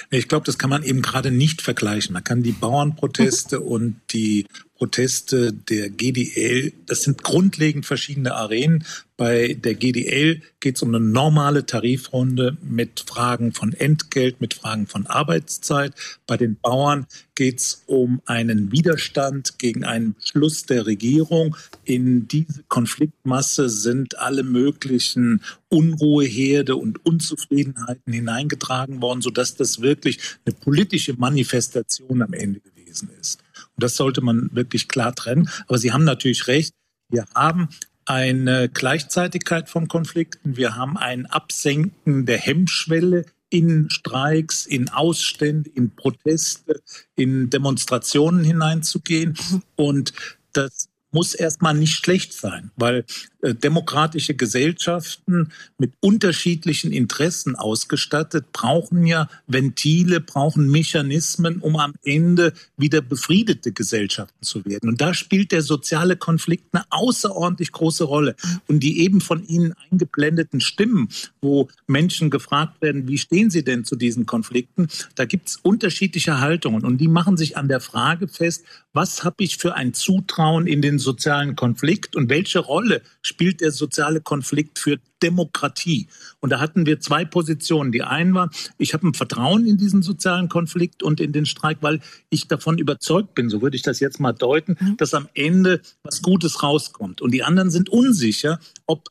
Ich 0.09 0.27
glaube, 0.27 0.45
das 0.45 0.57
kann 0.57 0.69
man 0.69 0.83
eben 0.83 1.01
gerade 1.01 1.31
nicht 1.31 1.61
vergleichen. 1.61 2.13
Man 2.13 2.23
kann 2.23 2.43
die 2.43 2.51
Bauernproteste 2.51 3.59
und 3.61 3.99
die 4.11 4.45
Proteste 4.79 5.51
der 5.51 5.89
GDL, 5.89 6.71
das 6.85 7.03
sind 7.03 7.21
grundlegend 7.21 7.85
verschiedene 7.85 8.33
Arenen. 8.33 8.85
Bei 9.17 9.53
der 9.53 9.75
GDL 9.75 10.41
geht 10.61 10.77
es 10.77 10.81
um 10.81 10.95
eine 10.95 11.03
normale 11.03 11.65
Tarifrunde 11.65 12.55
mit 12.63 13.03
Fragen 13.05 13.51
von 13.51 13.73
Entgelt, 13.73 14.39
mit 14.39 14.53
Fragen 14.53 14.87
von 14.87 15.05
Arbeitszeit. 15.05 15.93
Bei 16.25 16.37
den 16.37 16.55
Bauern 16.55 17.07
geht 17.35 17.59
es 17.59 17.83
um 17.87 18.21
einen 18.25 18.71
Widerstand 18.71 19.59
gegen 19.59 19.83
einen 19.83 20.13
Beschluss 20.13 20.65
der 20.65 20.85
Regierung. 20.85 21.57
In 21.83 22.29
diese 22.29 22.63
Konfliktmasse 22.69 23.67
sind 23.67 24.17
alle 24.17 24.43
möglichen 24.43 25.41
Unruheherde 25.67 26.77
und 26.77 27.05
Unzufriedenheiten 27.05 28.13
hineingetragen 28.13 29.01
worden, 29.01 29.21
sodass 29.21 29.57
das 29.57 29.81
wirklich 29.81 30.19
eine 30.45 30.55
politische 30.55 31.15
Manifestation 31.15 32.21
am 32.21 32.31
Ende 32.31 32.61
gewesen 32.61 33.09
ist. 33.19 33.39
Das 33.79 33.95
sollte 33.95 34.21
man 34.21 34.49
wirklich 34.53 34.87
klar 34.87 35.15
trennen. 35.15 35.49
Aber 35.67 35.77
Sie 35.77 35.91
haben 35.91 36.03
natürlich 36.03 36.47
recht. 36.47 36.73
Wir 37.09 37.25
haben 37.33 37.69
eine 38.05 38.69
Gleichzeitigkeit 38.69 39.69
von 39.69 39.87
Konflikten. 39.87 40.57
Wir 40.57 40.75
haben 40.75 40.97
ein 40.97 41.25
Absenken 41.27 42.25
der 42.25 42.37
Hemmschwelle 42.37 43.25
in 43.49 43.89
Streiks, 43.89 44.65
in 44.65 44.89
Ausstände, 44.89 45.69
in 45.69 45.95
Proteste, 45.95 46.81
in 47.15 47.49
Demonstrationen 47.49 48.43
hineinzugehen. 48.43 49.37
Mhm. 49.51 49.63
Und 49.75 50.13
das 50.53 50.89
muss 51.11 51.33
erstmal 51.33 51.73
nicht 51.73 51.95
schlecht 51.95 52.33
sein, 52.33 52.71
weil 52.75 53.05
demokratische 53.41 54.33
Gesellschaften 54.33 55.49
mit 55.77 55.93
unterschiedlichen 56.01 56.91
Interessen 56.91 57.55
ausgestattet 57.55 58.51
brauchen 58.51 59.05
ja 59.05 59.29
Ventile, 59.47 60.19
brauchen 60.19 60.69
Mechanismen, 60.69 61.59
um 61.59 61.77
am 61.77 61.93
Ende 62.03 62.53
wieder 62.75 63.01
befriedete 63.01 63.71
Gesellschaften 63.71 64.43
zu 64.43 64.65
werden. 64.65 64.89
Und 64.89 64.99
da 64.99 65.13
spielt 65.13 65.53
der 65.53 65.61
soziale 65.61 66.17
Konflikt 66.17 66.73
eine 66.73 66.83
außerordentlich 66.89 67.71
große 67.71 68.03
Rolle. 68.03 68.35
Und 68.67 68.81
die 68.81 68.99
eben 69.01 69.21
von 69.21 69.45
Ihnen 69.45 69.73
eingeblendeten 69.89 70.59
Stimmen, 70.59 71.07
wo 71.41 71.69
Menschen 71.87 72.29
gefragt 72.29 72.81
werden, 72.81 73.07
wie 73.07 73.17
stehen 73.17 73.49
Sie 73.49 73.63
denn 73.63 73.85
zu 73.85 73.95
diesen 73.95 74.25
Konflikten, 74.25 74.87
da 75.15 75.25
gibt 75.25 75.47
es 75.49 75.55
unterschiedliche 75.57 76.39
Haltungen 76.39 76.83
und 76.83 76.97
die 76.97 77.07
machen 77.07 77.37
sich 77.37 77.55
an 77.55 77.69
der 77.69 77.79
Frage 77.79 78.27
fest, 78.27 78.65
was 78.91 79.23
habe 79.23 79.43
ich 79.43 79.57
für 79.57 79.75
ein 79.75 79.93
Zutrauen 79.93 80.67
in 80.67 80.81
den 80.81 80.99
sozialen 80.99 81.55
Konflikt 81.55 82.15
und 82.15 82.29
welche 82.29 82.59
Rolle 82.59 83.01
spielt 83.29 83.61
der 83.61 83.71
soziale 83.71 84.19
Konflikt 84.19 84.79
für 84.79 84.99
Demokratie? 85.23 86.07
Und 86.41 86.49
da 86.49 86.59
hatten 86.59 86.85
wir 86.85 86.99
zwei 86.99 87.23
Positionen. 87.23 87.91
Die 87.91 88.03
eine 88.03 88.33
war, 88.33 88.49
ich 88.77 88.93
habe 88.93 89.07
ein 89.07 89.13
Vertrauen 89.13 89.65
in 89.65 89.77
diesen 89.77 90.01
sozialen 90.01 90.49
Konflikt 90.49 91.03
und 91.03 91.21
in 91.21 91.31
den 91.31 91.45
Streik, 91.45 91.77
weil 91.81 92.01
ich 92.29 92.47
davon 92.47 92.77
überzeugt 92.77 93.35
bin, 93.35 93.49
so 93.49 93.61
würde 93.61 93.77
ich 93.77 93.83
das 93.83 93.99
jetzt 94.01 94.19
mal 94.19 94.33
deuten, 94.33 94.75
mhm. 94.79 94.97
dass 94.97 95.13
am 95.13 95.29
Ende 95.33 95.81
was 96.03 96.21
Gutes 96.21 96.61
rauskommt. 96.61 97.21
Und 97.21 97.31
die 97.31 97.43
anderen 97.43 97.69
sind 97.69 97.89
unsicher, 97.89 98.59
ob 98.85 99.07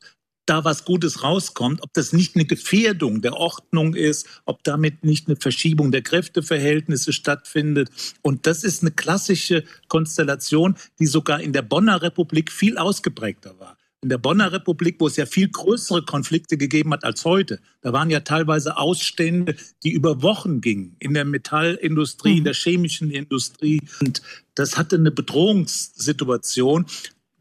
da 0.49 0.63
was 0.65 0.83
Gutes 0.83 1.21
rauskommt, 1.21 1.83
ob 1.83 1.93
das 1.93 2.11
nicht 2.11 2.35
eine 2.35 2.45
Gefährdung 2.45 3.21
der 3.21 3.33
Ordnung 3.33 3.93
ist, 3.93 4.27
ob 4.45 4.63
damit 4.63 5.03
nicht 5.03 5.27
eine 5.27 5.35
Verschiebung 5.35 5.91
der 5.91 6.01
Kräfteverhältnisse 6.01 7.13
stattfindet. 7.13 7.89
Und 8.23 8.47
das 8.47 8.63
ist 8.63 8.81
eine 8.81 8.91
klassische 8.91 9.63
Konstellation, 9.89 10.75
die 10.99 11.05
sogar 11.05 11.39
in 11.39 11.53
der 11.53 11.61
Bonner 11.61 12.01
Republik 12.01 12.51
viel 12.51 12.77
ausgeprägter 12.77 13.59
war. 13.59 13.77
In 14.01 14.07
der 14.07 14.17
Bonner 14.17 14.53
Republik, 14.53 14.95
wo 14.99 15.07
es 15.07 15.17
ja 15.17 15.25
viel 15.25 15.49
größere 15.49 16.05
Konflikte 16.05 16.57
gegeben 16.57 16.93
hat 16.93 17.03
als 17.03 17.25
heute, 17.25 17.59
da 17.81 17.91
waren 17.91 18.09
ja 18.09 18.21
teilweise 18.21 18.77
Ausstände, 18.77 19.55
die 19.83 19.91
über 19.91 20.21
Wochen 20.21 20.61
gingen, 20.61 20.95
in 20.99 21.13
der 21.13 21.25
Metallindustrie, 21.25 22.37
in 22.37 22.45
der 22.45 22.53
chemischen 22.53 23.11
Industrie. 23.11 23.81
Und 23.99 24.21
das 24.55 24.77
hatte 24.77 24.95
eine 24.95 25.11
Bedrohungssituation, 25.11 26.85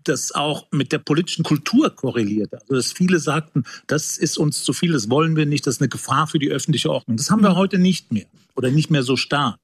das 0.03 0.33
auch 0.33 0.67
mit 0.73 0.91
der 0.91 0.99
politischen 0.99 1.45
Kultur 1.45 1.91
korreliert. 1.91 2.53
Also 2.55 2.75
dass 2.75 2.93
viele 2.93 3.21
sagten, 3.21 3.63
das 3.87 4.19
ist 4.19 4.37
uns 4.37 4.65
zu 4.65 4.73
viel, 4.73 4.93
das 4.93 5.09
wollen 5.09 5.37
wir 5.37 5.47
nicht, 5.47 5.65
das 5.67 5.77
ist 5.77 5.81
eine 5.81 5.89
Gefahr 5.89 6.27
für 6.27 6.41
die 6.41 6.51
öffentliche 6.51 6.91
Ordnung. 6.91 7.17
Das 7.17 7.31
haben 7.31 7.43
wir 7.43 7.51
mhm. 7.51 7.57
heute 7.57 7.79
nicht 7.79 8.11
mehr 8.13 8.27
oder 8.57 8.71
nicht 8.71 8.91
mehr 8.91 9.05
so 9.05 9.17
stark. 9.17 9.59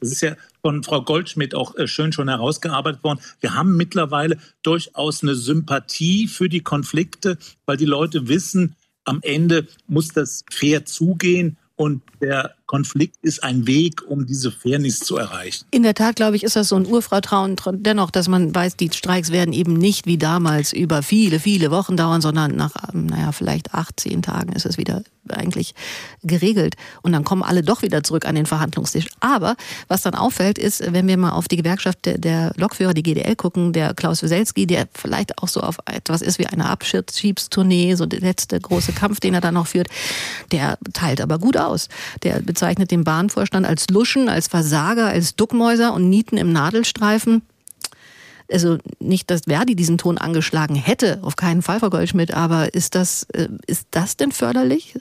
Das 0.00 0.10
ist 0.12 0.20
ja 0.20 0.36
von 0.62 0.82
Frau 0.82 1.02
Goldschmidt 1.02 1.54
auch 1.54 1.74
äh, 1.76 1.86
schön 1.86 2.12
schon 2.12 2.28
herausgearbeitet 2.28 3.04
worden. 3.04 3.20
Wir 3.40 3.54
haben 3.54 3.76
mittlerweile 3.76 4.38
durchaus 4.62 5.22
eine 5.22 5.34
Sympathie 5.34 6.28
für 6.28 6.48
die 6.48 6.62
Konflikte, 6.62 7.38
weil 7.66 7.76
die 7.76 7.84
Leute 7.84 8.28
wissen, 8.28 8.76
am 9.04 9.20
Ende 9.22 9.66
muss 9.86 10.08
das 10.08 10.44
fair 10.50 10.84
zugehen 10.84 11.56
und 11.76 12.02
der 12.20 12.54
Konflikt 12.68 13.16
ist 13.22 13.42
ein 13.42 13.66
Weg, 13.66 14.02
um 14.06 14.26
diese 14.26 14.52
Fairness 14.52 15.00
zu 15.00 15.16
erreichen. 15.16 15.64
In 15.70 15.82
der 15.82 15.94
Tat, 15.94 16.16
glaube 16.16 16.36
ich, 16.36 16.44
ist 16.44 16.54
das 16.54 16.68
so 16.68 16.76
ein 16.76 16.86
Urvertrauen 16.86 17.56
dennoch, 17.72 18.10
dass 18.10 18.28
man 18.28 18.54
weiß, 18.54 18.76
die 18.76 18.90
Streiks 18.92 19.32
werden 19.32 19.52
eben 19.54 19.72
nicht 19.72 20.06
wie 20.06 20.18
damals 20.18 20.74
über 20.74 21.02
viele, 21.02 21.40
viele 21.40 21.70
Wochen 21.70 21.96
dauern, 21.96 22.20
sondern 22.20 22.54
nach, 22.54 22.72
ähm, 22.92 23.06
naja, 23.06 23.32
vielleicht 23.32 23.74
acht, 23.74 23.98
zehn 23.98 24.22
Tagen 24.22 24.52
ist 24.52 24.66
es 24.66 24.76
wieder 24.76 25.02
eigentlich 25.30 25.74
geregelt. 26.22 26.76
Und 27.02 27.12
dann 27.12 27.24
kommen 27.24 27.42
alle 27.42 27.62
doch 27.62 27.82
wieder 27.82 28.02
zurück 28.02 28.26
an 28.26 28.34
den 28.34 28.46
Verhandlungstisch. 28.46 29.06
Aber 29.20 29.56
was 29.88 30.02
dann 30.02 30.14
auffällt, 30.14 30.58
ist, 30.58 30.92
wenn 30.92 31.06
wir 31.06 31.16
mal 31.16 31.32
auf 31.32 31.48
die 31.48 31.56
Gewerkschaft 31.56 32.04
der, 32.06 32.18
der 32.18 32.52
Lokführer, 32.56 32.94
die 32.94 33.02
GDL, 33.02 33.36
gucken, 33.36 33.72
der 33.72 33.94
Klaus 33.94 34.22
Weselski, 34.22 34.66
der 34.66 34.88
vielleicht 34.94 35.38
auch 35.38 35.48
so 35.48 35.60
auf 35.60 35.78
etwas 35.86 36.22
ist 36.22 36.38
wie 36.38 36.46
eine 36.46 36.68
Abschiebstournee, 36.68 37.94
so 37.94 38.06
der 38.06 38.20
letzte 38.20 38.60
große 38.60 38.92
Kampf, 38.92 39.20
den 39.20 39.34
er 39.34 39.40
dann 39.40 39.54
noch 39.54 39.66
führt, 39.66 39.88
der 40.52 40.78
teilt 40.92 41.20
aber 41.20 41.38
gut 41.38 41.56
aus. 41.56 41.88
Der 42.22 42.40
bezeichnet 42.58 42.90
den 42.90 43.04
Bahnvorstand 43.04 43.64
als 43.64 43.86
Luschen, 43.88 44.28
als 44.28 44.48
Versager, 44.48 45.06
als 45.06 45.36
Duckmäuser 45.36 45.94
und 45.94 46.10
Nieten 46.10 46.36
im 46.36 46.52
Nadelstreifen. 46.52 47.42
Also 48.50 48.78
nicht, 48.98 49.30
dass 49.30 49.42
Verdi 49.46 49.76
diesen 49.76 49.96
Ton 49.96 50.18
angeschlagen 50.18 50.74
hätte, 50.74 51.20
auf 51.22 51.36
keinen 51.36 51.62
Fall, 51.62 51.78
Frau 51.78 51.88
Goldschmidt, 51.88 52.34
aber 52.34 52.74
ist 52.74 52.96
das, 52.96 53.28
äh, 53.32 53.46
ist 53.68 53.86
das 53.92 54.16
denn 54.16 54.32
förderlich? 54.32 54.96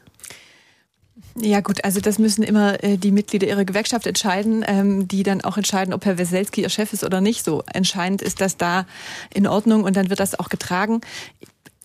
Ja 1.36 1.62
gut, 1.62 1.84
also 1.84 2.00
das 2.00 2.20
müssen 2.20 2.44
immer 2.44 2.84
äh, 2.84 2.98
die 2.98 3.12
Mitglieder 3.12 3.48
ihrer 3.48 3.66
Gewerkschaft 3.66 4.06
entscheiden, 4.06 4.64
ähm, 4.68 5.08
die 5.08 5.24
dann 5.24 5.42
auch 5.42 5.58
entscheiden, 5.58 5.96
ob 5.96 6.06
Herr 6.06 6.20
Weselski 6.20 6.62
ihr 6.62 6.70
Chef 6.70 6.94
ist 6.94 7.04
oder 7.04 7.22
nicht. 7.22 7.44
So 7.44 7.64
entscheidend 7.74 8.22
ist 8.22 8.40
das 8.40 8.58
da 8.58 8.86
in 9.34 9.48
Ordnung 9.48 9.84
und 9.84 9.96
dann 9.96 10.12
wird 10.12 10.20
das 10.20 10.38
auch 10.38 10.50
getragen 10.50 11.02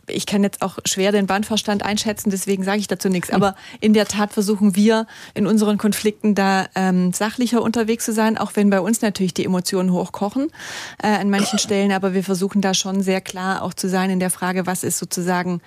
ich 0.06 0.26
kann 0.26 0.42
jetzt 0.42 0.62
auch 0.62 0.78
schwer 0.84 1.12
den 1.12 1.26
Bahnverstand 1.26 1.82
einschätzen, 1.82 2.30
deswegen 2.30 2.64
sage 2.64 2.78
ich 2.78 2.88
dazu 2.88 3.08
nichts. 3.08 3.30
Aber 3.30 3.54
in 3.80 3.92
der 3.92 4.06
Tat 4.06 4.32
versuchen 4.32 4.74
wir 4.74 5.06
in 5.34 5.46
unseren 5.46 5.78
Konflikten 5.78 6.34
da 6.34 6.66
ähm, 6.74 7.12
sachlicher 7.12 7.62
unterwegs 7.62 8.04
zu 8.04 8.12
sein, 8.12 8.38
auch 8.38 8.52
wenn 8.54 8.70
bei 8.70 8.80
uns 8.80 9.02
natürlich 9.02 9.34
die 9.34 9.44
Emotionen 9.44 9.92
hochkochen 9.92 10.48
äh, 11.02 11.08
an 11.08 11.30
manchen 11.30 11.58
Stellen. 11.58 11.92
Aber 11.92 12.14
wir 12.14 12.24
versuchen 12.24 12.60
da 12.60 12.74
schon 12.74 13.02
sehr 13.02 13.20
klar 13.20 13.62
auch 13.62 13.74
zu 13.74 13.88
sein 13.88 14.10
in 14.10 14.20
der 14.20 14.30
Frage, 14.30 14.66
was 14.66 14.82
ist 14.82 14.98
sozusagen 14.98 15.60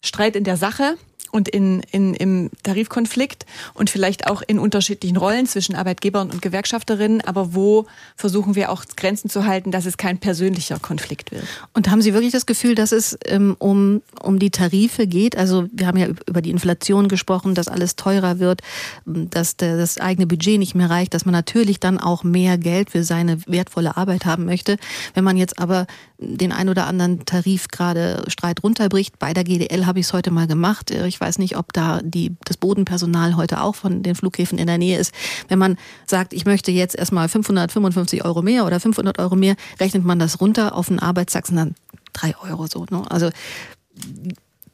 Streit 0.00 0.36
in 0.36 0.44
der 0.44 0.56
Sache 0.56 0.96
und 1.30 1.48
in, 1.48 1.80
in, 1.90 2.14
im 2.14 2.50
Tarifkonflikt 2.62 3.46
und 3.74 3.90
vielleicht 3.90 4.26
auch 4.26 4.42
in 4.46 4.58
unterschiedlichen 4.58 5.16
Rollen 5.16 5.46
zwischen 5.46 5.74
Arbeitgebern 5.74 6.30
und 6.30 6.42
Gewerkschafterinnen. 6.42 7.20
Aber 7.22 7.54
wo 7.54 7.86
versuchen 8.16 8.54
wir 8.54 8.70
auch 8.70 8.84
Grenzen 8.96 9.30
zu 9.30 9.46
halten, 9.46 9.70
dass 9.70 9.86
es 9.86 9.96
kein 9.96 10.18
persönlicher 10.18 10.78
Konflikt 10.78 11.30
wird? 11.30 11.44
Und 11.74 11.90
haben 11.90 12.02
Sie 12.02 12.14
wirklich 12.14 12.32
das 12.32 12.46
Gefühl, 12.46 12.74
dass 12.74 12.92
es 12.92 13.18
ähm, 13.26 13.56
um, 13.58 14.02
um 14.22 14.38
die 14.38 14.50
Tarife 14.50 15.06
geht? 15.06 15.36
Also 15.36 15.66
wir 15.72 15.86
haben 15.86 15.98
ja 15.98 16.08
über 16.26 16.42
die 16.42 16.50
Inflation 16.50 17.08
gesprochen, 17.08 17.54
dass 17.54 17.68
alles 17.68 17.96
teurer 17.96 18.38
wird, 18.38 18.62
dass 19.04 19.56
der, 19.56 19.76
das 19.76 19.98
eigene 19.98 20.26
Budget 20.26 20.58
nicht 20.58 20.74
mehr 20.74 20.90
reicht, 20.90 21.14
dass 21.14 21.24
man 21.24 21.32
natürlich 21.32 21.80
dann 21.80 21.98
auch 21.98 22.24
mehr 22.24 22.58
Geld 22.58 22.90
für 22.90 23.04
seine 23.04 23.38
wertvolle 23.46 23.96
Arbeit 23.96 24.24
haben 24.24 24.44
möchte. 24.44 24.76
Wenn 25.14 25.24
man 25.24 25.36
jetzt 25.36 25.58
aber 25.58 25.86
den 26.18 26.52
ein 26.52 26.68
oder 26.68 26.86
anderen 26.86 27.24
Tarif 27.24 27.68
gerade 27.68 28.24
Streit 28.26 28.62
runterbricht, 28.62 29.18
bei 29.18 29.32
der 29.32 29.44
GDL 29.44 29.86
habe 29.86 30.00
ich 30.00 30.06
es 30.06 30.12
heute 30.12 30.30
mal 30.30 30.46
gemacht. 30.46 30.90
Ich 30.90 31.17
ich 31.18 31.20
weiß 31.20 31.38
nicht, 31.38 31.56
ob 31.56 31.72
da 31.72 32.00
die, 32.00 32.36
das 32.44 32.56
Bodenpersonal 32.56 33.36
heute 33.36 33.60
auch 33.60 33.74
von 33.74 34.04
den 34.04 34.14
Flughäfen 34.14 34.56
in 34.56 34.68
der 34.68 34.78
Nähe 34.78 34.98
ist. 34.98 35.12
Wenn 35.48 35.58
man 35.58 35.76
sagt, 36.06 36.32
ich 36.32 36.44
möchte 36.44 36.70
jetzt 36.70 36.94
erstmal 36.94 37.28
555 37.28 38.24
Euro 38.24 38.40
mehr 38.40 38.64
oder 38.64 38.78
500 38.78 39.18
Euro 39.18 39.34
mehr, 39.34 39.56
rechnet 39.80 40.04
man 40.04 40.20
das 40.20 40.40
runter 40.40 40.76
auf 40.76 40.88
einen 40.88 41.00
Arbeitstag, 41.00 41.46
dann 41.50 41.74
drei 42.12 42.36
Euro 42.40 42.68
so. 42.68 42.86
Ne? 42.88 43.02
Also 43.10 43.30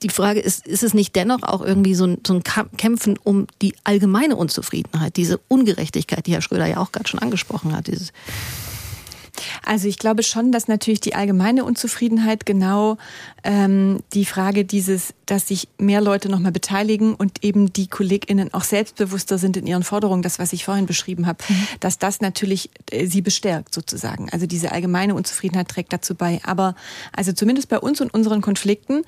die 0.03 0.11
Frage 0.11 0.41
ist, 0.41 0.67
ist 0.67 0.83
es 0.83 0.93
nicht 0.93 1.17
dennoch 1.17 1.45
auch 1.45 1.63
irgendwie 1.63 1.95
so 1.95 2.05
ein, 2.05 2.19
so 2.27 2.35
ein 2.35 2.43
Kämpfen 2.77 3.19
um 3.25 3.47
die 3.63 3.75
allgemeine 3.85 4.37
Unzufriedenheit, 4.37 5.17
diese 5.17 5.41
Ungerechtigkeit, 5.49 6.27
die 6.27 6.35
Herr 6.35 6.43
Schröder 6.43 6.67
ja 6.67 6.77
auch 6.77 6.93
gerade 6.93 7.09
schon 7.09 7.21
angesprochen 7.21 7.75
hat, 7.75 7.87
dieses 7.87 8.13
also 9.65 9.89
ich 9.89 9.99
glaube 9.99 10.23
schon, 10.23 10.53
dass 10.53 10.69
natürlich 10.69 11.01
die 11.01 11.15
allgemeine 11.15 11.65
Unzufriedenheit 11.65 12.47
genau 12.47 12.97
ähm, 13.43 14.01
die 14.13 14.25
Frage 14.25 14.65
dieses, 14.65 15.15
dass 15.27 15.49
sich 15.49 15.69
mehr 15.79 16.01
Leute 16.01 16.29
nochmal 16.29 16.53
beteiligen 16.53 17.15
und 17.15 17.45
eben 17.45 17.73
die 17.73 17.87
KollegInnen 17.87 18.53
auch 18.55 18.65
selbstbewusster 18.65 19.39
sind 19.39 19.57
in 19.57 19.67
ihren 19.67 19.83
Forderungen, 19.83 20.23
das, 20.23 20.39
was 20.39 20.53
ich 20.53 20.65
vorhin 20.65 20.87
beschrieben 20.87 21.27
habe, 21.27 21.39
mhm. 21.49 21.67
dass 21.81 21.99
das 21.99 22.21
natürlich 22.21 22.71
äh, 22.91 23.07
sie 23.07 23.23
bestärkt 23.23 23.75
sozusagen. 23.75 24.29
Also 24.31 24.47
diese 24.47 24.73
allgemeine 24.73 25.15
Unzufriedenheit 25.15 25.69
trägt 25.69 25.93
dazu 25.93 26.15
bei. 26.15 26.41
Aber 26.45 26.75
also 27.13 27.33
zumindest 27.33 27.69
bei 27.69 27.79
uns 27.79 28.01
und 28.01 28.13
unseren 28.15 28.41
Konflikten 28.41 29.03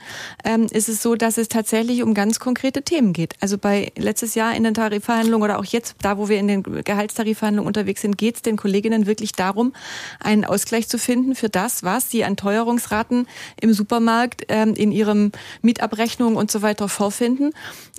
ähm, 0.45 0.67
ist 0.71 0.89
es 0.89 1.03
so, 1.03 1.15
dass 1.15 1.39
es 1.39 1.49
tatsächlich 1.49 2.03
um 2.03 2.15
ganz 2.15 2.39
konkrete 2.39 2.83
Themen 2.83 3.13
geht. 3.13 3.35
Also 3.41 3.59
bei 3.59 3.93
letztes 3.97 4.35
Jahr 4.35 4.55
in 4.55 4.65
den 4.65 4.75
Tarifverhandlungen 4.75 5.45
oder 5.45 5.59
auch 5.59 5.65
jetzt, 5.65 5.97
da 6.03 6.19
wo 6.19 6.29
wir 6.29 6.39
in 6.39 6.49
den 6.49 6.63
Gehaltstarifverhandlungen 6.63 7.67
unterwegs 7.67 8.03
sind, 8.03 8.19
geht 8.19 8.37
es 8.37 8.43
den 8.43 8.57
Kolleginnen 8.57 9.07
wirklich 9.07 9.33
darum, 9.33 9.73
einen 10.21 10.45
Ausgleich 10.45 10.89
zu 10.89 10.99
finden 10.99 11.35
für 11.35 11.49
das, 11.49 11.83
was 11.83 12.11
sie 12.11 12.25
an 12.25 12.37
Teuerungsraten 12.37 13.27
im 13.61 13.73
Supermarkt, 13.73 14.45
ähm, 14.49 14.75
in 14.75 14.93
ihrem 14.93 15.33
Mietabrechnung 15.63 16.37
und 16.37 16.51
so 16.51 16.63
weiter 16.63 16.89
vorfinden 16.89 17.53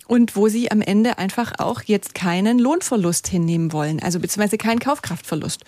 und 0.07 0.35
wo 0.35 0.47
sie 0.47 0.71
am 0.71 0.81
Ende 0.81 1.17
einfach 1.17 1.53
auch 1.59 1.81
jetzt 1.83 2.15
keinen 2.15 2.59
Lohnverlust 2.59 3.27
hinnehmen 3.27 3.73
wollen, 3.73 4.01
also 4.01 4.19
beziehungsweise 4.19 4.57
keinen 4.57 4.79
Kaufkraftverlust. 4.79 5.63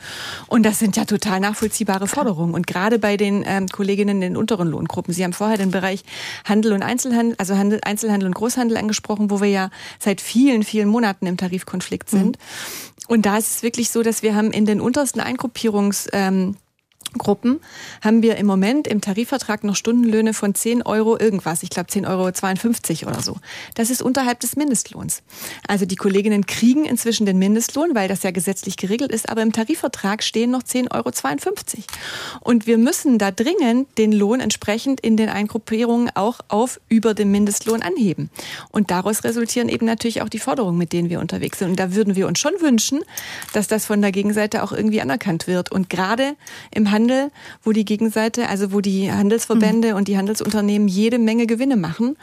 Und 0.47 0.63
das 0.65 0.79
sind 0.79 0.95
ja 0.97 1.05
total 1.05 1.39
nachvollziehbare 1.39 2.07
Forderungen. 2.07 2.53
Und 2.53 2.65
gerade 2.65 2.99
bei 2.99 3.17
den 3.17 3.43
ähm, 3.45 3.67
Kolleginnen 3.67 4.21
in 4.21 4.21
den 4.21 4.37
unteren 4.37 4.69
Lohngruppen, 4.69 5.13
Sie 5.13 5.23
haben 5.23 5.33
vorher 5.33 5.57
den 5.57 5.71
Bereich 5.71 6.03
Handel 6.45 6.73
und 6.73 6.83
Einzelhandel, 6.83 7.35
also 7.37 7.57
Handel, 7.57 7.79
Einzelhandel 7.83 8.27
und 8.27 8.33
Großhandel 8.33 8.77
angesprochen, 8.77 9.29
wo 9.29 9.41
wir 9.41 9.49
ja 9.49 9.69
seit 9.99 10.21
vielen, 10.21 10.63
vielen 10.63 10.87
Monaten 10.87 11.25
im 11.27 11.37
Tarifkonflikt 11.37 12.09
sind. 12.09 12.37
Mhm. 12.37 12.98
Und 13.09 13.25
da 13.25 13.39
ist 13.39 13.55
es 13.55 13.63
wirklich 13.63 13.89
so, 13.89 14.03
dass 14.03 14.21
wir 14.21 14.35
haben 14.35 14.51
in 14.51 14.67
den 14.67 14.79
untersten 14.79 15.19
Eingruppierungs 15.19 16.07
ähm, 16.13 16.55
Gruppen 17.17 17.59
haben 18.01 18.21
wir 18.21 18.37
im 18.37 18.45
Moment 18.45 18.87
im 18.87 19.01
Tarifvertrag 19.01 19.63
noch 19.63 19.75
Stundenlöhne 19.75 20.33
von 20.35 20.53
10 20.53 20.83
Euro 20.83 21.17
irgendwas. 21.17 21.63
Ich 21.63 21.71
glaube 21.71 21.89
10,52 21.89 23.01
Euro 23.01 23.11
oder 23.11 23.21
so. 23.23 23.37
Das 23.73 23.89
ist 23.89 24.03
unterhalb 24.03 24.39
des 24.41 24.55
Mindestlohns. 24.55 25.23
Also 25.67 25.85
die 25.85 25.95
Kolleginnen 25.95 26.45
kriegen 26.45 26.85
inzwischen 26.85 27.25
den 27.25 27.39
Mindestlohn, 27.39 27.95
weil 27.95 28.07
das 28.07 28.21
ja 28.21 28.29
gesetzlich 28.29 28.77
geregelt 28.77 29.11
ist, 29.11 29.27
aber 29.27 29.41
im 29.41 29.53
Tarifvertrag 29.53 30.21
stehen 30.21 30.51
noch 30.51 30.61
10,52 30.61 30.93
Euro. 30.93 31.11
Und 32.41 32.67
wir 32.67 32.77
müssen 32.77 33.17
da 33.17 33.31
dringend 33.31 33.87
den 33.97 34.11
Lohn 34.11 34.39
entsprechend 34.39 34.99
in 34.99 35.17
den 35.17 35.29
Eingruppierungen 35.29 36.11
auch 36.13 36.41
auf 36.47 36.79
über 36.89 37.15
dem 37.15 37.31
Mindestlohn 37.31 37.81
anheben. 37.81 38.29
Und 38.69 38.91
daraus 38.91 39.23
resultieren 39.23 39.69
eben 39.69 39.87
natürlich 39.87 40.21
auch 40.21 40.29
die 40.29 40.39
Forderungen, 40.39 40.77
mit 40.77 40.93
denen 40.93 41.09
wir 41.09 41.19
unterwegs 41.19 41.57
sind. 41.57 41.71
Und 41.71 41.79
da 41.79 41.95
würden 41.95 42.15
wir 42.15 42.27
uns 42.27 42.39
schon 42.39 42.53
wünschen, 42.59 42.99
dass 43.53 43.67
das 43.67 43.87
von 43.87 44.01
der 44.01 44.11
Gegenseite 44.11 44.61
auch 44.61 44.71
irgendwie 44.71 45.01
anerkannt 45.01 45.47
wird. 45.47 45.71
Und 45.71 45.89
gerade 45.89 46.35
im 46.71 46.88
Handel, 46.91 47.31
wo 47.63 47.71
die 47.71 47.85
Gegenseite, 47.85 48.49
also 48.49 48.71
wo 48.71 48.81
die 48.81 49.11
Handelsverbände 49.11 49.91
mhm. 49.91 49.95
und 49.95 50.07
die 50.07 50.17
Handelsunternehmen 50.17 50.87
jede 50.87 51.19
Menge 51.19 51.47
Gewinne 51.47 51.77
machen 51.77 52.17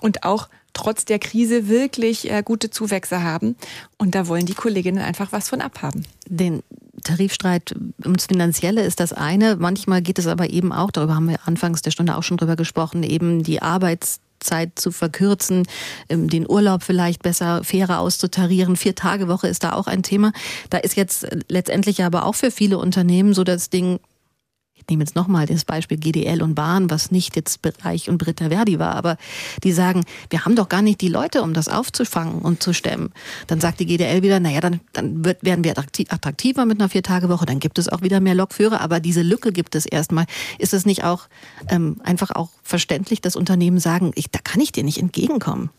und 0.00 0.24
auch 0.24 0.48
trotz 0.72 1.04
der 1.04 1.18
Krise 1.18 1.68
wirklich 1.68 2.30
äh, 2.30 2.42
gute 2.42 2.70
Zuwächse 2.70 3.22
haben. 3.22 3.56
Und 3.98 4.14
da 4.14 4.26
wollen 4.26 4.46
die 4.46 4.54
Kolleginnen 4.54 5.02
einfach 5.02 5.32
was 5.32 5.48
von 5.48 5.60
abhaben. 5.60 6.06
Den 6.26 6.62
Tarifstreit 7.04 7.74
ums 8.04 8.26
Finanzielle 8.26 8.82
ist 8.82 9.00
das 9.00 9.12
eine. 9.12 9.56
Manchmal 9.56 10.02
geht 10.02 10.18
es 10.18 10.26
aber 10.26 10.50
eben 10.50 10.72
auch, 10.72 10.90
darüber 10.90 11.14
haben 11.14 11.28
wir 11.28 11.40
anfangs 11.46 11.82
der 11.82 11.90
Stunde 11.90 12.16
auch 12.16 12.22
schon 12.22 12.36
drüber 12.36 12.56
gesprochen, 12.56 13.02
eben 13.02 13.42
die 13.42 13.60
Arbeits 13.60 14.20
Zeit 14.42 14.78
zu 14.78 14.90
verkürzen, 14.90 15.66
ähm, 16.08 16.28
den 16.28 16.48
Urlaub 16.48 16.82
vielleicht 16.82 17.22
besser, 17.22 17.62
fairer 17.64 18.00
auszutarieren. 18.00 18.76
Vier 18.76 18.94
Tage 18.94 19.28
Woche 19.28 19.48
ist 19.48 19.62
da 19.64 19.72
auch 19.72 19.86
ein 19.86 20.02
Thema. 20.02 20.32
Da 20.70 20.78
ist 20.78 20.96
jetzt 20.96 21.26
letztendlich 21.48 22.02
aber 22.02 22.26
auch 22.26 22.34
für 22.34 22.50
viele 22.50 22.78
Unternehmen 22.78 23.34
so 23.34 23.44
das 23.44 23.70
Ding, 23.70 24.00
ich 24.82 24.90
nehme 24.90 25.04
jetzt 25.04 25.14
nochmal 25.14 25.46
das 25.46 25.64
Beispiel 25.64 25.96
GDL 25.96 26.42
und 26.42 26.54
Bahn, 26.54 26.90
was 26.90 27.12
nicht 27.12 27.36
jetzt 27.36 27.62
Bereich 27.62 28.08
und 28.08 28.18
Britta 28.18 28.48
Verdi 28.48 28.78
war, 28.78 28.96
aber 28.96 29.16
die 29.62 29.72
sagen, 29.72 30.04
wir 30.30 30.44
haben 30.44 30.56
doch 30.56 30.68
gar 30.68 30.82
nicht 30.82 31.00
die 31.00 31.08
Leute, 31.08 31.42
um 31.42 31.54
das 31.54 31.68
aufzufangen 31.68 32.42
und 32.42 32.62
zu 32.62 32.72
stemmen. 32.72 33.12
Dann 33.46 33.60
sagt 33.60 33.78
die 33.78 33.86
GDL 33.86 34.22
wieder, 34.22 34.40
naja, 34.40 34.60
dann, 34.60 34.80
dann 34.92 35.24
wird, 35.24 35.44
werden 35.44 35.62
wir 35.62 35.78
attraktiver 35.78 36.66
mit 36.66 36.80
einer 36.80 36.88
Viertagewoche, 36.88 37.46
dann 37.46 37.60
gibt 37.60 37.78
es 37.78 37.88
auch 37.88 38.02
wieder 38.02 38.20
mehr 38.20 38.34
Lokführer, 38.34 38.80
aber 38.80 38.98
diese 38.98 39.22
Lücke 39.22 39.52
gibt 39.52 39.76
es 39.76 39.86
erstmal. 39.86 40.26
Ist 40.58 40.74
es 40.74 40.84
nicht 40.84 41.04
auch 41.04 41.28
ähm, 41.68 42.00
einfach 42.02 42.32
auch 42.32 42.50
verständlich, 42.62 43.20
dass 43.20 43.36
Unternehmen 43.36 43.78
sagen, 43.78 44.10
ich, 44.16 44.30
da 44.30 44.40
kann 44.42 44.60
ich 44.60 44.72
dir 44.72 44.82
nicht 44.82 44.98
entgegenkommen? 44.98 45.70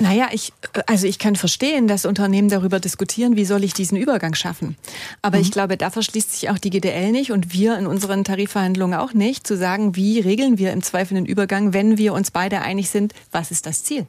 Naja, 0.00 0.28
ich, 0.30 0.52
also 0.86 1.06
ich 1.06 1.18
kann 1.18 1.34
verstehen, 1.34 1.88
dass 1.88 2.06
Unternehmen 2.06 2.48
darüber 2.48 2.78
diskutieren, 2.78 3.36
wie 3.36 3.44
soll 3.44 3.64
ich 3.64 3.74
diesen 3.74 3.98
Übergang 3.98 4.34
schaffen. 4.34 4.76
Aber 5.22 5.38
mhm. 5.38 5.42
ich 5.42 5.50
glaube, 5.50 5.76
da 5.76 5.90
verschließt 5.90 6.32
sich 6.32 6.50
auch 6.50 6.58
die 6.58 6.70
GDL 6.70 7.10
nicht 7.10 7.32
und 7.32 7.52
wir 7.52 7.76
in 7.76 7.86
unseren 7.86 8.22
Tarifverhandlungen 8.22 8.98
auch 8.98 9.12
nicht, 9.12 9.46
zu 9.46 9.56
sagen, 9.56 9.96
wie 9.96 10.20
regeln 10.20 10.56
wir 10.58 10.72
im 10.72 10.82
Zweifel 10.82 11.14
den 11.14 11.26
Übergang, 11.26 11.72
wenn 11.72 11.98
wir 11.98 12.12
uns 12.12 12.30
beide 12.30 12.60
einig 12.60 12.90
sind, 12.90 13.12
was 13.32 13.50
ist 13.50 13.66
das 13.66 13.82
Ziel. 13.82 14.06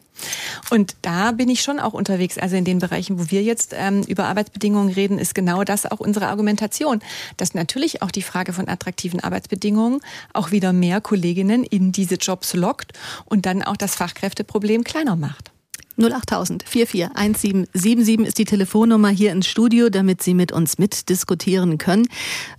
Und 0.70 0.96
da 1.02 1.32
bin 1.32 1.50
ich 1.50 1.62
schon 1.62 1.80
auch 1.80 1.94
unterwegs. 1.94 2.38
Also 2.38 2.56
in 2.56 2.66
den 2.66 2.80
Bereichen, 2.80 3.20
wo 3.20 3.32
wir 3.32 3.42
jetzt 3.42 3.74
ähm, 3.76 4.04
über 4.04 4.26
Arbeitsbedingungen 4.26 4.94
reden, 4.94 5.18
ist 5.18 5.34
genau 5.34 5.64
das 5.64 5.86
auch 5.86 6.00
unsere 6.00 6.28
Argumentation, 6.28 7.02
dass 7.38 7.56
natürlich 7.56 8.04
auch 8.04 8.12
die 8.12 8.22
Frage 8.22 8.54
von 8.54 8.68
attraktiven 8.68 9.22
Arbeitsbedingungen 9.22 10.02
auch 10.34 10.52
wieder 10.52 10.72
mehr 10.72 11.02
Kolleginnen 11.02 11.64
in 11.64 11.92
diese 11.92 12.16
Jobs 12.16 12.54
lockt 12.54 12.94
und 13.26 13.46
dann 13.46 13.64
auch 13.64 13.78
das 13.78 13.96
Fachkräfteproblem 13.96 14.84
kleiner 14.84 15.16
macht. 15.16 15.52
08000 16.00 16.64
441777 16.64 18.28
ist 18.28 18.38
die 18.38 18.45
Telefonnummer 18.45 19.10
hier 19.10 19.32
ins 19.32 19.47
Studio, 19.47 19.89
damit 19.89 20.24
Sie 20.24 20.34
mit 20.34 20.52
uns 20.52 20.78
mitdiskutieren 20.78 21.78
können. 21.78 22.08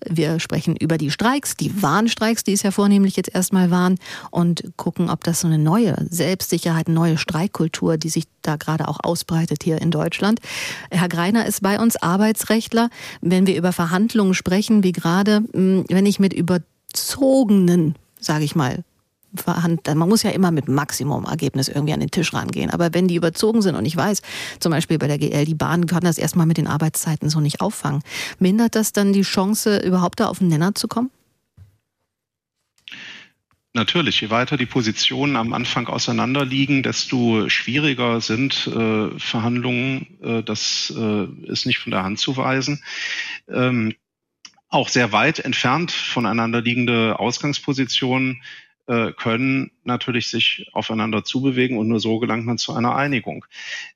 Wir 0.07 0.41
sprechen 0.41 0.76
über 0.76 0.99
die 0.99 1.11
Streiks, 1.11 1.57
die 1.57 1.82
Warnstreiks, 1.82 2.45
die 2.45 2.53
es 2.53 2.62
ja 2.62 2.70
vornehmlich 2.70 3.16
jetzt 3.16 3.34
erstmal 3.34 3.70
waren 3.70 3.99
und 4.30 4.64
gucken, 4.76 5.11
ob 5.11 5.24
das 5.24 5.41
so 5.41 5.47
eine 5.47 5.59
neue 5.59 5.97
Selbstsicherheit, 6.11 6.88
neue 6.88 7.18
Streikkultur, 7.18 7.97
die 7.97 8.11
sich 8.11 8.24
da 8.43 8.57
gerade 8.57 8.88
auch 8.88 8.99
ausbreitet 9.03 9.62
hier 9.62 9.80
in 9.80 9.91
Deutschland. 9.91 10.41
Herr 10.91 11.09
Greiner 11.09 11.47
ist 11.47 11.62
bei 11.62 11.78
uns 11.80 11.97
Arbeitsrechtler. 11.97 12.91
Wenn 13.20 13.47
wir 13.47 13.57
über 13.57 13.72
Verhandlungen 13.72 14.34
sprechen, 14.34 14.84
wie 14.84 14.93
gerade, 14.93 15.43
hm, 15.53 15.84
wenn 15.88 16.07
ich 16.07 16.20
mit 16.20 16.32
überzogenen 16.32 17.95
sage 18.20 18.45
ich 18.45 18.55
mal, 18.55 18.84
verhandeln. 19.35 19.99
Man 19.99 20.09
muss 20.09 20.22
ja 20.22 20.31
immer 20.31 20.51
mit 20.51 20.68
Maximumergebnis 20.68 21.68
irgendwie 21.68 21.93
an 21.93 22.01
den 22.01 22.11
Tisch 22.11 22.33
rangehen. 22.33 22.70
Aber 22.70 22.95
wenn 22.95 23.09
die 23.09 23.14
überzogen 23.14 23.62
sind 23.62 23.74
und 23.74 23.85
ich 23.85 23.97
weiß, 23.97 24.22
zum 24.59 24.72
Beispiel 24.72 24.99
bei 24.99 25.07
der 25.07 25.18
GL, 25.18 25.45
die 25.45 25.55
Bahn 25.55 25.87
kann 25.87 26.03
das 26.03 26.18
erstmal 26.18 26.47
mit 26.47 26.57
den 26.57 26.66
Arbeitszeiten 26.66 27.31
so 27.31 27.41
nicht 27.41 27.61
auffangen, 27.61 28.03
mindert 28.39 28.74
das 28.74 28.93
dann 28.93 29.12
die 29.12 29.22
Chance, 29.22 29.78
überhaupt 29.78 30.20
da 30.20 30.26
auf 30.26 30.39
den 30.39 30.49
Nenner 30.49 30.74
zu 30.74 30.89
kommen? 30.89 31.11
Natürlich, 33.72 34.20
je 34.20 34.31
weiter 34.31 34.57
die 34.57 34.66
Positionen 34.66 35.37
am 35.37 35.53
Anfang 35.53 35.87
auseinanderliegen, 35.87 36.83
desto 36.83 37.49
schwieriger 37.49 38.20
sind 38.20 38.66
äh, 38.66 39.16
Verhandlungen. 39.16 40.18
Äh, 40.22 40.43
das 40.43 40.93
äh, 40.97 41.26
ist 41.47 41.66
nicht 41.66 41.78
von 41.78 41.93
der 41.93 42.03
Hand 42.03 42.18
zu 42.18 42.37
weisen. 42.37 42.83
Ähm, 43.49 43.95
auch 44.70 44.89
sehr 44.89 45.12
weit 45.12 45.39
entfernt 45.39 45.93
voneinander 45.93 46.62
liegende 46.62 47.20
Ausgangspositionen 47.20 48.43
äh, 48.91 49.12
können 49.12 49.70
natürlich 49.84 50.28
sich 50.28 50.68
aufeinander 50.72 51.22
zubewegen 51.22 51.78
und 51.78 51.86
nur 51.86 52.01
so 52.01 52.18
gelangt 52.18 52.45
man 52.45 52.59
zu 52.59 52.72
einer 52.74 52.97
Einigung. 52.97 53.45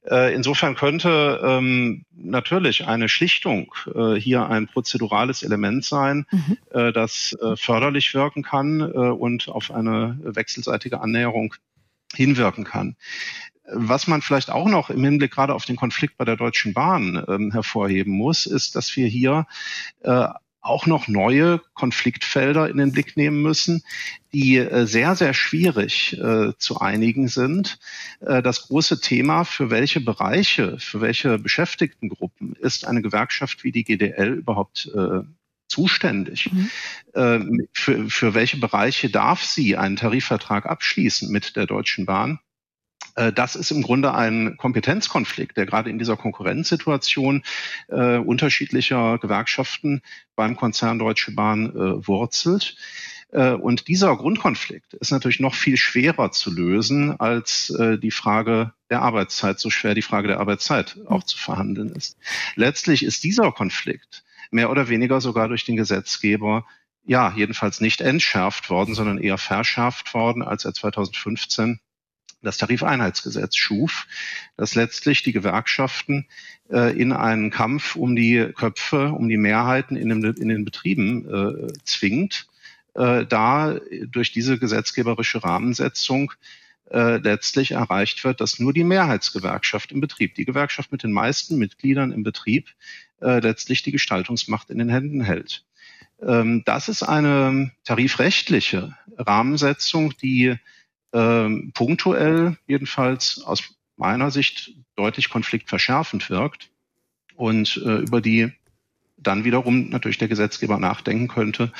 Äh, 0.08 0.32
insofern 0.32 0.76
könnte 0.76 1.40
ähm, 1.42 2.04
natürlich 2.12 2.86
eine 2.86 3.08
Schlichtung 3.08 3.74
äh, 3.92 4.14
hier 4.14 4.48
ein 4.48 4.68
prozedurales 4.68 5.42
Element 5.42 5.84
sein, 5.84 6.26
mhm. 6.30 6.58
äh, 6.70 6.92
das 6.92 7.36
äh, 7.42 7.56
förderlich 7.56 8.14
wirken 8.14 8.44
kann 8.44 8.80
äh, 8.80 8.84
und 8.84 9.48
auf 9.48 9.72
eine 9.72 10.16
wechselseitige 10.22 11.00
Annäherung 11.00 11.54
hinwirken 12.14 12.62
kann. 12.62 12.94
Was 13.72 14.06
man 14.06 14.22
vielleicht 14.22 14.50
auch 14.50 14.68
noch 14.68 14.90
im 14.90 15.02
Hinblick 15.02 15.32
gerade 15.32 15.54
auf 15.54 15.64
den 15.64 15.76
Konflikt 15.76 16.18
bei 16.18 16.24
der 16.24 16.36
Deutschen 16.36 16.74
Bahn 16.74 17.24
ähm, 17.26 17.50
hervorheben 17.50 18.12
muss, 18.12 18.46
ist, 18.46 18.76
dass 18.76 18.94
wir 18.94 19.08
hier 19.08 19.46
äh, 20.02 20.28
auch 20.64 20.86
noch 20.86 21.08
neue 21.08 21.60
Konfliktfelder 21.74 22.68
in 22.68 22.78
den 22.78 22.90
Blick 22.90 23.16
nehmen 23.16 23.42
müssen, 23.42 23.82
die 24.32 24.56
äh, 24.56 24.86
sehr, 24.86 25.14
sehr 25.14 25.34
schwierig 25.34 26.18
äh, 26.18 26.52
zu 26.58 26.80
einigen 26.80 27.28
sind. 27.28 27.78
Äh, 28.20 28.42
das 28.42 28.68
große 28.68 29.00
Thema, 29.00 29.44
für 29.44 29.70
welche 29.70 30.00
Bereiche, 30.00 30.78
für 30.78 31.00
welche 31.00 31.38
Beschäftigtengruppen 31.38 32.56
ist 32.56 32.86
eine 32.86 33.02
Gewerkschaft 33.02 33.62
wie 33.62 33.72
die 33.72 33.84
GDL 33.84 34.32
überhaupt 34.32 34.90
äh, 34.94 35.20
zuständig? 35.68 36.50
Mhm. 36.50 36.70
Ähm, 37.14 37.68
für, 37.72 38.08
für 38.08 38.34
welche 38.34 38.56
Bereiche 38.56 39.10
darf 39.10 39.42
sie 39.42 39.76
einen 39.76 39.96
Tarifvertrag 39.96 40.66
abschließen 40.66 41.30
mit 41.30 41.56
der 41.56 41.66
Deutschen 41.66 42.06
Bahn? 42.06 42.38
Äh, 43.14 43.32
das 43.32 43.56
ist 43.56 43.70
im 43.70 43.82
Grunde 43.82 44.14
ein 44.14 44.56
Kompetenzkonflikt, 44.56 45.56
der 45.56 45.66
gerade 45.66 45.90
in 45.90 45.98
dieser 45.98 46.16
Konkurrenzsituation 46.16 47.42
äh, 47.88 48.18
unterschiedlicher 48.18 49.18
Gewerkschaften 49.18 50.02
beim 50.36 50.56
Konzern 50.56 50.98
Deutsche 50.98 51.32
Bahn 51.32 51.70
äh, 51.70 52.06
wurzelt. 52.06 52.76
Äh, 53.34 53.52
und 53.52 53.88
dieser 53.88 54.16
Grundkonflikt 54.16 54.94
ist 54.94 55.10
natürlich 55.10 55.40
noch 55.40 55.54
viel 55.54 55.76
schwerer 55.76 56.30
zu 56.30 56.52
lösen 56.52 57.18
als 57.18 57.70
äh, 57.70 57.98
die 57.98 58.12
Frage 58.12 58.72
der 58.90 59.02
Arbeitszeit, 59.02 59.58
so 59.58 59.70
schwer 59.70 59.94
die 59.94 60.02
Frage 60.02 60.28
der 60.28 60.40
Arbeitszeit 60.40 60.98
auch 61.06 61.24
zu 61.24 61.36
verhandeln 61.36 61.90
ist. 61.90 62.16
Letztlich 62.54 63.04
ist 63.04 63.24
dieser 63.24 63.50
Konflikt 63.52 64.24
mehr 64.50 64.70
oder 64.70 64.88
weniger 64.88 65.20
sogar 65.20 65.48
durch 65.48 65.64
den 65.64 65.76
Gesetzgeber 65.76 66.64
ja, 67.06 67.34
jedenfalls 67.36 67.80
nicht 67.80 68.00
entschärft 68.00 68.70
worden, 68.70 68.94
sondern 68.94 69.18
eher 69.18 69.36
verschärft 69.36 70.14
worden, 70.14 70.42
als 70.42 70.64
er 70.64 70.72
2015 70.72 71.80
das 72.44 72.58
Tarifeinheitsgesetz 72.58 73.56
schuf, 73.56 74.06
das 74.56 74.74
letztlich 74.74 75.22
die 75.22 75.32
Gewerkschaften 75.32 76.26
äh, 76.70 76.98
in 76.98 77.12
einen 77.12 77.50
Kampf 77.50 77.96
um 77.96 78.14
die 78.14 78.50
Köpfe, 78.54 79.12
um 79.12 79.28
die 79.28 79.36
Mehrheiten 79.36 79.96
in 79.96 80.08
den, 80.08 80.34
in 80.34 80.48
den 80.48 80.64
Betrieben 80.64 81.28
äh, 81.28 81.72
zwingt, 81.84 82.46
äh, 82.94 83.26
da 83.26 83.78
durch 84.06 84.32
diese 84.32 84.58
gesetzgeberische 84.58 85.42
Rahmensetzung 85.42 86.32
äh, 86.90 87.16
letztlich 87.16 87.72
erreicht 87.72 88.24
wird, 88.24 88.40
dass 88.40 88.58
nur 88.58 88.72
die 88.72 88.84
Mehrheitsgewerkschaft 88.84 89.90
im 89.90 90.00
Betrieb, 90.00 90.34
die 90.34 90.44
Gewerkschaft 90.44 90.92
mit 90.92 91.02
den 91.02 91.12
meisten 91.12 91.56
Mitgliedern 91.56 92.12
im 92.12 92.22
Betrieb, 92.22 92.68
äh, 93.20 93.40
letztlich 93.40 93.82
die 93.82 93.92
Gestaltungsmacht 93.92 94.70
in 94.70 94.78
den 94.78 94.90
Händen 94.90 95.22
hält. 95.22 95.64
Ähm, 96.22 96.62
das 96.64 96.88
ist 96.88 97.02
eine 97.02 97.72
tarifrechtliche 97.84 98.96
Rahmensetzung, 99.16 100.14
die 100.18 100.56
ähm, 101.14 101.70
punktuell 101.72 102.58
jedenfalls 102.66 103.42
aus 103.44 103.62
meiner 103.96 104.30
Sicht 104.30 104.72
deutlich 104.96 105.30
konfliktverschärfend 105.30 106.28
wirkt 106.28 106.70
und 107.36 107.80
äh, 107.84 107.98
über 107.98 108.20
die 108.20 108.52
dann 109.16 109.44
wiederum 109.44 109.90
natürlich 109.90 110.18
der 110.18 110.28
Gesetzgeber 110.28 110.78
nachdenken 110.78 111.28
könnte, 111.28 111.72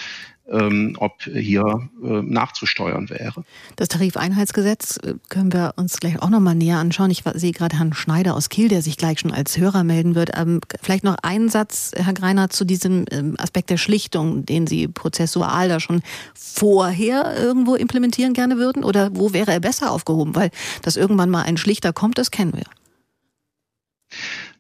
ähm, 0.51 0.97
ob 0.99 1.23
hier 1.23 1.89
äh, 2.03 2.23
nachzusteuern 2.23 3.09
wäre. 3.09 3.45
Das 3.77 3.89
Tarifeinheitsgesetz 3.89 4.99
äh, 4.99 5.15
können 5.29 5.53
wir 5.53 5.73
uns 5.77 5.99
gleich 5.99 6.21
auch 6.21 6.29
noch 6.29 6.41
mal 6.41 6.55
näher 6.55 6.79
anschauen. 6.79 7.11
Ich 7.11 7.23
sehe 7.35 7.53
gerade 7.53 7.79
Herrn 7.79 7.95
Schneider 7.95 8.35
aus 8.35 8.51
Kiel, 8.51 8.69
der 8.69 8.83
sich 8.83 8.99
gleich 8.99 9.21
schon 9.21 9.31
als 9.31 9.57
Hörer 9.57 9.85
melden 9.85 10.15
wird. 10.15 10.33
Ähm, 10.37 10.61
vielleicht 10.83 11.05
noch 11.05 11.17
einen 11.23 11.49
Satz, 11.49 11.93
Herr 11.97 12.13
Greiner, 12.13 12.51
zu 12.51 12.65
diesem 12.65 13.07
ähm, 13.11 13.37
Aspekt 13.39 13.71
der 13.71 13.79
Schlichtung, 13.79 14.45
den 14.45 14.67
Sie 14.67 14.87
prozessual 14.87 15.69
da 15.69 15.81
schon 15.81 16.03
vorher 16.35 17.35
irgendwo 17.39 17.75
implementieren 17.75 18.35
gerne 18.35 18.59
würden? 18.59 18.85
Oder 18.85 19.17
wo 19.17 19.33
wäre 19.33 19.51
er 19.51 19.61
besser 19.61 19.91
aufgehoben? 19.91 20.35
Weil 20.35 20.51
dass 20.83 20.97
irgendwann 20.97 21.31
mal 21.31 21.43
ein 21.43 21.57
Schlichter 21.57 21.95
kommt, 21.95 22.19
das 22.19 22.31
kennen 22.31 22.53
wir. 22.53 22.67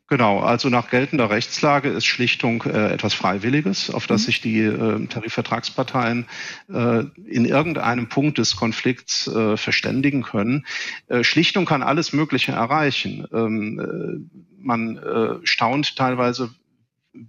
Genau, 0.06 0.40
also 0.40 0.68
nach 0.68 0.90
geltender 0.90 1.30
Rechtslage 1.30 1.88
ist 1.88 2.04
Schlichtung 2.04 2.62
äh, 2.64 2.92
etwas 2.92 3.14
Freiwilliges, 3.14 3.88
auf 3.88 4.06
das 4.06 4.22
mhm. 4.22 4.24
sich 4.26 4.40
die 4.42 4.60
äh, 4.60 5.06
Tarifvertragsparteien 5.06 6.26
äh, 6.68 7.04
in 7.26 7.46
irgendeinem 7.46 8.10
Punkt 8.10 8.36
des 8.36 8.54
Konflikts 8.54 9.26
äh, 9.28 9.56
verständigen 9.56 10.22
können. 10.22 10.66
Äh, 11.06 11.24
Schlichtung 11.24 11.64
kann 11.64 11.82
alles 11.82 12.12
Mögliche 12.12 12.52
erreichen. 12.52 13.26
Ähm, 13.32 13.80
äh, 13.80 14.38
man 14.58 14.98
staunt 15.44 15.94
teilweise, 15.94 16.54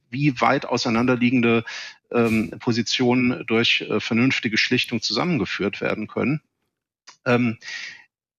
wie 0.10 0.40
weit 0.40 0.66
auseinanderliegende 0.66 1.66
ähm, 2.10 2.52
Positionen 2.60 3.44
durch 3.46 3.86
vernünftige 4.00 4.58
Schlichtung 4.58 5.02
zusammengeführt 5.02 5.82
werden 5.82 6.08
können. 6.08 6.40
Ähm, 7.26 7.58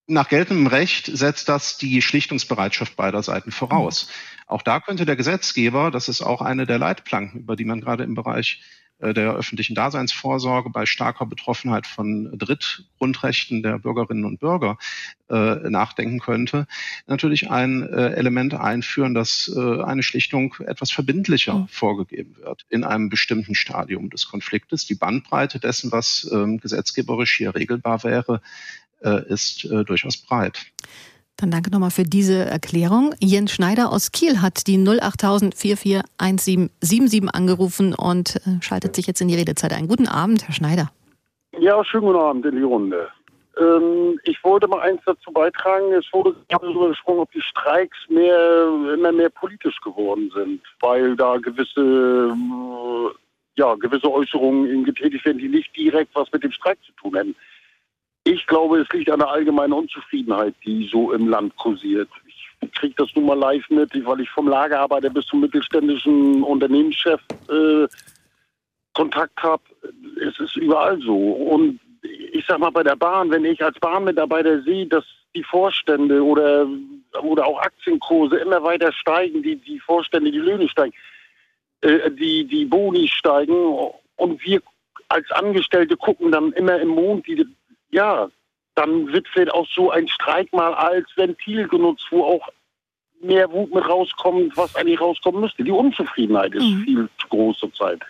nach 0.06 0.28
geltendem 0.28 0.66
Recht 0.66 1.10
setzt 1.12 1.48
das 1.48 1.78
die 1.78 2.00
Schlichtungsbereitschaft 2.00 2.96
beider 2.96 3.22
Seiten 3.22 3.50
voraus. 3.50 4.06
Mhm. 4.06 4.42
Auch 4.48 4.62
da 4.62 4.80
könnte 4.80 5.06
der 5.06 5.16
Gesetzgeber, 5.16 5.90
das 5.90 6.08
ist 6.08 6.22
auch 6.22 6.40
eine 6.40 6.66
der 6.66 6.78
Leitplanken, 6.78 7.40
über 7.40 7.56
die 7.56 7.64
man 7.64 7.80
gerade 7.80 8.04
im 8.04 8.14
Bereich 8.14 8.62
äh, 8.98 9.12
der 9.12 9.34
öffentlichen 9.34 9.74
Daseinsvorsorge 9.74 10.70
bei 10.70 10.86
starker 10.86 11.26
Betroffenheit 11.26 11.86
von 11.86 12.30
Drittgrundrechten 12.38 13.62
der 13.62 13.78
Bürgerinnen 13.78 14.24
und 14.24 14.38
Bürger 14.38 14.78
äh, 15.28 15.68
nachdenken 15.68 16.20
könnte, 16.20 16.66
natürlich 17.06 17.50
ein 17.50 17.82
äh, 17.82 18.10
Element 18.12 18.54
einführen, 18.54 19.12
dass 19.12 19.52
äh, 19.54 19.82
eine 19.82 20.04
Schlichtung 20.04 20.54
etwas 20.60 20.92
verbindlicher 20.92 21.54
mhm. 21.54 21.68
vorgegeben 21.68 22.36
wird 22.36 22.64
in 22.68 22.84
einem 22.84 23.08
bestimmten 23.08 23.54
Stadium 23.54 24.08
des 24.08 24.28
Konfliktes. 24.28 24.86
Die 24.86 24.94
Bandbreite 24.94 25.58
dessen, 25.58 25.90
was 25.90 26.30
ähm, 26.32 26.58
gesetzgeberisch 26.58 27.36
hier 27.36 27.54
regelbar 27.54 28.04
wäre, 28.04 28.40
ist 29.00 29.64
äh, 29.64 29.84
durchaus 29.84 30.16
breit. 30.16 30.66
Dann 31.36 31.50
danke 31.50 31.70
nochmal 31.70 31.90
für 31.90 32.04
diese 32.04 32.46
Erklärung. 32.46 33.14
Jens 33.20 33.52
Schneider 33.52 33.92
aus 33.92 34.10
Kiel 34.10 34.40
hat 34.40 34.66
die 34.66 34.78
08000 34.78 35.54
441777 35.54 37.34
angerufen 37.34 37.94
und 37.94 38.36
äh, 38.36 38.62
schaltet 38.62 38.96
sich 38.96 39.06
jetzt 39.06 39.20
in 39.20 39.28
die 39.28 39.34
Redezeit 39.34 39.74
ein. 39.74 39.86
Guten 39.86 40.08
Abend, 40.08 40.46
Herr 40.46 40.54
Schneider. 40.54 40.90
Ja, 41.58 41.84
schönen 41.84 42.06
guten 42.06 42.18
Abend 42.18 42.46
in 42.46 42.56
die 42.56 42.62
Runde. 42.62 43.08
Ähm, 43.58 44.18
ich 44.24 44.42
wollte 44.44 44.68
mal 44.68 44.80
eins 44.80 45.00
dazu 45.04 45.30
beitragen. 45.30 45.92
Es 45.92 46.06
wurde 46.12 46.34
darüber 46.48 46.88
gesprochen, 46.88 47.20
ob 47.20 47.32
die 47.32 47.42
Streiks 47.42 47.98
mehr, 48.08 48.68
immer 48.94 49.12
mehr 49.12 49.30
politisch 49.30 49.78
geworden 49.80 50.30
sind, 50.34 50.62
weil 50.80 51.16
da 51.16 51.36
gewisse, 51.36 52.34
ja, 53.56 53.74
gewisse 53.74 54.10
Äußerungen 54.10 54.84
getätigt 54.84 55.24
werden, 55.24 55.38
die 55.38 55.48
nicht 55.48 55.74
direkt 55.76 56.14
was 56.14 56.30
mit 56.32 56.44
dem 56.44 56.52
Streik 56.52 56.78
zu 56.84 56.92
tun 56.92 57.16
haben. 57.16 57.34
Ich 58.26 58.44
glaube, 58.48 58.80
es 58.80 58.88
liegt 58.88 59.08
an 59.08 59.20
der 59.20 59.30
allgemeinen 59.30 59.72
Unzufriedenheit, 59.72 60.56
die 60.64 60.88
so 60.90 61.12
im 61.12 61.28
Land 61.28 61.54
kursiert. 61.58 62.08
Ich 62.60 62.72
kriege 62.72 62.94
das 62.96 63.08
nun 63.14 63.26
mal 63.26 63.38
live 63.38 63.70
mit, 63.70 63.90
weil 64.04 64.18
ich 64.18 64.28
vom 64.30 64.48
Lagerarbeiter 64.48 65.10
bis 65.10 65.26
zum 65.26 65.42
mittelständischen 65.42 66.42
Unternehmenschef 66.42 67.20
äh, 67.48 67.86
Kontakt 68.94 69.40
habe. 69.40 69.62
Es 70.20 70.40
ist 70.40 70.56
überall 70.56 71.00
so. 71.02 71.16
Und 71.16 71.78
ich 72.02 72.44
sag 72.48 72.58
mal, 72.58 72.70
bei 72.70 72.82
der 72.82 72.96
Bahn, 72.96 73.30
wenn 73.30 73.44
ich 73.44 73.62
als 73.62 73.78
Bahnmitarbeiter 73.78 74.60
sehe, 74.62 74.86
dass 74.86 75.04
die 75.36 75.44
Vorstände 75.44 76.20
oder, 76.20 76.66
oder 77.22 77.46
auch 77.46 77.60
Aktienkurse 77.60 78.38
immer 78.38 78.60
weiter 78.60 78.92
steigen, 78.92 79.40
die, 79.44 79.54
die 79.54 79.78
Vorstände, 79.78 80.32
die 80.32 80.38
Löhne 80.38 80.68
steigen, 80.68 80.94
äh, 81.82 82.10
die, 82.10 82.44
die 82.44 82.64
Boni 82.64 83.06
steigen 83.06 83.54
und 84.16 84.44
wir 84.44 84.60
als 85.10 85.30
Angestellte 85.30 85.96
gucken 85.96 86.32
dann 86.32 86.50
immer 86.54 86.80
im 86.80 86.88
Mond 86.88 87.24
die, 87.28 87.46
ja, 87.90 88.28
dann 88.74 89.12
wird 89.12 89.26
vielleicht 89.28 89.52
auch 89.52 89.66
so 89.68 89.90
ein 89.90 90.06
Streik 90.08 90.52
mal 90.52 90.74
als 90.74 91.08
Ventil 91.16 91.66
genutzt, 91.68 92.06
wo 92.10 92.24
auch 92.24 92.48
mehr 93.20 93.50
Wut 93.50 93.74
mit 93.74 93.88
rauskommt, 93.88 94.56
was 94.56 94.76
eigentlich 94.76 95.00
rauskommen 95.00 95.40
müsste. 95.40 95.64
Die 95.64 95.70
Unzufriedenheit 95.70 96.54
ist 96.54 96.64
mhm. 96.64 96.84
viel 96.84 97.08
zu 97.18 97.28
groß 97.28 97.58
zurzeit. 97.58 98.00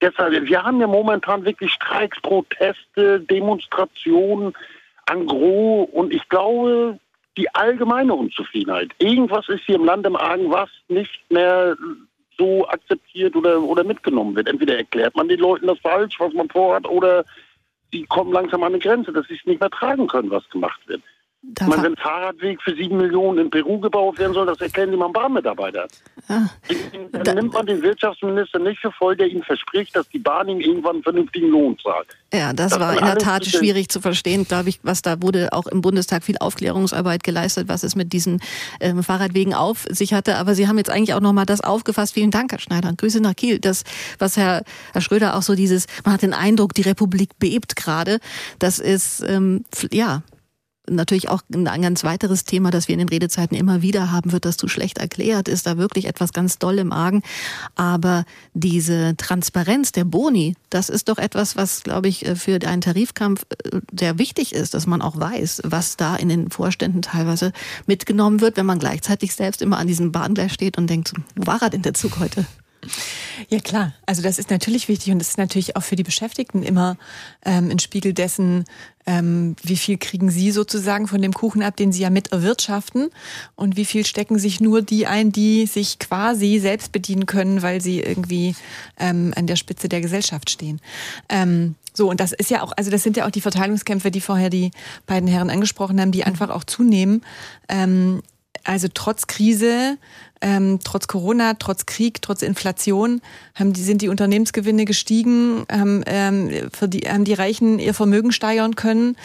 Deshalb, 0.00 0.46
wir 0.46 0.62
haben 0.62 0.80
ja 0.80 0.86
momentan 0.86 1.44
wirklich 1.44 1.72
Streiks, 1.72 2.20
Proteste, 2.20 3.20
Demonstrationen 3.20 4.52
an 5.06 5.26
Gros 5.26 5.88
und 5.92 6.12
ich 6.12 6.28
glaube, 6.28 6.98
die 7.36 7.52
allgemeine 7.54 8.14
Unzufriedenheit. 8.14 8.90
Irgendwas 8.98 9.48
ist 9.48 9.64
hier 9.64 9.76
im 9.76 9.84
Land 9.84 10.06
im 10.06 10.16
Argen, 10.16 10.50
was 10.50 10.68
nicht 10.88 11.20
mehr 11.30 11.76
so 12.36 12.66
akzeptiert 12.68 13.36
oder, 13.36 13.62
oder 13.62 13.84
mitgenommen 13.84 14.34
wird. 14.34 14.48
Entweder 14.48 14.76
erklärt 14.76 15.16
man 15.16 15.28
den 15.28 15.40
Leuten 15.40 15.66
das 15.66 15.78
falsch, 15.78 16.18
was 16.18 16.32
man 16.34 16.48
vorhat, 16.48 16.86
oder 16.86 17.24
die 17.92 18.04
kommen 18.06 18.32
langsam 18.32 18.62
an 18.62 18.72
eine 18.72 18.78
Grenze, 18.78 19.12
dass 19.12 19.26
sie 19.26 19.34
es 19.34 19.44
nicht 19.44 19.60
mehr 19.60 19.70
tragen 19.70 20.06
können, 20.06 20.30
was 20.30 20.48
gemacht 20.50 20.80
wird. 20.86 21.02
Da 21.44 21.66
meine, 21.66 21.82
wenn 21.82 21.92
ein 21.94 21.96
Fahrradweg 21.96 22.62
für 22.62 22.72
sieben 22.76 22.98
Millionen 22.98 23.38
in 23.38 23.50
Peru 23.50 23.80
gebaut 23.80 24.16
werden 24.16 24.32
soll, 24.32 24.46
das 24.46 24.60
erkennen 24.60 24.92
die 24.92 25.12
Bahnmitarbeiter. 25.12 25.88
Ja. 26.28 26.48
Dann 27.12 27.24
da, 27.24 27.34
nimmt 27.34 27.52
man 27.52 27.66
den 27.66 27.82
Wirtschaftsminister 27.82 28.60
nicht 28.60 28.80
für 28.80 28.92
voll, 28.92 29.16
der 29.16 29.26
ihm 29.26 29.42
verspricht, 29.42 29.96
dass 29.96 30.08
die 30.08 30.20
Bahn 30.20 30.48
ihm 30.48 30.60
irgendwann 30.60 30.94
einen 30.94 31.02
vernünftigen 31.02 31.48
Lohn 31.48 31.76
zahlt. 31.82 32.06
Ja, 32.32 32.52
das, 32.52 32.70
das 32.70 32.80
war 32.80 32.96
in 32.96 33.04
der 33.04 33.18
Tat 33.18 33.44
schwierig 33.44 33.88
zu 33.88 34.00
verstehen, 34.00 34.44
glaube 34.44 34.68
ich, 34.68 34.78
was 34.84 35.02
da 35.02 35.20
wurde 35.20 35.52
auch 35.52 35.66
im 35.66 35.80
Bundestag 35.80 36.22
viel 36.22 36.38
Aufklärungsarbeit 36.38 37.24
geleistet, 37.24 37.66
was 37.66 37.82
es 37.82 37.96
mit 37.96 38.12
diesen 38.12 38.40
ähm, 38.80 39.02
Fahrradwegen 39.02 39.52
auf 39.52 39.84
sich 39.90 40.14
hatte. 40.14 40.36
Aber 40.36 40.54
Sie 40.54 40.68
haben 40.68 40.78
jetzt 40.78 40.90
eigentlich 40.90 41.14
auch 41.14 41.20
nochmal 41.20 41.46
das 41.46 41.60
aufgefasst. 41.60 42.14
Vielen 42.14 42.30
Dank, 42.30 42.52
Herr 42.52 42.60
Schneider. 42.60 42.92
Grüße 42.96 43.20
nach 43.20 43.34
Kiel. 43.34 43.58
Das, 43.58 43.82
was 44.20 44.36
Herr, 44.36 44.62
Herr 44.92 45.00
Schröder 45.00 45.36
auch 45.36 45.42
so 45.42 45.56
dieses, 45.56 45.86
man 46.04 46.14
hat 46.14 46.22
den 46.22 46.34
Eindruck, 46.34 46.72
die 46.72 46.82
Republik 46.82 47.30
bebt 47.40 47.74
gerade. 47.74 48.20
Das 48.60 48.78
ist, 48.78 49.24
ähm, 49.28 49.64
ja, 49.90 50.22
natürlich 50.88 51.28
auch 51.28 51.42
ein 51.52 51.82
ganz 51.82 52.02
weiteres 52.04 52.44
Thema, 52.44 52.70
das 52.70 52.88
wir 52.88 52.94
in 52.94 52.98
den 52.98 53.08
Redezeiten 53.08 53.56
immer 53.56 53.82
wieder 53.82 54.10
haben, 54.10 54.32
wird 54.32 54.44
das 54.44 54.56
zu 54.56 54.68
schlecht 54.68 54.98
erklärt, 54.98 55.48
ist 55.48 55.66
da 55.66 55.76
wirklich 55.76 56.06
etwas 56.06 56.32
ganz 56.32 56.58
doll 56.58 56.78
im 56.78 56.92
Argen. 56.92 57.22
Aber 57.76 58.24
diese 58.54 59.16
Transparenz 59.16 59.92
der 59.92 60.04
Boni, 60.04 60.56
das 60.70 60.88
ist 60.88 61.08
doch 61.08 61.18
etwas, 61.18 61.56
was, 61.56 61.82
glaube 61.82 62.08
ich, 62.08 62.26
für 62.34 62.58
einen 62.66 62.80
Tarifkampf 62.80 63.46
äh, 63.64 63.80
sehr 63.98 64.18
wichtig 64.18 64.54
ist, 64.54 64.74
dass 64.74 64.86
man 64.86 65.02
auch 65.02 65.18
weiß, 65.18 65.62
was 65.64 65.96
da 65.96 66.16
in 66.16 66.28
den 66.28 66.50
Vorständen 66.50 67.02
teilweise 67.02 67.52
mitgenommen 67.86 68.40
wird, 68.40 68.56
wenn 68.56 68.66
man 68.66 68.78
gleichzeitig 68.78 69.34
selbst 69.34 69.62
immer 69.62 69.78
an 69.78 69.86
diesem 69.86 70.12
Bahngleis 70.12 70.52
steht 70.52 70.78
und 70.78 70.88
denkt, 70.88 71.12
wo 71.36 71.46
war 71.46 71.62
er 71.62 71.70
denn 71.70 71.82
der 71.82 71.94
Zug 71.94 72.18
heute? 72.18 72.46
Ja 73.48 73.60
klar, 73.60 73.94
also 74.06 74.22
das 74.22 74.38
ist 74.38 74.50
natürlich 74.50 74.88
wichtig 74.88 75.12
und 75.12 75.18
das 75.20 75.30
ist 75.30 75.38
natürlich 75.38 75.76
auch 75.76 75.82
für 75.82 75.94
die 75.94 76.02
Beschäftigten 76.02 76.62
immer 76.62 76.96
ähm, 77.44 77.70
ein 77.70 77.78
Spiegel 77.78 78.12
dessen, 78.12 78.64
ähm, 79.06 79.56
wie 79.62 79.76
viel 79.76 79.98
kriegen 79.98 80.30
sie 80.30 80.50
sozusagen 80.50 81.08
von 81.08 81.20
dem 81.22 81.32
Kuchen 81.32 81.62
ab, 81.62 81.76
den 81.76 81.92
sie 81.92 82.02
ja 82.02 82.10
mit 82.10 82.32
erwirtschaften 82.32 83.10
und 83.56 83.76
wie 83.76 83.84
viel 83.84 84.06
stecken 84.06 84.38
sich 84.38 84.60
nur 84.60 84.82
die 84.82 85.06
ein, 85.06 85.32
die 85.32 85.66
sich 85.66 85.98
quasi 85.98 86.58
selbst 86.58 86.92
bedienen 86.92 87.26
können, 87.26 87.62
weil 87.62 87.80
sie 87.80 88.00
irgendwie 88.00 88.54
ähm, 88.98 89.32
an 89.36 89.46
der 89.46 89.56
Spitze 89.56 89.88
der 89.88 90.00
Gesellschaft 90.00 90.50
stehen. 90.50 90.80
Ähm, 91.28 91.74
so, 91.94 92.08
und 92.08 92.20
das 92.20 92.32
ist 92.32 92.50
ja 92.50 92.62
auch, 92.62 92.72
also 92.76 92.90
das 92.90 93.02
sind 93.02 93.16
ja 93.16 93.26
auch 93.26 93.30
die 93.30 93.40
Verteilungskämpfe, 93.40 94.10
die 94.10 94.20
vorher 94.20 94.50
die 94.50 94.70
beiden 95.06 95.28
Herren 95.28 95.50
angesprochen 95.50 96.00
haben, 96.00 96.12
die 96.12 96.24
einfach 96.24 96.50
auch 96.50 96.64
zunehmen. 96.64 97.22
Ähm, 97.68 98.22
also 98.64 98.88
trotz 98.92 99.26
Krise 99.26 99.98
ähm, 100.42 100.80
trotz 100.82 101.06
Corona, 101.06 101.54
trotz 101.54 101.86
Krieg, 101.86 102.20
trotz 102.20 102.42
Inflation 102.42 103.22
haben 103.54 103.72
die, 103.72 103.82
sind 103.82 104.02
die 104.02 104.08
Unternehmensgewinne 104.08 104.84
gestiegen, 104.84 105.64
haben, 105.70 106.02
ähm, 106.06 106.50
für 106.72 106.88
die, 106.88 107.08
haben 107.08 107.24
die 107.24 107.32
Reichen 107.32 107.78
ihr 107.78 107.94
Vermögen 107.94 108.32
steigern 108.32 108.76
können 108.76 109.16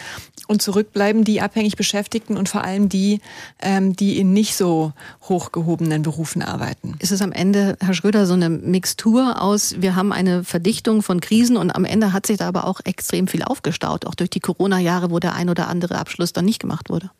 und 0.46 0.62
zurückbleiben 0.62 1.24
die 1.24 1.40
abhängig 1.40 1.76
Beschäftigten 1.76 2.36
und 2.36 2.48
vor 2.48 2.64
allem 2.64 2.88
die, 2.88 3.20
ähm, 3.60 3.94
die 3.96 4.18
in 4.18 4.32
nicht 4.32 4.56
so 4.56 4.92
hochgehobenen 5.28 6.02
Berufen 6.02 6.42
arbeiten. 6.42 6.94
Ist 7.00 7.12
es 7.12 7.20
am 7.20 7.32
Ende, 7.32 7.76
Herr 7.80 7.94
Schröder, 7.94 8.24
so 8.26 8.34
eine 8.34 8.48
Mixtur 8.48 9.42
aus, 9.42 9.74
wir 9.80 9.96
haben 9.96 10.12
eine 10.12 10.44
Verdichtung 10.44 11.02
von 11.02 11.20
Krisen 11.20 11.56
und 11.56 11.72
am 11.72 11.84
Ende 11.84 12.12
hat 12.12 12.26
sich 12.26 12.38
da 12.38 12.48
aber 12.48 12.64
auch 12.64 12.80
extrem 12.84 13.26
viel 13.26 13.42
aufgestaut, 13.42 14.06
auch 14.06 14.14
durch 14.14 14.30
die 14.30 14.40
Corona-Jahre, 14.40 15.10
wo 15.10 15.18
der 15.18 15.34
ein 15.34 15.50
oder 15.50 15.68
andere 15.68 15.98
Abschluss 15.98 16.32
dann 16.32 16.44
nicht 16.44 16.60
gemacht 16.60 16.88
wurde? 16.88 17.10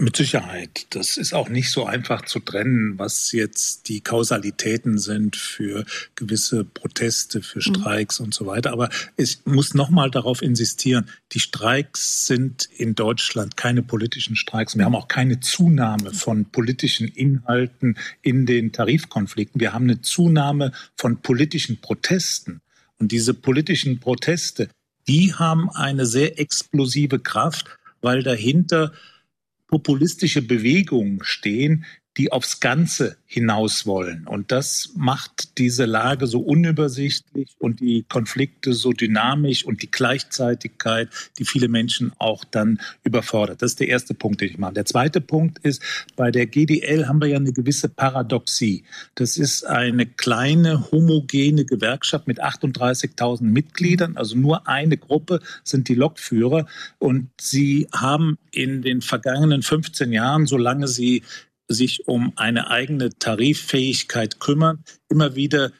Mit 0.00 0.16
Sicherheit. 0.16 0.86
Das 0.90 1.16
ist 1.16 1.32
auch 1.32 1.48
nicht 1.48 1.72
so 1.72 1.84
einfach 1.84 2.24
zu 2.24 2.38
trennen, 2.38 3.00
was 3.00 3.32
jetzt 3.32 3.88
die 3.88 4.00
Kausalitäten 4.00 4.96
sind 4.96 5.34
für 5.34 5.84
gewisse 6.14 6.64
Proteste, 6.64 7.42
für 7.42 7.58
mhm. 7.58 7.62
Streiks 7.74 8.20
mhm. 8.20 8.26
und 8.26 8.34
so 8.34 8.46
weiter. 8.46 8.72
Aber 8.72 8.90
ich 9.16 9.40
muss 9.44 9.74
nochmal 9.74 10.08
darauf 10.08 10.40
insistieren, 10.40 11.10
die 11.32 11.40
Streiks 11.40 12.26
sind 12.26 12.68
in 12.76 12.94
Deutschland 12.94 13.56
keine 13.56 13.82
politischen 13.82 14.36
Streiks. 14.36 14.78
Wir 14.78 14.84
haben 14.84 14.94
auch 14.94 15.08
keine 15.08 15.40
Zunahme 15.40 16.14
von 16.14 16.44
politischen 16.44 17.08
Inhalten 17.08 17.98
in 18.22 18.46
den 18.46 18.70
Tarifkonflikten. 18.70 19.60
Wir 19.60 19.72
haben 19.72 19.84
eine 19.84 20.00
Zunahme 20.00 20.70
von 20.94 21.22
politischen 21.22 21.80
Protesten. 21.80 22.60
Und 23.00 23.10
diese 23.10 23.34
politischen 23.34 23.98
Proteste, 23.98 24.68
die 25.08 25.34
haben 25.34 25.68
eine 25.70 26.06
sehr 26.06 26.38
explosive 26.38 27.18
Kraft, 27.18 27.76
weil 28.00 28.22
dahinter 28.22 28.92
populistische 29.68 30.42
Bewegungen 30.42 31.20
stehen, 31.22 31.84
die 32.18 32.32
aufs 32.32 32.58
Ganze 32.58 33.16
hinaus 33.26 33.86
wollen. 33.86 34.26
Und 34.26 34.50
das 34.50 34.90
macht 34.96 35.58
diese 35.58 35.84
Lage 35.84 36.26
so 36.26 36.40
unübersichtlich 36.40 37.54
und 37.58 37.78
die 37.78 38.04
Konflikte 38.08 38.72
so 38.72 38.92
dynamisch 38.92 39.64
und 39.64 39.82
die 39.82 39.90
Gleichzeitigkeit, 39.90 41.08
die 41.38 41.44
viele 41.44 41.68
Menschen 41.68 42.12
auch 42.18 42.44
dann 42.44 42.80
überfordert. 43.04 43.62
Das 43.62 43.72
ist 43.72 43.80
der 43.80 43.88
erste 43.88 44.14
Punkt, 44.14 44.40
den 44.40 44.50
ich 44.50 44.58
mache. 44.58 44.72
Der 44.72 44.84
zweite 44.84 45.20
Punkt 45.20 45.58
ist, 45.58 45.80
bei 46.16 46.32
der 46.32 46.46
GDL 46.46 47.06
haben 47.06 47.20
wir 47.20 47.28
ja 47.28 47.36
eine 47.36 47.52
gewisse 47.52 47.88
Paradoxie. 47.88 48.82
Das 49.14 49.36
ist 49.36 49.64
eine 49.64 50.06
kleine 50.06 50.90
homogene 50.90 51.64
Gewerkschaft 51.64 52.26
mit 52.26 52.42
38.000 52.42 53.42
Mitgliedern, 53.42 54.16
also 54.16 54.36
nur 54.36 54.66
eine 54.66 54.96
Gruppe 54.96 55.40
sind 55.62 55.88
die 55.88 55.94
Lokführer 55.94 56.66
und 56.98 57.28
sie 57.40 57.86
haben 57.94 58.38
in 58.50 58.82
den 58.82 59.02
vergangenen 59.02 59.62
15 59.62 60.12
Jahren, 60.12 60.46
solange 60.46 60.88
sie 60.88 61.22
sich 61.68 62.08
um 62.08 62.32
eine 62.36 62.70
eigene 62.70 63.10
Tariffähigkeit 63.10 64.40
kümmern, 64.40 64.82
immer 65.08 65.36
wieder 65.36 65.72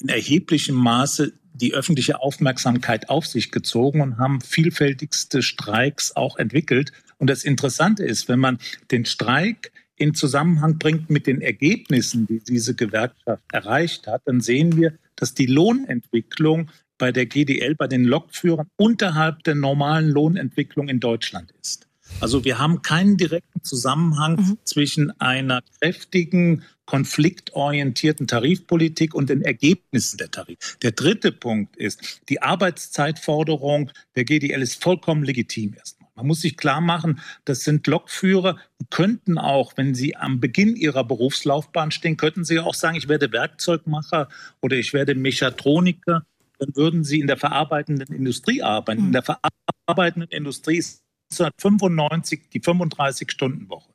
in 0.00 0.08
erheblichem 0.08 0.74
Maße 0.74 1.32
die 1.54 1.74
öffentliche 1.74 2.20
Aufmerksamkeit 2.20 3.08
auf 3.08 3.26
sich 3.26 3.50
gezogen 3.50 4.00
und 4.00 4.18
haben 4.18 4.40
vielfältigste 4.40 5.42
Streiks 5.42 6.16
auch 6.16 6.36
entwickelt. 6.36 6.92
Und 7.18 7.28
das 7.28 7.44
Interessante 7.44 8.04
ist, 8.04 8.28
wenn 8.28 8.40
man 8.40 8.58
den 8.90 9.04
Streik 9.04 9.72
in 9.96 10.14
Zusammenhang 10.14 10.78
bringt 10.78 11.10
mit 11.10 11.26
den 11.26 11.40
Ergebnissen, 11.40 12.26
die 12.26 12.40
diese 12.40 12.74
Gewerkschaft 12.74 13.42
erreicht 13.52 14.06
hat, 14.06 14.22
dann 14.24 14.40
sehen 14.40 14.76
wir, 14.76 14.98
dass 15.14 15.34
die 15.34 15.46
Lohnentwicklung 15.46 16.70
bei 16.98 17.12
der 17.12 17.26
GDL, 17.26 17.74
bei 17.74 17.86
den 17.86 18.04
Lokführern 18.04 18.68
unterhalb 18.76 19.44
der 19.44 19.54
normalen 19.54 20.08
Lohnentwicklung 20.08 20.88
in 20.88 21.00
Deutschland 21.00 21.52
ist. 21.60 21.86
Also 22.20 22.44
wir 22.44 22.58
haben 22.58 22.82
keinen 22.82 23.16
direkten 23.16 23.62
Zusammenhang 23.62 24.36
mhm. 24.36 24.58
zwischen 24.64 25.20
einer 25.20 25.62
kräftigen, 25.80 26.62
konfliktorientierten 26.86 28.26
Tarifpolitik 28.26 29.14
und 29.14 29.30
den 29.30 29.42
Ergebnissen 29.42 30.18
der 30.18 30.30
Tarif. 30.30 30.78
Der 30.82 30.92
dritte 30.92 31.32
Punkt 31.32 31.76
ist, 31.76 32.20
die 32.28 32.42
Arbeitszeitforderung 32.42 33.90
der 34.14 34.24
GDL 34.24 34.62
ist 34.62 34.82
vollkommen 34.82 35.24
legitim 35.24 35.74
erstmal. 35.74 36.02
Man 36.14 36.26
muss 36.26 36.42
sich 36.42 36.56
klar 36.56 36.80
machen, 36.80 37.20
das 37.44 37.64
sind 37.64 37.86
Lokführer, 37.86 38.58
die 38.80 38.86
könnten 38.90 39.38
auch, 39.38 39.72
wenn 39.76 39.94
sie 39.94 40.14
am 40.14 40.40
Beginn 40.40 40.76
ihrer 40.76 41.04
Berufslaufbahn 41.04 41.90
stehen, 41.90 42.16
könnten 42.16 42.44
sie 42.44 42.58
auch 42.58 42.74
sagen, 42.74 42.96
ich 42.96 43.08
werde 43.08 43.32
Werkzeugmacher 43.32 44.28
oder 44.60 44.76
ich 44.76 44.92
werde 44.92 45.14
Mechatroniker. 45.14 46.26
Dann 46.58 46.76
würden 46.76 47.02
sie 47.02 47.18
in 47.18 47.26
der 47.26 47.38
verarbeitenden 47.38 48.14
Industrie 48.14 48.62
arbeiten. 48.62 49.00
In 49.00 49.06
mhm. 49.08 49.12
der 49.12 49.22
verarbeitenden 49.22 50.30
Industrie 50.30 50.76
ist 50.76 51.01
1995 51.32 52.48
die 52.52 52.60
35-Stunden-Woche. 52.60 53.90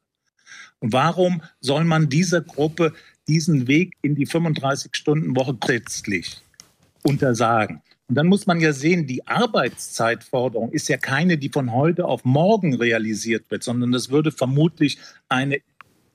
Und 0.80 0.94
warum 0.94 1.42
soll 1.60 1.84
man 1.84 2.10
dieser 2.10 2.42
Gruppe 2.42 2.94
diesen 3.28 3.68
Weg 3.68 3.94
in 4.02 4.16
die 4.16 4.28
35-Stunden-Woche 4.28 5.56
grundsätzlich 5.56 6.42
untersagen? 7.04 7.82
Und 8.08 8.16
dann 8.16 8.28
muss 8.28 8.48
man 8.48 8.62
ja 8.62 8.72
sehen, 8.72 9.06
die 9.06 9.28
Arbeitszeitforderung 9.28 10.72
ist 10.72 10.88
ja 10.88 10.98
keine, 10.98 11.38
die 11.38 11.50
von 11.50 11.74
heute 11.74 12.06
auf 12.06 12.24
morgen 12.24 12.76
realisiert 12.76 13.52
wird, 13.52 13.64
sondern 13.64 13.92
das 13.92 14.10
würde 14.10 14.32
vermutlich 14.32 14.98
eine 15.28 15.60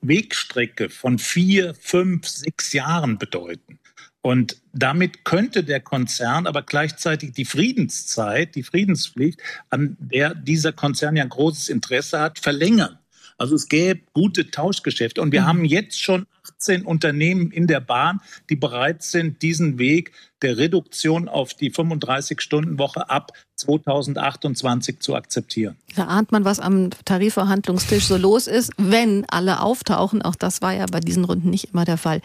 Wegstrecke 0.01 0.89
von 0.89 1.19
vier, 1.19 1.75
fünf, 1.75 2.27
sechs 2.27 2.73
Jahren 2.73 3.17
bedeuten. 3.17 3.79
Und 4.25 4.55
damit 4.71 5.25
könnte 5.25 5.65
der 5.65 5.81
Konzern 5.81 6.47
aber 6.47 6.61
gleichzeitig 6.61 7.33
die 7.33 7.43
Friedenszeit, 7.43 8.55
die 8.55 8.63
Friedenspflicht, 8.63 9.41
an 9.69 9.97
der 9.99 10.33
dieser 10.33 10.71
Konzern 10.71 11.17
ja 11.17 11.23
ein 11.23 11.29
großes 11.29 11.67
Interesse 11.67 12.21
hat, 12.21 12.39
verlängern. 12.39 12.97
Also 13.37 13.55
es 13.55 13.67
gäbe 13.67 14.01
gute 14.13 14.51
Tauschgeschäfte. 14.51 15.21
Und 15.21 15.31
wir 15.31 15.41
mhm. 15.41 15.45
haben 15.45 15.65
jetzt 15.65 16.01
schon 16.01 16.25
18 16.47 16.85
Unternehmen 16.85 17.51
in 17.51 17.67
der 17.67 17.79
Bahn, 17.79 18.21
die 18.49 18.55
bereit 18.55 19.03
sind, 19.03 19.41
diesen 19.41 19.77
Weg 19.79 20.11
der 20.41 20.57
Reduktion 20.57 21.29
auf 21.29 21.53
die 21.53 21.71
35-Stunden-Woche 21.71 23.09
ab 23.09 23.31
2028 23.55 24.99
zu 24.99 25.15
akzeptieren. 25.15 25.77
Da 25.95 26.05
ahnt 26.05 26.31
man, 26.31 26.43
was 26.43 26.59
am 26.59 26.89
Tarifverhandlungstisch 27.05 28.05
so 28.05 28.17
los 28.17 28.47
ist, 28.47 28.71
wenn 28.77 29.25
alle 29.29 29.61
auftauchen. 29.61 30.21
Auch 30.21 30.35
das 30.35 30.61
war 30.61 30.73
ja 30.73 30.85
bei 30.85 30.99
diesen 30.99 31.23
Runden 31.23 31.49
nicht 31.49 31.71
immer 31.71 31.85
der 31.85 31.97
Fall. 31.97 32.21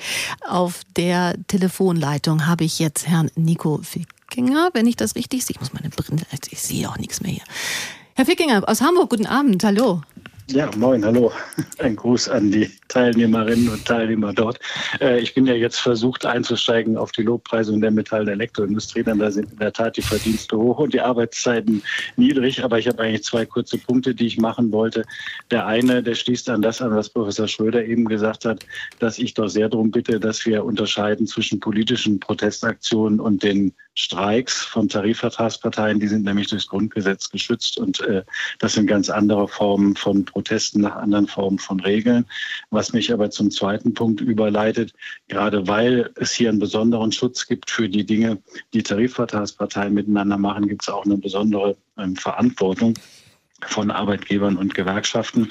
Auf 0.49 0.83
der 0.97 1.37
Telefonleitung 1.47 2.47
habe 2.47 2.65
ich 2.65 2.79
jetzt 2.79 3.07
Herrn 3.07 3.31
Nico 3.37 3.81
Fickinger, 3.83 4.71
wenn 4.73 4.87
ich 4.87 4.97
das 4.97 5.15
richtig 5.15 5.45
sehe. 5.45 5.55
Ich 5.55 5.61
muss 5.61 5.73
meine 5.73 5.91
Brille, 5.91 6.23
ich 6.51 6.61
sehe 6.61 6.89
auch 6.89 6.99
nichts 6.99 7.21
mehr 7.21 7.33
hier. 7.33 7.45
Herr 8.15 8.27
Fickinger 8.27 8.69
aus 8.69 8.81
Hamburg, 8.81 9.11
guten 9.11 9.27
Abend, 9.27 9.63
hallo. 9.63 10.03
Ja, 10.51 10.71
moin, 10.79 11.05
hallo. 11.05 11.31
Ein 11.79 11.95
Gruß 11.95 12.31
an 12.31 12.51
die 12.51 12.71
Teilnehmerinnen 12.89 13.69
und 13.69 13.85
Teilnehmer 13.85 14.33
dort. 14.33 14.59
Äh, 14.99 15.21
ich 15.21 15.35
bin 15.35 15.47
ja 15.47 15.53
jetzt 15.53 15.79
versucht 15.79 16.25
einzusteigen 16.25 16.97
auf 16.97 17.13
die 17.13 17.23
Lobpreisung 17.23 17.83
der 17.83 17.91
Metall- 17.91 18.23
und 18.23 18.29
Elektroindustrie, 18.29 19.03
denn 19.03 19.19
da 19.19 19.31
sind 19.31 19.53
in 19.53 19.59
der 19.59 19.75
Tat 19.75 19.99
die 19.99 20.03
Verdienste 20.03 20.57
hoch 20.57 20.79
und 20.79 20.95
die 20.95 21.03
Arbeitszeiten 21.03 21.83
niedrig. 22.17 22.65
Aber 22.65 22.79
ich 22.79 22.89
habe 22.89 23.03
eigentlich 23.03 23.25
zwei 23.25 23.45
kurze 23.45 23.77
Punkte, 23.77 24.15
die 24.15 24.27
ich 24.27 24.39
machen 24.39 24.73
wollte. 24.73 25.05
Der 25.51 25.67
eine, 25.67 26.03
der 26.03 26.15
schließt 26.15 26.49
an 26.49 26.63
das 26.63 26.81
an, 26.81 26.97
was 26.97 27.11
Professor 27.11 27.47
Schröder 27.47 27.85
eben 27.85 28.07
gesagt 28.07 28.47
hat, 28.47 28.65
dass 29.01 29.19
ich 29.19 29.35
doch 29.35 29.49
sehr 29.49 29.69
darum 29.69 29.91
bitte, 29.91 30.19
dass 30.19 30.47
wir 30.47 30.65
unterscheiden 30.65 31.27
zwischen 31.27 31.61
politischen 31.61 32.21
Protestaktionen 32.21 33.21
und 33.21 33.43
den 33.43 33.75
Streiks 33.95 34.63
von 34.63 34.89
Tarifvertragsparteien. 34.89 35.99
Die 35.99 36.07
sind 36.07 36.25
nämlich 36.25 36.47
durchs 36.47 36.69
Grundgesetz 36.69 37.29
geschützt 37.29 37.79
und 37.79 38.01
äh, 38.01 38.23
das 38.61 38.75
sind 38.75 38.87
ganz 38.87 39.11
andere 39.11 39.49
Formen 39.49 39.97
von 39.97 40.25
Protesten 40.39 40.83
nach 40.83 40.95
anderen 40.95 41.27
Formen 41.27 41.59
von 41.59 41.81
Regeln. 41.81 42.25
Was 42.71 42.93
mich 42.93 43.13
aber 43.13 43.29
zum 43.31 43.51
zweiten 43.51 43.93
Punkt 43.93 44.21
überleitet, 44.21 44.95
gerade 45.27 45.67
weil 45.67 46.11
es 46.15 46.33
hier 46.33 46.49
einen 46.49 46.61
besonderen 46.61 47.11
Schutz 47.11 47.49
gibt 47.49 47.69
für 47.69 47.89
die 47.89 48.07
Dinge, 48.07 48.39
die 48.73 48.85
Tarifvertragsparteien 48.85 49.93
miteinander 49.93 50.39
machen, 50.39 50.69
gibt 50.69 50.83
es 50.83 50.89
auch 50.89 51.05
eine 51.05 51.17
besondere 51.17 51.77
ähm, 51.99 52.15
Verantwortung 52.15 52.95
von 53.67 53.91
Arbeitgebern 53.91 54.57
und 54.57 54.77
Gewerkschaften. 54.77 55.51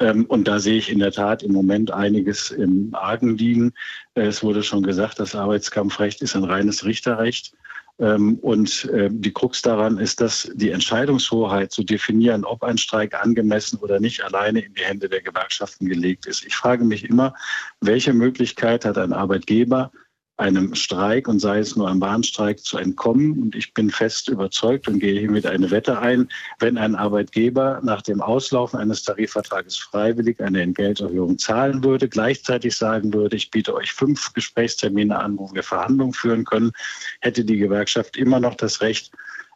Ähm, 0.00 0.26
und 0.26 0.46
da 0.46 0.58
sehe 0.58 0.76
ich 0.76 0.92
in 0.92 0.98
der 0.98 1.12
Tat 1.12 1.42
im 1.42 1.52
Moment 1.52 1.90
einiges 1.90 2.50
im 2.50 2.94
Argen 2.94 3.38
liegen. 3.38 3.72
Es 4.12 4.42
wurde 4.42 4.62
schon 4.62 4.82
gesagt, 4.82 5.18
das 5.18 5.34
Arbeitskampfrecht 5.34 6.20
ist 6.20 6.36
ein 6.36 6.44
reines 6.44 6.84
Richterrecht. 6.84 7.54
Ähm, 7.98 8.38
und 8.40 8.84
äh, 8.86 9.08
die 9.10 9.32
Krux 9.32 9.62
daran 9.62 9.98
ist, 9.98 10.20
dass 10.20 10.50
die 10.54 10.70
Entscheidungshoheit 10.70 11.72
zu 11.72 11.82
definieren, 11.82 12.44
ob 12.44 12.62
ein 12.62 12.76
Streik 12.76 13.14
angemessen 13.14 13.78
oder 13.78 14.00
nicht, 14.00 14.22
alleine 14.22 14.60
in 14.60 14.74
die 14.74 14.84
Hände 14.84 15.08
der 15.08 15.22
Gewerkschaften 15.22 15.88
gelegt 15.88 16.26
ist. 16.26 16.44
Ich 16.44 16.54
frage 16.54 16.84
mich 16.84 17.08
immer, 17.08 17.34
welche 17.80 18.12
Möglichkeit 18.12 18.84
hat 18.84 18.98
ein 18.98 19.14
Arbeitgeber, 19.14 19.90
einem 20.38 20.74
Streik 20.74 21.28
und 21.28 21.38
sei 21.38 21.60
es 21.60 21.76
nur 21.76 21.88
ein 21.88 21.98
Bahnstreik 21.98 22.60
zu 22.60 22.76
entkommen. 22.76 23.40
Und 23.40 23.54
ich 23.54 23.72
bin 23.72 23.90
fest 23.90 24.28
überzeugt 24.28 24.86
und 24.86 24.98
gehe 24.98 25.18
hiermit 25.18 25.46
eine 25.46 25.70
Wette 25.70 25.98
ein, 25.98 26.28
wenn 26.58 26.76
ein 26.76 26.94
Arbeitgeber 26.94 27.80
nach 27.82 28.02
dem 28.02 28.20
Auslaufen 28.20 28.78
eines 28.78 29.02
Tarifvertrages 29.02 29.78
freiwillig 29.78 30.40
eine 30.40 30.60
Entgelterhöhung 30.60 31.38
zahlen 31.38 31.82
würde, 31.82 32.08
gleichzeitig 32.08 32.76
sagen 32.76 33.14
würde, 33.14 33.36
ich 33.36 33.50
biete 33.50 33.74
euch 33.74 33.92
fünf 33.92 34.34
Gesprächstermine 34.34 35.18
an, 35.18 35.38
wo 35.38 35.52
wir 35.54 35.62
Verhandlungen 35.62 36.12
führen 36.12 36.44
können, 36.44 36.72
hätte 37.20 37.44
die 37.44 37.56
Gewerkschaft 37.56 38.16
immer 38.16 38.38
noch 38.38 38.56
das 38.56 38.82
Recht, 38.82 39.12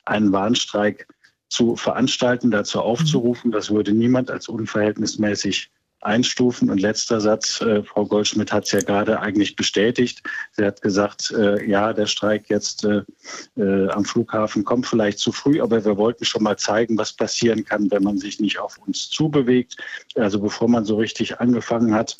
einen 0.07 0.33
Warnstreik 0.33 1.07
zu 1.51 1.77
veranstalten, 1.77 2.51
dazu 2.51 2.81
aufzurufen. 2.81 3.51
Das 3.51 3.71
würde 3.71 3.93
niemand 3.93 4.31
als 4.31 4.49
unverhältnismäßig 4.49 5.71
einstufen. 6.01 6.71
Und 6.71 6.81
letzter 6.81 7.21
Satz, 7.21 7.61
äh, 7.61 7.83
Frau 7.83 8.07
Goldschmidt 8.07 8.53
hat 8.53 8.65
es 8.65 8.73
ja 8.73 8.81
gerade 8.81 9.21
eigentlich 9.21 9.57
bestätigt. 9.57 10.23
Sie 10.53 10.65
hat 10.65 10.81
gesagt, 10.83 11.31
äh, 11.33 11.65
ja, 11.69 11.93
der 11.93 12.07
Streik 12.07 12.49
jetzt 12.49 12.85
äh, 12.85 13.03
äh, 13.57 13.89
am 13.91 14.05
Flughafen 14.05 14.65
kommt 14.65 14.87
vielleicht 14.87 15.19
zu 15.19 15.33
früh, 15.33 15.61
aber 15.61 15.85
wir 15.85 15.97
wollten 15.97 16.25
schon 16.25 16.43
mal 16.43 16.57
zeigen, 16.57 16.97
was 16.97 17.13
passieren 17.13 17.65
kann, 17.65 17.91
wenn 17.91 18.03
man 18.03 18.19
sich 18.19 18.41
nicht 18.41 18.59
auf 18.59 18.79
uns 18.79 19.11
zubewegt. 19.11 19.77
Also 20.15 20.41
bevor 20.41 20.69
man 20.69 20.85
so 20.85 20.97
richtig 20.97 21.41
angefangen 21.41 21.95
hat, 21.95 22.17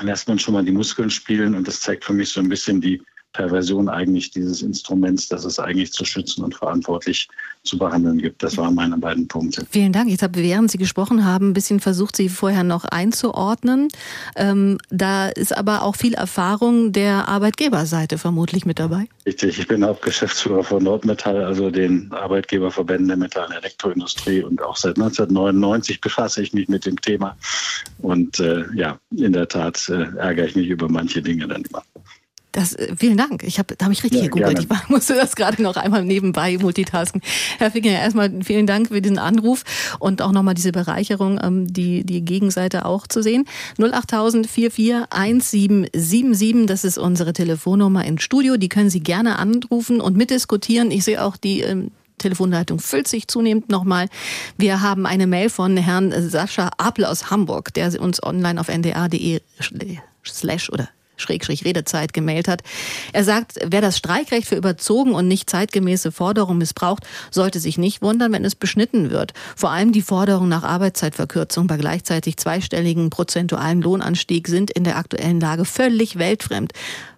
lässt 0.00 0.28
man 0.28 0.38
schon 0.38 0.54
mal 0.54 0.64
die 0.64 0.72
Muskeln 0.72 1.10
spielen. 1.10 1.54
Und 1.54 1.68
das 1.68 1.80
zeigt 1.80 2.04
für 2.04 2.14
mich 2.14 2.30
so 2.30 2.40
ein 2.40 2.48
bisschen 2.48 2.80
die 2.80 3.02
Perversion 3.32 3.88
eigentlich 3.88 4.30
dieses 4.30 4.62
Instruments, 4.62 5.28
das 5.28 5.44
es 5.44 5.58
eigentlich 5.58 5.92
zu 5.92 6.04
schützen 6.04 6.42
und 6.44 6.54
verantwortlich 6.54 7.28
zu 7.62 7.78
behandeln 7.78 8.18
gibt. 8.18 8.42
Das 8.42 8.56
waren 8.56 8.74
meine 8.74 8.96
beiden 8.96 9.28
Punkte. 9.28 9.66
Vielen 9.70 9.92
Dank. 9.92 10.10
Ich 10.10 10.22
habe, 10.22 10.40
während 10.40 10.70
Sie 10.70 10.78
gesprochen 10.78 11.24
haben, 11.24 11.50
ein 11.50 11.52
bisschen 11.52 11.80
versucht, 11.80 12.16
Sie 12.16 12.28
vorher 12.28 12.64
noch 12.64 12.84
einzuordnen. 12.84 13.88
Ähm, 14.36 14.78
da 14.90 15.28
ist 15.28 15.56
aber 15.56 15.82
auch 15.82 15.94
viel 15.94 16.14
Erfahrung 16.14 16.92
der 16.92 17.28
Arbeitgeberseite 17.28 18.18
vermutlich 18.18 18.66
mit 18.66 18.78
dabei. 18.78 19.06
Richtig. 19.26 19.58
Ich 19.58 19.68
bin 19.68 19.84
auch 19.84 20.00
Geschäftsführer 20.00 20.64
von 20.64 20.82
Nordmetall, 20.82 21.44
also 21.44 21.70
den 21.70 22.10
Arbeitgeberverbänden 22.12 23.08
der 23.08 23.16
Metall- 23.16 23.46
und 23.46 23.52
Elektroindustrie. 23.52 24.42
Und 24.42 24.62
auch 24.62 24.76
seit 24.76 24.96
1999 24.96 26.00
befasse 26.00 26.42
ich 26.42 26.52
mich 26.52 26.68
mit 26.68 26.86
dem 26.86 27.00
Thema. 27.00 27.36
Und 27.98 28.40
äh, 28.40 28.64
ja, 28.74 28.98
in 29.14 29.32
der 29.32 29.48
Tat 29.48 29.88
äh, 29.88 30.16
ärgere 30.16 30.46
ich 30.46 30.56
mich 30.56 30.68
über 30.68 30.88
manche 30.88 31.22
Dinge 31.22 31.46
dann 31.46 31.62
immer. 31.62 31.82
Das, 32.52 32.74
äh, 32.74 32.94
vielen 32.96 33.16
Dank. 33.16 33.42
Ich 33.44 33.58
habe, 33.58 33.74
da 33.76 33.84
habe 33.84 33.92
ich 33.92 34.02
richtig 34.02 34.22
ja, 34.22 34.28
gegoogelt. 34.28 34.58
Gerne. 34.58 34.82
Ich 34.82 34.88
musste 34.94 35.14
das 35.14 35.36
gerade 35.36 35.62
noch 35.62 35.76
einmal 35.76 36.04
nebenbei 36.04 36.58
multitasken. 36.58 37.20
Herr 37.58 37.70
Finger, 37.70 37.92
erstmal 37.92 38.42
vielen 38.42 38.66
Dank 38.66 38.88
für 38.88 39.00
diesen 39.00 39.18
Anruf 39.18 39.62
und 39.98 40.20
auch 40.22 40.32
nochmal 40.32 40.54
diese 40.54 40.72
Bereicherung, 40.72 41.38
ähm, 41.42 41.72
die, 41.72 42.04
die 42.04 42.24
Gegenseite 42.24 42.86
auch 42.86 43.06
zu 43.06 43.22
sehen. 43.22 43.44
08000 43.78 44.48
441777, 44.48 46.66
das 46.66 46.84
ist 46.84 46.98
unsere 46.98 47.32
Telefonnummer 47.32 48.04
ins 48.04 48.22
Studio. 48.22 48.56
Die 48.56 48.68
können 48.68 48.90
Sie 48.90 49.00
gerne 49.00 49.38
anrufen 49.38 50.00
und 50.00 50.16
mitdiskutieren. 50.16 50.90
Ich 50.90 51.04
sehe 51.04 51.22
auch 51.22 51.36
die 51.36 51.60
ähm, 51.60 51.92
Telefonleitung 52.18 52.80
füllt 52.80 53.06
sich 53.08 53.28
zunehmend 53.28 53.68
nochmal. 53.70 54.08
Wir 54.58 54.82
haben 54.82 55.06
eine 55.06 55.26
Mail 55.26 55.50
von 55.50 55.76
Herrn 55.76 56.12
Sascha 56.28 56.70
Apel 56.76 57.04
aus 57.06 57.30
Hamburg, 57.30 57.72
der 57.74 58.00
uns 58.00 58.22
online 58.22 58.60
auf 58.60 58.68
ndr.de 58.68 59.40
slash 60.24 60.70
oder 60.70 60.88
Schrägstrich 61.20 61.64
Redezeit 61.64 62.12
gemeldet 62.12 62.48
hat. 62.48 62.62
Er 63.12 63.24
sagt, 63.24 63.58
wer 63.66 63.80
das 63.80 63.96
Streikrecht 63.96 64.48
für 64.48 64.56
überzogen 64.56 65.14
und 65.14 65.28
nicht 65.28 65.48
zeitgemäße 65.48 66.12
Forderungen 66.12 66.58
missbraucht, 66.58 67.06
sollte 67.30 67.60
sich 67.60 67.78
nicht 67.78 68.02
wundern, 68.02 68.32
wenn 68.32 68.44
es 68.44 68.54
beschnitten 68.54 69.10
wird. 69.10 69.32
Vor 69.56 69.70
allem 69.70 69.92
die 69.92 70.02
Forderungen 70.02 70.48
nach 70.48 70.64
Arbeitszeitverkürzung 70.64 71.66
bei 71.66 71.76
gleichzeitig 71.76 72.36
zweistelligen 72.36 73.10
prozentualen 73.10 73.82
Lohnanstieg 73.82 74.48
sind 74.48 74.70
in 74.70 74.84
der 74.84 74.96
aktuellen 74.96 75.40
Lage 75.40 75.64
völlig 75.64 76.18
weltfremd. 76.18 76.72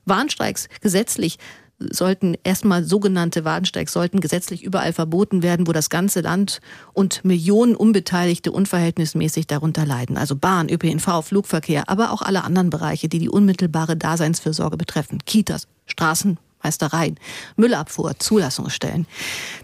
Warnstreiks 0.05 0.68
gesetzlich 0.80 1.38
sollten 1.91 2.37
erstmal 2.45 2.85
sogenannte 2.85 3.45
Wadensteigs 3.45 3.93
sollten 3.93 4.20
gesetzlich 4.20 4.62
überall 4.62 4.93
verboten 4.93 5.43
werden, 5.43 5.66
wo 5.66 5.72
das 5.72 5.91
ganze 5.91 6.20
Land 6.20 6.61
und 6.93 7.24
Millionen 7.24 7.74
Unbeteiligte 7.74 8.53
unverhältnismäßig 8.53 9.47
darunter 9.47 9.87
leiden. 9.87 10.16
Also 10.16 10.37
Bahn, 10.37 10.68
ÖPNV, 10.68 11.22
Flugverkehr, 11.22 11.89
aber 11.89 12.12
auch 12.12 12.22
alle 12.22 12.45
anderen 12.45 12.70
Bereiche, 12.70 13.09
die 13.09 13.18
die 13.18 13.28
unmittelbare 13.28 13.97
Daseinsfürsorge 13.97 14.76
betreffen. 14.76 15.18
Kitas, 15.24 15.68
Straßen, 15.87 16.39
Meistereien, 16.62 17.16
Müllabfuhr, 17.57 18.18
Zulassungsstellen. 18.18 19.07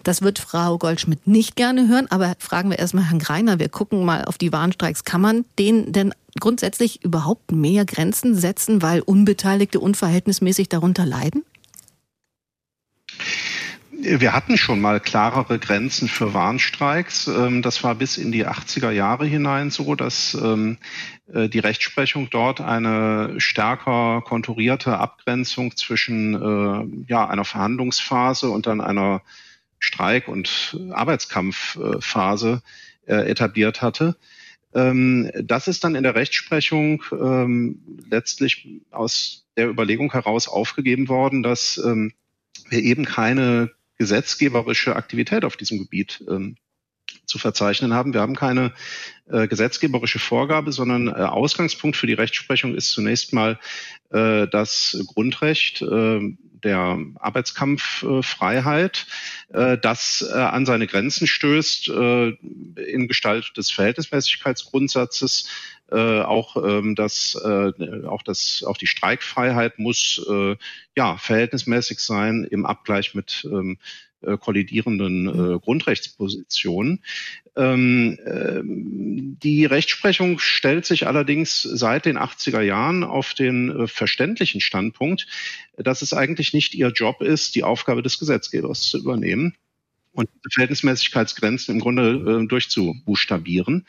Das 0.03 0.23
wird 0.23 0.39
Frau 0.39 0.79
Goldschmidt 0.79 1.27
nicht 1.27 1.57
gerne 1.57 1.89
hören, 1.89 2.07
aber 2.11 2.35
fragen 2.39 2.71
wir 2.71 2.79
erstmal 2.79 3.05
Herrn 3.05 3.19
Greiner. 3.19 3.59
Wir 3.59 3.69
gucken 3.69 4.05
mal 4.05 4.25
auf 4.25 4.39
die 4.39 4.53
Warnstreiks. 4.53 5.05
Kann 5.05 5.21
man 5.21 5.45
denen 5.59 5.93
denn 5.93 6.15
grundsätzlich 6.41 7.05
überhaupt 7.05 7.53
mehr 7.53 7.85
Grenzen 7.85 8.35
setzen, 8.35 8.83
weil 8.83 9.01
Unbeteiligte 9.01 9.81
unverhältnismäßig 9.81 10.69
darunter 10.69 11.07
leiden? 11.07 11.45
Wir 14.01 14.33
hatten 14.33 14.57
schon 14.57 14.81
mal 14.81 15.01
klarere 15.01 15.59
Grenzen 15.59 16.07
für 16.07 16.33
Warnstreiks. 16.33 17.27
Ähm, 17.27 17.63
das 17.63 17.83
war 17.83 17.97
bis 17.97 18.17
in 18.17 18.31
die 18.31 18.47
80er 18.47 18.93
Jahre 18.93 19.27
hinein 19.27 19.71
so, 19.71 19.97
dass 19.97 20.35
ähm, 20.35 20.79
äh, 21.33 21.49
die 21.49 21.59
Rechtsprechung 21.59 22.31
dort 22.31 22.61
eine 22.61 23.35
stärker 23.39 24.23
konturierte 24.23 24.99
Abgrenzung 24.99 25.77
zwischen 25.77 26.35
äh, 26.35 27.11
ja, 27.11 27.27
einer 27.27 27.45
Verhandlungsphase 27.45 28.49
und 28.51 28.69
dann 28.69 28.81
einer 28.81 29.21
Streik- 29.81 30.29
und 30.29 30.79
Arbeitskampfphase 30.93 32.63
äh, 33.07 33.29
etabliert 33.29 33.83
hatte. 33.83 34.17
Ähm, 34.75 35.29
das 35.43 35.67
ist 35.67 35.83
dann 35.83 35.97
in 35.97 36.05
der 36.05 36.15
Rechtsprechung 36.15 37.03
letztlich 38.09 38.69
aus 38.93 39.45
der 39.57 39.69
Überlegung 39.69 40.13
heraus 40.13 40.47
aufgegeben 40.47 41.09
worden, 41.09 41.43
dass 41.43 41.83
wir 42.71 42.83
eben 42.83 43.05
keine 43.05 43.71
gesetzgeberische 43.99 44.97
Aktivität 44.97 45.45
auf 45.45 45.57
diesem 45.57 45.79
Gebiet 45.79 46.25
ähm, 46.29 46.57
zu 47.27 47.39
verzeichnen 47.39 47.95
haben. 47.95 48.15
Wir 48.15 48.21
haben 48.21 48.37
keine 48.37 48.73
äh, 49.31 49.47
gesetzgeberische 49.47 50.19
Vorgabe, 50.19 50.73
sondern 50.73 51.09
äh, 51.09 51.13
Ausgangspunkt 51.13 51.97
für 51.97 52.07
die 52.07 52.15
Rechtsprechung 52.15 52.75
ist 52.75 52.91
zunächst 52.91 53.33
mal 53.33 53.59
äh, 54.11 54.47
das 54.49 54.99
Grundrecht 55.07 55.83
äh, 55.83 56.21
der 56.65 56.99
Arbeitskampffreiheit, 57.17 59.07
äh, 59.53 59.79
das 59.79 60.29
äh, 60.29 60.39
an 60.39 60.67
seine 60.67 60.87
Grenzen 60.87 61.27
stößt 61.27 61.89
in 61.89 63.09
Gestalt 63.09 63.53
des 63.57 63.71
Verhältnismäßigkeitsgrundsatzes. 63.71 65.49
Äh, 65.91 66.21
auch 66.21 66.57
ähm, 66.57 66.95
das, 66.95 67.35
äh, 67.43 68.05
auch 68.07 68.23
das, 68.23 68.63
auch 68.67 68.77
die 68.77 68.87
Streikfreiheit 68.87 69.79
muss 69.79 70.25
äh, 70.29 70.57
ja 70.97 71.17
verhältnismäßig 71.17 72.01
sein 72.01 72.45
im 72.45 72.67
Abgleich 72.67 73.15
mit 73.15 73.49
ähm, 73.51 73.79
äh, 74.21 74.37
kollidierenden 74.37 75.29
äh. 75.29 75.59
Grundrechtspositionen. 75.61 77.03
Ähm, 77.57 78.19
äh, 78.25 78.61
die 78.65 79.65
Rechtsprechung 79.65 80.39
stellt 80.39 80.85
sich 80.85 81.07
allerdings 81.07 81.63
seit 81.63 82.05
den 82.05 82.19
80er 82.19 82.61
Jahren 82.61 83.03
auf 83.03 83.33
den 83.33 83.71
äh, 83.71 83.87
verständlichen 83.87 84.61
Standpunkt, 84.61 85.27
dass 85.77 86.03
es 86.03 86.13
eigentlich 86.13 86.53
nicht 86.53 86.75
ihr 86.75 86.89
Job 86.89 87.23
ist, 87.23 87.55
die 87.55 87.65
Aufgabe 87.65 88.03
des 88.03 88.19
Gesetzgebers 88.19 88.83
zu 88.83 88.99
übernehmen 88.99 89.57
und 90.19 90.29
Verhältnismäßigkeitsgrenzen 90.53 91.77
im 91.77 91.81
Grunde 91.81 92.43
äh, 92.43 92.47
durchzubuchstabieren. 92.49 93.87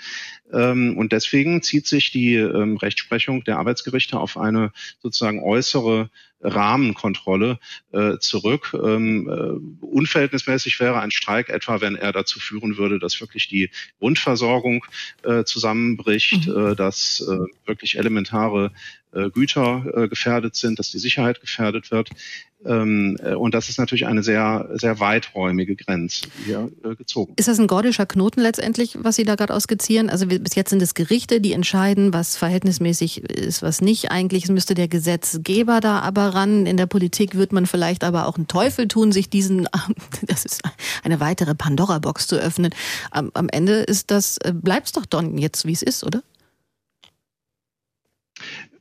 Ähm, 0.54 0.96
und 0.96 1.12
deswegen 1.12 1.64
zieht 1.64 1.88
sich 1.88 2.12
die 2.12 2.36
ähm, 2.36 2.78
Rechtsprechung 2.78 3.44
der 3.46 3.58
Arbeitsgerichte 3.58 4.20
auf 4.20 4.38
eine 4.38 4.72
sozusagen 5.02 5.42
äußere 5.42 6.12
Rahmenkontrolle 6.42 7.60
äh, 7.92 8.18
zurück. 8.20 8.74
Ähm, 8.74 9.28
äh, 9.28 9.86
unverhältnismäßig 9.86 10.80
wäre 10.80 11.00
ein 11.00 11.12
Streik 11.12 11.50
etwa, 11.50 11.82
wenn 11.82 11.96
er 11.96 12.12
dazu 12.12 12.40
führen 12.40 12.78
würde, 12.78 13.00
dass 13.00 13.20
wirklich 13.20 13.48
die 13.48 13.72
Grundversorgung 13.98 14.86
äh, 15.24 15.44
zusammenbricht, 15.44 16.48
mhm. 16.48 16.72
Äh, 16.72 16.76
dass 16.76 17.22
äh, 17.28 17.68
wirklich 17.68 17.98
elementare 17.98 18.72
äh, 19.14 19.30
Güter 19.30 20.08
gefährdet 20.10 20.56
sind, 20.56 20.80
dass 20.80 20.92
die 20.92 21.00
Sicherheit 21.00 21.42
gefährdet 21.42 21.92
wird. 21.92 22.10
Ähm, 22.66 23.18
äh, 23.24 23.36
und 23.36 23.54
das 23.54 23.70
ist 23.70 23.80
natürlich 23.80 24.06
eine 24.06 24.22
sehr, 24.22 24.70
sehr 24.74 25.00
weiträumige 25.00 25.78
Grenze 25.78 26.28
hier 26.46 26.70
äh, 26.84 26.96
gezogen. 26.96 27.34
Ist 27.38 27.48
das 27.48 27.58
ein 27.58 27.68
gordischer 27.68 28.06
Knoten 28.06 28.42
letztendlich, 28.42 28.98
was 29.00 29.16
Sie 29.16 29.24
da 29.24 29.36
gerade 29.36 29.54
ausgezieren? 29.54 30.10
Also 30.10 30.26
bis 30.26 30.56
jetzt 30.56 30.70
sind 30.70 30.82
es 30.82 30.94
Gerichte, 30.94 31.40
die 31.40 31.54
entscheiden, 31.54 32.12
was 32.12 32.36
verhältnismäßig 32.36 33.24
ist, 33.24 33.62
was 33.62 33.80
nicht. 33.80 34.12
Eigentlich 34.12 34.50
müsste 34.50 34.74
der 34.74 34.90
Gesetzgeber 34.90 35.80
da 35.80 36.00
aber 36.00 36.34
ran. 36.34 36.66
In 36.66 36.76
der 36.76 36.86
Politik 36.86 37.36
wird 37.36 37.54
man 37.54 37.66
vielleicht 37.66 38.04
aber 38.04 38.28
auch 38.28 38.36
einen 38.36 38.48
Teufel 38.48 38.90
tun, 38.90 39.14
sich 39.14 39.30
diesen, 39.30 39.70
das 40.28 40.44
ist 40.44 40.62
eine 41.04 41.22
weitere 41.22 41.56
Pandora-Box 41.56 42.28
zu 42.28 42.36
öffnen. 42.36 42.76
Am, 43.12 43.32
am 43.36 43.48
Ende 43.48 43.76
ist 43.76 44.12
das, 44.12 44.38
äh, 44.40 44.52
bleibt 44.54 44.88
es 44.88 44.92
doch 44.92 45.06
dann 45.06 45.38
jetzt, 45.38 45.66
wie 45.66 45.72
es 45.72 45.82
ist, 45.82 46.04
oder? 46.04 46.24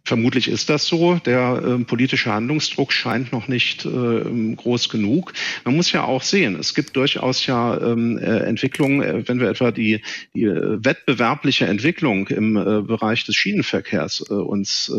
Vermutlich 0.09 0.49
ist 0.49 0.71
das 0.71 0.87
so. 0.87 1.17
Der 1.17 1.63
äh, 1.63 1.85
politische 1.85 2.33
Handlungsdruck 2.33 2.95
scheint 2.95 3.31
noch 3.31 3.47
nicht 3.47 3.85
äh, 3.85 4.55
groß 4.57 4.89
genug. 4.89 5.35
Man 5.67 5.77
muss 5.77 5.93
ja 5.93 6.05
auch 6.05 6.23
sehen, 6.23 6.57
es 6.59 6.75
gibt 6.75 6.97
durchaus 6.97 7.45
ja 7.45 7.79
ähm, 7.79 8.17
äh, 8.17 8.39
Entwicklungen, 8.39 9.03
äh, 9.03 9.29
wenn 9.29 9.39
wir 9.39 9.51
etwa 9.51 9.71
die, 9.71 10.01
die 10.35 10.45
äh, 10.45 10.79
wettbewerbliche 10.83 11.67
Entwicklung 11.67 12.27
im 12.29 12.57
äh, 12.57 12.81
Bereich 12.81 13.25
des 13.25 13.37
Schienenverkehrs 13.37 14.23
uns 14.23 14.91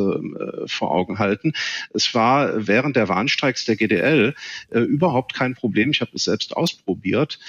vor 0.68 0.92
Augen 0.92 1.18
halten. 1.18 1.54
Es 1.94 2.14
war 2.14 2.68
während 2.68 2.96
der 2.96 3.10
Warnstreiks 3.10 3.66
der 3.66 3.76
GDL 3.76 4.36
überhaupt 4.72 5.34
kein 5.34 5.56
Problem. 5.56 5.92
Ich 5.92 6.02
habe 6.02 6.12
es 6.14 6.26
selbst 6.26 6.56
ausprobiert, 6.56 7.40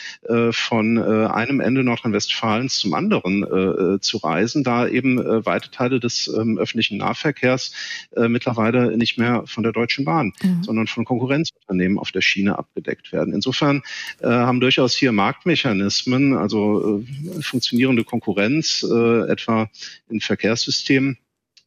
von 0.50 0.98
einem 0.98 1.60
Ende 1.60 1.84
Nordrhein-Westfalens 1.84 2.78
zum 2.78 2.94
anderen 2.94 4.00
zu 4.00 4.16
reisen, 4.18 4.64
da 4.64 4.86
eben 4.86 5.18
weite 5.18 5.70
Teile 5.70 6.00
des 6.00 6.28
ähm, 6.28 6.58
öffentlichen 6.58 6.98
Nahverkehrs 6.98 7.49
Verkehrs 7.50 7.72
äh, 8.16 8.28
mittlerweile 8.28 8.96
nicht 8.96 9.18
mehr 9.18 9.44
von 9.46 9.62
der 9.62 9.72
Deutschen 9.72 10.04
Bahn, 10.04 10.32
mhm. 10.42 10.62
sondern 10.62 10.86
von 10.86 11.04
Konkurrenzunternehmen 11.04 11.98
auf 11.98 12.12
der 12.12 12.20
Schiene 12.20 12.58
abgedeckt 12.58 13.12
werden. 13.12 13.34
Insofern 13.34 13.82
äh, 14.20 14.28
haben 14.28 14.60
durchaus 14.60 14.94
hier 14.94 15.12
Marktmechanismen, 15.12 16.36
also 16.36 17.02
äh, 17.02 17.42
funktionierende 17.42 18.04
Konkurrenz, 18.04 18.84
äh, 18.88 19.30
etwa 19.30 19.68
in 20.08 20.20
Verkehrssystemen, 20.20 21.18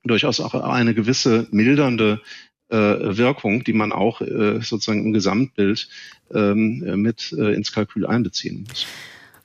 durchaus 0.03 0.39
auch 0.39 0.53
eine 0.53 0.93
gewisse 0.93 1.47
mildernde 1.51 2.21
äh, 2.69 2.77
Wirkung, 2.77 3.63
die 3.63 3.73
man 3.73 3.91
auch 3.91 4.21
äh, 4.21 4.61
sozusagen 4.61 5.05
im 5.05 5.13
Gesamtbild 5.13 5.87
ähm, 6.33 7.01
mit 7.01 7.31
ins 7.31 7.71
Kalkül 7.71 8.05
einbeziehen 8.05 8.65
muss. 8.67 8.87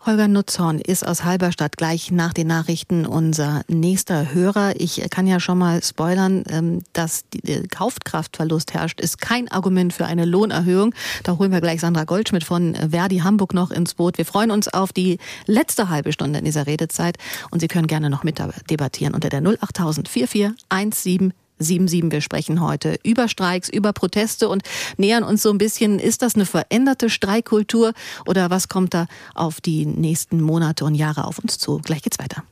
Holger 0.08 0.26
Nutzhorn 0.26 0.78
ist 0.78 1.06
aus 1.06 1.24
Halberstadt 1.24 1.76
gleich 1.76 2.10
nach 2.10 2.32
den 2.32 2.46
Nachrichten 2.46 3.04
unser 3.04 3.60
nächster 3.68 4.32
Hörer. 4.32 4.72
Ich 4.78 5.02
kann 5.10 5.26
ja 5.26 5.38
schon 5.38 5.58
mal 5.58 5.82
spoilern, 5.82 6.44
ähm, 6.48 6.82
dass 6.94 7.24
Kaufkraftverlust 7.70 8.72
herrscht, 8.72 9.02
ist 9.02 9.20
kein 9.20 9.48
Argument 9.48 9.92
für 9.92 10.06
eine 10.06 10.24
Lohnerhöhung. 10.24 10.94
Da 11.24 11.36
holen 11.36 11.52
wir 11.52 11.60
gleich 11.60 11.82
Sandra 11.82 12.04
Goldschmidt 12.04 12.42
von 12.42 12.74
Verdi 12.74 13.18
Hamburg 13.18 13.52
noch 13.52 13.70
ins 13.70 13.92
Boot. 13.96 14.16
Wir 14.16 14.24
freuen 14.24 14.50
uns 14.50 14.68
auf 14.68 14.94
die 14.94 15.18
letzte 15.44 15.90
halbe 15.90 16.10
Stunde 16.14 16.38
in 16.38 16.46
dieser 16.46 16.66
Redezeit 16.66 17.18
und 17.50 17.60
Sie 17.60 17.68
können 17.68 17.86
gerne 17.86 18.08
noch 18.08 18.24
mit 18.24 18.40
debattieren 18.70 19.14
unter 19.14 19.28
der 19.28 19.42
08000 19.42 20.08
4417 20.08 21.34
77. 21.58 22.10
Wir 22.10 22.20
sprechen 22.20 22.60
heute 22.60 22.98
über 23.02 23.28
Streiks, 23.28 23.68
über 23.68 23.92
Proteste 23.92 24.48
und 24.48 24.62
nähern 24.96 25.24
uns 25.24 25.42
so 25.42 25.50
ein 25.50 25.58
bisschen, 25.58 25.98
ist 25.98 26.22
das 26.22 26.34
eine 26.34 26.46
veränderte 26.46 27.10
Streikkultur 27.10 27.92
oder 28.26 28.50
was 28.50 28.68
kommt 28.68 28.94
da 28.94 29.06
auf 29.34 29.60
die 29.60 29.86
nächsten 29.86 30.40
Monate 30.40 30.84
und 30.84 30.94
Jahre 30.94 31.24
auf 31.24 31.38
uns 31.38 31.58
zu? 31.58 31.78
Gleich 31.78 32.02
geht's 32.02 32.18
weiter. 32.18 32.42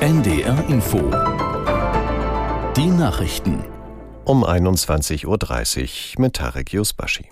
NDR 0.00 0.68
Info. 0.68 0.98
Die 2.76 2.86
Nachrichten. 2.86 3.64
Um 4.24 4.44
21.30 4.44 6.16
Uhr 6.16 6.22
mit 6.22 6.34
Tarek 6.36 6.72
Yusbashi. 6.72 7.28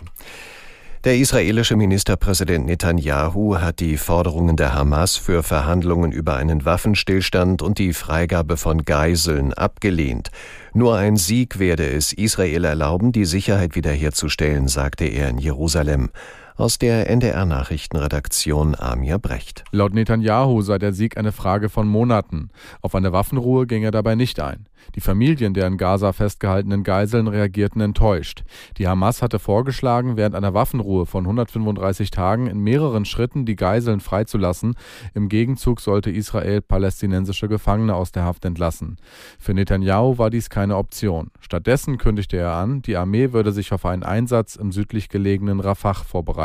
Der 1.04 1.16
israelische 1.16 1.74
Ministerpräsident 1.74 2.64
Netanyahu 2.64 3.56
hat 3.56 3.80
die 3.80 3.96
Forderungen 3.96 4.56
der 4.56 4.72
Hamas 4.72 5.16
für 5.16 5.42
Verhandlungen 5.42 6.12
über 6.12 6.36
einen 6.36 6.64
Waffenstillstand 6.64 7.60
und 7.60 7.78
die 7.78 7.92
Freigabe 7.92 8.56
von 8.56 8.84
Geiseln 8.84 9.52
abgelehnt. 9.52 10.30
Nur 10.74 10.96
ein 10.96 11.16
Sieg 11.16 11.58
werde 11.58 11.90
es 11.90 12.12
Israel 12.12 12.64
erlauben, 12.64 13.10
die 13.10 13.24
Sicherheit 13.24 13.74
wiederherzustellen, 13.74 14.68
sagte 14.68 15.04
er 15.06 15.28
in 15.28 15.38
Jerusalem. 15.38 16.10
Aus 16.54 16.78
der 16.78 17.08
NDR-Nachrichtenredaktion 17.08 18.74
Amir 18.74 19.18
Brecht. 19.18 19.64
Laut 19.70 19.94
Netanyahu 19.94 20.60
sei 20.60 20.78
der 20.78 20.92
Sieg 20.92 21.16
eine 21.16 21.32
Frage 21.32 21.70
von 21.70 21.88
Monaten. 21.88 22.50
Auf 22.82 22.94
eine 22.94 23.10
Waffenruhe 23.10 23.66
ging 23.66 23.84
er 23.84 23.90
dabei 23.90 24.16
nicht 24.16 24.38
ein. 24.38 24.66
Die 24.94 25.00
Familien 25.00 25.54
der 25.54 25.66
in 25.68 25.78
Gaza 25.78 26.12
festgehaltenen 26.12 26.82
Geiseln 26.82 27.28
reagierten 27.28 27.80
enttäuscht. 27.80 28.44
Die 28.76 28.86
Hamas 28.86 29.22
hatte 29.22 29.38
vorgeschlagen, 29.38 30.16
während 30.18 30.34
einer 30.34 30.52
Waffenruhe 30.52 31.06
von 31.06 31.24
135 31.24 32.10
Tagen 32.10 32.48
in 32.48 32.58
mehreren 32.58 33.06
Schritten 33.06 33.46
die 33.46 33.56
Geiseln 33.56 34.00
freizulassen. 34.00 34.74
Im 35.14 35.30
Gegenzug 35.30 35.80
sollte 35.80 36.10
Israel 36.10 36.60
palästinensische 36.60 37.48
Gefangene 37.48 37.94
aus 37.94 38.12
der 38.12 38.24
Haft 38.24 38.44
entlassen. 38.44 38.98
Für 39.38 39.54
Netanyahu 39.54 40.18
war 40.18 40.28
dies 40.28 40.50
keine 40.50 40.76
Option. 40.76 41.30
Stattdessen 41.40 41.96
kündigte 41.96 42.36
er 42.36 42.52
an, 42.52 42.82
die 42.82 42.96
Armee 42.96 43.32
würde 43.32 43.52
sich 43.52 43.72
auf 43.72 43.86
einen 43.86 44.02
Einsatz 44.02 44.56
im 44.56 44.72
südlich 44.72 45.08
gelegenen 45.08 45.60
Rafah 45.60 45.94
vorbereiten. 45.94 46.41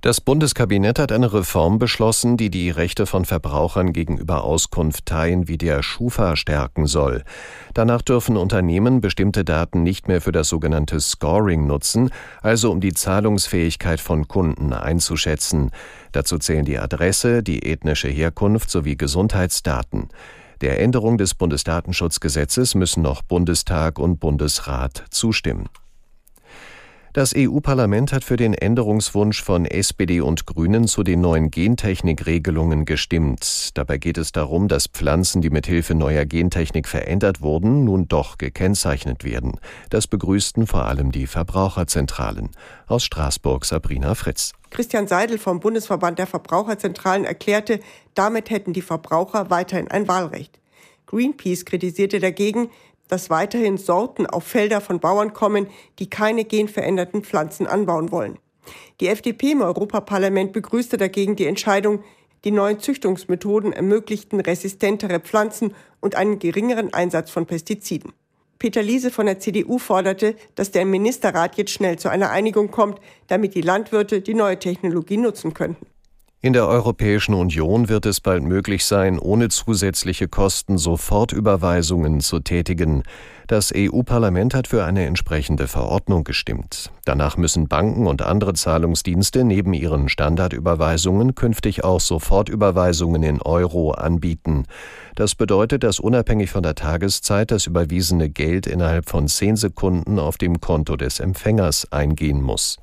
Das 0.00 0.20
Bundeskabinett 0.20 1.00
hat 1.00 1.10
eine 1.10 1.32
Reform 1.32 1.80
beschlossen, 1.80 2.36
die 2.36 2.50
die 2.50 2.70
Rechte 2.70 3.04
von 3.04 3.24
Verbrauchern 3.24 3.92
gegenüber 3.92 4.44
Auskunfteien 4.44 5.48
wie 5.48 5.58
der 5.58 5.82
Schufa 5.82 6.36
stärken 6.36 6.86
soll. 6.86 7.24
Danach 7.74 8.02
dürfen 8.02 8.36
Unternehmen 8.36 9.00
bestimmte 9.00 9.44
Daten 9.44 9.82
nicht 9.82 10.06
mehr 10.06 10.20
für 10.20 10.30
das 10.30 10.50
sogenannte 10.50 11.00
Scoring 11.00 11.66
nutzen, 11.66 12.10
also 12.42 12.70
um 12.70 12.80
die 12.80 12.92
Zahlungsfähigkeit 12.92 13.98
von 13.98 14.28
Kunden 14.28 14.72
einzuschätzen. 14.72 15.72
Dazu 16.12 16.38
zählen 16.38 16.64
die 16.64 16.78
Adresse, 16.78 17.42
die 17.42 17.64
ethnische 17.64 18.08
Herkunft 18.08 18.70
sowie 18.70 18.96
Gesundheitsdaten. 18.96 20.10
Der 20.60 20.80
Änderung 20.80 21.18
des 21.18 21.34
Bundesdatenschutzgesetzes 21.34 22.76
müssen 22.76 23.02
noch 23.02 23.22
Bundestag 23.22 23.98
und 23.98 24.20
Bundesrat 24.20 25.06
zustimmen. 25.10 25.68
Das 27.18 27.34
EU-Parlament 27.36 28.12
hat 28.12 28.22
für 28.22 28.36
den 28.36 28.54
Änderungswunsch 28.54 29.42
von 29.42 29.64
SPD 29.64 30.20
und 30.20 30.46
Grünen 30.46 30.86
zu 30.86 31.02
den 31.02 31.20
neuen 31.20 31.50
Gentechnikregelungen 31.50 32.84
gestimmt. 32.84 33.76
Dabei 33.76 33.98
geht 33.98 34.18
es 34.18 34.30
darum, 34.30 34.68
dass 34.68 34.86
Pflanzen, 34.86 35.42
die 35.42 35.50
mit 35.50 35.66
Hilfe 35.66 35.96
neuer 35.96 36.26
Gentechnik 36.26 36.86
verändert 36.86 37.40
wurden, 37.40 37.82
nun 37.82 38.06
doch 38.06 38.38
gekennzeichnet 38.38 39.24
werden. 39.24 39.58
Das 39.90 40.06
begrüßten 40.06 40.68
vor 40.68 40.84
allem 40.84 41.10
die 41.10 41.26
Verbraucherzentralen. 41.26 42.50
Aus 42.86 43.02
Straßburg 43.02 43.64
Sabrina 43.64 44.14
Fritz. 44.14 44.52
Christian 44.70 45.08
Seidel 45.08 45.38
vom 45.38 45.58
Bundesverband 45.58 46.20
der 46.20 46.28
Verbraucherzentralen 46.28 47.24
erklärte, 47.24 47.80
damit 48.14 48.48
hätten 48.48 48.74
die 48.74 48.80
Verbraucher 48.80 49.50
weiterhin 49.50 49.88
ein 49.88 50.06
Wahlrecht. 50.06 50.60
Greenpeace 51.08 51.64
kritisierte 51.64 52.20
dagegen, 52.20 52.68
dass 53.08 53.30
weiterhin 53.30 53.78
Sorten 53.78 54.26
auf 54.26 54.44
Felder 54.44 54.80
von 54.80 55.00
Bauern 55.00 55.32
kommen, 55.32 55.66
die 55.98 56.08
keine 56.08 56.44
genveränderten 56.44 57.24
Pflanzen 57.24 57.66
anbauen 57.66 58.12
wollen. 58.12 58.38
Die 59.00 59.08
FDP 59.08 59.52
im 59.52 59.62
Europaparlament 59.62 60.52
begrüßte 60.52 60.96
dagegen 60.96 61.36
die 61.36 61.46
Entscheidung, 61.46 62.04
die 62.44 62.50
neuen 62.50 62.78
Züchtungsmethoden 62.78 63.72
ermöglichten 63.72 64.40
resistentere 64.40 65.20
Pflanzen 65.20 65.74
und 66.00 66.14
einen 66.14 66.38
geringeren 66.38 66.92
Einsatz 66.92 67.30
von 67.30 67.46
Pestiziden. 67.46 68.12
Peter 68.58 68.82
Liese 68.82 69.10
von 69.10 69.26
der 69.26 69.38
CDU 69.38 69.78
forderte, 69.78 70.34
dass 70.56 70.72
der 70.72 70.84
Ministerrat 70.84 71.56
jetzt 71.56 71.70
schnell 71.70 71.98
zu 71.98 72.08
einer 72.08 72.30
Einigung 72.30 72.70
kommt, 72.70 73.00
damit 73.28 73.54
die 73.54 73.60
Landwirte 73.60 74.20
die 74.20 74.34
neue 74.34 74.58
Technologie 74.58 75.16
nutzen 75.16 75.54
könnten. 75.54 75.86
In 76.40 76.52
der 76.52 76.68
Europäischen 76.68 77.34
Union 77.34 77.88
wird 77.88 78.06
es 78.06 78.20
bald 78.20 78.44
möglich 78.44 78.84
sein, 78.84 79.18
ohne 79.18 79.48
zusätzliche 79.48 80.28
Kosten 80.28 80.78
Sofortüberweisungen 80.78 82.20
zu 82.20 82.38
tätigen. 82.38 83.02
Das 83.48 83.72
EU-Parlament 83.74 84.54
hat 84.54 84.68
für 84.68 84.84
eine 84.84 85.04
entsprechende 85.06 85.66
Verordnung 85.66 86.22
gestimmt. 86.22 86.92
Danach 87.04 87.36
müssen 87.36 87.66
Banken 87.66 88.06
und 88.06 88.22
andere 88.22 88.54
Zahlungsdienste 88.54 89.42
neben 89.42 89.72
ihren 89.72 90.08
Standardüberweisungen 90.08 91.34
künftig 91.34 91.82
auch 91.82 91.98
Sofortüberweisungen 91.98 93.24
in 93.24 93.42
Euro 93.42 93.90
anbieten. 93.90 94.62
Das 95.16 95.34
bedeutet, 95.34 95.82
dass 95.82 95.98
unabhängig 95.98 96.50
von 96.50 96.62
der 96.62 96.76
Tageszeit 96.76 97.50
das 97.50 97.66
überwiesene 97.66 98.30
Geld 98.30 98.68
innerhalb 98.68 99.10
von 99.10 99.26
zehn 99.26 99.56
Sekunden 99.56 100.20
auf 100.20 100.38
dem 100.38 100.60
Konto 100.60 100.94
des 100.94 101.18
Empfängers 101.18 101.90
eingehen 101.90 102.40
muss. 102.40 102.78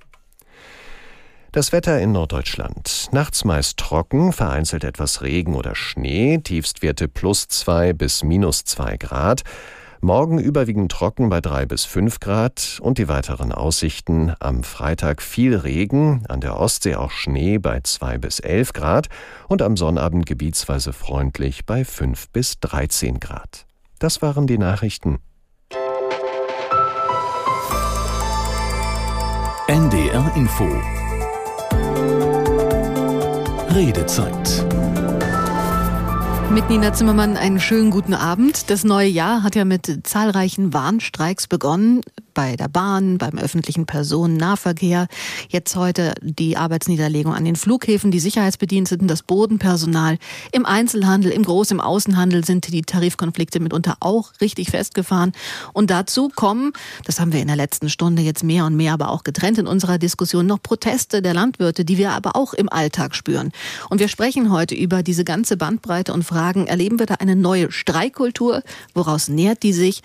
Das 1.56 1.72
Wetter 1.72 2.02
in 2.02 2.12
Norddeutschland. 2.12 3.08
Nachts 3.14 3.46
meist 3.46 3.78
trocken, 3.78 4.34
vereinzelt 4.34 4.84
etwas 4.84 5.22
Regen 5.22 5.56
oder 5.56 5.74
Schnee, 5.74 6.38
Tiefstwerte 6.40 7.08
plus 7.08 7.48
zwei 7.48 7.94
bis 7.94 8.26
minus 8.26 8.66
zwei 8.66 8.98
Grad. 8.98 9.44
Morgen 10.02 10.38
überwiegend 10.38 10.92
trocken 10.92 11.30
bei 11.30 11.40
drei 11.40 11.66
bis 11.66 11.86
fünf 11.86 12.20
Grad 12.20 12.80
und 12.82 12.98
die 12.98 13.08
weiteren 13.08 13.54
Aussichten 13.54 14.34
am 14.42 14.64
Freitag 14.64 15.22
viel 15.22 15.56
Regen, 15.56 16.26
an 16.28 16.42
der 16.42 16.60
Ostsee 16.60 16.96
auch 16.96 17.12
Schnee 17.12 17.58
bei 17.58 17.80
zwei 17.80 18.18
bis 18.18 18.42
elf 18.42 18.74
Grad 18.74 19.08
und 19.48 19.62
am 19.62 19.78
Sonnabend 19.78 20.26
gebietsweise 20.26 20.92
freundlich 20.92 21.66
bei 21.66 21.86
fünf 21.86 22.28
bis 22.32 22.60
dreizehn 22.60 23.22
Grad. 23.22 23.66
Das 23.98 24.22
waren 24.22 24.46
die 24.46 24.58
Nachrichten. 24.58 25.20
NDR 29.70 30.36
Info 30.36 30.70
Redezeit 33.76 34.64
mit 36.52 36.70
Nina 36.70 36.94
Zimmermann 36.94 37.38
einen 37.38 37.60
schönen 37.60 37.92
guten 37.92 38.14
Abend. 38.14 38.70
Das 38.70 38.84
neue 38.84 39.08
Jahr 39.08 39.44
hat 39.44 39.56
ja 39.56 39.66
mit 39.66 40.02
zahlreichen 40.04 40.74
Warnstreiks 40.74 41.48
begonnen 41.48 42.02
bei 42.34 42.58
der 42.58 42.68
Bahn, 42.68 43.18
beim 43.18 43.38
öffentlichen 43.38 43.86
Personennahverkehr. 43.86 45.08
Jetzt 45.48 45.76
heute 45.78 46.14
die 46.22 46.58
Arbeitsniederlegung 46.58 47.34
an 47.34 47.46
den 47.46 47.56
Flughäfen, 47.56 48.12
die 48.12 48.20
Sicherheitsbediensteten, 48.20 49.08
das 49.08 49.24
Bodenpersonal. 49.24 50.18
Im 50.52 50.66
Einzelhandel, 50.66 51.32
im 51.32 51.44
Groß-, 51.44 51.72
im 51.72 51.80
Außenhandel 51.80 52.44
sind 52.44 52.68
die 52.72 52.82
Tarifkonflikte 52.82 53.62
mitunter 53.62 53.96
auch 54.02 54.34
richtig 54.42 54.72
festgefahren. 54.72 55.32
Und 55.72 55.90
dazu 55.90 56.28
kommen, 56.28 56.74
das 57.06 57.22
haben 57.22 57.32
wir 57.32 57.42
in 57.42 57.48
der 57.48 57.56
letzten 57.56 57.90
Stunde 57.90 58.22
jetzt 58.22 58.44
mehr 58.44 58.66
und 58.66 58.76
mehr, 58.76 58.94
aber 58.94 59.10
auch 59.10 59.24
getrennt 59.24 59.58
in 59.58 59.66
unserer 59.66 59.98
Diskussion, 59.98 60.46
noch 60.46 60.62
Proteste 60.62 61.22
der 61.22 61.34
Landwirte, 61.34 61.86
die 61.86 61.98
wir 61.98 62.12
aber 62.12 62.36
auch 62.36 62.54
im 62.54 62.68
Alltag 62.68 63.16
spüren. 63.16 63.54
Und 63.90 64.00
wir 64.00 64.10
sprechen 64.10 64.52
heute 64.52 64.76
über 64.76 65.04
diese 65.04 65.24
ganze 65.24 65.56
Bandbreite 65.56 66.12
und 66.12 66.24
fragen, 66.24 66.35
erleben 66.36 67.00
wir 67.00 67.06
da 67.06 67.16
eine 67.16 67.36
neue 67.36 67.72
Streikkultur? 67.72 68.62
Woraus 68.94 69.28
nährt 69.28 69.64
die 69.64 69.74
sich? 69.74 70.02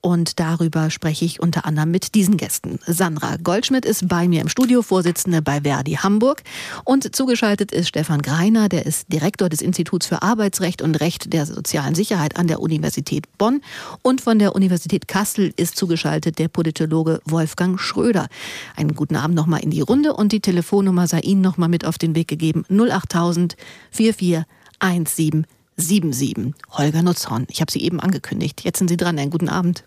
Und 0.00 0.38
darüber 0.38 0.90
spreche 0.90 1.24
ich 1.24 1.40
unter 1.40 1.64
anderem 1.64 1.90
mit 1.90 2.14
diesen 2.14 2.36
Gästen. 2.36 2.78
Sandra 2.86 3.36
Goldschmidt 3.36 3.84
ist 3.84 4.06
bei 4.06 4.28
mir 4.28 4.40
im 4.40 4.48
Studio, 4.48 4.82
Vorsitzende 4.82 5.42
bei 5.42 5.62
Verdi 5.62 5.94
Hamburg. 5.94 6.44
Und 6.84 7.16
zugeschaltet 7.16 7.72
ist 7.72 7.88
Stefan 7.88 8.22
Greiner, 8.22 8.68
der 8.68 8.86
ist 8.86 9.12
Direktor 9.12 9.48
des 9.48 9.60
Instituts 9.60 10.06
für 10.06 10.22
Arbeitsrecht 10.22 10.82
und 10.82 10.94
Recht 11.00 11.32
der 11.32 11.46
sozialen 11.46 11.96
Sicherheit 11.96 12.36
an 12.36 12.46
der 12.46 12.60
Universität 12.60 13.26
Bonn. 13.38 13.60
Und 14.02 14.20
von 14.20 14.38
der 14.38 14.54
Universität 14.54 15.08
Kassel 15.08 15.52
ist 15.56 15.76
zugeschaltet 15.76 16.38
der 16.38 16.48
Politologe 16.48 17.20
Wolfgang 17.24 17.80
Schröder. 17.80 18.28
Einen 18.76 18.94
guten 18.94 19.16
Abend 19.16 19.34
nochmal 19.34 19.64
in 19.64 19.70
die 19.70 19.80
Runde 19.80 20.14
und 20.14 20.30
die 20.30 20.40
Telefonnummer 20.40 21.08
sei 21.08 21.20
Ihnen 21.20 21.40
nochmal 21.40 21.68
mit 21.68 21.84
auf 21.84 21.98
den 21.98 22.14
Weg 22.14 22.28
gegeben. 22.28 22.64
08000 22.70 23.56
4417 23.90 25.57
77. 25.78 26.54
Holger 26.70 27.02
Nutzhorn. 27.02 27.46
Ich 27.48 27.60
habe 27.60 27.70
Sie 27.70 27.82
eben 27.82 28.00
angekündigt. 28.00 28.62
Jetzt 28.64 28.78
sind 28.78 28.88
Sie 28.88 28.96
dran. 28.96 29.18
Einen 29.18 29.30
guten 29.30 29.48
Abend. 29.48 29.84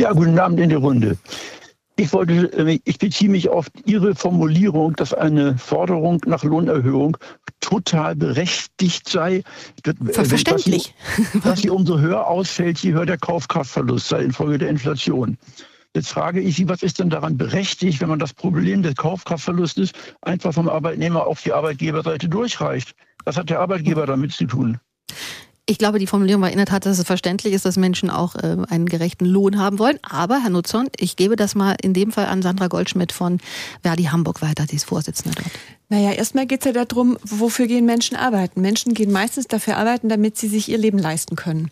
Ja, 0.00 0.12
guten 0.12 0.38
Abend 0.38 0.60
in 0.60 0.68
die 0.68 0.74
Runde. 0.74 1.16
Ich 1.96 2.12
wollte, 2.12 2.52
äh, 2.52 2.80
ich 2.84 2.98
beziehe 2.98 3.30
mich 3.30 3.48
auf 3.48 3.66
Ihre 3.84 4.14
Formulierung, 4.14 4.94
dass 4.96 5.14
eine 5.14 5.56
Forderung 5.58 6.20
nach 6.26 6.42
Lohnerhöhung 6.42 7.16
total 7.60 8.16
berechtigt 8.16 9.08
sei. 9.08 9.42
Verständlich. 10.10 10.94
Dass, 11.32 11.42
dass 11.42 11.60
sie 11.60 11.70
umso 11.70 11.98
höher 11.98 12.26
ausfällt, 12.26 12.78
je 12.78 12.92
höher 12.92 13.06
der 13.06 13.18
Kaufkraftverlust 13.18 14.08
sei 14.08 14.22
infolge 14.22 14.58
der 14.58 14.70
Inflation. 14.70 15.38
Jetzt 15.94 16.08
frage 16.08 16.40
ich 16.40 16.56
Sie, 16.56 16.68
was 16.68 16.82
ist 16.82 16.98
denn 16.98 17.10
daran 17.10 17.36
berechtigt, 17.36 18.00
wenn 18.00 18.08
man 18.08 18.18
das 18.18 18.32
Problem 18.32 18.82
des 18.82 18.96
Kaufkraftverlustes 18.96 19.92
einfach 20.22 20.54
vom 20.54 20.68
Arbeitnehmer 20.68 21.26
auf 21.26 21.42
die 21.42 21.52
Arbeitgeberseite 21.52 22.30
durchreicht? 22.30 22.94
Was 23.24 23.36
hat 23.36 23.50
der 23.50 23.60
Arbeitgeber 23.60 24.06
damit 24.06 24.32
zu 24.32 24.46
tun? 24.46 24.80
Ich 25.64 25.78
glaube, 25.78 26.00
die 26.00 26.08
Formulierung 26.08 26.42
war 26.42 26.50
in 26.50 26.56
der 26.56 26.66
Tat, 26.66 26.86
dass 26.86 26.98
es 26.98 27.06
verständlich 27.06 27.54
ist, 27.54 27.64
dass 27.64 27.76
Menschen 27.76 28.10
auch 28.10 28.34
äh, 28.34 28.56
einen 28.68 28.86
gerechten 28.86 29.24
Lohn 29.24 29.58
haben 29.58 29.78
wollen. 29.78 29.98
Aber, 30.02 30.42
Herr 30.42 30.50
Nutzon, 30.50 30.88
ich 30.98 31.14
gebe 31.14 31.36
das 31.36 31.54
mal 31.54 31.76
in 31.80 31.94
dem 31.94 32.10
Fall 32.10 32.26
an 32.26 32.42
Sandra 32.42 32.66
Goldschmidt 32.66 33.12
von 33.12 33.38
Verdi 33.82 34.04
Hamburg 34.04 34.42
weiter, 34.42 34.66
die 34.66 34.76
ist 34.76 34.84
Vorsitzende 34.84 35.36
dort. 35.40 35.52
Naja, 35.88 36.12
erstmal 36.12 36.46
geht 36.46 36.64
es 36.64 36.74
ja 36.74 36.84
darum, 36.84 37.18
wofür 37.22 37.66
gehen 37.66 37.84
Menschen 37.84 38.16
arbeiten. 38.16 38.62
Menschen 38.62 38.94
gehen 38.94 39.12
meistens 39.12 39.46
dafür 39.46 39.76
arbeiten, 39.76 40.08
damit 40.08 40.38
sie 40.38 40.48
sich 40.48 40.70
ihr 40.70 40.78
Leben 40.78 40.98
leisten 40.98 41.36
können. 41.36 41.70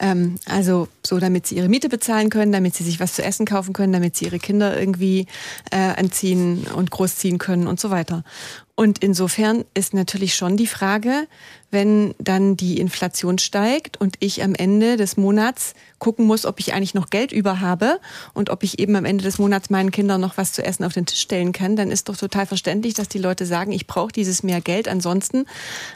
Ähm, 0.00 0.34
also 0.46 0.88
so, 1.06 1.18
damit 1.18 1.46
sie 1.46 1.56
ihre 1.56 1.68
Miete 1.68 1.88
bezahlen 1.88 2.28
können, 2.28 2.52
damit 2.52 2.74
sie 2.74 2.82
sich 2.82 2.98
was 3.00 3.14
zu 3.14 3.22
essen 3.22 3.46
kaufen 3.46 3.72
können, 3.72 3.92
damit 3.92 4.16
sie 4.16 4.24
ihre 4.24 4.40
Kinder 4.40 4.78
irgendwie 4.78 5.26
äh, 5.70 5.76
anziehen 5.76 6.66
und 6.74 6.90
großziehen 6.90 7.38
können 7.38 7.68
und 7.68 7.78
so 7.78 7.90
weiter. 7.90 8.24
Und 8.82 8.98
insofern 8.98 9.64
ist 9.74 9.94
natürlich 9.94 10.34
schon 10.34 10.56
die 10.56 10.66
Frage, 10.66 11.28
wenn 11.70 12.16
dann 12.18 12.56
die 12.56 12.80
Inflation 12.80 13.38
steigt 13.38 14.00
und 14.00 14.16
ich 14.18 14.42
am 14.42 14.56
Ende 14.56 14.96
des 14.96 15.16
Monats 15.16 15.74
gucken 16.02 16.26
muss, 16.26 16.46
ob 16.46 16.58
ich 16.58 16.74
eigentlich 16.74 16.94
noch 16.94 17.10
Geld 17.10 17.30
über 17.30 17.60
habe 17.60 18.00
und 18.34 18.50
ob 18.50 18.64
ich 18.64 18.80
eben 18.80 18.96
am 18.96 19.04
Ende 19.04 19.22
des 19.22 19.38
Monats 19.38 19.70
meinen 19.70 19.92
Kindern 19.92 20.20
noch 20.20 20.36
was 20.36 20.52
zu 20.52 20.64
essen 20.64 20.82
auf 20.82 20.92
den 20.94 21.06
Tisch 21.06 21.20
stellen 21.20 21.52
kann, 21.52 21.76
dann 21.76 21.92
ist 21.92 22.08
doch 22.08 22.16
total 22.16 22.44
verständlich, 22.44 22.94
dass 22.94 23.06
die 23.08 23.20
Leute 23.20 23.46
sagen, 23.46 23.70
ich 23.70 23.86
brauche 23.86 24.10
dieses 24.10 24.42
mehr 24.42 24.60
Geld. 24.60 24.88
Ansonsten 24.88 25.46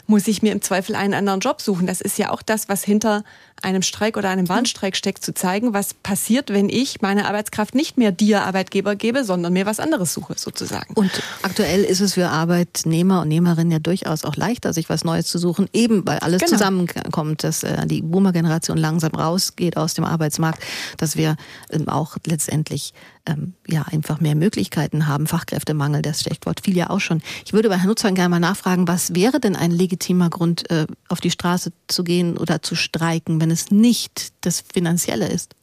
muss 0.06 0.28
ich 0.28 0.42
mir 0.42 0.52
im 0.52 0.62
Zweifel 0.62 0.94
einen 0.94 1.12
anderen 1.12 1.40
Job 1.40 1.60
suchen. 1.60 1.88
Das 1.88 2.00
ist 2.00 2.18
ja 2.18 2.30
auch 2.30 2.42
das, 2.42 2.68
was 2.68 2.84
hinter 2.84 3.24
einem 3.62 3.82
Streik 3.82 4.16
oder 4.16 4.28
einem 4.28 4.48
Warnstreik 4.48 4.96
steckt, 4.96 5.24
zu 5.24 5.34
zeigen, 5.34 5.72
was 5.72 5.94
passiert, 5.94 6.50
wenn 6.50 6.68
ich 6.68 7.00
meine 7.00 7.26
Arbeitskraft 7.26 7.74
nicht 7.74 7.96
mehr 7.96 8.12
dir 8.12 8.44
Arbeitgeber 8.44 8.94
gebe, 8.94 9.24
sondern 9.24 9.52
mir 9.52 9.66
was 9.66 9.80
anderes 9.80 10.12
suche, 10.12 10.34
sozusagen. 10.36 10.94
Und 10.94 11.10
aktuell 11.42 11.82
ist 11.82 12.00
es 12.00 12.14
für 12.14 12.28
Arbeitnehmer 12.28 13.22
und 13.22 13.28
Nehmerinnen 13.28 13.72
ja 13.72 13.78
durchaus 13.78 14.24
auch 14.24 14.36
leichter, 14.36 14.72
sich 14.72 14.88
was 14.88 15.04
Neues 15.04 15.26
zu 15.26 15.38
suchen, 15.38 15.68
eben 15.72 16.06
weil 16.06 16.18
alles 16.18 16.42
genau. 16.42 16.52
zusammenkommt, 16.52 17.44
dass 17.44 17.62
äh, 17.62 17.86
die 17.86 18.02
Boomer-Generation 18.02 18.76
langsam 18.76 19.12
rausgeht 19.14 19.76
aus 19.76 19.95
dem 19.96 20.04
Arbeitsmarkt, 20.04 20.62
dass 20.96 21.16
wir 21.16 21.36
ähm, 21.70 21.88
auch 21.88 22.16
letztendlich 22.26 22.94
ähm, 23.26 23.54
ja 23.66 23.82
einfach 23.82 24.20
mehr 24.20 24.34
Möglichkeiten 24.34 25.06
haben. 25.06 25.26
Fachkräftemangel, 25.26 26.02
das 26.02 26.20
Stichwort 26.20 26.60
fiel 26.60 26.76
ja 26.76 26.90
auch 26.90 27.00
schon. 27.00 27.22
Ich 27.44 27.52
würde 27.52 27.68
bei 27.68 27.76
Herrn 27.76 27.88
Nutzern 27.88 28.14
gerne 28.14 28.28
mal 28.28 28.40
nachfragen, 28.40 28.88
was 28.88 29.14
wäre 29.14 29.40
denn 29.40 29.56
ein 29.56 29.70
legitimer 29.70 30.30
Grund, 30.30 30.70
äh, 30.70 30.86
auf 31.08 31.20
die 31.20 31.30
Straße 31.30 31.72
zu 31.88 32.04
gehen 32.04 32.36
oder 32.36 32.62
zu 32.62 32.74
streiken, 32.74 33.40
wenn 33.40 33.50
es 33.50 33.70
nicht 33.70 34.32
das 34.42 34.62
Finanzielle 34.72 35.28
ist? 35.28 35.54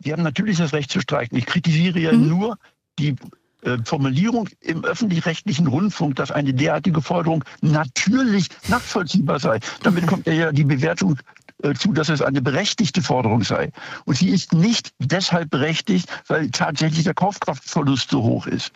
Sie 0.00 0.12
haben 0.12 0.22
natürlich 0.22 0.58
das 0.58 0.72
Recht 0.72 0.90
zu 0.90 1.00
streiken. 1.00 1.38
Ich 1.38 1.46
kritisiere 1.46 1.98
ja 2.00 2.12
mhm. 2.12 2.28
nur 2.28 2.58
die 2.98 3.14
äh, 3.62 3.78
Formulierung 3.84 4.48
im 4.60 4.84
öffentlich-rechtlichen 4.84 5.68
Rundfunk, 5.68 6.16
dass 6.16 6.32
eine 6.32 6.52
derartige 6.52 7.00
Forderung 7.00 7.44
natürlich 7.60 8.48
nachvollziehbar 8.68 9.38
sei. 9.38 9.60
Damit 9.84 10.06
kommt 10.06 10.26
ja 10.26 10.50
die 10.50 10.64
Bewertung 10.64 11.16
zu, 11.74 11.92
dass 11.92 12.08
es 12.08 12.22
eine 12.22 12.42
berechtigte 12.42 13.02
Forderung 13.02 13.42
sei. 13.42 13.70
Und 14.04 14.16
sie 14.16 14.30
ist 14.30 14.52
nicht 14.52 14.92
deshalb 14.98 15.50
berechtigt, 15.50 16.08
weil 16.28 16.50
tatsächlich 16.50 17.04
der 17.04 17.14
Kaufkraftverlust 17.14 18.10
so 18.10 18.22
hoch 18.22 18.46
ist. 18.46 18.72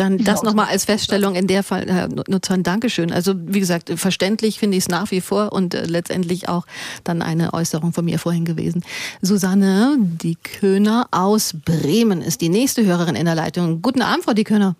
Dann 0.00 0.16
das 0.16 0.42
nochmal 0.42 0.68
als 0.68 0.86
Feststellung 0.86 1.34
in 1.34 1.46
der 1.46 1.62
Fall, 1.62 1.84
Herr 1.86 2.08
Nutzern, 2.08 2.62
Dankeschön. 2.62 3.12
Also 3.12 3.34
wie 3.36 3.60
gesagt, 3.60 3.92
verständlich 3.96 4.58
finde 4.58 4.78
ich 4.78 4.84
es 4.84 4.88
nach 4.88 5.10
wie 5.10 5.20
vor 5.20 5.52
und 5.52 5.74
äh, 5.74 5.84
letztendlich 5.84 6.48
auch 6.48 6.64
dann 7.04 7.20
eine 7.20 7.52
Äußerung 7.52 7.92
von 7.92 8.06
mir 8.06 8.18
vorhin 8.18 8.46
gewesen. 8.46 8.82
Susanne 9.20 9.96
Die 9.98 10.36
Köhner 10.36 11.06
aus 11.10 11.54
Bremen 11.66 12.22
ist 12.22 12.40
die 12.40 12.48
nächste 12.48 12.82
Hörerin 12.86 13.14
in 13.14 13.26
der 13.26 13.34
Leitung. 13.34 13.82
Guten 13.82 14.00
Abend, 14.00 14.24
Frau 14.24 14.32
Die 14.32 14.44
Köhner. 14.44 14.74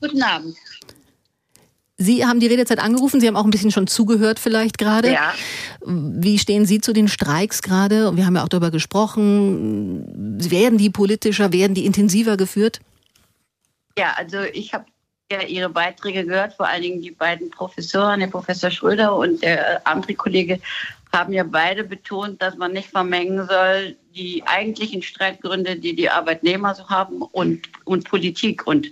Guten 0.00 0.22
Abend. 0.22 0.56
Sie 2.02 2.24
haben 2.24 2.40
die 2.40 2.46
Redezeit 2.46 2.78
angerufen, 2.78 3.20
Sie 3.20 3.28
haben 3.28 3.36
auch 3.36 3.44
ein 3.44 3.50
bisschen 3.50 3.70
schon 3.70 3.86
zugehört 3.86 4.38
vielleicht 4.38 4.78
gerade. 4.78 5.12
Ja. 5.12 5.34
Wie 5.84 6.38
stehen 6.38 6.64
Sie 6.64 6.80
zu 6.80 6.94
den 6.94 7.08
Streiks 7.08 7.60
gerade? 7.60 8.16
Wir 8.16 8.24
haben 8.24 8.36
ja 8.36 8.42
auch 8.42 8.48
darüber 8.48 8.70
gesprochen. 8.70 10.06
Werden 10.50 10.78
die 10.78 10.88
politischer, 10.88 11.52
werden 11.52 11.74
die 11.74 11.84
intensiver 11.84 12.38
geführt? 12.38 12.80
Ja, 13.98 14.14
also 14.16 14.38
ich 14.40 14.72
habe 14.72 14.86
ja 15.30 15.42
Ihre 15.42 15.68
Beiträge 15.68 16.24
gehört, 16.24 16.54
vor 16.54 16.66
allen 16.66 16.80
Dingen 16.80 17.02
die 17.02 17.10
beiden 17.10 17.50
Professoren, 17.50 18.20
der 18.20 18.28
Professor 18.28 18.70
Schröder 18.70 19.14
und 19.14 19.42
der 19.42 19.86
andere 19.86 20.14
Kollege, 20.14 20.58
haben 21.12 21.34
ja 21.34 21.44
beide 21.44 21.84
betont, 21.84 22.40
dass 22.40 22.56
man 22.56 22.72
nicht 22.72 22.88
vermengen 22.88 23.46
soll, 23.46 23.96
die 24.14 24.42
eigentlichen 24.46 25.02
Streitgründe, 25.02 25.76
die 25.76 25.94
die 25.94 26.08
Arbeitnehmer 26.08 26.74
so 26.74 26.88
haben 26.88 27.20
und, 27.20 27.68
und 27.84 28.08
Politik. 28.08 28.66
Und 28.66 28.90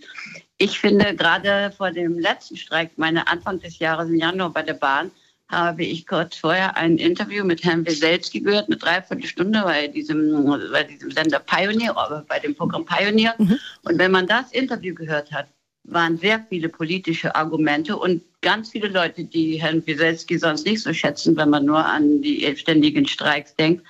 ich 0.59 0.81
finde, 0.81 1.15
gerade 1.15 1.73
vor 1.77 1.91
dem 1.93 2.19
letzten 2.19 2.57
Streik, 2.57 2.91
meine 2.97 3.29
Anfang 3.29 3.61
des 3.61 3.79
Jahres 3.79 4.09
im 4.09 4.17
Januar 4.17 4.51
bei 4.51 4.63
der 4.63 4.75
Bahn, 4.75 5.11
habe 5.51 5.85
ich 5.85 6.07
kurz 6.07 6.37
vorher 6.37 6.77
ein 6.77 6.99
Interview 6.99 7.45
mit 7.45 7.65
Herrn 7.65 7.87
Weselski 7.87 8.41
gehört, 8.41 8.67
eine 8.67 8.77
Dreiviertelstunde 8.77 9.63
bei 9.63 9.89
diesem, 9.89 10.45
bei 10.73 10.85
diesem 10.85 11.11
Sender 11.11 11.39
Pioneer, 11.39 11.97
aber 11.97 12.25
bei 12.29 12.39
dem 12.39 12.55
Programm 12.55 12.85
Pioneer. 12.85 13.35
Mhm. 13.39 13.59
Und 13.85 13.99
wenn 13.99 14.11
man 14.11 14.27
das 14.27 14.53
Interview 14.53 14.95
gehört 14.95 15.33
hat, 15.33 15.47
waren 15.85 16.19
sehr 16.19 16.45
viele 16.51 16.69
politische 16.69 17.35
Argumente 17.35 17.97
und 17.97 18.23
ganz 18.43 18.71
viele 18.71 18.89
Leute, 18.89 19.25
die 19.25 19.63
Herrn 19.63 19.87
Wieselski 19.87 20.39
sonst 20.39 20.67
nicht 20.67 20.83
so 20.83 20.93
schätzen, 20.93 21.35
wenn 21.37 21.49
man 21.49 21.65
nur 21.65 21.83
an 21.83 22.21
die 22.21 22.55
ständigen 22.57 23.07
Streiks 23.09 23.55
denkt, 23.55 23.87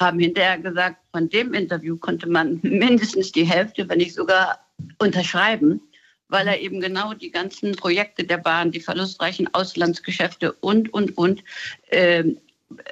haben 0.00 0.18
hinterher 0.18 0.58
gesagt, 0.58 0.96
von 1.10 1.28
dem 1.28 1.52
Interview 1.52 1.98
konnte 1.98 2.26
man 2.26 2.58
mindestens 2.62 3.32
die 3.32 3.44
Hälfte, 3.44 3.86
wenn 3.88 3.98
nicht 3.98 4.14
sogar 4.14 4.60
unterschreiben 4.98 5.80
weil 6.32 6.48
er 6.48 6.60
eben 6.60 6.80
genau 6.80 7.12
die 7.12 7.30
ganzen 7.30 7.72
Projekte 7.76 8.24
der 8.24 8.38
Bahn, 8.38 8.72
die 8.72 8.80
verlustreichen 8.80 9.52
Auslandsgeschäfte 9.52 10.52
und, 10.52 10.92
und, 10.92 11.16
und 11.16 11.44
äh, 11.88 12.24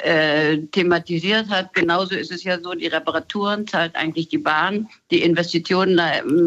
äh, 0.02 0.58
thematisiert 0.72 1.48
hat. 1.48 1.72
Genauso 1.72 2.14
ist 2.14 2.30
es 2.30 2.44
ja 2.44 2.60
so, 2.60 2.74
die 2.74 2.88
Reparaturen 2.88 3.66
zahlt 3.66 3.96
eigentlich 3.96 4.28
die 4.28 4.38
Bahn, 4.38 4.88
die 5.10 5.22
Investitionen 5.22 5.98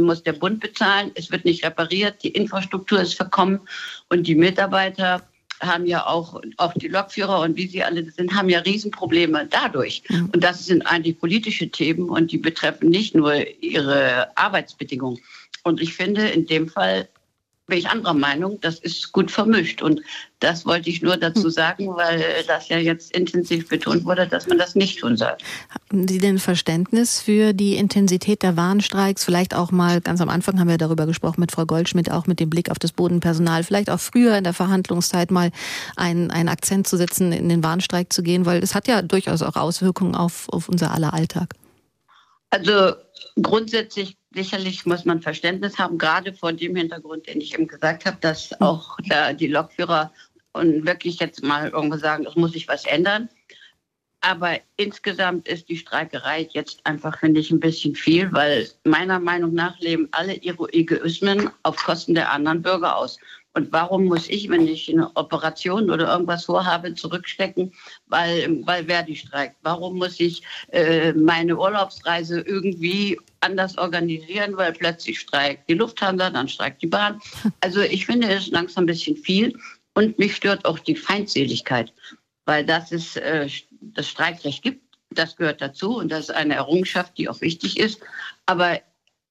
muss 0.06 0.22
der 0.22 0.34
Bund 0.34 0.60
bezahlen, 0.60 1.12
es 1.16 1.32
wird 1.32 1.46
nicht 1.46 1.66
repariert, 1.66 2.24
die 2.24 2.30
Infrastruktur 2.30 3.02
ist 3.02 3.16
verkommen 3.16 3.62
und 4.10 4.28
die 4.28 4.36
Mitarbeiter 4.36 5.24
haben 5.60 5.86
ja 5.86 6.06
auch, 6.06 6.42
auch 6.58 6.74
die 6.74 6.90
Lokführer 6.90 7.40
und 7.40 7.56
wie 7.56 7.68
sie 7.68 7.84
alle 7.84 8.10
sind, 8.12 8.34
haben 8.34 8.50
ja 8.50 8.60
Riesenprobleme 8.60 9.48
dadurch. 9.50 10.04
Und 10.10 10.44
das 10.44 10.66
sind 10.66 10.86
eigentlich 10.86 11.20
politische 11.20 11.70
Themen 11.70 12.10
und 12.10 12.32
die 12.32 12.38
betreffen 12.38 12.90
nicht 12.90 13.16
nur 13.16 13.34
ihre 13.62 14.38
Arbeitsbedingungen. 14.38 15.20
Und 15.64 15.82
ich 15.82 15.94
finde, 15.94 16.28
in 16.28 16.46
dem 16.46 16.68
Fall 16.68 17.08
bin 17.68 17.78
ich 17.78 17.88
anderer 17.88 18.14
Meinung, 18.14 18.60
das 18.60 18.80
ist 18.80 19.14
gut 19.14 19.32
vermischt. 19.32 19.82
Und 19.82 20.02
das 20.40 20.66
wollte 20.66 20.90
ich 20.90 21.02
nur 21.02 21.16
dazu 21.16 21.50
sagen, 21.50 21.96
weil 21.96 22.22
das 22.46 22.68
ja 22.68 22.78
jetzt 22.78 23.16
intensiv 23.16 23.70
betont 23.70 24.04
wurde, 24.04 24.28
dass 24.28 24.48
man 24.48 24.58
das 24.58 24.76
nicht 24.76 25.00
tun 25.00 25.16
soll. 25.16 25.36
Haben 25.70 26.08
Sie 26.08 26.20
denn 26.20 26.40
Verständnis 26.40 27.22
für 27.22 27.54
die 27.54 27.78
Intensität 27.78 28.44
der 28.44 28.58
Warnstreiks? 28.58 29.24
Vielleicht 29.24 29.56
auch 29.56 29.72
mal, 29.72 30.02
ganz 30.02 30.20
am 30.20 30.28
Anfang 30.28 30.60
haben 30.60 30.68
wir 30.68 30.78
darüber 30.78 31.06
gesprochen 31.06 31.40
mit 31.40 31.54
Frau 31.54 31.66
Goldschmidt, 31.66 32.12
auch 32.12 32.28
mit 32.28 32.42
dem 32.42 32.50
Blick 32.50 32.70
auf 32.70 32.80
das 32.80 32.92
Bodenpersonal, 32.92 33.64
vielleicht 33.64 33.90
auch 33.90 34.00
früher 34.00 34.38
in 34.38 34.44
der 34.44 34.54
Verhandlungszeit 34.54 35.32
mal 35.32 35.52
einen, 35.96 36.32
einen 36.32 36.50
Akzent 36.50 36.86
zu 36.86 36.98
setzen, 36.98 37.32
in 37.32 37.48
den 37.48 37.64
Warnstreik 37.64 38.12
zu 38.12 38.24
gehen, 38.24 38.46
weil 38.46 38.62
es 38.62 38.76
hat 38.76 38.90
ja 38.90 39.02
durchaus 39.02 39.42
auch 39.42 39.56
Auswirkungen 39.56 40.16
auf, 40.16 40.50
auf 40.50 40.68
unser 40.68 40.92
aller 40.92 41.14
Alltag. 41.14 41.54
Also 42.50 42.94
grundsätzlich 43.42 44.18
sicherlich 44.34 44.86
muss 44.86 45.06
man 45.06 45.22
Verständnis 45.22 45.78
haben, 45.78 45.98
gerade 45.98 46.34
vor 46.34 46.54
dem 46.54 46.76
Hintergrund, 46.76 47.28
den 47.28 47.42
ich 47.42 47.54
eben 47.54 47.68
gesagt 47.68 48.06
habe, 48.06 48.18
dass 48.22 48.60
auch 48.62 48.98
da 49.08 49.34
die 49.34 49.48
Lokführer 49.48 50.12
und 50.54 50.86
wirklich 50.86 51.20
jetzt 51.20 51.44
mal 51.44 51.70
irgendwo 51.70 51.98
sagen, 51.98 52.26
es 52.28 52.36
muss 52.36 52.54
sich 52.54 52.68
was 52.68 52.86
ändern. 52.86 53.30
Aber 54.22 54.58
insgesamt 54.78 55.50
ist 55.50 55.68
die 55.68 55.76
Streikerei 55.76 56.48
jetzt 56.54 56.80
einfach, 56.86 57.20
finde 57.20 57.42
ich, 57.42 57.52
ein 57.52 57.60
bisschen 57.60 57.94
viel, 57.94 58.32
weil 58.32 58.70
meiner 58.86 59.20
Meinung 59.20 59.54
nach 59.54 59.78
leben 59.80 60.08
alle 60.12 60.36
ihre 60.36 60.72
Egoismen 60.72 61.50
auf 61.64 61.76
Kosten 61.76 62.16
der 62.16 62.32
anderen 62.32 62.62
Bürger 62.62 62.96
aus. 62.96 63.20
Und 63.56 63.72
warum 63.72 64.06
muss 64.06 64.30
ich, 64.30 64.50
wenn 64.50 64.68
ich 64.68 64.92
eine 64.92 65.16
Operation 65.16 65.92
oder 65.92 66.12
irgendwas 66.12 66.46
vorhabe, 66.46 66.96
zurückstecken, 66.96 67.72
weil, 68.08 68.66
weil 68.66 68.86
Verdi 68.86 69.16
streikt? 69.16 69.58
Warum 69.62 69.98
muss 69.98 70.20
ich 70.20 70.42
äh, 70.72 71.14
meine 71.14 71.56
Urlaubsreise 71.58 72.42
irgendwie 72.42 73.20
anders 73.42 73.78
organisieren, 73.78 74.58
weil 74.58 74.74
plötzlich 74.74 75.20
streikt 75.20 75.70
die 75.70 75.76
Lufthansa, 75.76 76.32
dann 76.32 76.48
streikt 76.48 76.82
die 76.82 76.88
Bahn? 76.88 77.22
Also 77.62 77.82
ich 77.82 78.08
finde 78.08 78.28
es 78.30 78.48
langsam 78.48 78.84
ein 78.84 78.88
bisschen 78.88 79.18
viel 79.18 79.56
und 79.94 80.18
mich 80.18 80.36
stört 80.36 80.66
auch 80.66 80.80
die 80.80 80.96
Feindseligkeit, 80.96 81.94
weil 82.46 82.66
das 82.66 82.92
ist 82.92 83.18
äh, 83.18 83.48
das 83.82 84.10
Streikrecht 84.10 84.64
gibt. 84.64 84.82
Das 85.12 85.36
gehört 85.36 85.62
dazu 85.62 85.98
und 85.98 86.12
das 86.12 86.22
ist 86.22 86.32
eine 86.32 86.56
Errungenschaft, 86.56 87.20
die 87.20 87.30
auch 87.30 87.40
wichtig 87.42 87.80
ist. 87.80 88.02
Aber 88.48 88.80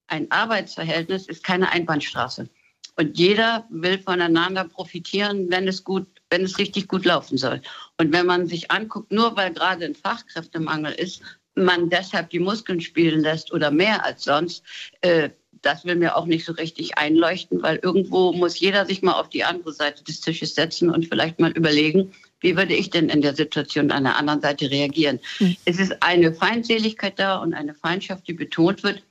ein 0.07 0.31
Arbeitsverhältnis 0.31 1.27
ist 1.27 1.43
keine 1.43 1.73
Einbahnstraße. 1.73 2.49
Und 2.97 3.19
jeder 3.19 3.67
will 3.71 3.99
voneinander 3.99 4.65
profitieren, 4.65 5.51
wenn 5.51 5.67
es 5.67 5.83
gut, 5.83 6.07
wenn 6.31 6.45
es 6.45 6.59
richtig 6.59 6.89
gut 6.89 7.05
laufen 7.05 7.39
soll. 7.39 7.63
Und 7.99 8.13
wenn 8.13 8.27
man 8.27 8.47
sich 8.47 8.71
anguckt, 8.71 9.13
nur 9.13 9.37
weil 9.37 9.53
gerade 9.53 9.85
ein 9.85 9.95
Fachkräftemangel 9.95 10.93
ist, 10.93 11.23
man 11.55 11.91
deshalb 11.91 12.31
die 12.31 12.39
Muskeln 12.39 12.81
spielen 12.81 13.21
lässt 13.21 13.53
oder 13.53 13.71
mehr 13.71 14.05
als 14.05 14.25
sonst, 14.25 14.63
äh, 15.01 15.31
das 15.63 15.85
will 15.85 15.97
mir 15.97 16.17
auch 16.17 16.27
nicht 16.27 16.45
so 16.45 16.53
richtig 16.53 16.99
einleuchten, 16.99 17.63
weil 17.63 17.79
irgendwo 17.83 18.33
muss 18.33 18.59
jeder 18.59 18.85
sich 18.85 19.03
mal 19.03 19.13
auf 19.13 19.29
die 19.29 19.45
andere 19.45 19.73
Seite 19.73 20.03
des 20.03 20.21
Tisches 20.21 20.55
setzen 20.55 20.91
und 20.91 21.07
vielleicht 21.07 21.39
mal 21.39 21.53
überlegen, 21.53 22.13
wie 22.41 22.57
würde 22.57 22.75
ich 22.75 22.91
denn 22.91 23.09
in 23.09 23.23
der 23.23 23.35
Situation 23.35 23.91
an 23.93 24.05
der 24.05 24.17
anderen 24.17 24.41
Seite 24.41 24.71
reagieren. 24.71 25.21
Mhm. 25.39 25.57
Es 25.65 25.79
ist 25.79 26.03
eine 26.03 26.35
Feindseligkeit 26.35 27.19
da 27.19 27.37
und 27.37 27.55
eine 27.55 27.75
Feindschaft, 27.75 28.27
die 28.27 28.33
betont 28.33 28.83
wird 28.83 29.03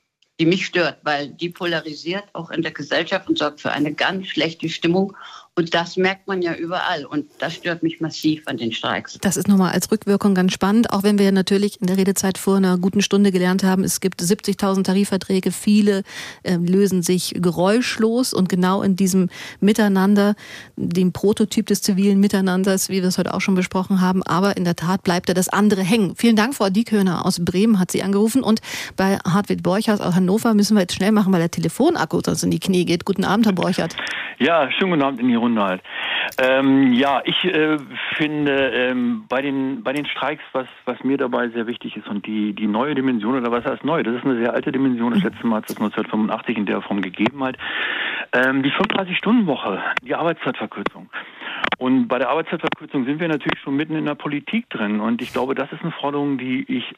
die 0.41 0.47
mich 0.47 0.65
stört, 0.65 0.97
weil 1.03 1.27
die 1.27 1.49
polarisiert 1.49 2.23
auch 2.33 2.49
in 2.49 2.63
der 2.63 2.71
Gesellschaft 2.71 3.29
und 3.29 3.37
sorgt 3.37 3.61
für 3.61 3.71
eine 3.71 3.93
ganz 3.93 4.25
schlechte 4.25 4.69
Stimmung. 4.69 5.15
Und 5.57 5.73
das 5.73 5.97
merkt 5.97 6.29
man 6.29 6.41
ja 6.41 6.53
überall. 6.55 7.05
Und 7.05 7.25
das 7.39 7.55
stört 7.55 7.83
mich 7.83 7.99
massiv 7.99 8.43
an 8.47 8.55
den 8.55 8.71
Streiks. 8.71 9.17
Das 9.21 9.35
ist 9.35 9.49
nochmal 9.49 9.73
als 9.73 9.91
Rückwirkung 9.91 10.33
ganz 10.33 10.53
spannend, 10.53 10.93
auch 10.93 11.03
wenn 11.03 11.19
wir 11.19 11.29
natürlich 11.33 11.81
in 11.81 11.87
der 11.87 11.97
Redezeit 11.97 12.37
vor 12.37 12.55
einer 12.55 12.77
guten 12.77 13.01
Stunde 13.01 13.33
gelernt 13.33 13.63
haben, 13.63 13.83
es 13.83 13.99
gibt 13.99 14.21
70.000 14.21 14.83
Tarifverträge, 14.83 15.51
viele 15.51 16.03
äh, 16.43 16.55
lösen 16.55 17.01
sich 17.01 17.33
geräuschlos 17.35 18.33
und 18.33 18.47
genau 18.47 18.81
in 18.81 18.95
diesem 18.95 19.29
Miteinander, 19.59 20.35
dem 20.77 21.11
Prototyp 21.11 21.67
des 21.67 21.81
zivilen 21.81 22.21
Miteinanders, 22.21 22.87
wie 22.87 23.01
wir 23.01 23.09
es 23.09 23.17
heute 23.17 23.33
auch 23.33 23.41
schon 23.41 23.55
besprochen 23.55 23.99
haben, 23.99 24.23
aber 24.23 24.55
in 24.55 24.63
der 24.63 24.77
Tat 24.77 25.03
bleibt 25.03 25.27
da 25.27 25.33
das 25.33 25.49
andere 25.49 25.81
hängen. 25.81 26.15
Vielen 26.15 26.37
Dank, 26.37 26.55
Frau 26.55 26.69
Diekhöhner 26.69 27.25
aus 27.25 27.43
Bremen 27.43 27.77
hat 27.77 27.91
Sie 27.91 28.03
angerufen 28.03 28.41
und 28.41 28.61
bei 28.95 29.17
Hartwig 29.17 29.63
Borchers 29.63 29.99
aus 29.99 30.15
Hannover 30.15 30.53
müssen 30.53 30.77
wir 30.77 30.81
jetzt 30.81 30.95
schnell 30.95 31.11
machen, 31.11 31.33
weil 31.33 31.41
der 31.41 31.51
Telefonakku 31.51 32.21
sonst 32.23 32.43
in 32.43 32.51
die 32.51 32.59
Knie 32.59 32.85
geht. 32.85 33.03
Guten 33.03 33.25
Abend, 33.25 33.45
Herr 33.45 33.53
Borchert. 33.53 33.97
Ja, 34.39 34.71
schönen 34.71 34.91
guten 34.91 35.03
Abend 35.03 35.19
in 35.19 35.27
die 35.27 35.35
Runde. 35.41 35.79
Ähm, 36.41 36.93
ja, 36.93 37.21
ich 37.25 37.43
äh, 37.43 37.77
finde 38.15 38.53
ähm, 38.69 39.25
bei 39.27 39.41
den 39.41 39.83
bei 39.83 39.93
den 39.93 40.05
Streiks, 40.05 40.43
was 40.53 40.67
was 40.85 41.03
mir 41.03 41.17
dabei 41.17 41.49
sehr 41.49 41.67
wichtig 41.67 41.97
ist 41.97 42.07
und 42.07 42.25
die 42.25 42.53
die 42.53 42.67
neue 42.67 42.95
Dimension 42.95 43.35
oder 43.35 43.51
was 43.51 43.65
heißt 43.65 43.83
neu, 43.83 44.03
das 44.03 44.15
ist 44.15 44.25
eine 44.25 44.37
sehr 44.37 44.53
alte 44.53 44.71
Dimension. 44.71 45.13
Das 45.13 45.23
letzte 45.23 45.45
Mal 45.45 45.57
hat 45.57 45.69
es 45.69 45.77
1985 45.77 46.57
in 46.57 46.65
der 46.65 46.81
Form 46.81 47.01
gegeben 47.01 47.43
halt. 47.43 47.57
Ähm, 48.33 48.63
die 48.63 48.71
35-Stunden-Woche, 48.71 49.81
die 50.03 50.15
Arbeitszeitverkürzung. 50.15 51.09
Und 51.77 52.07
bei 52.07 52.17
der 52.17 52.29
Arbeitszeitverkürzung 52.29 53.05
sind 53.05 53.19
wir 53.19 53.27
natürlich 53.27 53.59
schon 53.59 53.75
mitten 53.75 53.95
in 53.95 54.05
der 54.05 54.15
Politik 54.15 54.69
drin. 54.69 55.01
Und 55.01 55.21
ich 55.21 55.33
glaube, 55.33 55.55
das 55.55 55.71
ist 55.71 55.81
eine 55.81 55.91
Forderung, 55.91 56.37
die 56.37 56.63
ich 56.67 56.95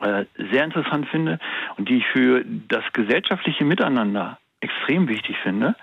äh, 0.00 0.24
sehr 0.50 0.64
interessant 0.64 1.08
finde 1.08 1.38
und 1.76 1.88
die 1.88 1.98
ich 1.98 2.06
für 2.08 2.44
das 2.44 2.84
gesellschaftliche 2.92 3.64
Miteinander 3.64 4.38
extrem 4.60 5.08
wichtig 5.08 5.36
finde 5.42 5.76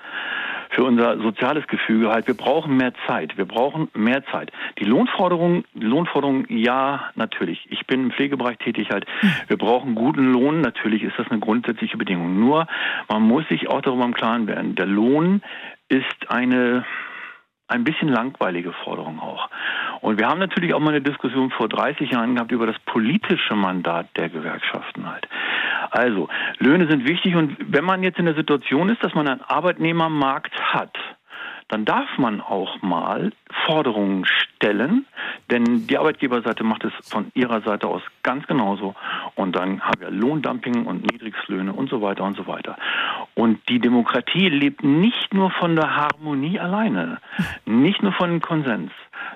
für 0.72 0.86
unser 0.86 1.18
soziales 1.20 1.68
Gefüge 1.68 2.10
halt, 2.10 2.28
wir 2.28 2.36
brauchen 2.36 2.78
mehr 2.78 2.94
Zeit. 3.06 3.38
Wir 3.38 3.46
brauchen 3.46 3.90
mehr 3.94 4.24
Zeit. 4.26 4.52
Die 4.80 4.86
Lohnforderung, 4.86 5.66
Lohnforderung, 5.74 6.46
ja, 6.50 7.12
natürlich. 7.16 7.68
Ich 7.70 7.86
bin 7.86 8.06
im 8.06 8.12
Pflegebereich 8.12 8.58
tätig 8.58 8.90
halt. 8.90 9.06
Wir 9.48 9.58
brauchen 9.58 9.96
guten 9.96 10.32
Lohn. 10.32 10.62
Natürlich 10.62 11.04
ist 11.04 11.18
das 11.18 11.30
eine 11.30 11.40
grundsätzliche 11.40 11.98
Bedingung. 11.98 12.40
Nur, 12.40 12.68
man 13.10 13.22
muss 13.22 13.48
sich 13.50 13.70
auch 13.70 13.82
darüber 13.82 14.06
im 14.06 14.14
Klaren 14.14 14.48
werden. 14.48 14.76
Der 14.76 14.86
Lohn 14.86 15.42
ist 15.90 16.30
eine, 16.30 16.86
ein 17.72 17.84
bisschen 17.84 18.10
langweilige 18.10 18.74
Forderung 18.84 19.20
auch. 19.20 19.50
Und 20.02 20.20
wir 20.20 20.28
haben 20.28 20.40
natürlich 20.40 20.74
auch 20.74 20.80
mal 20.80 20.90
eine 20.90 21.02
Diskussion 21.02 21.52
vor 21.52 21.70
30 21.70 22.12
Jahren 22.12 22.36
gehabt 22.36 22.52
über 22.52 22.68
das 22.68 22.78
politische 22.86 23.56
Mandat 23.56 24.08
der 24.18 24.30
Gewerkschaften 24.30 25.10
halt. 25.10 25.28
Also, 25.92 26.28
Löhne 26.60 26.88
sind 26.90 27.08
wichtig 27.08 27.36
und 27.36 27.56
wenn 27.60 27.86
man 27.86 28.04
jetzt 28.04 28.20
in 28.20 28.26
der 28.26 28.36
Situation 28.36 28.90
ist, 28.90 29.04
dass 29.04 29.14
man 29.14 29.28
einen 29.28 29.42
Arbeitnehmermarkt 29.42 30.54
hat, 30.60 30.98
dann 31.72 31.86
darf 31.86 32.18
man 32.18 32.42
auch 32.42 32.82
mal 32.82 33.32
Forderungen 33.66 34.26
stellen, 34.26 35.06
denn 35.50 35.88
die 35.88 35.98
Arbeitgeberseite 35.98 36.66
macht 36.66 36.84
es 36.84 36.92
von 37.08 37.32
ihrer 37.34 37.62
Seite 37.62 37.88
aus 37.88 38.02
ganz 38.24 38.46
genauso. 38.46 38.94
Und 39.36 39.56
dann 39.56 39.80
haben 39.82 40.02
wir 40.02 40.12
Lohndumping 40.12 40.86
und 40.86 41.10
Niedrigslöhne 41.10 41.72
und 41.72 41.90
so 41.90 42.02
weiter 42.02 42.26
und 42.26 42.36
so 42.36 42.46
weiter. 42.46 42.76
Und 43.36 43.70
die 43.70 43.80
Demokratie 43.80 44.50
lebt 44.50 44.84
nicht 44.84 45.34
nur 45.34 45.50
von 45.50 45.78
der 45.78 45.96
Harmonie 45.96 46.60
alleine, 46.60 47.20
nicht 47.66 48.04
nur 48.04 48.12
von 48.12 48.32
dem 48.32 48.42
Konsens, 48.42 48.92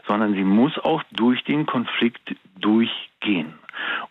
sondern 0.06 0.34
sie 0.34 0.44
muss 0.44 0.78
auch 0.78 1.04
durch 1.12 1.42
den 1.46 1.66
Konflikt 1.66 2.36
durchgehen. 2.60 3.54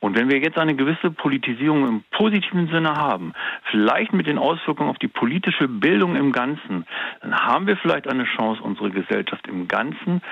Und 0.00 0.16
wenn 0.16 0.30
wir 0.30 0.38
jetzt 0.38 0.58
eine 0.58 0.74
gewisse 0.74 1.10
Politisierung 1.10 1.86
im 1.86 2.04
positiven 2.10 2.68
Sinne 2.68 2.94
haben, 2.94 3.32
vielleicht 3.70 4.12
mit 4.12 4.26
den 4.26 4.38
Auswirkungen 4.38 4.90
auf 4.90 4.98
die 4.98 5.08
politische 5.08 5.68
Bildung 5.68 6.16
im 6.16 6.32
Ganzen, 6.32 6.86
dann 7.22 7.34
haben 7.34 7.66
wir 7.66 7.76
vielleicht 7.76 8.08
eine 8.08 8.24
Chance, 8.24 8.62
unsere 8.62 8.90
Gesellschaft 8.90 9.46
im 9.46 9.68
Ganzen 9.68 10.22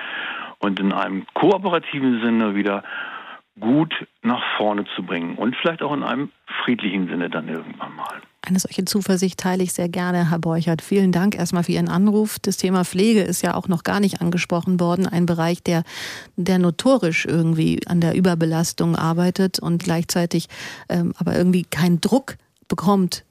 und 0.59 0.79
in 0.79 0.93
einem 0.93 1.25
kooperativen 1.33 2.21
Sinne 2.21 2.55
wieder 2.55 2.83
gut 3.59 3.93
nach 4.21 4.43
vorne 4.57 4.85
zu 4.95 5.03
bringen 5.03 5.35
und 5.35 5.55
vielleicht 5.55 5.83
auch 5.83 5.93
in 5.93 6.03
einem 6.03 6.31
friedlichen 6.63 7.07
Sinne 7.07 7.29
dann 7.29 7.47
irgendwann 7.47 7.95
mal. 7.95 8.21
Eine 8.45 8.59
solche 8.59 8.83
Zuversicht 8.83 9.39
teile 9.39 9.63
ich 9.63 9.71
sehr 9.71 9.87
gerne, 9.87 10.29
Herr 10.29 10.39
Borchert. 10.39 10.81
Vielen 10.81 11.13
Dank 11.13 11.33
erstmal 11.33 11.63
für 11.63 11.71
Ihren 11.71 11.87
Anruf. 11.87 12.39
Das 12.39 12.57
Thema 12.57 12.83
Pflege 12.83 13.21
ist 13.21 13.41
ja 13.41 13.55
auch 13.55 13.69
noch 13.69 13.83
gar 13.83 14.01
nicht 14.01 14.19
angesprochen 14.19 14.81
worden. 14.81 15.07
Ein 15.07 15.25
Bereich, 15.25 15.63
der, 15.63 15.83
der 16.35 16.59
notorisch 16.59 17.25
irgendwie 17.25 17.79
an 17.87 18.01
der 18.01 18.15
Überbelastung 18.15 18.97
arbeitet 18.97 19.59
und 19.59 19.81
gleichzeitig 19.81 20.49
ähm, 20.89 21.13
aber 21.17 21.37
irgendwie 21.37 21.63
keinen 21.63 22.01
Druck 22.01 22.35
bekommt, 22.67 23.23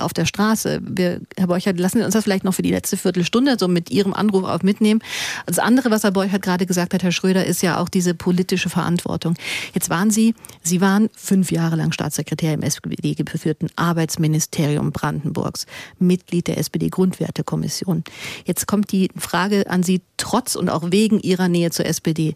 auf 0.00 0.12
der 0.12 0.26
Straße. 0.26 0.80
Wir, 0.82 1.20
Herr 1.36 1.46
Borchert, 1.46 1.78
lassen 1.78 1.98
Sie 1.98 2.04
uns 2.04 2.14
das 2.14 2.24
vielleicht 2.24 2.44
noch 2.44 2.54
für 2.54 2.62
die 2.62 2.70
letzte 2.70 2.96
Viertelstunde 2.96 3.56
so 3.58 3.68
mit 3.68 3.90
Ihrem 3.90 4.12
Anruf 4.12 4.44
auf 4.44 4.62
mitnehmen. 4.62 5.00
Das 5.46 5.58
andere, 5.58 5.90
was 5.90 6.02
Herr 6.02 6.10
Borchert 6.10 6.42
gerade 6.42 6.66
gesagt 6.66 6.94
hat, 6.94 7.02
Herr 7.02 7.12
Schröder, 7.12 7.44
ist 7.44 7.62
ja 7.62 7.78
auch 7.78 7.88
diese 7.88 8.14
politische 8.14 8.70
Verantwortung. 8.70 9.34
Jetzt 9.74 9.88
waren 9.88 10.10
Sie, 10.10 10.34
Sie 10.62 10.80
waren 10.80 11.08
fünf 11.14 11.52
Jahre 11.52 11.76
lang 11.76 11.92
Staatssekretär 11.92 12.54
im 12.54 12.62
SPD-geführten 12.62 13.68
Arbeitsministerium 13.76 14.90
Brandenburgs, 14.90 15.66
Mitglied 15.98 16.48
der 16.48 16.58
SPD-Grundwertekommission. 16.58 18.02
Jetzt 18.46 18.66
kommt 18.66 18.90
die 18.90 19.10
Frage 19.16 19.70
an 19.70 19.84
Sie 19.84 20.02
trotz 20.16 20.56
und 20.56 20.70
auch 20.70 20.90
wegen 20.90 21.20
Ihrer 21.20 21.48
Nähe 21.48 21.70
zur 21.70 21.86
SPD. 21.86 22.34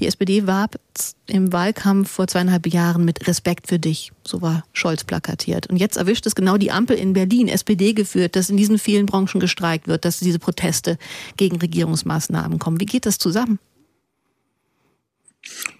Die 0.00 0.06
SPD 0.06 0.46
warb 0.46 0.80
im 1.26 1.52
Wahlkampf 1.52 2.10
vor 2.10 2.26
zweieinhalb 2.26 2.66
Jahren 2.66 3.04
mit 3.04 3.26
Respekt 3.26 3.68
für 3.68 3.78
dich. 3.78 4.12
So 4.24 4.42
war 4.42 4.64
Scholz 4.72 5.04
plakatiert. 5.04 5.68
Und 5.68 5.76
jetzt 5.76 5.96
erwischt 5.96 6.26
es 6.26 6.34
genau 6.34 6.56
die 6.56 6.72
Ampel 6.72 6.96
in 6.96 7.12
Berlin, 7.12 7.48
SPD 7.48 7.92
geführt, 7.92 8.36
dass 8.36 8.50
in 8.50 8.56
diesen 8.56 8.78
vielen 8.78 9.06
Branchen 9.06 9.40
gestreikt 9.40 9.86
wird, 9.86 10.04
dass 10.04 10.20
diese 10.20 10.38
Proteste 10.38 10.98
gegen 11.36 11.56
Regierungsmaßnahmen 11.56 12.58
kommen. 12.58 12.80
Wie 12.80 12.86
geht 12.86 13.06
das 13.06 13.18
zusammen? 13.18 13.58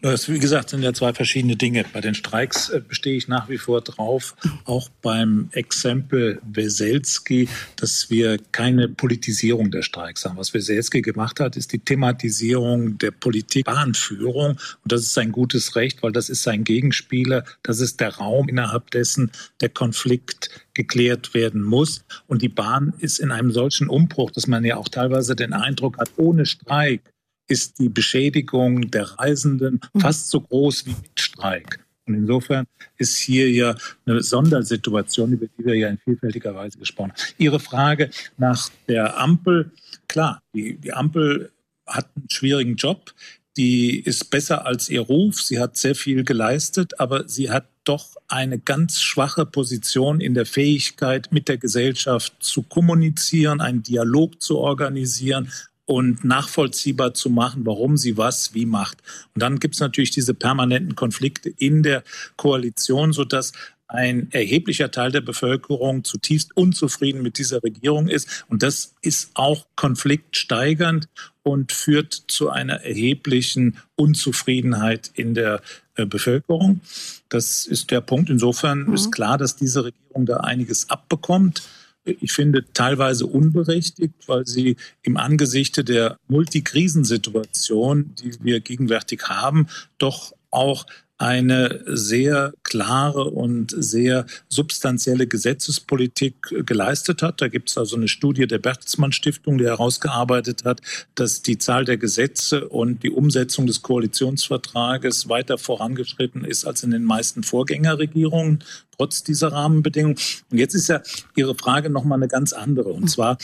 Das, 0.03 0.29
wie 0.29 0.39
gesagt, 0.39 0.71
sind 0.71 0.83
ja 0.83 0.93
zwei 0.93 1.15
verschiedene 1.15 1.57
Dinge. 1.57 1.85
Bei 1.93 2.01
den 2.01 2.15
Streiks 2.15 2.69
äh, 2.69 2.81
bestehe 2.87 3.17
ich 3.17 3.27
nach 3.29 3.49
wie 3.49 3.59
vor 3.59 3.81
drauf, 3.81 4.37
auch 4.65 4.89
beim 5.01 5.49
Exempel 5.53 6.41
Weselski, 6.45 7.49
dass 7.77 8.11
wir 8.11 8.39
keine 8.53 8.89
Politisierung 8.89 9.71
der 9.71 9.83
Streiks 9.83 10.25
haben. 10.25 10.37
Was 10.37 10.53
Weselski 10.53 11.01
gemacht 11.01 11.41
hat, 11.41 11.57
ist 11.57 11.73
die 11.73 11.79
Thematisierung 11.79 12.99
der 12.99 13.13
Politik 13.13 13.65
Bahnführung. 13.65 14.53
Und 14.53 14.93
das 14.93 15.03
ist 15.03 15.15
sein 15.15 15.33
gutes 15.33 15.75
Recht, 15.75 16.03
weil 16.03 16.13
das 16.13 16.29
ist 16.29 16.43
sein 16.43 16.65
Gegenspieler. 16.65 17.45
Das 17.63 17.81
ist 17.81 18.01
der 18.01 18.17
Raum, 18.17 18.49
innerhalb 18.49 18.91
dessen 18.91 19.31
der 19.61 19.71
Konflikt 19.71 20.51
geklärt 20.75 21.35
werden 21.35 21.63
muss. 21.63 22.05
Und 22.27 22.43
die 22.43 22.49
Bahn 22.49 22.93
ist 22.99 23.21
in 23.21 23.31
einem 23.31 23.53
solchen 23.53 23.89
Umbruch, 23.89 24.31
dass 24.33 24.47
man 24.47 24.65
ja 24.65 24.77
auch 24.77 24.89
teilweise 24.89 25.35
den 25.35 25.53
Eindruck 25.53 25.99
hat, 25.99 26.11
ohne 26.17 26.47
Streik 26.47 27.01
ist 27.47 27.79
die 27.79 27.89
Beschädigung 27.89 28.91
der 28.91 29.05
Reisenden 29.19 29.81
mhm. 29.93 30.01
fast 30.01 30.31
so 30.31 30.41
groß 30.41 30.87
wie 30.87 30.91
mit 30.91 31.21
Streik. 31.21 31.85
Und 32.07 32.15
insofern 32.15 32.67
ist 32.99 33.17
hier 33.19 33.51
ja 33.51 33.75
eine 34.05 34.23
Sondersituation, 34.23 35.33
über 35.33 35.47
die 35.47 35.65
wir 35.65 35.75
ja 35.75 35.89
in 35.89 35.99
vielfältiger 35.99 36.55
Weise 36.55 36.79
gesprochen 36.79 37.13
haben. 37.13 37.35
Ihre 37.39 37.61
Frage 37.61 38.11
nach 38.37 38.69
der 38.89 39.19
Ampel, 39.19 39.71
klar, 40.07 40.43
die, 40.55 40.77
die 40.77 40.93
Ampel 40.93 41.51
hat 41.87 42.09
einen 42.15 42.29
schwierigen 42.31 42.77
Job. 42.77 43.15
Die 43.57 44.01
ist 44.01 44.31
besser 44.31 44.67
als 44.67 44.89
ihr 44.89 45.01
Ruf. 45.01 45.41
Sie 45.41 45.61
hat 45.61 45.77
sehr 45.77 45.95
viel 45.95 46.25
geleistet, 46.25 46.99
aber 47.01 47.29
sie 47.29 47.51
hat 47.51 47.69
doch 47.85 48.17
eine 48.29 48.59
ganz 48.59 49.01
schwache 49.01 49.47
Position 49.47 50.21
in 50.21 50.35
der 50.35 50.47
Fähigkeit, 50.47 51.31
mit 51.31 51.49
der 51.49 51.59
Gesellschaft 51.59 52.35
zu 52.41 52.63
kommunizieren, 52.63 53.61
einen 53.61 53.83
Dialog 53.83 54.43
zu 54.43 54.59
organisieren 54.59 55.51
und 55.87 56.25
nachvollziehbar 56.25 57.15
zu 57.15 57.31
machen, 57.31 57.67
warum 57.67 57.97
sie 57.97 58.17
was 58.17 58.55
wie 58.55 58.67
macht. 58.67 58.99
Und 59.35 59.43
dann 59.43 59.59
gibt 59.59 59.75
es 59.75 59.81
natürlich 59.81 60.11
diese 60.11 60.35
permanenten 60.35 60.95
Konflikte 60.95 61.53
in 61.59 61.83
der 61.83 62.03
Koalition, 62.37 63.13
sodass 63.13 63.53
ein 63.87 64.29
erheblicher 64.33 64.91
Teil 64.91 65.13
der 65.13 65.21
Bevölkerung 65.21 66.05
zutiefst 66.05 66.57
unzufrieden 66.57 67.23
mit 67.23 67.39
dieser 67.39 67.63
Regierung 67.63 68.09
ist. 68.09 68.45
Und 68.49 68.63
das 68.63 68.95
ist 69.03 69.31
auch 69.35 69.67
konfliktsteigernd 69.77 71.09
und 71.43 71.73
führt 71.73 72.15
zu 72.29 72.49
einer 72.51 72.83
erheblichen 72.83 73.77
Unzufriedenheit 73.95 75.11
in 75.15 75.35
der 75.35 75.61
äh, 75.97 76.07
Bevölkerung. 76.07 76.81
Das 77.29 77.67
ist 77.67 77.91
der 77.91 78.01
Punkt. 78.01 78.31
Insofern 78.31 78.85
mhm. 78.87 78.95
ist 78.95 79.13
klar, 79.13 79.37
dass 79.37 79.55
diese 79.55 79.85
Regierung 79.85 80.25
da 80.27 80.39
einiges 80.39 80.89
abbekommt 80.89 81.63
ich 82.05 82.33
finde, 82.33 82.65
teilweise 82.73 83.27
unberechtigt, 83.27 84.15
weil 84.27 84.47
sie 84.47 84.77
im 85.03 85.17
Angesichte 85.17 85.85
der 85.85 86.19
Multikrisensituation, 86.29 88.15
die 88.17 88.33
wir 88.43 88.61
gegenwärtig 88.61 89.23
haben, 89.29 89.69
doch 89.99 90.35
auch 90.51 90.87
eine 91.17 91.81
sehr 91.87 92.53
klare 92.65 93.31
und 93.31 93.73
sehr 93.77 94.27
substanzielle 94.49 95.29
Gesetzespolitik 95.29 96.67
geleistet 96.67 97.23
hat. 97.23 97.41
Da 97.41 97.49
gibt 97.49 97.71
es 97.71 97.79
also 97.79 97.97
eine 97.97 98.09
Studie 98.09 98.47
der 98.47 98.59
Bertelsmann 98.59 99.13
Stiftung, 99.13 99.59
die 99.59 99.65
herausgearbeitet 99.65 100.65
hat, 100.65 100.81
dass 101.15 101.43
die 101.43 101.59
Zahl 101.59 101.85
der 101.85 101.99
Gesetze 101.99 102.69
und 102.69 103.05
die 103.05 103.11
Umsetzung 103.11 103.67
des 103.67 103.83
Koalitionsvertrages 103.83 105.29
weiter 105.29 105.57
vorangeschritten 105.57 106.45
ist 106.45 106.65
als 106.65 106.83
in 106.83 106.91
den 106.91 107.05
meisten 107.05 107.45
Vorgängerregierungen, 107.45 108.65
trotz 108.97 109.23
dieser 109.23 109.53
Rahmenbedingungen. 109.53 110.19
Und 110.51 110.59
jetzt 110.59 110.75
ist 110.75 110.89
ja 110.89 111.01
Ihre 111.37 111.55
Frage 111.55 111.91
nochmal 111.91 112.19
eine 112.19 112.29
ganz 112.29 112.53
andere. 112.53 112.91
Und 112.91 113.09
zwar, 113.09 113.39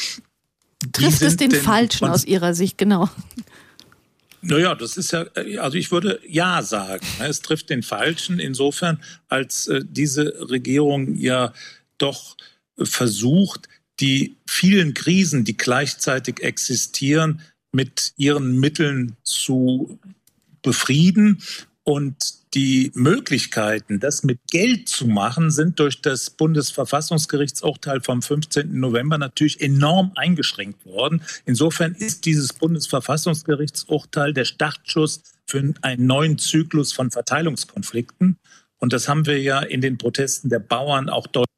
Trifft 0.93 1.21
es 1.21 1.37
den 1.37 1.51
Falschen 1.51 2.07
aus 2.07 2.25
Ihrer 2.25 2.55
Sicht, 2.55 2.79
genau? 2.79 3.11
Naja, 4.43 4.75
das 4.75 4.97
ist 4.97 5.13
ja, 5.13 5.27
also 5.59 5.77
ich 5.77 5.93
würde 5.93 6.21
ja 6.27 6.63
sagen. 6.63 7.07
Ne? 7.19 7.27
Es 7.27 7.41
trifft 7.41 7.71
den 7.71 7.83
Falschen 7.83 8.39
insofern, 8.39 9.03
als 9.29 9.69
äh, 9.69 9.83
diese 9.85 10.49
Regierung 10.49 11.15
ja 11.15 11.53
doch 11.99 12.37
versucht, 12.79 13.69
die 14.01 14.37
vielen 14.47 14.95
Krisen, 14.95 15.45
die 15.45 15.57
gleichzeitig 15.57 16.41
existieren, 16.41 17.43
mit 17.73 18.15
ihren 18.17 18.59
Mitteln 18.59 19.17
zu 19.23 19.99
befrieden 20.63 21.43
und 21.85 22.40
die 22.55 22.91
Möglichkeiten, 22.95 24.01
das 24.01 24.25
mit 24.25 24.41
Geld 24.51 24.89
zu 24.89 25.07
machen, 25.07 25.51
sind 25.51 25.79
durch 25.79 26.03
das 26.03 26.31
Bundesverfassungsgerichtsurteil 26.31 28.01
vom 28.01 28.23
15. 28.23 28.79
November 28.79 29.19
natürlich 29.19 29.61
enorm 29.61 30.13
eingeschränkt 30.17 30.85
worden. 30.85 31.23
Insofern 31.45 31.95
ist 31.95 32.25
dieses 32.25 32.53
Bundesverfassungsgerichtsurteil 32.53 34.33
der 34.33 34.45
Startschuss 34.45 35.23
für 35.47 35.75
einen 35.83 36.07
neuen 36.07 36.39
Zyklus 36.39 36.93
von 36.93 37.11
Verteilungskonflikten. 37.11 38.37
Und 38.79 38.93
das 38.93 39.09
haben 39.09 39.27
wir 39.27 39.41
ja 39.41 39.61
in 39.61 39.81
den 39.81 39.99
Protesten 39.99 40.49
der 40.49 40.59
Bauern 40.59 41.09
auch 41.09 41.27
dort 41.29 41.49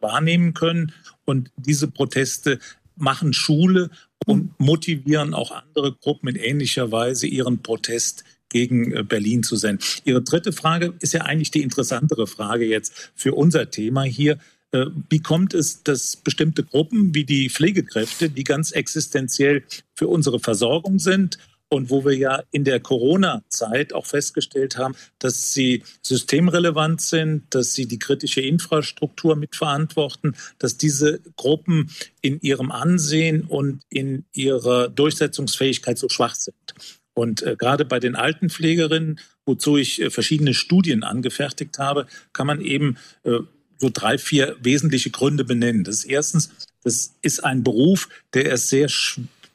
wahrnehmen 0.00 0.52
können. 0.52 0.92
Und 1.24 1.50
diese 1.56 1.88
Proteste 1.88 2.58
machen 2.96 3.32
Schule 3.32 3.90
und 4.26 4.58
motivieren 4.58 5.32
auch 5.32 5.50
andere 5.50 5.92
Gruppen 5.92 6.28
in 6.28 6.36
ähnlicher 6.36 6.90
Weise 6.90 7.26
ihren 7.26 7.62
Protest 7.62 8.24
gegen 8.48 8.92
äh, 8.92 9.02
Berlin 9.02 9.42
zu 9.42 9.56
senden. 9.56 9.84
Ihre 10.04 10.22
dritte 10.22 10.52
Frage 10.52 10.94
ist 11.00 11.12
ja 11.12 11.22
eigentlich 11.22 11.50
die 11.50 11.62
interessantere 11.62 12.26
Frage 12.26 12.64
jetzt 12.64 13.12
für 13.14 13.34
unser 13.34 13.70
Thema 13.70 14.02
hier. 14.02 14.38
Äh, 14.72 14.86
wie 15.08 15.20
kommt 15.20 15.54
es, 15.54 15.82
dass 15.82 16.16
bestimmte 16.16 16.64
Gruppen 16.64 17.14
wie 17.14 17.24
die 17.24 17.50
Pflegekräfte, 17.50 18.30
die 18.30 18.44
ganz 18.44 18.72
existenziell 18.72 19.64
für 19.94 20.08
unsere 20.08 20.40
Versorgung 20.40 20.98
sind 20.98 21.38
und 21.68 21.90
wo 21.90 22.04
wir 22.04 22.16
ja 22.16 22.42
in 22.52 22.64
der 22.64 22.80
Corona-Zeit 22.80 23.92
auch 23.92 24.06
festgestellt 24.06 24.76
haben, 24.76 24.94
dass 25.18 25.52
sie 25.52 25.82
systemrelevant 26.02 27.00
sind, 27.00 27.54
dass 27.54 27.74
sie 27.74 27.86
die 27.86 27.98
kritische 27.98 28.40
Infrastruktur 28.40 29.36
mitverantworten, 29.36 30.36
dass 30.58 30.76
diese 30.76 31.20
Gruppen 31.36 31.90
in 32.20 32.40
ihrem 32.40 32.70
Ansehen 32.70 33.42
und 33.42 33.82
in 33.88 34.24
ihrer 34.32 34.88
Durchsetzungsfähigkeit 34.88 35.98
so 35.98 36.08
schwach 36.08 36.34
sind. 36.34 36.74
Und 37.16 37.42
äh, 37.42 37.56
gerade 37.58 37.86
bei 37.86 37.98
den 37.98 38.14
Altenpflegerinnen, 38.14 39.18
wozu 39.46 39.78
ich 39.78 40.02
äh, 40.02 40.10
verschiedene 40.10 40.52
Studien 40.52 41.02
angefertigt 41.02 41.78
habe, 41.78 42.06
kann 42.34 42.46
man 42.46 42.60
eben 42.60 42.98
äh, 43.24 43.38
so 43.78 43.90
drei, 43.90 44.18
vier 44.18 44.56
wesentliche 44.60 45.10
Gründe 45.10 45.44
benennen. 45.44 45.82
Das 45.82 45.96
ist 45.96 46.04
erstens, 46.04 46.50
das 46.84 47.14
ist 47.22 47.42
ein 47.42 47.62
Beruf, 47.62 48.10
der 48.34 48.44
erst 48.44 48.68
sehr 48.68 48.88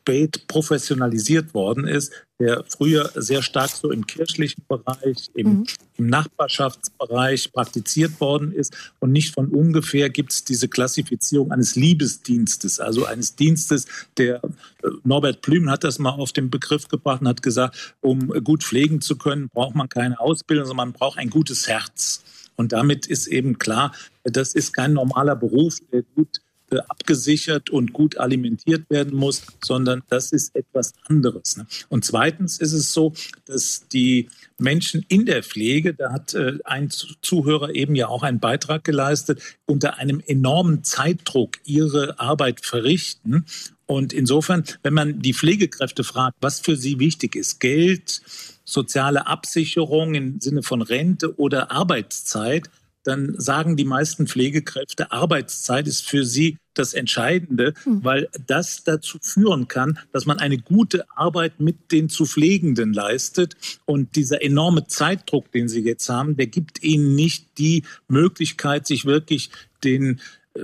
spät 0.01 0.47
professionalisiert 0.47 1.53
worden 1.53 1.87
ist, 1.87 2.11
der 2.39 2.63
früher 2.67 3.11
sehr 3.15 3.43
stark 3.43 3.69
so 3.69 3.91
im 3.91 4.07
kirchlichen 4.07 4.63
Bereich, 4.67 5.29
im, 5.35 5.47
mhm. 5.47 5.65
im 5.97 6.07
Nachbarschaftsbereich 6.07 7.51
praktiziert 7.53 8.19
worden 8.19 8.51
ist. 8.51 8.75
Und 8.99 9.11
nicht 9.11 9.33
von 9.33 9.49
ungefähr 9.49 10.09
gibt 10.09 10.31
es 10.31 10.43
diese 10.43 10.67
Klassifizierung 10.67 11.51
eines 11.51 11.75
Liebesdienstes, 11.75 12.79
also 12.79 13.05
eines 13.05 13.35
Dienstes, 13.35 13.85
der 14.17 14.43
äh, 14.43 14.89
Norbert 15.03 15.41
Plüm 15.41 15.69
hat 15.69 15.83
das 15.83 15.99
mal 15.99 16.11
auf 16.11 16.31
den 16.31 16.49
Begriff 16.49 16.87
gebracht 16.87 17.21
und 17.21 17.27
hat 17.27 17.43
gesagt, 17.43 17.95
um 18.01 18.29
gut 18.43 18.63
pflegen 18.63 19.01
zu 19.01 19.17
können, 19.17 19.49
braucht 19.53 19.75
man 19.75 19.87
keine 19.87 20.19
Ausbildung, 20.19 20.65
sondern 20.65 20.87
man 20.87 20.93
braucht 20.93 21.19
ein 21.19 21.29
gutes 21.29 21.67
Herz. 21.67 22.23
Und 22.55 22.71
damit 22.71 23.05
ist 23.05 23.27
eben 23.27 23.59
klar, 23.59 23.93
das 24.23 24.53
ist 24.55 24.73
kein 24.73 24.93
normaler 24.93 25.35
Beruf, 25.35 25.77
der 25.91 26.03
gut 26.15 26.41
abgesichert 26.79 27.69
und 27.69 27.93
gut 27.93 28.17
alimentiert 28.17 28.89
werden 28.89 29.17
muss, 29.17 29.43
sondern 29.63 30.03
das 30.09 30.31
ist 30.31 30.55
etwas 30.55 30.93
anderes. 31.07 31.57
Ne? 31.57 31.65
Und 31.89 32.05
zweitens 32.05 32.59
ist 32.59 32.73
es 32.73 32.93
so, 32.93 33.13
dass 33.45 33.87
die 33.89 34.29
Menschen 34.57 35.05
in 35.07 35.25
der 35.25 35.43
Pflege, 35.43 35.93
da 35.93 36.11
hat 36.13 36.33
äh, 36.33 36.59
ein 36.63 36.89
Zuhörer 36.89 37.73
eben 37.75 37.95
ja 37.95 38.07
auch 38.07 38.23
einen 38.23 38.39
Beitrag 38.39 38.83
geleistet, 38.83 39.41
unter 39.65 39.97
einem 39.97 40.21
enormen 40.25 40.83
Zeitdruck 40.83 41.57
ihre 41.65 42.19
Arbeit 42.19 42.65
verrichten. 42.65 43.45
Und 43.85 44.13
insofern, 44.13 44.63
wenn 44.83 44.93
man 44.93 45.19
die 45.19 45.33
Pflegekräfte 45.33 46.03
fragt, 46.03 46.37
was 46.39 46.59
für 46.59 46.77
sie 46.77 46.99
wichtig 46.99 47.35
ist, 47.35 47.59
Geld, 47.59 48.21
soziale 48.63 49.27
Absicherung 49.27 50.15
im 50.15 50.39
Sinne 50.39 50.63
von 50.63 50.81
Rente 50.81 51.37
oder 51.37 51.71
Arbeitszeit, 51.71 52.69
dann 53.03 53.39
sagen 53.39 53.77
die 53.77 53.85
meisten 53.85 54.27
Pflegekräfte, 54.27 55.11
Arbeitszeit 55.11 55.87
ist 55.87 56.07
für 56.07 56.23
sie 56.23 56.57
das 56.73 56.93
Entscheidende, 56.93 57.73
mhm. 57.85 58.03
weil 58.03 58.29
das 58.47 58.83
dazu 58.83 59.17
führen 59.21 59.67
kann, 59.67 59.99
dass 60.13 60.25
man 60.25 60.39
eine 60.39 60.57
gute 60.57 61.05
Arbeit 61.15 61.59
mit 61.59 61.91
den 61.91 62.09
zu 62.09 62.25
Pflegenden 62.25 62.93
leistet. 62.93 63.55
Und 63.85 64.15
dieser 64.15 64.41
enorme 64.41 64.87
Zeitdruck, 64.87 65.51
den 65.51 65.67
sie 65.67 65.81
jetzt 65.81 66.07
haben, 66.09 66.37
der 66.37 66.47
gibt 66.47 66.83
ihnen 66.83 67.15
nicht 67.15 67.57
die 67.57 67.83
Möglichkeit, 68.07 68.87
sich 68.87 69.05
wirklich 69.05 69.51
den 69.83 70.21
äh, 70.53 70.61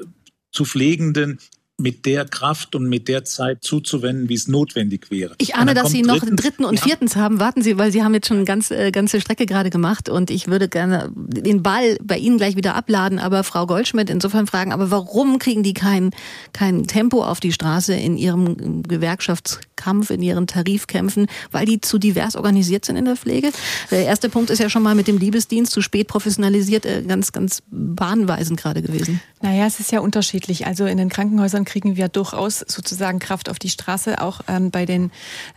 zu 0.51 0.65
Pflegenden 0.65 1.39
mit 1.79 2.07
der 2.07 2.25
Kraft 2.25 2.73
und 2.73 2.89
mit 2.89 3.07
der 3.07 3.23
Zeit 3.23 3.63
zuzuwenden, 3.63 4.29
wie 4.29 4.33
es 4.33 4.47
notwendig 4.47 5.11
wäre. 5.11 5.35
Ich 5.37 5.55
ahne, 5.55 5.75
dass 5.75 5.91
Sie 5.91 6.01
noch 6.01 6.17
drittens, 6.17 6.41
dritten 6.41 6.65
und 6.65 6.79
ja. 6.79 6.81
viertens 6.81 7.15
haben. 7.15 7.39
Warten 7.39 7.61
Sie, 7.61 7.77
weil 7.77 7.91
Sie 7.91 8.03
haben 8.03 8.15
jetzt 8.15 8.27
schon 8.27 8.37
eine 8.37 8.45
ganz, 8.45 8.71
äh, 8.71 8.89
ganze 8.89 9.21
Strecke 9.21 9.45
gerade 9.45 9.69
gemacht 9.69 10.09
und 10.09 10.31
ich 10.31 10.47
würde 10.47 10.69
gerne 10.69 11.11
den 11.15 11.61
Ball 11.61 11.97
bei 12.01 12.17
Ihnen 12.17 12.37
gleich 12.37 12.55
wieder 12.55 12.73
abladen, 12.73 13.19
aber 13.19 13.43
Frau 13.43 13.67
Goldschmidt 13.67 14.09
insofern 14.09 14.47
fragen, 14.47 14.73
aber 14.73 14.89
warum 14.89 15.37
kriegen 15.37 15.61
die 15.61 15.75
kein, 15.75 16.09
kein 16.51 16.87
Tempo 16.87 17.23
auf 17.23 17.39
die 17.39 17.51
Straße 17.51 17.93
in 17.93 18.17
ihrem 18.17 18.81
Gewerkschaftskampf, 18.81 20.09
in 20.09 20.23
ihren 20.23 20.47
Tarifkämpfen, 20.47 21.27
weil 21.51 21.67
die 21.67 21.79
zu 21.79 21.99
divers 21.99 22.35
organisiert 22.35 22.85
sind 22.85 22.95
in 22.95 23.05
der 23.05 23.17
Pflege? 23.17 23.51
Der 23.91 24.03
erste 24.03 24.29
Punkt 24.29 24.49
ist 24.49 24.57
ja 24.57 24.71
schon 24.71 24.81
mal 24.81 24.95
mit 24.95 25.07
dem 25.07 25.19
Liebesdienst 25.19 25.71
zu 25.71 25.81
spät 25.81 26.07
professionalisiert, 26.07 26.87
äh, 26.87 27.03
ganz, 27.03 27.31
ganz 27.31 27.61
bahnweisend 27.69 28.59
gerade 28.59 28.81
gewesen. 28.81 29.21
Naja, 29.43 29.67
es 29.67 29.79
ist 29.79 29.91
ja 29.91 29.99
unterschiedlich. 29.99 30.65
Also 30.65 30.85
in 30.85 30.97
den 30.97 31.09
Krankenhäusern 31.09 31.66
kriegen 31.67 31.97
wir 31.97 32.07
durchaus 32.07 32.59
sozusagen 32.59 33.19
Kraft 33.19 33.49
auf 33.49 33.59
die 33.59 33.69
Straße, 33.69 34.21
auch 34.21 34.41
ähm, 34.47 34.71
bei 34.71 34.85
den 34.85 35.11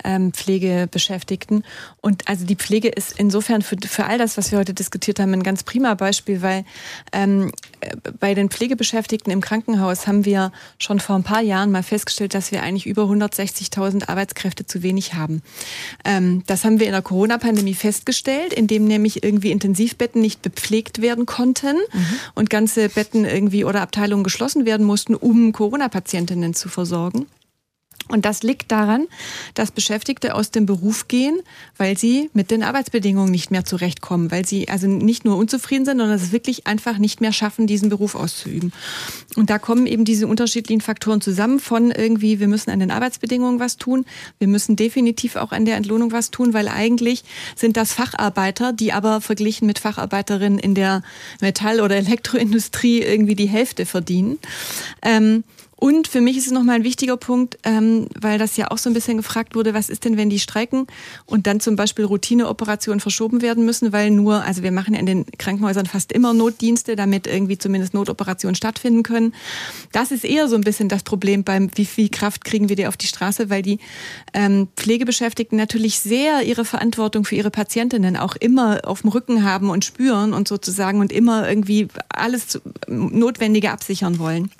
ähm, 0.05 0.32
Pflegebeschäftigten. 0.32 1.65
Und 2.03 2.28
also 2.28 2.45
die 2.45 2.57
Pflege 2.57 2.89
ist 2.89 3.19
insofern 3.19 3.62
für, 3.62 3.77
für 3.87 4.05
all 4.05 4.19
das, 4.19 4.37
was 4.37 4.51
wir 4.51 4.59
heute 4.59 4.74
diskutiert 4.74 5.19
haben, 5.19 5.32
ein 5.32 5.43
ganz 5.43 5.62
prima 5.62 5.95
Beispiel, 5.95 6.43
weil 6.43 6.65
ähm, 7.12 7.53
bei 8.19 8.35
den 8.35 8.51
Pflegebeschäftigten 8.51 9.32
im 9.32 9.41
Krankenhaus 9.41 10.07
haben 10.07 10.24
wir 10.24 10.53
schon 10.78 11.01
vor 11.01 11.16
ein 11.16 11.23
paar 11.23 11.41
Jahren 11.41 11.70
mal 11.70 11.82
festgestellt, 11.82 12.35
dass 12.35 12.53
wir 12.53 12.62
eigentlich 12.62 12.87
über 12.87 13.05
160.000 13.05 14.09
Arbeitskräfte 14.09 14.66
zu 14.66 14.82
wenig 14.82 15.15
haben. 15.15 15.43
Ähm, 16.05 16.43
das 16.47 16.65
haben 16.65 16.81
wir 16.81 16.87
in 16.87 16.93
der 16.93 17.03
Corona-Pandemie 17.03 17.74
festgestellt, 17.74 18.53
indem 18.53 18.85
nämlich 18.85 19.23
irgendwie 19.23 19.53
Intensivbetten 19.53 20.20
nicht 20.20 20.43
bepflegt 20.43 21.01
werden 21.01 21.24
konnten 21.24 21.77
mhm. 21.77 22.07
und 22.35 22.51
ganze 22.51 22.89
Betten 22.89 23.24
irgendwie 23.24 23.65
oder 23.65 23.81
Abteilungen 23.81 24.24
geschlossen 24.24 24.66
werden 24.66 24.85
mussten, 24.85 25.15
um 25.15 25.53
Corona-Patientinnen 26.01 26.55
zu 26.55 26.68
versorgen. 26.68 27.27
Und 28.09 28.24
das 28.24 28.43
liegt 28.43 28.72
daran, 28.72 29.06
dass 29.55 29.70
Beschäftigte 29.70 30.35
aus 30.35 30.51
dem 30.51 30.66
Beruf 30.66 31.06
gehen, 31.06 31.40
weil 31.77 31.97
sie 31.97 32.28
mit 32.32 32.51
den 32.51 32.64
Arbeitsbedingungen 32.64 33.31
nicht 33.31 33.52
mehr 33.52 33.64
zurechtkommen, 33.64 34.32
weil 34.32 34.44
sie 34.44 34.68
also 34.68 34.89
nicht 34.89 35.24
nur 35.24 35.36
unzufrieden 35.36 35.85
sind, 35.85 35.98
sondern 35.98 36.16
es 36.16 36.32
wirklich 36.32 36.66
einfach 36.66 36.98
nicht 36.98 37.20
mehr 37.20 37.32
schaffen, 37.32 37.68
diesen 37.68 37.89
Beruf 37.89 38.16
auszuüben. 38.16 38.72
Und 39.36 39.48
da 39.48 39.60
kommen 39.60 39.86
eben 39.86 40.05
diese 40.05 40.27
unterschiedlichen 40.27 40.81
Faktoren 40.81 41.20
zusammen 41.20 41.60
von 41.60 41.93
irgendwie, 41.93 42.40
wir 42.40 42.48
müssen 42.48 42.70
an 42.70 42.81
den 42.81 42.90
Arbeitsbedingungen 42.90 43.60
was 43.60 43.77
tun, 43.77 44.05
wir 44.39 44.48
müssen 44.48 44.74
definitiv 44.74 45.36
auch 45.36 45.52
an 45.52 45.64
der 45.64 45.77
Entlohnung 45.77 46.10
was 46.10 46.32
tun, 46.32 46.52
weil 46.52 46.66
eigentlich 46.66 47.22
sind 47.55 47.77
das 47.77 47.93
Facharbeiter, 47.93 48.72
die 48.72 48.93
aber 48.93 49.20
verglichen 49.20 49.68
mit 49.68 49.78
Facharbeiterinnen 49.78 50.59
in 50.59 50.74
der 50.74 51.02
Metall- 51.40 51.81
oder 51.81 51.94
Elektroindustrie 51.97 53.02
irgendwie 53.02 53.36
die 53.36 53.48
Hälfte 53.48 53.86
verdienen. 53.86 54.39
Ähm, 55.02 55.44
und 55.81 56.09
für 56.09 56.20
mich 56.20 56.36
ist 56.36 56.47
es 56.47 56.52
nochmal 56.52 56.77
ein 56.77 56.85
wichtiger 56.85 57.16
Punkt, 57.16 57.59
ähm, 57.65 58.07
weil 58.20 58.39
das 58.39 58.59
ja 58.59 58.70
auch 58.70 58.77
so 58.77 58.90
ein 58.90 58.93
bisschen 58.93 59.16
gefragt 59.16 59.55
wurde, 59.55 59.73
was 59.73 59.89
ist 59.89 60.05
denn, 60.05 60.19
wenn 60.19 60.28
die 60.28 60.39
streiken 60.39 60.86
und 61.24 61.47
dann 61.47 61.59
zum 61.59 61.74
Beispiel 61.74 62.05
Routineoperationen 62.05 63.01
verschoben 63.01 63.40
werden 63.40 63.65
müssen, 63.65 63.90
weil 63.90 64.11
nur, 64.11 64.44
also 64.44 64.62
wir 64.62 64.73
machen 64.73 64.93
ja 64.93 65.01
in 65.01 65.07
den 65.07 65.24
Krankenhäusern 65.39 65.86
fast 65.86 66.12
immer 66.12 66.35
Notdienste, 66.35 66.97
damit 66.97 67.27
irgendwie 67.27 67.57
zumindest 67.57 67.94
Notoperationen 67.94 68.55
stattfinden 68.55 69.02
können. 69.02 69.35
Das 69.90 70.12
ist 70.12 70.24
eher 70.24 70.48
so 70.48 70.55
ein 70.55 70.61
bisschen 70.61 70.90
das 70.90 71.02
Problem 71.02 71.44
beim, 71.44 71.70
wie 71.74 71.86
viel 71.86 72.11
Kraft 72.11 72.44
kriegen 72.44 72.69
wir 72.69 72.77
die 72.77 72.86
auf 72.86 72.98
die 72.98 73.07
Straße, 73.07 73.48
weil 73.48 73.62
die 73.62 73.78
ähm, 74.35 74.69
Pflegebeschäftigten 74.77 75.57
natürlich 75.57 76.01
sehr 76.01 76.43
ihre 76.43 76.66
Verantwortung 76.66 77.24
für 77.24 77.36
ihre 77.36 77.51
Patientinnen 77.51 78.19
auch 78.19 78.36
immer 78.36 78.82
auf 78.85 79.01
dem 79.01 79.09
Rücken 79.09 79.44
haben 79.44 79.70
und 79.70 79.86
spüren 79.86 80.35
und 80.35 80.47
sozusagen 80.47 81.01
und 81.01 81.11
immer 81.11 81.48
irgendwie 81.48 81.89
alles 82.11 82.61
Notwendige 82.86 83.70
absichern 83.70 84.19
wollen. 84.19 84.51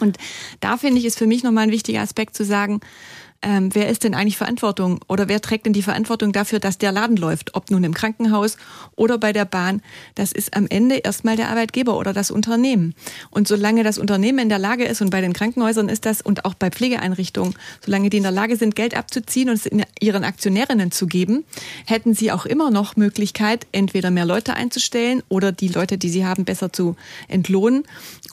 Und 0.00 0.18
da 0.60 0.76
finde 0.76 0.98
ich, 0.98 1.04
ist 1.04 1.18
für 1.18 1.26
mich 1.26 1.42
nochmal 1.42 1.64
ein 1.64 1.70
wichtiger 1.70 2.00
Aspekt 2.00 2.36
zu 2.36 2.44
sagen, 2.44 2.80
ähm, 3.42 3.74
wer 3.74 3.88
ist 3.88 4.04
denn 4.04 4.14
eigentlich 4.14 4.36
Verantwortung 4.36 5.00
oder 5.08 5.28
wer 5.28 5.40
trägt 5.40 5.66
denn 5.66 5.72
die 5.72 5.82
Verantwortung 5.82 6.32
dafür, 6.32 6.58
dass 6.58 6.78
der 6.78 6.92
Laden 6.92 7.16
läuft, 7.16 7.54
ob 7.54 7.70
nun 7.70 7.84
im 7.84 7.94
Krankenhaus 7.94 8.56
oder 8.96 9.18
bei 9.18 9.32
der 9.32 9.44
Bahn. 9.44 9.82
Das 10.14 10.32
ist 10.32 10.56
am 10.56 10.66
Ende 10.68 10.96
erstmal 10.96 11.36
der 11.36 11.50
Arbeitgeber 11.50 11.96
oder 11.98 12.12
das 12.12 12.30
Unternehmen. 12.30 12.94
Und 13.30 13.46
solange 13.46 13.84
das 13.84 13.98
Unternehmen 13.98 14.38
in 14.38 14.48
der 14.48 14.58
Lage 14.58 14.84
ist, 14.84 15.00
und 15.00 15.10
bei 15.10 15.20
den 15.20 15.32
Krankenhäusern 15.32 15.88
ist 15.88 16.06
das 16.06 16.22
und 16.22 16.44
auch 16.44 16.54
bei 16.54 16.70
Pflegeeinrichtungen, 16.70 17.54
solange 17.84 18.10
die 18.10 18.16
in 18.16 18.22
der 18.22 18.32
Lage 18.32 18.56
sind, 18.56 18.74
Geld 18.74 18.96
abzuziehen 18.96 19.50
und 19.50 19.54
es 19.54 19.70
ihren 20.00 20.24
Aktionärinnen 20.24 20.90
zu 20.90 21.06
geben, 21.06 21.44
hätten 21.86 22.14
sie 22.14 22.32
auch 22.32 22.46
immer 22.46 22.70
noch 22.70 22.96
Möglichkeit, 22.96 23.66
entweder 23.72 24.10
mehr 24.10 24.26
Leute 24.26 24.54
einzustellen 24.54 25.22
oder 25.28 25.52
die 25.52 25.68
Leute, 25.68 25.98
die 25.98 26.08
sie 26.08 26.24
haben, 26.24 26.44
besser 26.44 26.72
zu 26.72 26.96
entlohnen. 27.28 27.84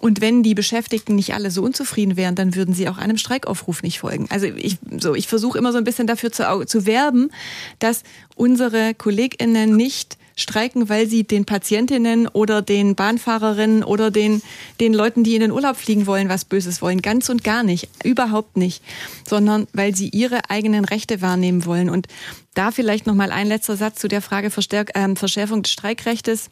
Und 0.04 0.20
wenn 0.20 0.44
die 0.44 0.54
Beschäftigten 0.54 1.16
nicht 1.16 1.34
alle 1.34 1.50
so 1.50 1.64
unzufrieden 1.64 2.18
wären, 2.18 2.36
dann 2.36 2.56
würden 2.56 2.76
sie 2.76 2.90
auch 2.90 2.98
einem 2.98 3.16
Streikaufruf 3.16 3.84
nicht 3.84 4.00
folgen. 4.00 4.28
Also 4.30 4.48
ich 4.48 4.76
so, 5.00 5.16
ich 5.16 5.30
versuche 5.30 5.58
immer 5.58 5.72
so 5.72 5.78
ein 5.78 5.86
bisschen 5.86 6.08
dafür 6.08 6.30
zu, 6.30 6.66
zu 6.66 6.86
werben, 6.86 7.32
dass 7.80 8.04
unsere 8.36 8.96
KollegInnen 8.96 9.78
nicht 9.78 10.18
streiken, 10.36 10.90
weil 10.90 11.08
sie 11.08 11.24
den 11.24 11.46
Patientinnen 11.46 12.28
oder 12.28 12.62
den 12.62 12.96
Bahnfahrerinnen 12.96 13.82
oder 13.82 14.12
den, 14.12 14.42
den 14.82 14.94
Leuten, 14.94 15.24
die 15.24 15.36
in 15.36 15.40
den 15.42 15.52
Urlaub 15.52 15.78
fliegen 15.78 16.06
wollen, 16.06 16.28
was 16.28 16.44
Böses 16.44 16.82
wollen. 16.82 17.02
Ganz 17.02 17.30
und 17.30 17.46
gar 17.46 17.64
nicht. 17.64 17.88
Überhaupt 18.04 18.58
nicht. 18.58 18.84
Sondern 19.26 19.68
weil 19.72 19.96
sie 19.96 20.10
ihre 20.10 20.50
eigenen 20.50 20.84
Rechte 20.84 21.22
wahrnehmen 21.22 21.66
wollen. 21.66 21.90
Und 21.90 22.08
da 22.56 22.72
vielleicht 22.72 23.08
noch 23.08 23.16
mal 23.16 23.32
ein 23.32 23.48
letzter 23.48 23.78
Satz 23.78 24.02
zu 24.02 24.10
der 24.10 24.22
Frage 24.22 24.50
Verstärk 24.50 24.98
äh, 24.98 25.16
Verschärfung 25.16 25.64
des 25.64 25.72
Streikrechtes. 25.72 26.50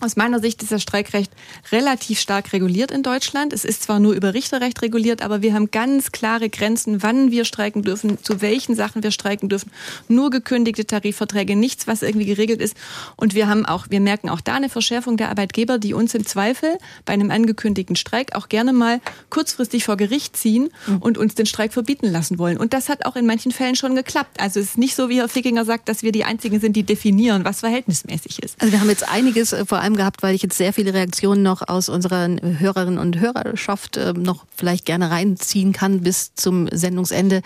Aus 0.00 0.14
meiner 0.14 0.40
Sicht 0.40 0.62
ist 0.62 0.72
das 0.72 0.82
Streikrecht 0.82 1.32
relativ 1.72 2.20
stark 2.20 2.52
reguliert 2.52 2.90
in 2.90 3.02
Deutschland. 3.02 3.54
Es 3.54 3.64
ist 3.64 3.82
zwar 3.82 3.98
nur 3.98 4.12
über 4.12 4.34
Richterrecht 4.34 4.82
reguliert, 4.82 5.22
aber 5.22 5.40
wir 5.40 5.54
haben 5.54 5.70
ganz 5.70 6.12
klare 6.12 6.50
Grenzen, 6.50 7.02
wann 7.02 7.30
wir 7.30 7.46
streiken 7.46 7.82
dürfen, 7.82 8.22
zu 8.22 8.42
welchen 8.42 8.74
Sachen 8.74 9.02
wir 9.02 9.10
streiken 9.10 9.48
dürfen. 9.48 9.70
Nur 10.08 10.28
gekündigte 10.28 10.86
Tarifverträge, 10.86 11.56
nichts, 11.56 11.86
was 11.86 12.02
irgendwie 12.02 12.26
geregelt 12.26 12.60
ist. 12.60 12.76
Und 13.16 13.34
wir 13.34 13.48
haben 13.48 13.64
auch, 13.64 13.86
wir 13.88 14.00
merken 14.00 14.28
auch 14.28 14.42
da 14.42 14.56
eine 14.56 14.68
Verschärfung 14.68 15.16
der 15.16 15.30
Arbeitgeber, 15.30 15.78
die 15.78 15.94
uns 15.94 16.14
im 16.14 16.26
Zweifel 16.26 16.76
bei 17.06 17.14
einem 17.14 17.30
angekündigten 17.30 17.96
Streik 17.96 18.34
auch 18.34 18.50
gerne 18.50 18.74
mal 18.74 19.00
kurzfristig 19.30 19.84
vor 19.84 19.96
Gericht 19.96 20.36
ziehen 20.36 20.68
und 21.00 21.16
uns 21.16 21.34
den 21.36 21.46
Streik 21.46 21.72
verbieten 21.72 22.06
lassen 22.06 22.38
wollen. 22.38 22.58
Und 22.58 22.74
das 22.74 22.90
hat 22.90 23.06
auch 23.06 23.16
in 23.16 23.24
manchen 23.24 23.50
Fällen 23.50 23.76
schon 23.76 23.94
geklappt. 23.94 24.40
Also 24.40 24.60
es 24.60 24.66
ist 24.66 24.78
nicht 24.78 24.94
so, 24.94 25.08
wie 25.08 25.20
Herr 25.20 25.28
Fickinger 25.28 25.64
sagt, 25.64 25.88
dass 25.88 26.02
wir 26.02 26.12
die 26.12 26.24
Einzigen 26.24 26.60
sind, 26.60 26.76
die 26.76 26.82
definieren, 26.82 27.46
was 27.46 27.60
verhältnismäßig 27.60 28.42
ist. 28.42 28.60
Also 28.60 28.72
wir 28.72 28.80
haben 28.80 28.90
jetzt 28.90 29.08
einiges 29.08 29.54
äh, 29.54 29.64
vor 29.64 29.78
allem 29.78 29.85
allem 29.86 29.96
gehabt, 29.96 30.22
weil 30.22 30.34
ich 30.34 30.42
jetzt 30.42 30.58
sehr 30.58 30.72
viele 30.72 30.92
Reaktionen 30.92 31.42
noch 31.42 31.66
aus 31.66 31.88
unserer 31.88 32.28
Hörerinnen 32.28 32.98
und 32.98 33.20
Hörerschaft 33.20 33.96
äh, 33.96 34.12
noch 34.12 34.44
vielleicht 34.54 34.84
gerne 34.84 35.10
reinziehen 35.10 35.72
kann 35.72 36.00
bis 36.00 36.34
zum 36.34 36.68
Sendungsende. 36.72 37.42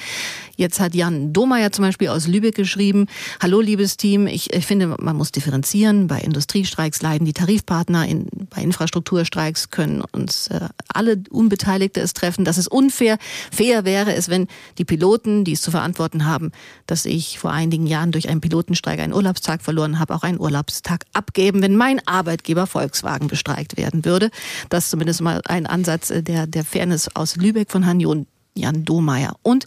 Jetzt 0.56 0.80
hat 0.80 0.94
Jan 0.94 1.32
Domeyer 1.32 1.70
zum 1.70 1.84
Beispiel 1.84 2.08
aus 2.08 2.26
Lübeck 2.26 2.54
geschrieben, 2.54 3.06
Hallo 3.40 3.60
liebes 3.60 3.96
Team, 3.96 4.26
ich, 4.26 4.52
ich 4.52 4.66
finde, 4.66 4.88
man 4.98 5.16
muss 5.16 5.32
differenzieren. 5.32 6.06
Bei 6.06 6.20
Industriestreiks 6.20 7.02
leiden 7.02 7.26
die 7.26 7.32
Tarifpartner, 7.32 8.06
in, 8.06 8.26
bei 8.48 8.62
Infrastrukturstreiks 8.62 9.70
können 9.70 10.02
uns 10.12 10.48
äh, 10.48 10.68
alle 10.88 11.22
Unbeteiligte 11.30 12.00
es 12.00 12.14
treffen. 12.14 12.44
Das 12.44 12.56
ist 12.56 12.68
unfair. 12.68 13.18
Fair 13.52 13.84
wäre 13.84 14.14
es, 14.14 14.30
wenn 14.30 14.48
die 14.78 14.84
Piloten, 14.84 15.44
die 15.44 15.52
es 15.52 15.60
zu 15.60 15.70
verantworten 15.70 16.24
haben, 16.24 16.52
dass 16.86 17.04
ich 17.04 17.38
vor 17.38 17.52
einigen 17.52 17.86
Jahren 17.86 18.12
durch 18.12 18.30
einen 18.30 18.40
Pilotenstreik 18.40 18.98
einen 18.98 19.12
Urlaubstag 19.12 19.62
verloren 19.62 19.98
habe, 19.98 20.14
auch 20.14 20.22
einen 20.22 20.40
Urlaubstag 20.40 21.04
abgeben, 21.12 21.62
wenn 21.62 21.76
mein 21.76 22.06
Arbeit 22.06 22.29
Arbeitgeber 22.30 22.68
Volkswagen 22.68 23.26
bestreikt 23.26 23.76
werden 23.76 24.04
würde. 24.04 24.30
Das 24.68 24.84
ist 24.84 24.90
zumindest 24.90 25.20
mal 25.20 25.40
ein 25.46 25.66
Ansatz 25.66 26.10
äh, 26.10 26.22
der, 26.22 26.46
der 26.46 26.64
Fairness 26.64 27.14
aus 27.16 27.34
Lübeck 27.34 27.72
von 27.72 27.82
Herrn 27.82 27.98
Jan 27.98 28.84
Domeyer. 28.84 29.34
Und 29.42 29.66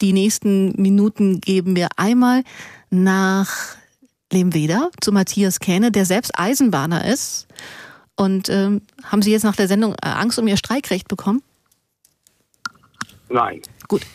die 0.00 0.14
nächsten 0.14 0.80
Minuten 0.80 1.42
geben 1.42 1.76
wir 1.76 1.88
einmal 1.96 2.42
nach 2.88 3.76
Lemweder 4.32 4.90
zu 5.02 5.12
Matthias 5.12 5.60
Kähne, 5.60 5.92
der 5.92 6.06
selbst 6.06 6.32
Eisenbahner 6.38 7.04
ist. 7.04 7.48
Und 8.16 8.48
ähm, 8.48 8.80
haben 9.04 9.20
Sie 9.20 9.32
jetzt 9.32 9.44
nach 9.44 9.56
der 9.56 9.68
Sendung 9.68 9.92
äh, 10.02 10.08
Angst 10.08 10.38
um 10.38 10.48
Ihr 10.48 10.56
Streikrecht 10.56 11.06
bekommen? 11.06 11.42
Nein. 13.28 13.60
Gut. 13.88 14.06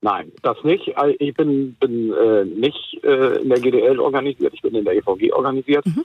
Nein, 0.00 0.32
das 0.42 0.56
nicht. 0.64 0.96
Also 0.96 1.14
ich 1.20 1.34
bin, 1.34 1.74
bin 1.74 2.12
äh, 2.12 2.44
nicht 2.44 3.04
äh, 3.04 3.40
in 3.40 3.50
der 3.50 3.60
GDL 3.60 4.00
organisiert, 4.00 4.52
ich 4.52 4.62
bin 4.62 4.74
in 4.74 4.84
der 4.84 4.96
EVG 4.96 5.32
organisiert. 5.32 5.86
Mhm. 5.86 6.04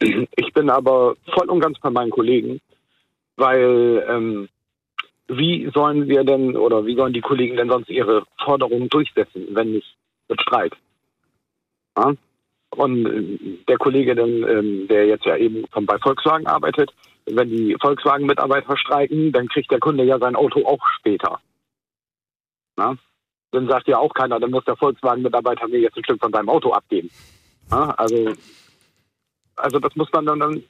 Ich 0.00 0.52
bin 0.52 0.70
aber 0.70 1.14
voll 1.32 1.48
und 1.48 1.60
ganz 1.60 1.78
bei 1.80 1.90
meinen 1.90 2.10
Kollegen, 2.10 2.60
weil 3.36 4.04
ähm, 4.08 4.48
wie 5.28 5.70
sollen 5.74 6.08
wir 6.08 6.24
denn 6.24 6.56
oder 6.56 6.84
wie 6.84 6.96
sollen 6.96 7.12
die 7.12 7.20
Kollegen 7.20 7.56
denn 7.56 7.70
sonst 7.70 7.88
ihre 7.88 8.24
Forderungen 8.44 8.88
durchsetzen, 8.88 9.48
wenn 9.50 9.72
nicht 9.72 9.96
mit 10.28 10.40
Streik? 10.40 10.76
Ja? 11.96 12.12
Und 12.76 13.06
äh, 13.06 13.58
der 13.68 13.78
Kollege, 13.78 14.12
ähm, 14.12 14.88
der 14.88 15.06
jetzt 15.06 15.24
ja 15.24 15.36
eben 15.36 15.64
bei 15.72 15.98
Volkswagen 15.98 16.46
arbeitet, 16.46 16.92
wenn 17.26 17.48
die 17.48 17.76
Volkswagen-Mitarbeiter 17.80 18.76
streiken, 18.76 19.32
dann 19.32 19.48
kriegt 19.48 19.70
der 19.70 19.80
Kunde 19.80 20.04
ja 20.04 20.18
sein 20.18 20.36
Auto 20.36 20.64
auch 20.66 20.84
später. 20.98 21.40
Na? 22.76 22.96
Dann 23.52 23.68
sagt 23.68 23.88
ja 23.88 23.98
auch 23.98 24.12
keiner, 24.12 24.40
dann 24.40 24.50
muss 24.50 24.64
der 24.64 24.76
Volkswagen-Mitarbeiter 24.76 25.68
mir 25.68 25.78
jetzt 25.80 25.96
ein 25.96 26.04
Stück 26.04 26.20
von 26.20 26.32
seinem 26.32 26.48
Auto 26.48 26.72
abgeben. 26.72 27.10
Na? 27.70 27.90
Also, 27.92 28.34
also 29.56 29.78
das 29.78 29.94
muss 29.96 30.10
man 30.12 30.26
dann, 30.26 30.40
dann 30.40 30.62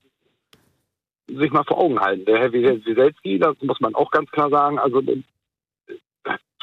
sich 1.26 1.50
mal 1.52 1.64
vor 1.64 1.78
Augen 1.78 2.00
halten. 2.00 2.24
Der 2.24 2.38
Herr 2.38 2.52
Wieselski, 2.52 3.38
das 3.38 3.56
muss 3.62 3.80
man 3.80 3.94
auch 3.94 4.10
ganz 4.10 4.30
klar 4.30 4.50
sagen, 4.50 4.78
also 4.78 5.02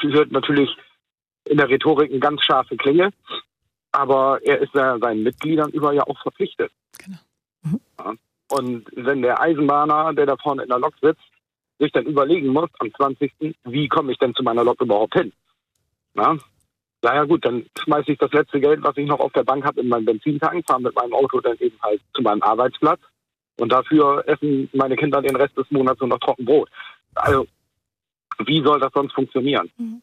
führt 0.00 0.32
natürlich 0.32 0.70
in 1.44 1.58
der 1.58 1.68
Rhetorik 1.68 2.10
eine 2.10 2.20
ganz 2.20 2.42
scharfe 2.42 2.76
Klinge, 2.76 3.10
aber 3.90 4.40
er 4.42 4.60
ist 4.60 4.74
ja 4.74 4.98
seinen 4.98 5.22
Mitgliedern 5.22 5.70
über 5.70 5.92
ja 5.92 6.02
auch 6.04 6.20
verpflichtet. 6.22 6.72
Genau. 6.98 7.18
Mhm. 7.62 7.80
Ja. 7.98 8.14
Und 8.50 8.86
wenn 8.94 9.22
der 9.22 9.40
Eisenbahner, 9.40 10.12
der 10.14 10.26
da 10.26 10.36
vorne 10.36 10.62
in 10.62 10.68
der 10.68 10.78
Lok 10.78 10.94
sitzt, 11.00 11.22
sich 11.78 11.90
dann 11.92 12.06
überlegen 12.06 12.48
muss 12.48 12.70
am 12.78 12.92
20., 12.92 13.32
wie 13.64 13.88
komme 13.88 14.12
ich 14.12 14.18
denn 14.18 14.34
zu 14.34 14.42
meiner 14.42 14.64
Lok 14.64 14.80
überhaupt 14.80 15.14
hin? 15.14 15.32
Na? 16.14 16.36
Naja 17.02 17.24
gut, 17.24 17.44
dann 17.44 17.66
schmeiße 17.78 18.12
ich 18.12 18.18
das 18.18 18.32
letzte 18.32 18.60
Geld, 18.60 18.82
was 18.82 18.96
ich 18.96 19.06
noch 19.06 19.18
auf 19.18 19.32
der 19.32 19.42
Bank 19.42 19.64
habe, 19.64 19.80
in 19.80 19.88
meinen 19.88 20.04
Benzintank, 20.04 20.64
fahre 20.66 20.82
mit 20.82 20.94
meinem 20.94 21.12
Auto 21.14 21.40
dann 21.40 21.56
eben 21.58 21.76
halt 21.82 22.00
zu 22.14 22.22
meinem 22.22 22.42
Arbeitsplatz 22.42 23.00
und 23.58 23.70
dafür 23.72 24.22
essen 24.26 24.70
meine 24.72 24.96
Kinder 24.96 25.20
den 25.20 25.36
Rest 25.36 25.56
des 25.56 25.70
Monats 25.70 26.00
nur 26.00 26.10
noch 26.10 26.20
Trockenbrot. 26.20 26.70
Also 27.14 27.46
wie 28.46 28.62
soll 28.62 28.80
das 28.80 28.92
sonst 28.92 29.12
funktionieren? 29.12 29.70
Mhm. 29.76 30.02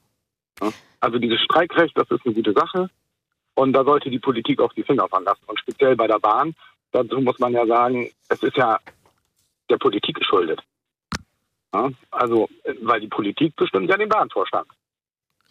Also 1.00 1.18
dieses 1.18 1.40
Streikrecht, 1.42 1.98
das 1.98 2.10
ist 2.12 2.26
eine 2.26 2.36
gute 2.36 2.54
Sache. 2.54 2.90
Und 3.56 3.74
da 3.74 3.84
sollte 3.84 4.10
die 4.10 4.20
Politik 4.20 4.62
auch 4.62 4.74
die 4.74 4.84
Finger 4.84 5.08
von 5.08 5.24
lassen. 5.24 5.44
Und 5.48 5.60
speziell 5.60 5.96
bei 5.96 6.08
der 6.08 6.20
Bahn, 6.20 6.56
dazu 6.92 7.20
muss 7.20 7.40
man 7.40 7.54
ja 7.54 7.66
sagen, 7.66 8.10
es 8.30 8.44
ist 8.44 8.56
ja 8.58 8.80
der 9.70 9.78
Politik 9.78 10.18
geschuldet. 10.18 10.62
Ja, 11.74 11.90
also, 12.12 12.50
weil 12.82 13.02
die 13.02 13.08
Politik 13.08 13.56
bestimmt 13.56 13.90
ja 13.90 13.98
den 13.98 14.10
Bahnvorstand. 14.10 14.68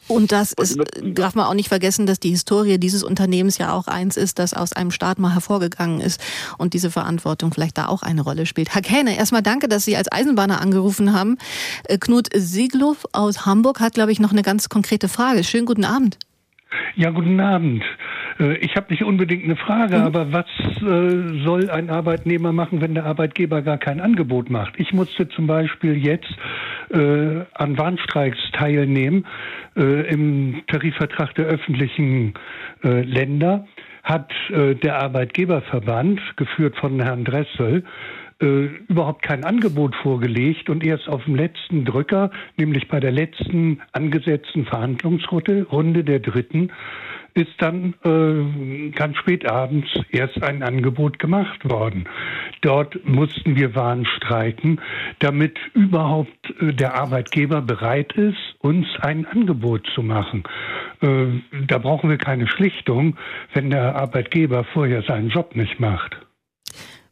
Und 0.08 0.32
das 0.32 0.52
ist, 0.54 0.78
darf 1.02 1.34
man 1.34 1.46
auch 1.46 1.54
nicht 1.54 1.68
vergessen, 1.68 2.06
dass 2.06 2.18
die 2.18 2.30
Historie 2.30 2.78
dieses 2.78 3.02
Unternehmens 3.02 3.58
ja 3.58 3.72
auch 3.72 3.86
eins 3.86 4.16
ist, 4.16 4.38
das 4.38 4.54
aus 4.54 4.72
einem 4.72 4.90
Staat 4.90 5.18
mal 5.18 5.34
hervorgegangen 5.34 6.00
ist 6.00 6.22
und 6.56 6.74
diese 6.74 6.90
Verantwortung 6.90 7.52
vielleicht 7.52 7.78
da 7.78 7.86
auch 7.88 8.02
eine 8.02 8.22
Rolle 8.22 8.46
spielt. 8.46 8.74
Herr 8.74 8.82
Kähne, 8.82 9.16
erstmal 9.16 9.42
danke, 9.42 9.68
dass 9.68 9.84
Sie 9.84 9.96
als 9.96 10.10
Eisenbahner 10.10 10.60
angerufen 10.60 11.12
haben. 11.12 11.38
Äh, 11.84 11.98
Knut 11.98 12.28
Sieglow 12.34 12.96
aus 13.12 13.46
Hamburg 13.46 13.80
hat, 13.80 13.94
glaube 13.94 14.12
ich, 14.12 14.20
noch 14.20 14.32
eine 14.32 14.42
ganz 14.42 14.68
konkrete 14.68 15.08
Frage. 15.08 15.44
Schönen 15.44 15.66
guten 15.66 15.84
Abend. 15.84 16.18
Ja, 16.96 17.10
guten 17.10 17.40
Abend. 17.40 17.82
Äh, 18.38 18.56
ich 18.58 18.76
habe 18.76 18.90
nicht 18.90 19.04
unbedingt 19.04 19.44
eine 19.44 19.56
Frage, 19.56 19.98
mhm. 19.98 20.04
aber 20.04 20.32
was 20.32 20.46
äh, 20.82 21.44
soll 21.44 21.70
ein 21.70 21.90
Arbeitnehmer 21.90 22.52
machen, 22.52 22.80
wenn 22.80 22.94
der 22.94 23.06
Arbeitgeber 23.06 23.62
gar 23.62 23.78
kein 23.78 24.00
Angebot 24.00 24.50
macht? 24.50 24.74
Ich 24.78 24.92
musste 24.92 25.28
zum 25.28 25.46
Beispiel 25.46 25.96
jetzt 25.96 26.34
äh, 26.90 27.44
an 27.54 27.78
Warnstreiks 27.78 28.38
teilnehmen 28.52 29.24
äh, 29.24 29.28
im 29.74 30.62
Tarifvertrag 30.66 31.34
der 31.34 31.46
öffentlichen 31.46 32.34
äh, 32.84 33.02
Länder. 33.02 33.66
Hat 34.02 34.32
äh, 34.50 34.74
der 34.74 35.02
Arbeitgeberverband, 35.02 36.20
geführt 36.36 36.76
von 36.76 37.00
Herrn 37.00 37.24
Dressel, 37.24 37.84
äh, 38.40 38.66
überhaupt 38.88 39.22
kein 39.22 39.44
Angebot 39.44 39.94
vorgelegt 39.96 40.70
und 40.70 40.84
erst 40.84 41.08
auf 41.08 41.24
dem 41.24 41.34
letzten 41.34 41.84
Drücker, 41.84 42.30
nämlich 42.56 42.88
bei 42.88 43.00
der 43.00 43.10
letzten 43.10 43.80
angesetzten 43.92 44.64
Verhandlungsrunde, 44.64 45.66
Runde 45.70 46.04
der 46.04 46.20
dritten, 46.20 46.70
ist 47.38 47.54
dann 47.58 47.94
äh, 48.04 48.90
ganz 48.90 49.16
spät 49.16 49.48
abends 49.48 49.88
erst 50.10 50.42
ein 50.42 50.62
Angebot 50.62 51.18
gemacht 51.18 51.68
worden. 51.68 52.08
Dort 52.60 52.98
mussten 53.06 53.56
wir 53.56 53.74
Warnstreiken, 53.74 54.80
damit 55.20 55.56
überhaupt 55.74 56.52
äh, 56.60 56.74
der 56.74 56.94
Arbeitgeber 56.94 57.62
bereit 57.62 58.12
ist, 58.14 58.36
uns 58.58 58.86
ein 59.00 59.24
Angebot 59.26 59.86
zu 59.94 60.02
machen. 60.02 60.42
Äh, 61.00 61.26
da 61.66 61.78
brauchen 61.78 62.10
wir 62.10 62.18
keine 62.18 62.48
Schlichtung, 62.48 63.16
wenn 63.54 63.70
der 63.70 63.94
Arbeitgeber 63.94 64.64
vorher 64.64 65.02
seinen 65.02 65.28
Job 65.28 65.54
nicht 65.54 65.78
macht. 65.78 66.16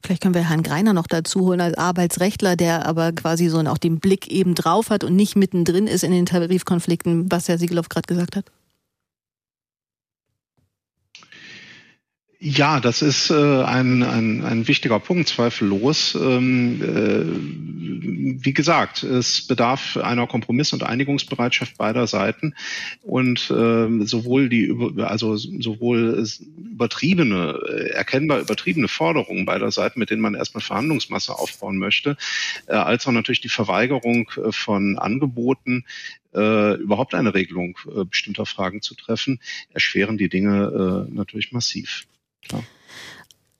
Vielleicht 0.04 0.22
können 0.22 0.34
wir 0.34 0.48
Herrn 0.48 0.62
Greiner 0.62 0.92
noch 0.92 1.06
dazu 1.06 1.46
holen 1.46 1.60
als 1.60 1.76
Arbeitsrechtler, 1.76 2.56
der 2.56 2.86
aber 2.86 3.12
quasi 3.12 3.48
so 3.48 3.58
auch 3.60 3.78
den 3.78 3.98
Blick 3.98 4.28
eben 4.28 4.54
drauf 4.54 4.90
hat 4.90 5.02
und 5.02 5.16
nicht 5.16 5.36
mittendrin 5.36 5.86
ist 5.86 6.04
in 6.04 6.12
den 6.12 6.26
Tarifkonflikten, 6.26 7.30
was 7.30 7.48
Herr 7.48 7.58
Siegelow 7.58 7.88
gerade 7.88 8.06
gesagt 8.06 8.36
hat. 8.36 8.44
Ja, 12.38 12.80
das 12.80 13.00
ist 13.00 13.30
äh, 13.30 13.34
ein, 13.34 14.02
ein, 14.02 14.44
ein 14.44 14.68
wichtiger 14.68 15.00
Punkt, 15.00 15.26
zweifellos. 15.28 16.14
Ähm, 16.14 16.82
äh, 16.82 18.44
wie 18.44 18.52
gesagt, 18.52 19.02
es 19.02 19.46
bedarf 19.46 19.96
einer 19.96 20.26
Kompromiss- 20.26 20.74
und 20.74 20.82
Einigungsbereitschaft 20.82 21.78
beider 21.78 22.06
Seiten 22.06 22.54
und 23.02 23.50
äh, 23.50 24.04
sowohl 24.04 24.50
die 24.50 24.70
also 24.98 25.36
sowohl 25.36 26.26
übertriebene, 26.58 27.58
äh, 27.68 27.90
erkennbar 27.92 28.40
übertriebene 28.40 28.88
Forderungen 28.88 29.46
beider 29.46 29.70
Seiten, 29.70 29.98
mit 29.98 30.10
denen 30.10 30.20
man 30.20 30.34
erstmal 30.34 30.62
Verhandlungsmasse 30.62 31.32
aufbauen 31.32 31.78
möchte, 31.78 32.18
äh, 32.66 32.74
als 32.74 33.06
auch 33.06 33.12
natürlich 33.12 33.40
die 33.40 33.48
Verweigerung 33.48 34.30
äh, 34.36 34.52
von 34.52 34.98
Angeboten, 34.98 35.86
äh, 36.34 36.74
überhaupt 36.74 37.14
eine 37.14 37.32
Regelung 37.32 37.78
äh, 37.86 38.04
bestimmter 38.04 38.44
Fragen 38.44 38.82
zu 38.82 38.94
treffen, 38.94 39.40
erschweren 39.72 40.18
die 40.18 40.28
Dinge 40.28 41.06
äh, 41.08 41.14
natürlich 41.14 41.52
massiv. 41.52 42.06
Ja. 42.52 42.60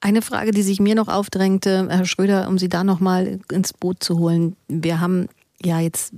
Eine 0.00 0.22
Frage, 0.22 0.50
die 0.50 0.62
sich 0.62 0.78
mir 0.78 0.94
noch 0.94 1.08
aufdrängte, 1.08 1.88
Herr 1.90 2.04
Schröder, 2.04 2.48
um 2.48 2.58
Sie 2.58 2.68
da 2.68 2.84
noch 2.84 3.00
mal 3.00 3.40
ins 3.50 3.72
Boot 3.72 4.02
zu 4.02 4.18
holen. 4.18 4.56
Wir 4.68 5.00
haben 5.00 5.28
ja 5.62 5.80
jetzt 5.80 6.12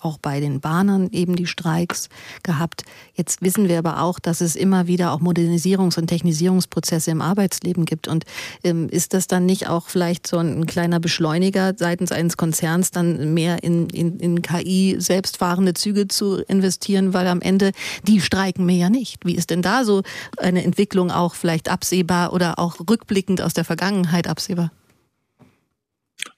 auch 0.00 0.18
bei 0.18 0.40
den 0.40 0.60
Bahnern 0.60 1.08
eben 1.12 1.36
die 1.36 1.46
Streiks 1.46 2.08
gehabt. 2.42 2.84
Jetzt 3.14 3.42
wissen 3.42 3.68
wir 3.68 3.78
aber 3.78 4.02
auch, 4.02 4.18
dass 4.18 4.40
es 4.40 4.56
immer 4.56 4.86
wieder 4.86 5.12
auch 5.12 5.20
Modernisierungs- 5.20 5.98
und 5.98 6.06
Technisierungsprozesse 6.06 7.10
im 7.10 7.20
Arbeitsleben 7.20 7.84
gibt. 7.84 8.08
Und 8.08 8.24
ähm, 8.64 8.88
ist 8.88 9.14
das 9.14 9.26
dann 9.26 9.46
nicht 9.46 9.68
auch 9.68 9.88
vielleicht 9.88 10.26
so 10.26 10.38
ein 10.38 10.66
kleiner 10.66 11.00
Beschleuniger 11.00 11.74
seitens 11.76 12.12
eines 12.12 12.36
Konzerns, 12.36 12.90
dann 12.90 13.34
mehr 13.34 13.62
in, 13.62 13.88
in, 13.90 14.18
in 14.18 14.42
KI 14.42 14.96
selbstfahrende 14.98 15.74
Züge 15.74 16.08
zu 16.08 16.36
investieren, 16.48 17.14
weil 17.14 17.26
am 17.26 17.40
Ende 17.40 17.72
die 18.06 18.20
streiken 18.20 18.66
mir 18.66 18.76
ja 18.76 18.90
nicht. 18.90 19.24
Wie 19.24 19.34
ist 19.34 19.50
denn 19.50 19.62
da 19.62 19.84
so 19.84 20.02
eine 20.38 20.64
Entwicklung 20.64 21.10
auch 21.10 21.34
vielleicht 21.34 21.70
absehbar 21.70 22.32
oder 22.32 22.58
auch 22.58 22.76
rückblickend 22.80 23.40
aus 23.40 23.52
der 23.52 23.64
Vergangenheit 23.64 24.26
absehbar? 24.26 24.70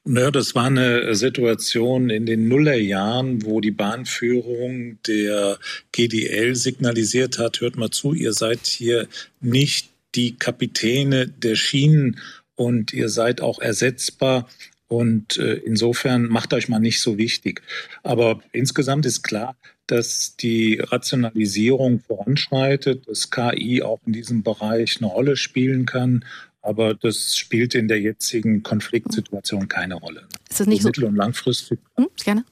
Naja, 0.06 0.30
das 0.30 0.54
war 0.54 0.66
eine 0.66 1.14
Situation 1.14 2.10
in 2.10 2.26
den 2.26 2.46
Nullerjahren, 2.46 3.42
wo 3.46 3.62
die 3.62 3.70
Bahnführung 3.70 4.98
der 5.06 5.58
GDL 5.92 6.54
signalisiert 6.54 7.38
hat, 7.38 7.62
hört 7.62 7.76
mal 7.76 7.90
zu, 7.90 8.12
ihr 8.12 8.34
seid 8.34 8.66
hier 8.66 9.08
nicht 9.40 9.88
die 10.14 10.36
Kapitäne 10.36 11.26
der 11.26 11.56
Schienen 11.56 12.20
und 12.54 12.92
ihr 12.92 13.08
seid 13.08 13.40
auch 13.40 13.60
ersetzbar. 13.60 14.46
Und 14.88 15.38
äh, 15.38 15.54
insofern 15.54 16.26
macht 16.26 16.52
euch 16.52 16.68
mal 16.68 16.80
nicht 16.80 17.00
so 17.00 17.16
wichtig. 17.16 17.62
Aber 18.02 18.42
insgesamt 18.52 19.06
ist 19.06 19.22
klar, 19.22 19.56
dass 19.86 20.36
die 20.36 20.80
Rationalisierung 20.80 22.00
voranschreitet, 22.00 23.08
dass 23.08 23.30
KI 23.30 23.82
auch 23.82 24.00
in 24.06 24.12
diesem 24.12 24.42
Bereich 24.42 24.98
eine 24.98 25.06
Rolle 25.06 25.36
spielen 25.36 25.86
kann 25.86 26.24
aber 26.64 26.94
das 26.94 27.36
spielt 27.36 27.74
in 27.74 27.88
der 27.88 28.00
jetzigen 28.00 28.62
Konfliktsituation 28.62 29.68
keine 29.68 29.96
Rolle. 29.96 30.26
Ist 30.48 30.60
das 30.60 30.66
nicht 30.66 30.82
so? 30.82 30.88
Mittel- 30.88 31.04
und 31.04 31.16
langfristig. 31.16 31.78
Hm, 31.96 32.08
gerne. 32.24 32.44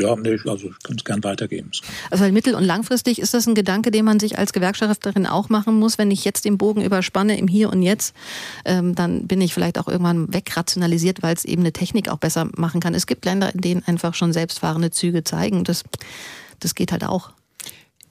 Ja, 0.00 0.16
nee, 0.16 0.38
also 0.46 0.68
ich 0.68 0.82
kann 0.82 0.96
es 0.96 1.04
gern 1.04 1.22
weitergeben. 1.22 1.70
Also 2.10 2.24
mittel- 2.32 2.54
und 2.54 2.64
langfristig 2.64 3.20
ist 3.20 3.34
das 3.34 3.46
ein 3.46 3.54
Gedanke, 3.54 3.90
den 3.90 4.06
man 4.06 4.18
sich 4.18 4.38
als 4.38 4.54
Gewerkschafterin 4.54 5.26
auch 5.26 5.50
machen 5.50 5.78
muss. 5.78 5.98
Wenn 5.98 6.10
ich 6.10 6.24
jetzt 6.24 6.46
den 6.46 6.56
Bogen 6.56 6.82
überspanne 6.82 7.38
im 7.38 7.46
Hier 7.46 7.70
und 7.70 7.82
Jetzt, 7.82 8.16
ähm, 8.64 8.94
dann 8.94 9.26
bin 9.26 9.42
ich 9.42 9.52
vielleicht 9.52 9.78
auch 9.78 9.88
irgendwann 9.88 10.32
wegrationalisiert, 10.32 11.22
weil 11.22 11.34
es 11.34 11.44
eben 11.44 11.62
eine 11.62 11.72
Technik 11.72 12.08
auch 12.08 12.16
besser 12.16 12.48
machen 12.56 12.80
kann. 12.80 12.94
Es 12.94 13.06
gibt 13.06 13.26
Länder, 13.26 13.54
in 13.54 13.60
denen 13.60 13.84
einfach 13.86 14.14
schon 14.14 14.32
selbstfahrende 14.32 14.90
Züge 14.90 15.24
zeigen. 15.24 15.62
Das, 15.62 15.84
das 16.58 16.74
geht 16.74 16.90
halt 16.90 17.04
auch. 17.04 17.32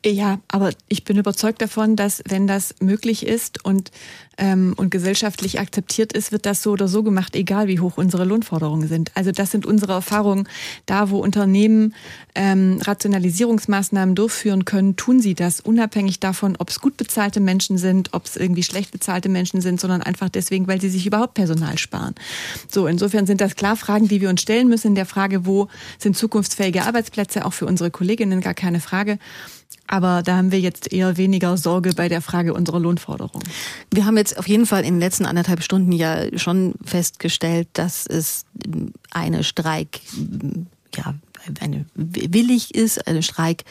Ja, 0.03 0.39
aber 0.47 0.71
ich 0.87 1.03
bin 1.03 1.17
überzeugt 1.17 1.61
davon, 1.61 1.95
dass 1.95 2.23
wenn 2.27 2.47
das 2.47 2.73
möglich 2.79 3.23
ist 3.23 3.63
und, 3.63 3.91
ähm, 4.39 4.73
und 4.75 4.89
gesellschaftlich 4.89 5.59
akzeptiert 5.59 6.11
ist, 6.13 6.31
wird 6.31 6.47
das 6.47 6.63
so 6.63 6.71
oder 6.71 6.87
so 6.87 7.03
gemacht, 7.03 7.35
egal 7.35 7.67
wie 7.67 7.79
hoch 7.79 7.97
unsere 7.97 8.25
Lohnforderungen 8.25 8.87
sind. 8.87 9.11
Also 9.13 9.31
das 9.31 9.51
sind 9.51 9.67
unsere 9.67 9.93
Erfahrungen. 9.93 10.47
Da, 10.87 11.11
wo 11.11 11.19
Unternehmen 11.19 11.93
ähm, 12.33 12.79
Rationalisierungsmaßnahmen 12.81 14.15
durchführen 14.15 14.65
können, 14.65 14.95
tun 14.95 15.19
sie 15.19 15.35
das, 15.35 15.59
unabhängig 15.59 16.19
davon, 16.19 16.55
ob 16.57 16.69
es 16.69 16.79
gut 16.79 16.97
bezahlte 16.97 17.39
Menschen 17.39 17.77
sind, 17.77 18.11
ob 18.13 18.25
es 18.25 18.37
irgendwie 18.37 18.63
schlecht 18.63 18.89
bezahlte 18.89 19.29
Menschen 19.29 19.61
sind, 19.61 19.79
sondern 19.79 20.01
einfach 20.01 20.29
deswegen, 20.29 20.67
weil 20.67 20.81
sie 20.81 20.89
sich 20.89 21.05
überhaupt 21.05 21.35
Personal 21.35 21.77
sparen. 21.77 22.15
So, 22.71 22.87
insofern 22.87 23.27
sind 23.27 23.39
das 23.39 23.55
klar 23.55 23.75
Fragen, 23.75 24.07
die 24.07 24.19
wir 24.19 24.29
uns 24.29 24.41
stellen 24.41 24.67
müssen 24.67 24.87
in 24.87 24.95
der 24.95 25.05
Frage, 25.05 25.45
wo 25.45 25.67
sind 25.99 26.17
zukunftsfähige 26.17 26.85
Arbeitsplätze, 26.85 27.45
auch 27.45 27.53
für 27.53 27.67
unsere 27.67 27.91
Kolleginnen, 27.91 28.41
gar 28.41 28.55
keine 28.55 28.79
Frage. 28.79 29.19
Aber 29.87 30.23
da 30.23 30.37
haben 30.37 30.51
wir 30.51 30.59
jetzt 30.59 30.93
eher 30.93 31.17
weniger 31.17 31.57
Sorge 31.57 31.91
bei 31.93 32.07
der 32.07 32.21
Frage 32.21 32.53
unserer 32.53 32.79
Lohnforderung. 32.79 33.43
Wir 33.91 34.05
haben 34.05 34.15
jetzt 34.15 34.37
auf 34.37 34.47
jeden 34.47 34.65
Fall 34.65 34.85
in 34.85 34.93
den 34.93 34.99
letzten 34.99 35.25
anderthalb 35.25 35.63
Stunden 35.63 35.91
ja 35.91 36.37
schon 36.37 36.75
festgestellt, 36.83 37.67
dass 37.73 38.05
es 38.07 38.45
eine 39.09 39.43
Streik, 39.43 39.99
ja, 40.95 41.15
eine 41.59 41.85
willig 41.95 42.73
ist, 42.73 43.05
eine 43.05 43.21
Streik 43.21 43.65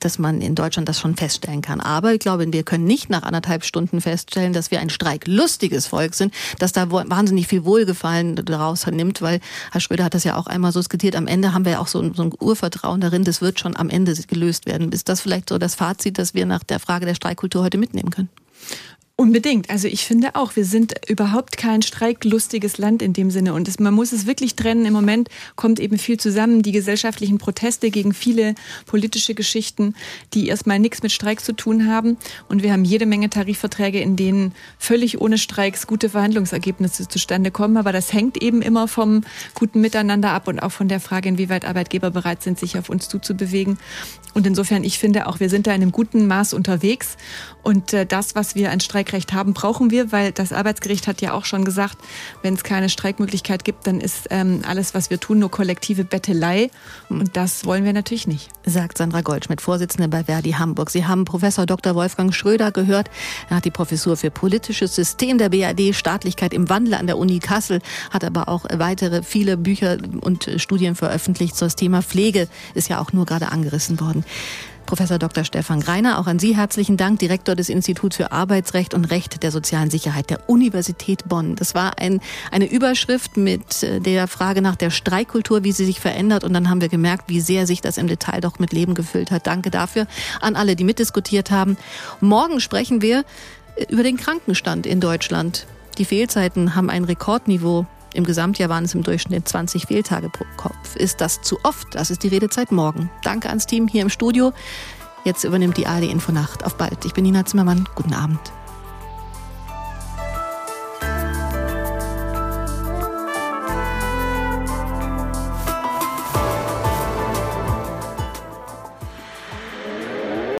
dass 0.00 0.18
man 0.18 0.40
in 0.40 0.54
Deutschland 0.54 0.88
das 0.88 0.98
schon 0.98 1.16
feststellen 1.16 1.62
kann. 1.62 1.80
Aber 1.80 2.12
ich 2.12 2.18
glaube, 2.18 2.52
wir 2.52 2.62
können 2.62 2.84
nicht 2.84 3.10
nach 3.10 3.22
anderthalb 3.22 3.64
Stunden 3.64 4.00
feststellen, 4.00 4.52
dass 4.52 4.70
wir 4.70 4.80
ein 4.80 4.90
streiklustiges 4.90 5.86
Volk 5.86 6.14
sind, 6.14 6.34
dass 6.58 6.72
da 6.72 6.90
wahnsinnig 6.90 7.46
viel 7.46 7.64
Wohlgefallen 7.64 8.36
daraus 8.36 8.86
nimmt, 8.86 9.22
weil 9.22 9.40
Herr 9.72 9.80
Schröder 9.80 10.04
hat 10.04 10.14
das 10.14 10.24
ja 10.24 10.36
auch 10.36 10.46
einmal 10.46 10.72
so 10.72 10.82
skizziert. 10.82 11.16
Am 11.16 11.26
Ende 11.26 11.52
haben 11.52 11.64
wir 11.64 11.72
ja 11.72 11.78
auch 11.80 11.86
so, 11.86 12.12
so 12.14 12.22
ein 12.22 12.32
Urvertrauen 12.38 13.00
darin, 13.00 13.24
das 13.24 13.40
wird 13.40 13.60
schon 13.60 13.76
am 13.76 13.90
Ende 13.90 14.14
gelöst 14.26 14.66
werden. 14.66 14.92
Ist 14.92 15.08
das 15.08 15.20
vielleicht 15.20 15.48
so 15.48 15.58
das 15.58 15.74
Fazit, 15.74 16.18
das 16.18 16.34
wir 16.34 16.46
nach 16.46 16.64
der 16.64 16.80
Frage 16.80 17.06
der 17.06 17.14
Streikkultur 17.14 17.62
heute 17.62 17.78
mitnehmen 17.78 18.10
können? 18.10 18.28
Unbedingt. 19.20 19.68
Also 19.68 19.86
ich 19.86 20.06
finde 20.06 20.34
auch, 20.34 20.56
wir 20.56 20.64
sind 20.64 20.94
überhaupt 21.06 21.58
kein 21.58 21.82
streiklustiges 21.82 22.78
Land 22.78 23.02
in 23.02 23.12
dem 23.12 23.30
Sinne. 23.30 23.52
Und 23.52 23.68
es, 23.68 23.78
man 23.78 23.92
muss 23.92 24.12
es 24.12 24.24
wirklich 24.24 24.54
trennen. 24.54 24.86
Im 24.86 24.94
Moment 24.94 25.28
kommt 25.56 25.78
eben 25.78 25.98
viel 25.98 26.18
zusammen. 26.18 26.62
Die 26.62 26.72
gesellschaftlichen 26.72 27.36
Proteste 27.36 27.90
gegen 27.90 28.14
viele 28.14 28.54
politische 28.86 29.34
Geschichten, 29.34 29.94
die 30.32 30.48
erstmal 30.48 30.78
nichts 30.78 31.02
mit 31.02 31.12
Streik 31.12 31.44
zu 31.44 31.52
tun 31.52 31.86
haben. 31.86 32.16
Und 32.48 32.62
wir 32.62 32.72
haben 32.72 32.86
jede 32.86 33.04
Menge 33.04 33.28
Tarifverträge, 33.28 34.00
in 34.00 34.16
denen 34.16 34.54
völlig 34.78 35.20
ohne 35.20 35.36
Streiks 35.36 35.86
gute 35.86 36.08
Verhandlungsergebnisse 36.08 37.06
zustande 37.06 37.50
kommen. 37.50 37.76
Aber 37.76 37.92
das 37.92 38.14
hängt 38.14 38.42
eben 38.42 38.62
immer 38.62 38.88
vom 38.88 39.20
guten 39.52 39.82
Miteinander 39.82 40.30
ab 40.30 40.48
und 40.48 40.60
auch 40.60 40.72
von 40.72 40.88
der 40.88 40.98
Frage, 40.98 41.28
inwieweit 41.28 41.66
Arbeitgeber 41.66 42.10
bereit 42.10 42.42
sind, 42.42 42.58
sich 42.58 42.78
auf 42.78 42.88
uns 42.88 43.10
zuzubewegen. 43.10 43.76
Und 44.32 44.46
insofern, 44.46 44.84
ich 44.84 44.98
finde 44.98 45.26
auch, 45.26 45.40
wir 45.40 45.50
sind 45.50 45.66
da 45.66 45.72
in 45.72 45.82
einem 45.82 45.92
guten 45.92 46.26
Maß 46.26 46.54
unterwegs. 46.54 47.18
Und 47.62 47.92
äh, 47.92 48.06
das, 48.06 48.34
was 48.34 48.54
wir 48.54 48.70
an 48.70 48.80
Streikrecht 49.10 49.32
haben, 49.32 49.54
brauchen 49.54 49.90
wir, 49.90 50.12
weil 50.12 50.30
das 50.30 50.52
Arbeitsgericht 50.52 51.08
hat 51.08 51.20
ja 51.20 51.32
auch 51.32 51.44
schon 51.44 51.64
gesagt, 51.64 51.98
wenn 52.42 52.54
es 52.54 52.62
keine 52.62 52.88
Streikmöglichkeit 52.88 53.64
gibt, 53.64 53.88
dann 53.88 54.00
ist 54.00 54.28
ähm, 54.30 54.62
alles, 54.64 54.94
was 54.94 55.10
wir 55.10 55.18
tun, 55.18 55.40
nur 55.40 55.50
kollektive 55.50 56.04
Bettelei. 56.04 56.70
Und 57.08 57.36
das 57.36 57.64
wollen 57.64 57.84
wir 57.84 57.92
natürlich 57.92 58.28
nicht. 58.28 58.50
Sagt 58.64 58.98
Sandra 58.98 59.22
Goldschmidt, 59.22 59.60
Vorsitzende 59.60 60.06
bei 60.06 60.24
Verdi 60.24 60.52
Hamburg. 60.52 60.90
Sie 60.90 61.06
haben 61.06 61.24
Professor 61.24 61.66
Dr. 61.66 61.96
Wolfgang 61.96 62.32
Schröder 62.32 62.70
gehört. 62.70 63.10
Er 63.48 63.56
hat 63.56 63.64
die 63.64 63.72
Professur 63.72 64.16
für 64.16 64.30
politisches 64.30 64.94
System 64.94 65.38
der 65.38 65.48
BAD, 65.48 65.92
Staatlichkeit 65.92 66.54
im 66.54 66.68
Wandel 66.68 66.94
an 66.94 67.08
der 67.08 67.18
Uni 67.18 67.40
Kassel, 67.40 67.80
hat 68.10 68.22
aber 68.24 68.48
auch 68.48 68.64
weitere 68.72 69.24
viele 69.24 69.56
Bücher 69.56 69.98
und 70.20 70.48
Studien 70.58 70.94
veröffentlicht. 70.94 71.60
Das 71.60 71.74
Thema 71.74 72.02
Pflege 72.02 72.46
ist 72.74 72.88
ja 72.88 73.00
auch 73.00 73.12
nur 73.12 73.26
gerade 73.26 73.50
angerissen 73.50 73.98
worden. 73.98 74.24
Professor 74.86 75.18
Dr. 75.18 75.44
Stefan 75.44 75.80
Greiner, 75.80 76.18
auch 76.18 76.26
an 76.26 76.38
Sie 76.38 76.56
herzlichen 76.56 76.96
Dank, 76.96 77.18
Direktor 77.18 77.54
des 77.54 77.68
Instituts 77.68 78.16
für 78.16 78.32
Arbeitsrecht 78.32 78.94
und 78.94 79.04
Recht 79.06 79.42
der 79.42 79.50
sozialen 79.50 79.90
Sicherheit 79.90 80.30
der 80.30 80.48
Universität 80.48 81.28
Bonn. 81.28 81.56
Das 81.56 81.74
war 81.74 81.98
ein, 81.98 82.20
eine 82.50 82.70
Überschrift 82.70 83.36
mit 83.36 83.82
äh, 83.82 84.00
der 84.00 84.28
Frage 84.28 84.62
nach 84.62 84.76
der 84.76 84.90
Streikkultur, 84.90 85.64
wie 85.64 85.72
sie 85.72 85.84
sich 85.84 86.00
verändert. 86.00 86.44
Und 86.44 86.52
dann 86.54 86.68
haben 86.68 86.80
wir 86.80 86.88
gemerkt, 86.88 87.24
wie 87.28 87.40
sehr 87.40 87.66
sich 87.66 87.80
das 87.80 87.98
im 87.98 88.08
Detail 88.08 88.40
doch 88.40 88.58
mit 88.58 88.72
Leben 88.72 88.94
gefüllt 88.94 89.30
hat. 89.30 89.46
Danke 89.46 89.70
dafür 89.70 90.06
an 90.40 90.56
alle, 90.56 90.76
die 90.76 90.84
mitdiskutiert 90.84 91.50
haben. 91.50 91.76
Morgen 92.20 92.60
sprechen 92.60 93.02
wir 93.02 93.24
äh, 93.76 93.84
über 93.88 94.02
den 94.02 94.16
Krankenstand 94.16 94.86
in 94.86 95.00
Deutschland. 95.00 95.66
Die 95.98 96.04
Fehlzeiten 96.04 96.74
haben 96.74 96.90
ein 96.90 97.04
Rekordniveau 97.04 97.86
im 98.14 98.24
Gesamtjahr 98.24 98.68
waren 98.68 98.84
es 98.84 98.94
im 98.94 99.02
Durchschnitt 99.02 99.48
20 99.48 99.86
Fehltage 99.86 100.28
pro 100.28 100.44
Kopf. 100.56 100.96
Ist 100.96 101.20
das 101.20 101.40
zu 101.42 101.58
oft? 101.62 101.94
Das 101.94 102.10
ist 102.10 102.22
die 102.22 102.28
Redezeit 102.28 102.72
morgen. 102.72 103.10
Danke 103.22 103.48
ans 103.48 103.66
Team 103.66 103.88
hier 103.88 104.02
im 104.02 104.10
Studio. 104.10 104.52
Jetzt 105.24 105.44
übernimmt 105.44 105.76
die 105.76 105.86
ARD 105.86 106.04
Infonacht. 106.04 106.64
Auf 106.64 106.76
bald. 106.76 107.04
Ich 107.04 107.14
bin 107.14 107.24
Nina 107.24 107.44
Zimmermann. 107.44 107.88
Guten 107.94 108.14
Abend. 108.14 108.40